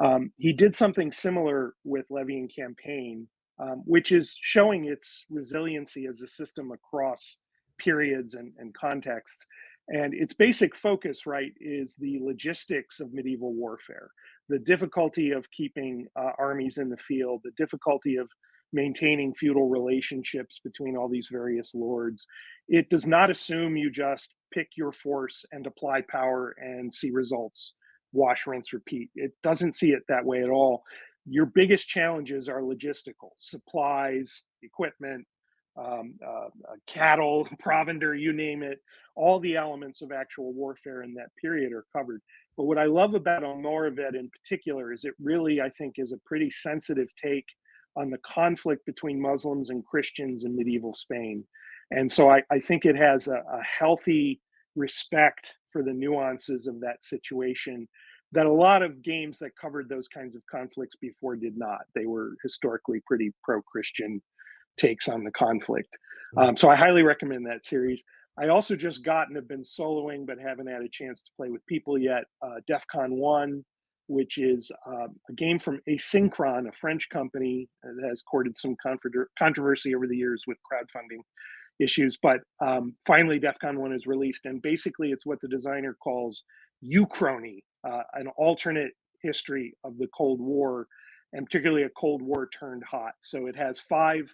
um, 0.03 0.33
he 0.37 0.53
did 0.53 0.75
something 0.75 1.13
similar 1.13 1.75
with 1.85 2.07
Levy 2.11 2.39
and 2.39 2.53
Campaign, 2.55 3.29
um, 3.61 3.83
which 3.87 4.13
is 4.13 4.37
showing 4.41 4.87
its 4.87 5.25
resiliency 5.31 6.07
as 6.07 6.21
a 6.21 6.27
system 6.27 6.73
across 6.73 7.39
periods 7.79 8.35
and, 8.35 8.53
and 8.59 8.75
contexts. 8.75 9.47
And 9.89 10.13
its 10.13 10.35
basic 10.35 10.77
focus, 10.77 11.27
right, 11.27 11.53
is 11.61 11.97
the 11.99 12.19
logistics 12.21 13.01
of 13.01 13.13
medieval 13.13 13.55
warfare, 13.55 14.11
the 14.49 14.59
difficulty 14.59 15.31
of 15.31 15.51
keeping 15.51 16.07
uh, 16.15 16.33
armies 16.39 16.77
in 16.79 16.91
the 16.91 16.97
field, 16.99 17.41
the 17.43 17.53
difficulty 17.57 18.17
of 18.17 18.29
maintaining 18.73 19.33
feudal 19.33 19.69
relationships 19.69 20.61
between 20.63 20.97
all 20.97 21.09
these 21.09 21.29
various 21.33 21.75
lords. 21.75 22.27
It 22.69 22.91
does 22.91 23.07
not 23.07 23.31
assume 23.31 23.77
you 23.77 23.91
just 23.91 24.35
pick 24.53 24.69
your 24.77 24.93
force 24.93 25.45
and 25.53 25.67
apply 25.67 26.03
power 26.03 26.55
and 26.59 26.93
see 26.93 27.11
results, 27.11 27.73
wash, 28.13 28.47
rinse, 28.47 28.75
repeat. 28.75 29.09
It 29.15 29.33
doesn't 29.43 29.75
see 29.75 29.93
it 29.93 30.03
that 30.09 30.25
way 30.25 30.43
at 30.43 30.51
all. 30.51 30.83
Your 31.25 31.47
biggest 31.47 31.89
challenges 31.89 32.49
are 32.49 32.61
logistical 32.61 33.31
supplies, 33.39 34.43
equipment, 34.63 35.27
um, 35.79 36.15
uh, 36.27 36.47
uh, 36.47 36.77
cattle, 36.87 37.49
provender, 37.59 38.15
you 38.15 38.33
name 38.33 38.63
it. 38.63 38.81
All 39.15 39.41
the 39.41 39.57
elements 39.57 40.03
of 40.03 40.13
actual 40.13 40.53
warfare 40.53 41.03
in 41.03 41.15
that 41.15 41.35
period 41.41 41.73
are 41.73 41.87
covered. 41.97 42.21
But 42.57 42.65
what 42.65 42.79
I 42.79 42.85
love 42.85 43.15
about 43.15 43.43
Almoravid 43.43 44.15
in 44.15 44.31
particular 44.31 44.93
is 44.93 45.05
it 45.05 45.15
really, 45.21 45.61
I 45.61 45.71
think, 45.71 45.95
is 45.99 46.13
a 46.13 46.19
pretty 46.27 46.51
sensitive 46.51 47.09
take 47.15 47.47
on 47.97 48.11
the 48.11 48.19
conflict 48.19 48.85
between 48.87 49.21
Muslims 49.21 49.71
and 49.71 49.85
Christians 49.85 50.45
in 50.45 50.57
medieval 50.57 50.93
Spain. 50.93 51.45
And 51.91 52.11
so 52.11 52.29
I, 52.29 52.43
I 52.51 52.59
think 52.59 52.85
it 52.85 52.97
has 52.97 53.29
a, 53.29 53.43
a 53.53 53.63
healthy 53.63 54.41
respect 54.77 55.57
for 55.73 55.83
the 55.83 55.93
nuances 55.93 56.67
of 56.67 56.81
that 56.81 57.03
situation 57.03 57.89
that 58.33 58.47
a 58.47 58.53
lot 58.53 58.83
of 58.83 59.03
games 59.03 59.39
that 59.39 59.57
covered 59.57 59.89
those 59.89 60.07
kinds 60.07 60.37
of 60.37 60.43
conflicts 60.51 60.97
before 60.97 61.35
did 61.35 61.57
not. 61.57 61.81
They 61.95 62.07
were 62.07 62.35
historically 62.43 63.01
pretty 63.07 63.33
pro 63.43 63.63
Christian 63.63 64.21
takes 64.79 65.09
on 65.09 65.25
the 65.25 65.31
conflict. 65.33 65.97
Um, 66.37 66.57
so 66.57 66.69
I 66.69 66.77
highly 66.77 67.03
recommend 67.03 67.47
that 67.47 67.65
series. 67.65 68.03
I 68.39 68.49
also 68.49 68.77
just 68.77 69.03
got 69.03 69.29
and 69.29 69.37
have 69.37 69.49
been 69.49 69.63
soloing, 69.63 70.27
but 70.27 70.39
haven't 70.39 70.69
had 70.69 70.83
a 70.83 70.89
chance 70.89 71.23
to 71.23 71.33
play 71.37 71.51
with 71.51 71.65
people 71.67 71.99
yet. 71.99 72.25
Uh, 72.41 72.61
DEF 72.69 72.87
CON 72.87 73.17
1, 73.17 73.65
which 74.07 74.39
is 74.39 74.71
uh, 74.87 75.09
a 75.29 75.33
game 75.35 75.59
from 75.59 75.81
Asyncron, 75.89 76.69
a 76.69 76.73
French 76.73 77.09
company 77.09 77.69
that 77.83 78.09
has 78.09 78.23
courted 78.23 78.57
some 78.57 78.77
controversy 79.39 79.95
over 79.95 80.07
the 80.07 80.17
years 80.17 80.45
with 80.47 80.59
crowdfunding 80.71 81.21
issues. 81.81 82.17
But 82.23 82.41
um, 82.61 82.95
finally, 83.07 83.41
DEF 83.41 83.59
CON 83.61 83.81
1 83.81 83.93
is 83.93 84.07
released, 84.07 84.47
and 84.47 84.63
basically, 84.63 85.11
it's 85.11 85.27
what 85.27 85.41
the 85.41 85.49
designer 85.49 85.97
calls 86.03 86.45
Uchrony, 86.85 87.61
uh, 87.85 88.03
an 88.15 88.29
alternate 88.37 88.93
history 89.21 89.75
of 89.83 89.99
the 89.99 90.09
Cold 90.17 90.41
War, 90.41 90.87
and 91.33 91.45
particularly 91.45 91.83
a 91.83 91.91
Cold 91.91 92.23
War 92.23 92.49
turned 92.49 92.85
hot. 92.85 93.13
So 93.21 93.47
it 93.47 93.57
has 93.57 93.81
five 93.81 94.33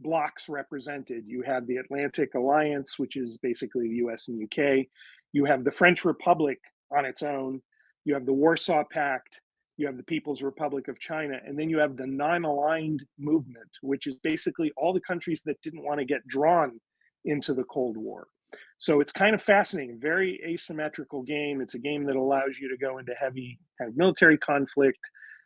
blocks 0.00 0.48
represented. 0.48 1.24
You 1.26 1.42
have 1.42 1.66
the 1.66 1.76
Atlantic 1.76 2.34
Alliance, 2.34 2.98
which 2.98 3.16
is 3.16 3.38
basically 3.38 3.88
the 3.88 3.96
US 4.06 4.28
and 4.28 4.42
UK. 4.42 4.86
you 5.32 5.44
have 5.44 5.64
the 5.64 5.70
French 5.70 6.04
Republic 6.04 6.58
on 6.96 7.04
its 7.04 7.22
own, 7.22 7.60
you 8.04 8.14
have 8.14 8.26
the 8.26 8.32
Warsaw 8.32 8.84
Pact, 8.90 9.40
you 9.76 9.86
have 9.86 9.96
the 9.96 10.04
People's 10.04 10.42
Republic 10.42 10.88
of 10.88 11.00
China, 11.00 11.38
and 11.44 11.58
then 11.58 11.68
you 11.68 11.78
have 11.78 11.96
the 11.96 12.06
non 12.06 12.44
aligned 12.44 13.04
movement, 13.18 13.70
which 13.82 14.06
is 14.06 14.14
basically 14.22 14.72
all 14.76 14.92
the 14.92 15.00
countries 15.00 15.42
that 15.44 15.60
didn't 15.62 15.82
want 15.82 15.98
to 15.98 16.04
get 16.04 16.26
drawn 16.28 16.80
into 17.24 17.54
the 17.54 17.64
Cold 17.64 17.96
War. 17.96 18.28
So 18.78 19.00
it's 19.00 19.10
kind 19.10 19.34
of 19.34 19.42
fascinating, 19.42 19.98
very 19.98 20.40
asymmetrical 20.46 21.22
game. 21.22 21.60
It's 21.60 21.74
a 21.74 21.78
game 21.78 22.04
that 22.04 22.14
allows 22.14 22.58
you 22.60 22.68
to 22.68 22.76
go 22.76 22.98
into 22.98 23.12
heavy 23.14 23.58
kind 23.80 23.90
of 23.90 23.96
military 23.96 24.38
conflict, 24.38 25.00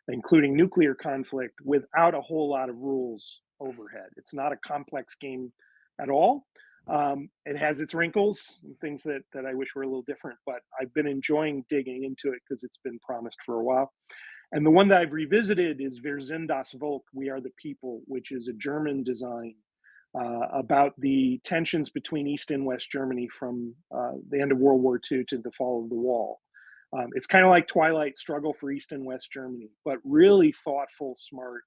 including 0.09 0.55
nuclear 0.55 0.93
conflict, 0.93 1.55
without 1.63 2.13
a 2.13 2.21
whole 2.21 2.49
lot 2.49 2.69
of 2.69 2.77
rules 2.77 3.39
overhead. 3.59 4.09
It's 4.17 4.33
not 4.33 4.53
a 4.53 4.57
complex 4.57 5.15
game 5.19 5.51
at 5.99 6.09
all. 6.09 6.45
Um, 6.87 7.29
it 7.45 7.57
has 7.57 7.81
its 7.81 7.93
wrinkles 7.93 8.59
and 8.63 8.77
things 8.79 9.03
that 9.03 9.21
that 9.33 9.45
I 9.45 9.53
wish 9.53 9.69
were 9.75 9.83
a 9.83 9.87
little 9.87 10.03
different, 10.03 10.39
but 10.45 10.61
I've 10.79 10.93
been 10.93 11.07
enjoying 11.07 11.65
digging 11.69 12.03
into 12.03 12.33
it 12.33 12.41
because 12.47 12.63
it's 12.63 12.79
been 12.83 12.99
promised 12.99 13.37
for 13.45 13.55
a 13.55 13.63
while. 13.63 13.91
And 14.51 14.65
the 14.65 14.71
one 14.71 14.87
that 14.87 15.01
I've 15.01 15.13
revisited 15.13 15.79
is 15.79 16.01
Wir 16.01 16.19
sind 16.19 16.47
das 16.47 16.71
Volk, 16.73 17.03
We 17.13 17.29
Are 17.29 17.41
the 17.41 17.51
People, 17.61 18.01
which 18.07 18.31
is 18.31 18.47
a 18.47 18.53
German 18.53 19.03
design 19.03 19.53
uh, 20.19 20.47
about 20.53 20.93
the 20.97 21.39
tensions 21.43 21.89
between 21.91 22.27
East 22.27 22.49
and 22.49 22.65
West 22.65 22.89
Germany 22.91 23.27
from 23.37 23.75
uh, 23.95 24.13
the 24.29 24.41
end 24.41 24.51
of 24.51 24.57
World 24.57 24.81
War 24.81 24.99
II 25.11 25.23
to 25.25 25.37
the 25.37 25.51
fall 25.51 25.83
of 25.83 25.89
the 25.89 25.95
wall. 25.95 26.39
Um, 26.97 27.09
it's 27.13 27.27
kind 27.27 27.45
of 27.45 27.51
like 27.51 27.67
Twilight 27.67 28.17
Struggle 28.17 28.53
for 28.53 28.71
East 28.71 28.91
and 28.91 29.05
West 29.05 29.31
Germany, 29.31 29.69
but 29.85 29.99
really 30.03 30.51
thoughtful, 30.51 31.15
smart, 31.15 31.61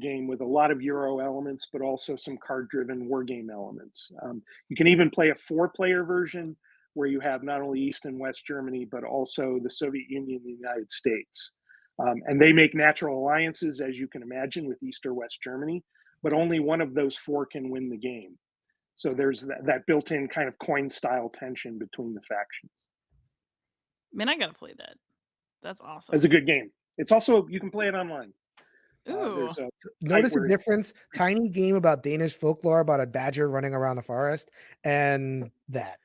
game 0.00 0.26
with 0.26 0.40
a 0.40 0.46
lot 0.46 0.70
of 0.70 0.80
Euro 0.82 1.18
elements, 1.18 1.68
but 1.72 1.82
also 1.82 2.16
some 2.16 2.38
card 2.38 2.68
driven 2.68 3.08
war 3.08 3.22
game 3.22 3.50
elements. 3.50 4.10
Um, 4.22 4.42
you 4.68 4.76
can 4.76 4.86
even 4.86 5.10
play 5.10 5.30
a 5.30 5.34
four 5.34 5.68
player 5.68 6.04
version 6.04 6.56
where 6.94 7.08
you 7.08 7.20
have 7.20 7.42
not 7.42 7.62
only 7.62 7.80
East 7.80 8.04
and 8.04 8.18
West 8.18 8.44
Germany, 8.46 8.86
but 8.90 9.04
also 9.04 9.58
the 9.62 9.70
Soviet 9.70 10.08
Union 10.08 10.40
and 10.44 10.46
the 10.46 10.58
United 10.58 10.90
States. 10.90 11.52
Um, 11.98 12.22
and 12.26 12.40
they 12.40 12.52
make 12.52 12.74
natural 12.74 13.18
alliances, 13.18 13.80
as 13.80 13.98
you 13.98 14.08
can 14.08 14.22
imagine, 14.22 14.66
with 14.66 14.82
East 14.82 15.04
or 15.06 15.14
West 15.14 15.40
Germany, 15.42 15.82
but 16.22 16.32
only 16.32 16.58
one 16.58 16.80
of 16.80 16.94
those 16.94 17.16
four 17.16 17.46
can 17.46 17.70
win 17.70 17.88
the 17.88 17.96
game. 17.96 18.38
So 18.96 19.14
there's 19.14 19.42
that, 19.42 19.64
that 19.64 19.86
built 19.86 20.10
in 20.10 20.28
kind 20.28 20.48
of 20.48 20.58
coin 20.58 20.88
style 20.88 21.30
tension 21.30 21.78
between 21.78 22.14
the 22.14 22.20
factions. 22.22 22.72
Man, 24.12 24.28
I 24.28 24.36
got 24.36 24.48
to 24.48 24.54
play 24.54 24.74
that. 24.76 24.96
That's 25.62 25.80
awesome. 25.80 26.14
It's 26.14 26.24
a 26.24 26.28
good 26.28 26.46
game. 26.46 26.70
It's 26.98 27.12
also, 27.12 27.46
you 27.48 27.60
can 27.60 27.70
play 27.70 27.88
it 27.88 27.94
online. 27.94 28.32
Uh, 29.08 29.52
Notice 30.00 30.34
the 30.34 30.46
difference. 30.48 30.92
Tiny 31.14 31.48
game 31.48 31.74
about 31.74 32.02
Danish 32.02 32.34
folklore 32.34 32.80
about 32.80 33.00
a 33.00 33.06
badger 33.06 33.50
running 33.50 33.74
around 33.74 33.96
the 33.96 34.02
forest, 34.02 34.50
and 34.84 35.50
that. 35.68 35.98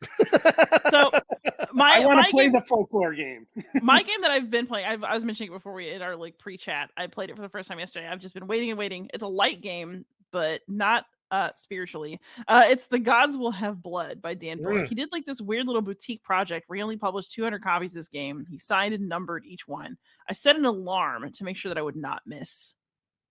so 0.90 1.12
my 1.74 1.94
I 1.96 2.00
want 2.00 2.26
to 2.26 2.32
play 2.32 2.46
game, 2.46 2.54
the 2.54 2.62
folklore 2.62 3.14
game. 3.14 3.46
my 3.82 4.02
game 4.02 4.22
that 4.22 4.32
I've 4.38 4.50
been 4.50 4.66
playing, 4.66 4.88
I've, 4.88 5.04
i 5.04 5.14
was 5.14 5.24
mentioning 5.24 5.52
it 5.52 5.56
before 5.56 5.74
we 5.74 5.92
in 5.92 6.02
our 6.02 6.16
like 6.16 6.40
pre-chat. 6.40 6.90
I 6.98 7.06
played 7.08 7.30
it 7.30 7.36
for 7.36 7.44
the 7.44 7.50
first 7.50 7.70
time 7.70 7.78
yesterday. 7.78 8.08
I've 8.08 8.20
just 8.20 8.34
been 8.34 8.48
waiting 8.48 8.72
and 8.72 8.80
waiting. 8.80 9.10
It's 9.14 9.24
a 9.24 9.28
light 9.28 9.62
game, 9.62 10.06
but 10.32 10.62
not 10.68 11.06
uh 11.30 11.50
spiritually. 11.56 12.20
Uh 12.48 12.64
it's 12.68 12.88
The 12.88 13.00
Gods 13.00 13.38
Will 13.38 13.52
Have 13.52 13.84
Blood 13.84 14.24
by 14.24 14.34
Dan 14.34 14.62
Dork. 14.62 14.76
Mm. 14.76 14.88
He 14.88 14.96
did 14.96 15.10
like 15.12 15.26
this 15.26 15.42
weird 15.42 15.68
little 15.68 15.82
boutique 15.84 16.24
project 16.24 16.68
where 16.68 16.78
he 16.78 16.82
only 16.82 16.98
published 16.98 17.34
200 17.34 17.62
copies 17.62 17.92
of 17.92 17.96
this 17.96 18.08
game. 18.08 18.46
He 18.50 18.58
signed 18.58 18.96
and 18.96 19.08
numbered 19.08 19.46
each 19.46 19.68
one. 19.68 19.98
I 20.28 20.34
set 20.34 20.56
an 20.56 20.66
alarm 20.66 21.30
to 21.32 21.44
make 21.44 21.58
sure 21.58 21.70
that 21.70 21.78
I 21.78 21.84
would 21.84 21.96
not 21.96 22.22
miss 22.26 22.74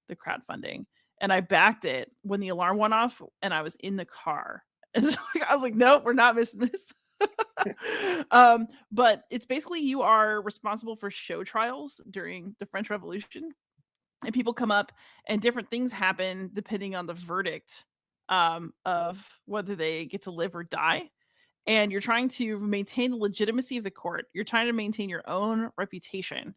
the 0.09 0.17
crowdfunding 0.17 0.87
and 1.21 1.33
I 1.33 1.41
backed 1.41 1.85
it 1.85 2.11
when 2.23 2.41
the 2.41 2.49
alarm 2.49 2.79
went 2.79 2.95
off 2.95 3.21
and 3.43 3.55
I 3.55 3.63
was 3.63 3.75
in 3.77 3.97
the 3.97 4.07
car. 4.07 4.63
And 4.95 5.15
I 5.47 5.53
was 5.53 5.63
like, 5.63 5.75
nope, 5.75 6.05
we're 6.07 6.15
not 6.15 6.37
missing 6.37 6.61
this. 6.61 6.91
um, 8.31 8.67
but 8.91 9.25
it's 9.31 9.45
basically 9.45 9.81
you 9.81 10.01
are 10.01 10.41
responsible 10.41 10.97
for 10.97 11.11
show 11.11 11.45
trials 11.45 12.01
during 12.11 12.57
the 12.61 12.67
French 12.67 12.89
Revolution. 12.89 13.51
And 14.25 14.33
people 14.33 14.55
come 14.55 14.71
up 14.71 14.93
and 15.29 15.43
different 15.43 15.71
things 15.71 15.93
happen 15.93 16.49
depending 16.55 16.95
on 16.95 17.07
the 17.07 17.13
verdict 17.13 17.85
um, 18.31 18.73
of 18.87 19.23
whether 19.45 19.77
they 19.77 20.07
get 20.07 20.23
to 20.23 20.31
live 20.31 20.57
or 20.57 20.65
die. 20.65 21.11
And 21.67 21.93
you're 21.93 22.01
trying 22.01 22.29
to 22.29 22.59
maintain 22.59 23.11
the 23.11 23.19
legitimacy 23.19 23.77
of 23.77 23.85
the 23.85 23.91
court. 23.91 24.25
You're 24.33 24.45
trying 24.45 24.69
to 24.69 24.73
maintain 24.73 25.11
your 25.11 25.29
own 25.29 25.69
reputation 25.77 26.55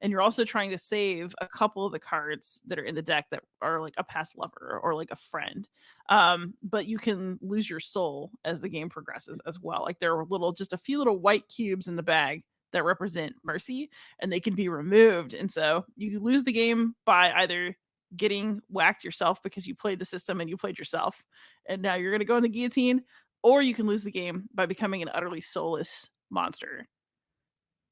and 0.00 0.12
you're 0.12 0.22
also 0.22 0.44
trying 0.44 0.70
to 0.70 0.78
save 0.78 1.34
a 1.40 1.48
couple 1.48 1.84
of 1.84 1.92
the 1.92 1.98
cards 1.98 2.60
that 2.66 2.78
are 2.78 2.84
in 2.84 2.94
the 2.94 3.02
deck 3.02 3.26
that 3.30 3.42
are 3.60 3.80
like 3.80 3.94
a 3.96 4.04
past 4.04 4.36
lover 4.36 4.80
or 4.82 4.94
like 4.94 5.10
a 5.10 5.16
friend 5.16 5.68
um 6.08 6.54
but 6.62 6.86
you 6.86 6.98
can 6.98 7.38
lose 7.42 7.68
your 7.68 7.80
soul 7.80 8.30
as 8.44 8.60
the 8.60 8.68
game 8.68 8.88
progresses 8.88 9.40
as 9.46 9.60
well. 9.60 9.82
Like 9.82 9.98
there 9.98 10.16
are 10.16 10.24
little 10.24 10.52
just 10.52 10.72
a 10.72 10.78
few 10.78 10.98
little 10.98 11.18
white 11.18 11.46
cubes 11.48 11.88
in 11.88 11.96
the 11.96 12.02
bag 12.02 12.44
that 12.72 12.84
represent 12.84 13.34
mercy 13.44 13.90
and 14.20 14.30
they 14.30 14.40
can 14.40 14.54
be 14.54 14.68
removed 14.68 15.34
and 15.34 15.50
so 15.50 15.84
you 15.96 16.20
lose 16.20 16.44
the 16.44 16.52
game 16.52 16.94
by 17.06 17.32
either 17.32 17.76
getting 18.16 18.60
whacked 18.68 19.04
yourself 19.04 19.42
because 19.42 19.66
you 19.66 19.74
played 19.74 19.98
the 19.98 20.04
system 20.04 20.40
and 20.40 20.48
you 20.48 20.56
played 20.56 20.78
yourself 20.78 21.22
and 21.68 21.82
now 21.82 21.94
you're 21.94 22.10
going 22.10 22.20
to 22.20 22.24
go 22.26 22.36
in 22.36 22.42
the 22.42 22.48
guillotine 22.48 23.02
or 23.42 23.62
you 23.62 23.74
can 23.74 23.86
lose 23.86 24.04
the 24.04 24.10
game 24.10 24.48
by 24.54 24.66
becoming 24.66 25.02
an 25.02 25.10
utterly 25.12 25.40
soulless 25.40 26.08
monster 26.30 26.86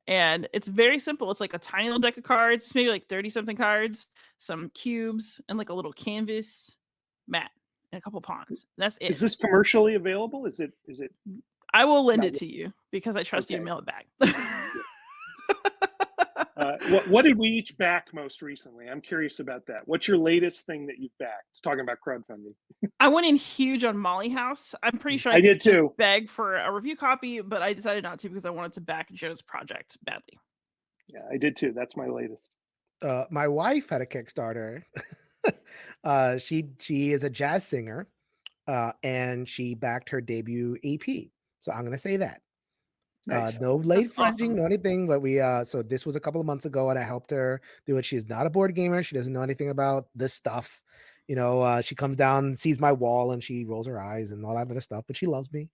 and 0.06 0.48
it's 0.52 0.68
very 0.68 0.98
simple. 0.98 1.30
It's 1.30 1.40
like 1.40 1.54
a 1.54 1.58
tiny 1.58 1.86
little 1.86 2.00
deck 2.00 2.16
of 2.16 2.24
cards, 2.24 2.74
maybe 2.74 2.90
like 2.90 3.08
30 3.08 3.30
something 3.30 3.56
cards, 3.56 4.06
some 4.38 4.70
cubes, 4.70 5.40
and 5.48 5.58
like 5.58 5.70
a 5.70 5.74
little 5.74 5.92
canvas 5.92 6.76
mat 7.26 7.50
and 7.92 7.98
a 7.98 8.02
couple 8.02 8.20
pawns. 8.20 8.66
That's 8.78 8.98
it. 9.00 9.10
Is 9.10 9.20
this 9.20 9.36
commercially 9.36 9.94
available? 9.94 10.46
Is 10.46 10.60
it 10.60 10.72
is 10.86 11.00
it 11.00 11.12
I 11.74 11.84
will 11.84 12.04
lend 12.04 12.24
it 12.24 12.34
to 12.34 12.46
you 12.46 12.72
because 12.90 13.16
I 13.16 13.22
trust 13.22 13.48
okay. 13.48 13.54
you 13.54 13.58
to 13.60 13.64
mail 13.64 13.78
it 13.78 13.86
back. 13.86 14.06
Uh, 16.80 16.88
what, 16.90 17.08
what 17.08 17.22
did 17.24 17.38
we 17.38 17.48
each 17.48 17.76
back 17.78 18.08
most 18.12 18.42
recently? 18.42 18.88
I'm 18.88 19.00
curious 19.00 19.40
about 19.40 19.66
that. 19.66 19.82
What's 19.86 20.08
your 20.08 20.18
latest 20.18 20.66
thing 20.66 20.86
that 20.86 20.98
you've 20.98 21.16
backed? 21.18 21.62
Talking 21.62 21.80
about 21.80 21.98
crowdfunding. 22.06 22.54
I 23.00 23.08
went 23.08 23.26
in 23.26 23.36
huge 23.36 23.84
on 23.84 23.96
Molly 23.96 24.28
House. 24.28 24.74
I'm 24.82 24.98
pretty 24.98 25.18
sure 25.18 25.32
I, 25.32 25.36
I 25.36 25.40
did 25.40 25.60
too. 25.60 25.92
Beg 25.98 26.28
for 26.28 26.56
a 26.56 26.70
review 26.70 26.96
copy, 26.96 27.40
but 27.40 27.62
I 27.62 27.72
decided 27.72 28.04
not 28.04 28.18
to 28.20 28.28
because 28.28 28.44
I 28.44 28.50
wanted 28.50 28.72
to 28.74 28.80
back 28.80 29.12
Joe's 29.12 29.42
project 29.42 29.96
badly. 30.04 30.38
Yeah, 31.08 31.20
I 31.32 31.36
did 31.36 31.56
too. 31.56 31.72
That's 31.74 31.96
my 31.96 32.06
latest. 32.06 32.56
Uh, 33.02 33.24
my 33.30 33.48
wife 33.48 33.90
had 33.90 34.00
a 34.00 34.06
Kickstarter. 34.06 34.82
uh, 36.04 36.38
she 36.38 36.70
she 36.80 37.12
is 37.12 37.24
a 37.24 37.30
jazz 37.30 37.66
singer, 37.66 38.08
uh, 38.66 38.92
and 39.02 39.48
she 39.48 39.74
backed 39.74 40.10
her 40.10 40.20
debut 40.20 40.76
EP. 40.82 41.28
So 41.60 41.72
I'm 41.72 41.84
gonna 41.84 41.98
say 41.98 42.16
that. 42.16 42.40
Uh, 43.30 43.34
nice. 43.34 43.56
Uh, 43.56 43.58
no 43.60 43.76
late 43.76 44.10
funding, 44.10 44.52
awesome. 44.52 44.56
no 44.56 44.64
anything. 44.64 45.06
But 45.06 45.20
we 45.20 45.40
uh, 45.40 45.64
so 45.64 45.82
this 45.82 46.06
was 46.06 46.16
a 46.16 46.20
couple 46.20 46.40
of 46.40 46.46
months 46.46 46.64
ago, 46.64 46.90
and 46.90 46.98
I 46.98 47.02
helped 47.02 47.30
her 47.30 47.60
do 47.86 47.96
it. 47.96 48.04
She's 48.04 48.28
not 48.28 48.46
a 48.46 48.50
board 48.50 48.74
gamer. 48.74 49.02
She 49.02 49.16
doesn't 49.16 49.32
know 49.32 49.42
anything 49.42 49.70
about 49.70 50.06
this 50.14 50.32
stuff. 50.32 50.80
You 51.26 51.34
know, 51.34 51.60
uh, 51.60 51.80
she 51.82 51.96
comes 51.96 52.16
down, 52.16 52.54
sees 52.54 52.78
my 52.78 52.92
wall, 52.92 53.32
and 53.32 53.42
she 53.42 53.64
rolls 53.64 53.86
her 53.88 54.00
eyes 54.00 54.30
and 54.30 54.44
all 54.44 54.54
that 54.54 54.70
other 54.70 54.80
stuff. 54.80 55.04
But 55.06 55.16
she 55.16 55.26
loves 55.26 55.52
me. 55.52 55.68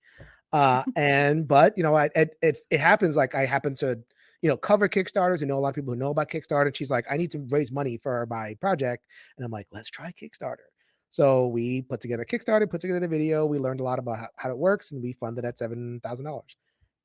Uh, 0.52 0.82
and 0.96 1.46
but 1.46 1.76
you 1.76 1.82
know, 1.82 1.94
I, 1.94 2.08
it, 2.14 2.36
it 2.40 2.58
it 2.70 2.80
happens 2.80 3.16
like 3.16 3.34
I 3.34 3.44
happen 3.44 3.74
to 3.76 3.98
you 4.40 4.48
know 4.48 4.56
cover 4.56 4.88
Kickstarters 4.88 5.40
and 5.40 5.48
know 5.48 5.58
a 5.58 5.60
lot 5.60 5.68
of 5.70 5.74
people 5.74 5.92
who 5.92 5.98
know 5.98 6.10
about 6.10 6.30
Kickstarter. 6.30 6.74
She's 6.74 6.90
like, 6.90 7.04
I 7.10 7.18
need 7.18 7.30
to 7.32 7.46
raise 7.50 7.70
money 7.70 7.98
for 7.98 8.26
my 8.30 8.54
project, 8.60 9.04
and 9.36 9.44
I'm 9.44 9.52
like, 9.52 9.66
let's 9.72 9.90
try 9.90 10.12
Kickstarter. 10.12 10.68
So 11.10 11.48
we 11.48 11.82
put 11.82 12.00
together 12.00 12.24
Kickstarter, 12.24 12.70
put 12.70 12.80
together 12.80 13.00
the 13.00 13.08
video. 13.08 13.44
We 13.44 13.58
learned 13.58 13.80
a 13.80 13.82
lot 13.82 13.98
about 13.98 14.18
how, 14.18 14.28
how 14.36 14.50
it 14.50 14.56
works, 14.56 14.92
and 14.92 15.02
we 15.02 15.12
funded 15.12 15.44
at 15.44 15.58
seven 15.58 16.00
thousand 16.02 16.24
dollars 16.24 16.56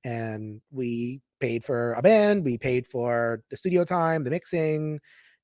and 0.03 0.61
we 0.71 1.21
paid 1.39 1.63
for 1.63 1.93
a 1.93 2.01
band 2.01 2.43
we 2.43 2.57
paid 2.57 2.87
for 2.87 3.41
the 3.49 3.57
studio 3.57 3.83
time 3.83 4.23
the 4.23 4.29
mixing 4.29 4.99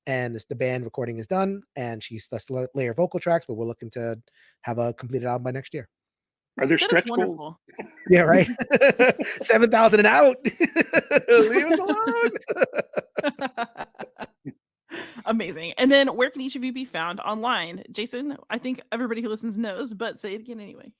and 0.06 0.34
this, 0.34 0.44
the 0.44 0.54
band 0.54 0.84
recording 0.84 1.18
is 1.18 1.26
done 1.26 1.62
and 1.76 2.02
she's 2.02 2.28
just 2.28 2.50
layer 2.74 2.94
vocal 2.94 3.20
tracks 3.20 3.46
but 3.46 3.54
we're 3.54 3.66
looking 3.66 3.90
to 3.90 4.16
have 4.62 4.78
a 4.78 4.92
completed 4.94 5.26
album 5.26 5.44
by 5.44 5.50
next 5.50 5.74
year 5.74 5.88
are 6.60 6.66
there 6.66 6.76
that 6.76 6.84
stretch 6.84 7.08
goals? 7.08 7.54
yeah 8.10 8.20
right 8.20 8.48
7000 9.40 10.00
and 10.00 10.06
out 10.06 10.36
leave 11.28 11.66
us 11.66 11.78
alone 11.78 12.30
Amazing. 15.26 15.72
And 15.78 15.90
then 15.90 16.08
where 16.08 16.30
can 16.30 16.42
each 16.42 16.56
of 16.56 16.64
you 16.64 16.72
be 16.72 16.84
found 16.84 17.20
online? 17.20 17.82
Jason, 17.90 18.36
I 18.50 18.58
think 18.58 18.80
everybody 18.92 19.22
who 19.22 19.28
listens 19.28 19.56
knows, 19.56 19.94
but 19.94 20.18
say 20.18 20.34
it 20.34 20.40
again 20.40 20.60
anyway. 20.60 20.92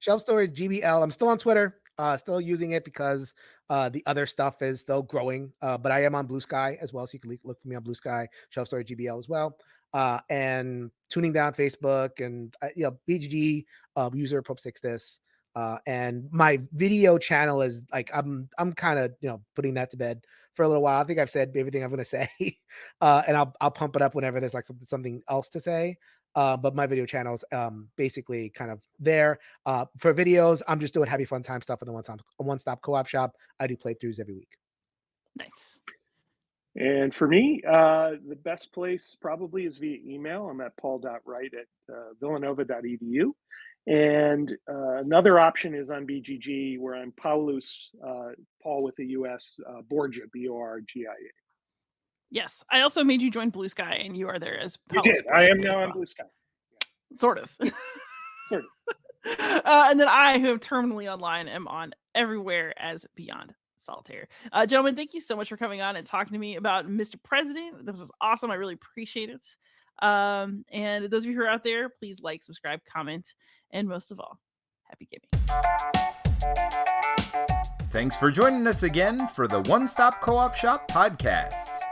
Shelf 0.00 0.20
Stories 0.20 0.52
GBL. 0.52 1.02
I'm 1.02 1.10
still 1.10 1.28
on 1.28 1.38
Twitter 1.38 1.80
uh, 1.98 2.16
still 2.16 2.40
using 2.40 2.72
it 2.72 2.84
because 2.84 3.34
uh, 3.70 3.88
the 3.88 4.02
other 4.06 4.26
stuff 4.26 4.62
is 4.62 4.80
still 4.80 5.02
growing. 5.02 5.52
Uh, 5.62 5.78
but 5.78 5.92
I 5.92 6.04
am 6.04 6.14
on 6.14 6.26
Blue 6.26 6.40
Sky 6.40 6.78
as 6.80 6.92
well, 6.92 7.06
so 7.06 7.14
you 7.14 7.20
can 7.20 7.38
look 7.44 7.60
for 7.60 7.68
me 7.68 7.76
on 7.76 7.82
Blue 7.82 7.94
Sky, 7.94 8.28
Shelf 8.50 8.68
Story 8.68 8.84
GBL 8.84 9.18
as 9.18 9.28
well. 9.28 9.56
Uh, 9.94 10.18
and 10.30 10.90
tuning 11.10 11.32
down 11.32 11.52
Facebook 11.52 12.24
and 12.24 12.54
uh, 12.62 12.68
you 12.74 12.84
know 12.84 12.96
BGG 13.08 13.64
uh, 13.96 14.10
user 14.12 14.42
Pope 14.42 14.60
Sixtus. 14.60 15.20
Uh, 15.54 15.76
and 15.86 16.28
my 16.32 16.58
video 16.72 17.18
channel 17.18 17.60
is 17.60 17.82
like 17.92 18.10
I'm 18.14 18.48
I'm 18.56 18.72
kind 18.72 18.98
of 18.98 19.12
you 19.20 19.28
know 19.28 19.42
putting 19.54 19.74
that 19.74 19.90
to 19.90 19.98
bed 19.98 20.22
for 20.54 20.62
a 20.62 20.68
little 20.68 20.82
while. 20.82 21.00
I 21.00 21.04
think 21.04 21.18
I've 21.18 21.30
said 21.30 21.52
everything 21.56 21.84
I'm 21.84 21.94
to 21.96 22.04
say, 22.06 22.28
uh, 23.00 23.22
and 23.26 23.36
I'll 23.36 23.54
I'll 23.60 23.70
pump 23.70 23.96
it 23.96 24.02
up 24.02 24.14
whenever 24.14 24.40
there's 24.40 24.54
like 24.54 24.64
something 24.82 25.22
else 25.28 25.50
to 25.50 25.60
say. 25.60 25.98
Uh, 26.34 26.56
but 26.56 26.74
my 26.74 26.86
video 26.86 27.04
channels 27.04 27.44
um 27.52 27.88
basically 27.96 28.50
kind 28.50 28.70
of 28.70 28.80
there. 28.98 29.38
Uh, 29.66 29.84
for 29.98 30.14
videos, 30.14 30.62
I'm 30.68 30.80
just 30.80 30.94
doing 30.94 31.08
happy 31.08 31.24
fun 31.24 31.42
time 31.42 31.62
stuff 31.62 31.82
in 31.82 31.86
the 31.86 31.92
one 31.92 32.04
stop 32.04 32.20
one 32.36 32.58
stop 32.58 32.80
co-op 32.82 33.06
shop. 33.06 33.36
I 33.60 33.66
do 33.66 33.76
playthroughs 33.76 34.20
every 34.20 34.34
week. 34.34 34.58
Nice. 35.38 35.78
And 36.74 37.14
for 37.14 37.28
me, 37.28 37.62
uh, 37.68 38.12
the 38.26 38.36
best 38.36 38.72
place 38.72 39.14
probably 39.20 39.66
is 39.66 39.76
via 39.76 39.98
email. 40.06 40.48
I'm 40.48 40.60
at 40.62 40.76
paul.wright 40.78 41.52
at 41.54 41.94
uh, 41.94 42.14
villanova.edu. 42.18 43.32
And 43.86 44.52
uh, 44.70 44.98
another 44.98 45.38
option 45.38 45.74
is 45.74 45.90
on 45.90 46.06
BGG, 46.06 46.78
where 46.78 46.94
I'm 46.94 47.12
Paulus, 47.12 47.90
uh, 48.06 48.28
Paul 48.62 48.84
with 48.84 48.96
the 48.96 49.06
US, 49.06 49.58
uh, 49.68 49.82
Borgia, 49.82 50.22
B 50.32 50.48
O 50.48 50.56
R 50.56 50.80
G 50.80 51.04
I 51.06 51.12
A. 51.12 51.41
Yes, 52.32 52.64
I 52.70 52.80
also 52.80 53.04
made 53.04 53.20
you 53.20 53.30
join 53.30 53.50
Blue 53.50 53.68
Sky, 53.68 54.00
and 54.02 54.16
you 54.16 54.26
are 54.26 54.38
there 54.38 54.58
as. 54.58 54.78
Paulus 54.88 55.06
you 55.06 55.12
did. 55.12 55.26
I 55.28 55.48
am 55.50 55.60
now 55.60 55.82
on 55.82 55.92
Blue 55.92 56.06
Sky. 56.06 56.24
Yeah. 56.72 57.18
Sort 57.18 57.38
of. 57.38 57.50
sort 58.48 58.64
of. 58.64 58.96
Uh, 59.24 59.86
and 59.90 60.00
then 60.00 60.08
I, 60.08 60.38
who 60.38 60.48
am 60.48 60.58
terminally 60.58 61.12
online, 61.12 61.46
am 61.46 61.68
on 61.68 61.92
everywhere 62.14 62.72
as 62.76 63.04
Beyond 63.14 63.54
Solitaire. 63.78 64.28
Uh, 64.50 64.64
gentlemen, 64.64 64.96
thank 64.96 65.12
you 65.12 65.20
so 65.20 65.36
much 65.36 65.50
for 65.50 65.58
coming 65.58 65.82
on 65.82 65.96
and 65.96 66.06
talking 66.06 66.32
to 66.32 66.38
me 66.38 66.56
about 66.56 66.88
Mr. 66.88 67.16
President. 67.22 67.84
This 67.84 67.98
was 67.98 68.10
awesome. 68.20 68.50
I 68.50 68.54
really 68.54 68.74
appreciate 68.74 69.28
it. 69.28 69.44
Um, 70.00 70.64
and 70.72 71.04
those 71.10 71.24
of 71.24 71.30
you 71.30 71.36
who 71.36 71.42
are 71.42 71.48
out 71.48 71.62
there, 71.62 71.90
please 71.90 72.20
like, 72.20 72.42
subscribe, 72.42 72.80
comment, 72.90 73.28
and 73.70 73.86
most 73.86 74.10
of 74.10 74.18
all, 74.18 74.40
happy 74.84 75.06
gaming. 75.10 75.28
Thanks 77.90 78.16
for 78.16 78.30
joining 78.30 78.66
us 78.66 78.82
again 78.82 79.28
for 79.28 79.46
the 79.46 79.60
One 79.60 79.86
Stop 79.86 80.22
Co 80.22 80.36
op 80.36 80.56
Shop 80.56 80.90
podcast. 80.90 81.91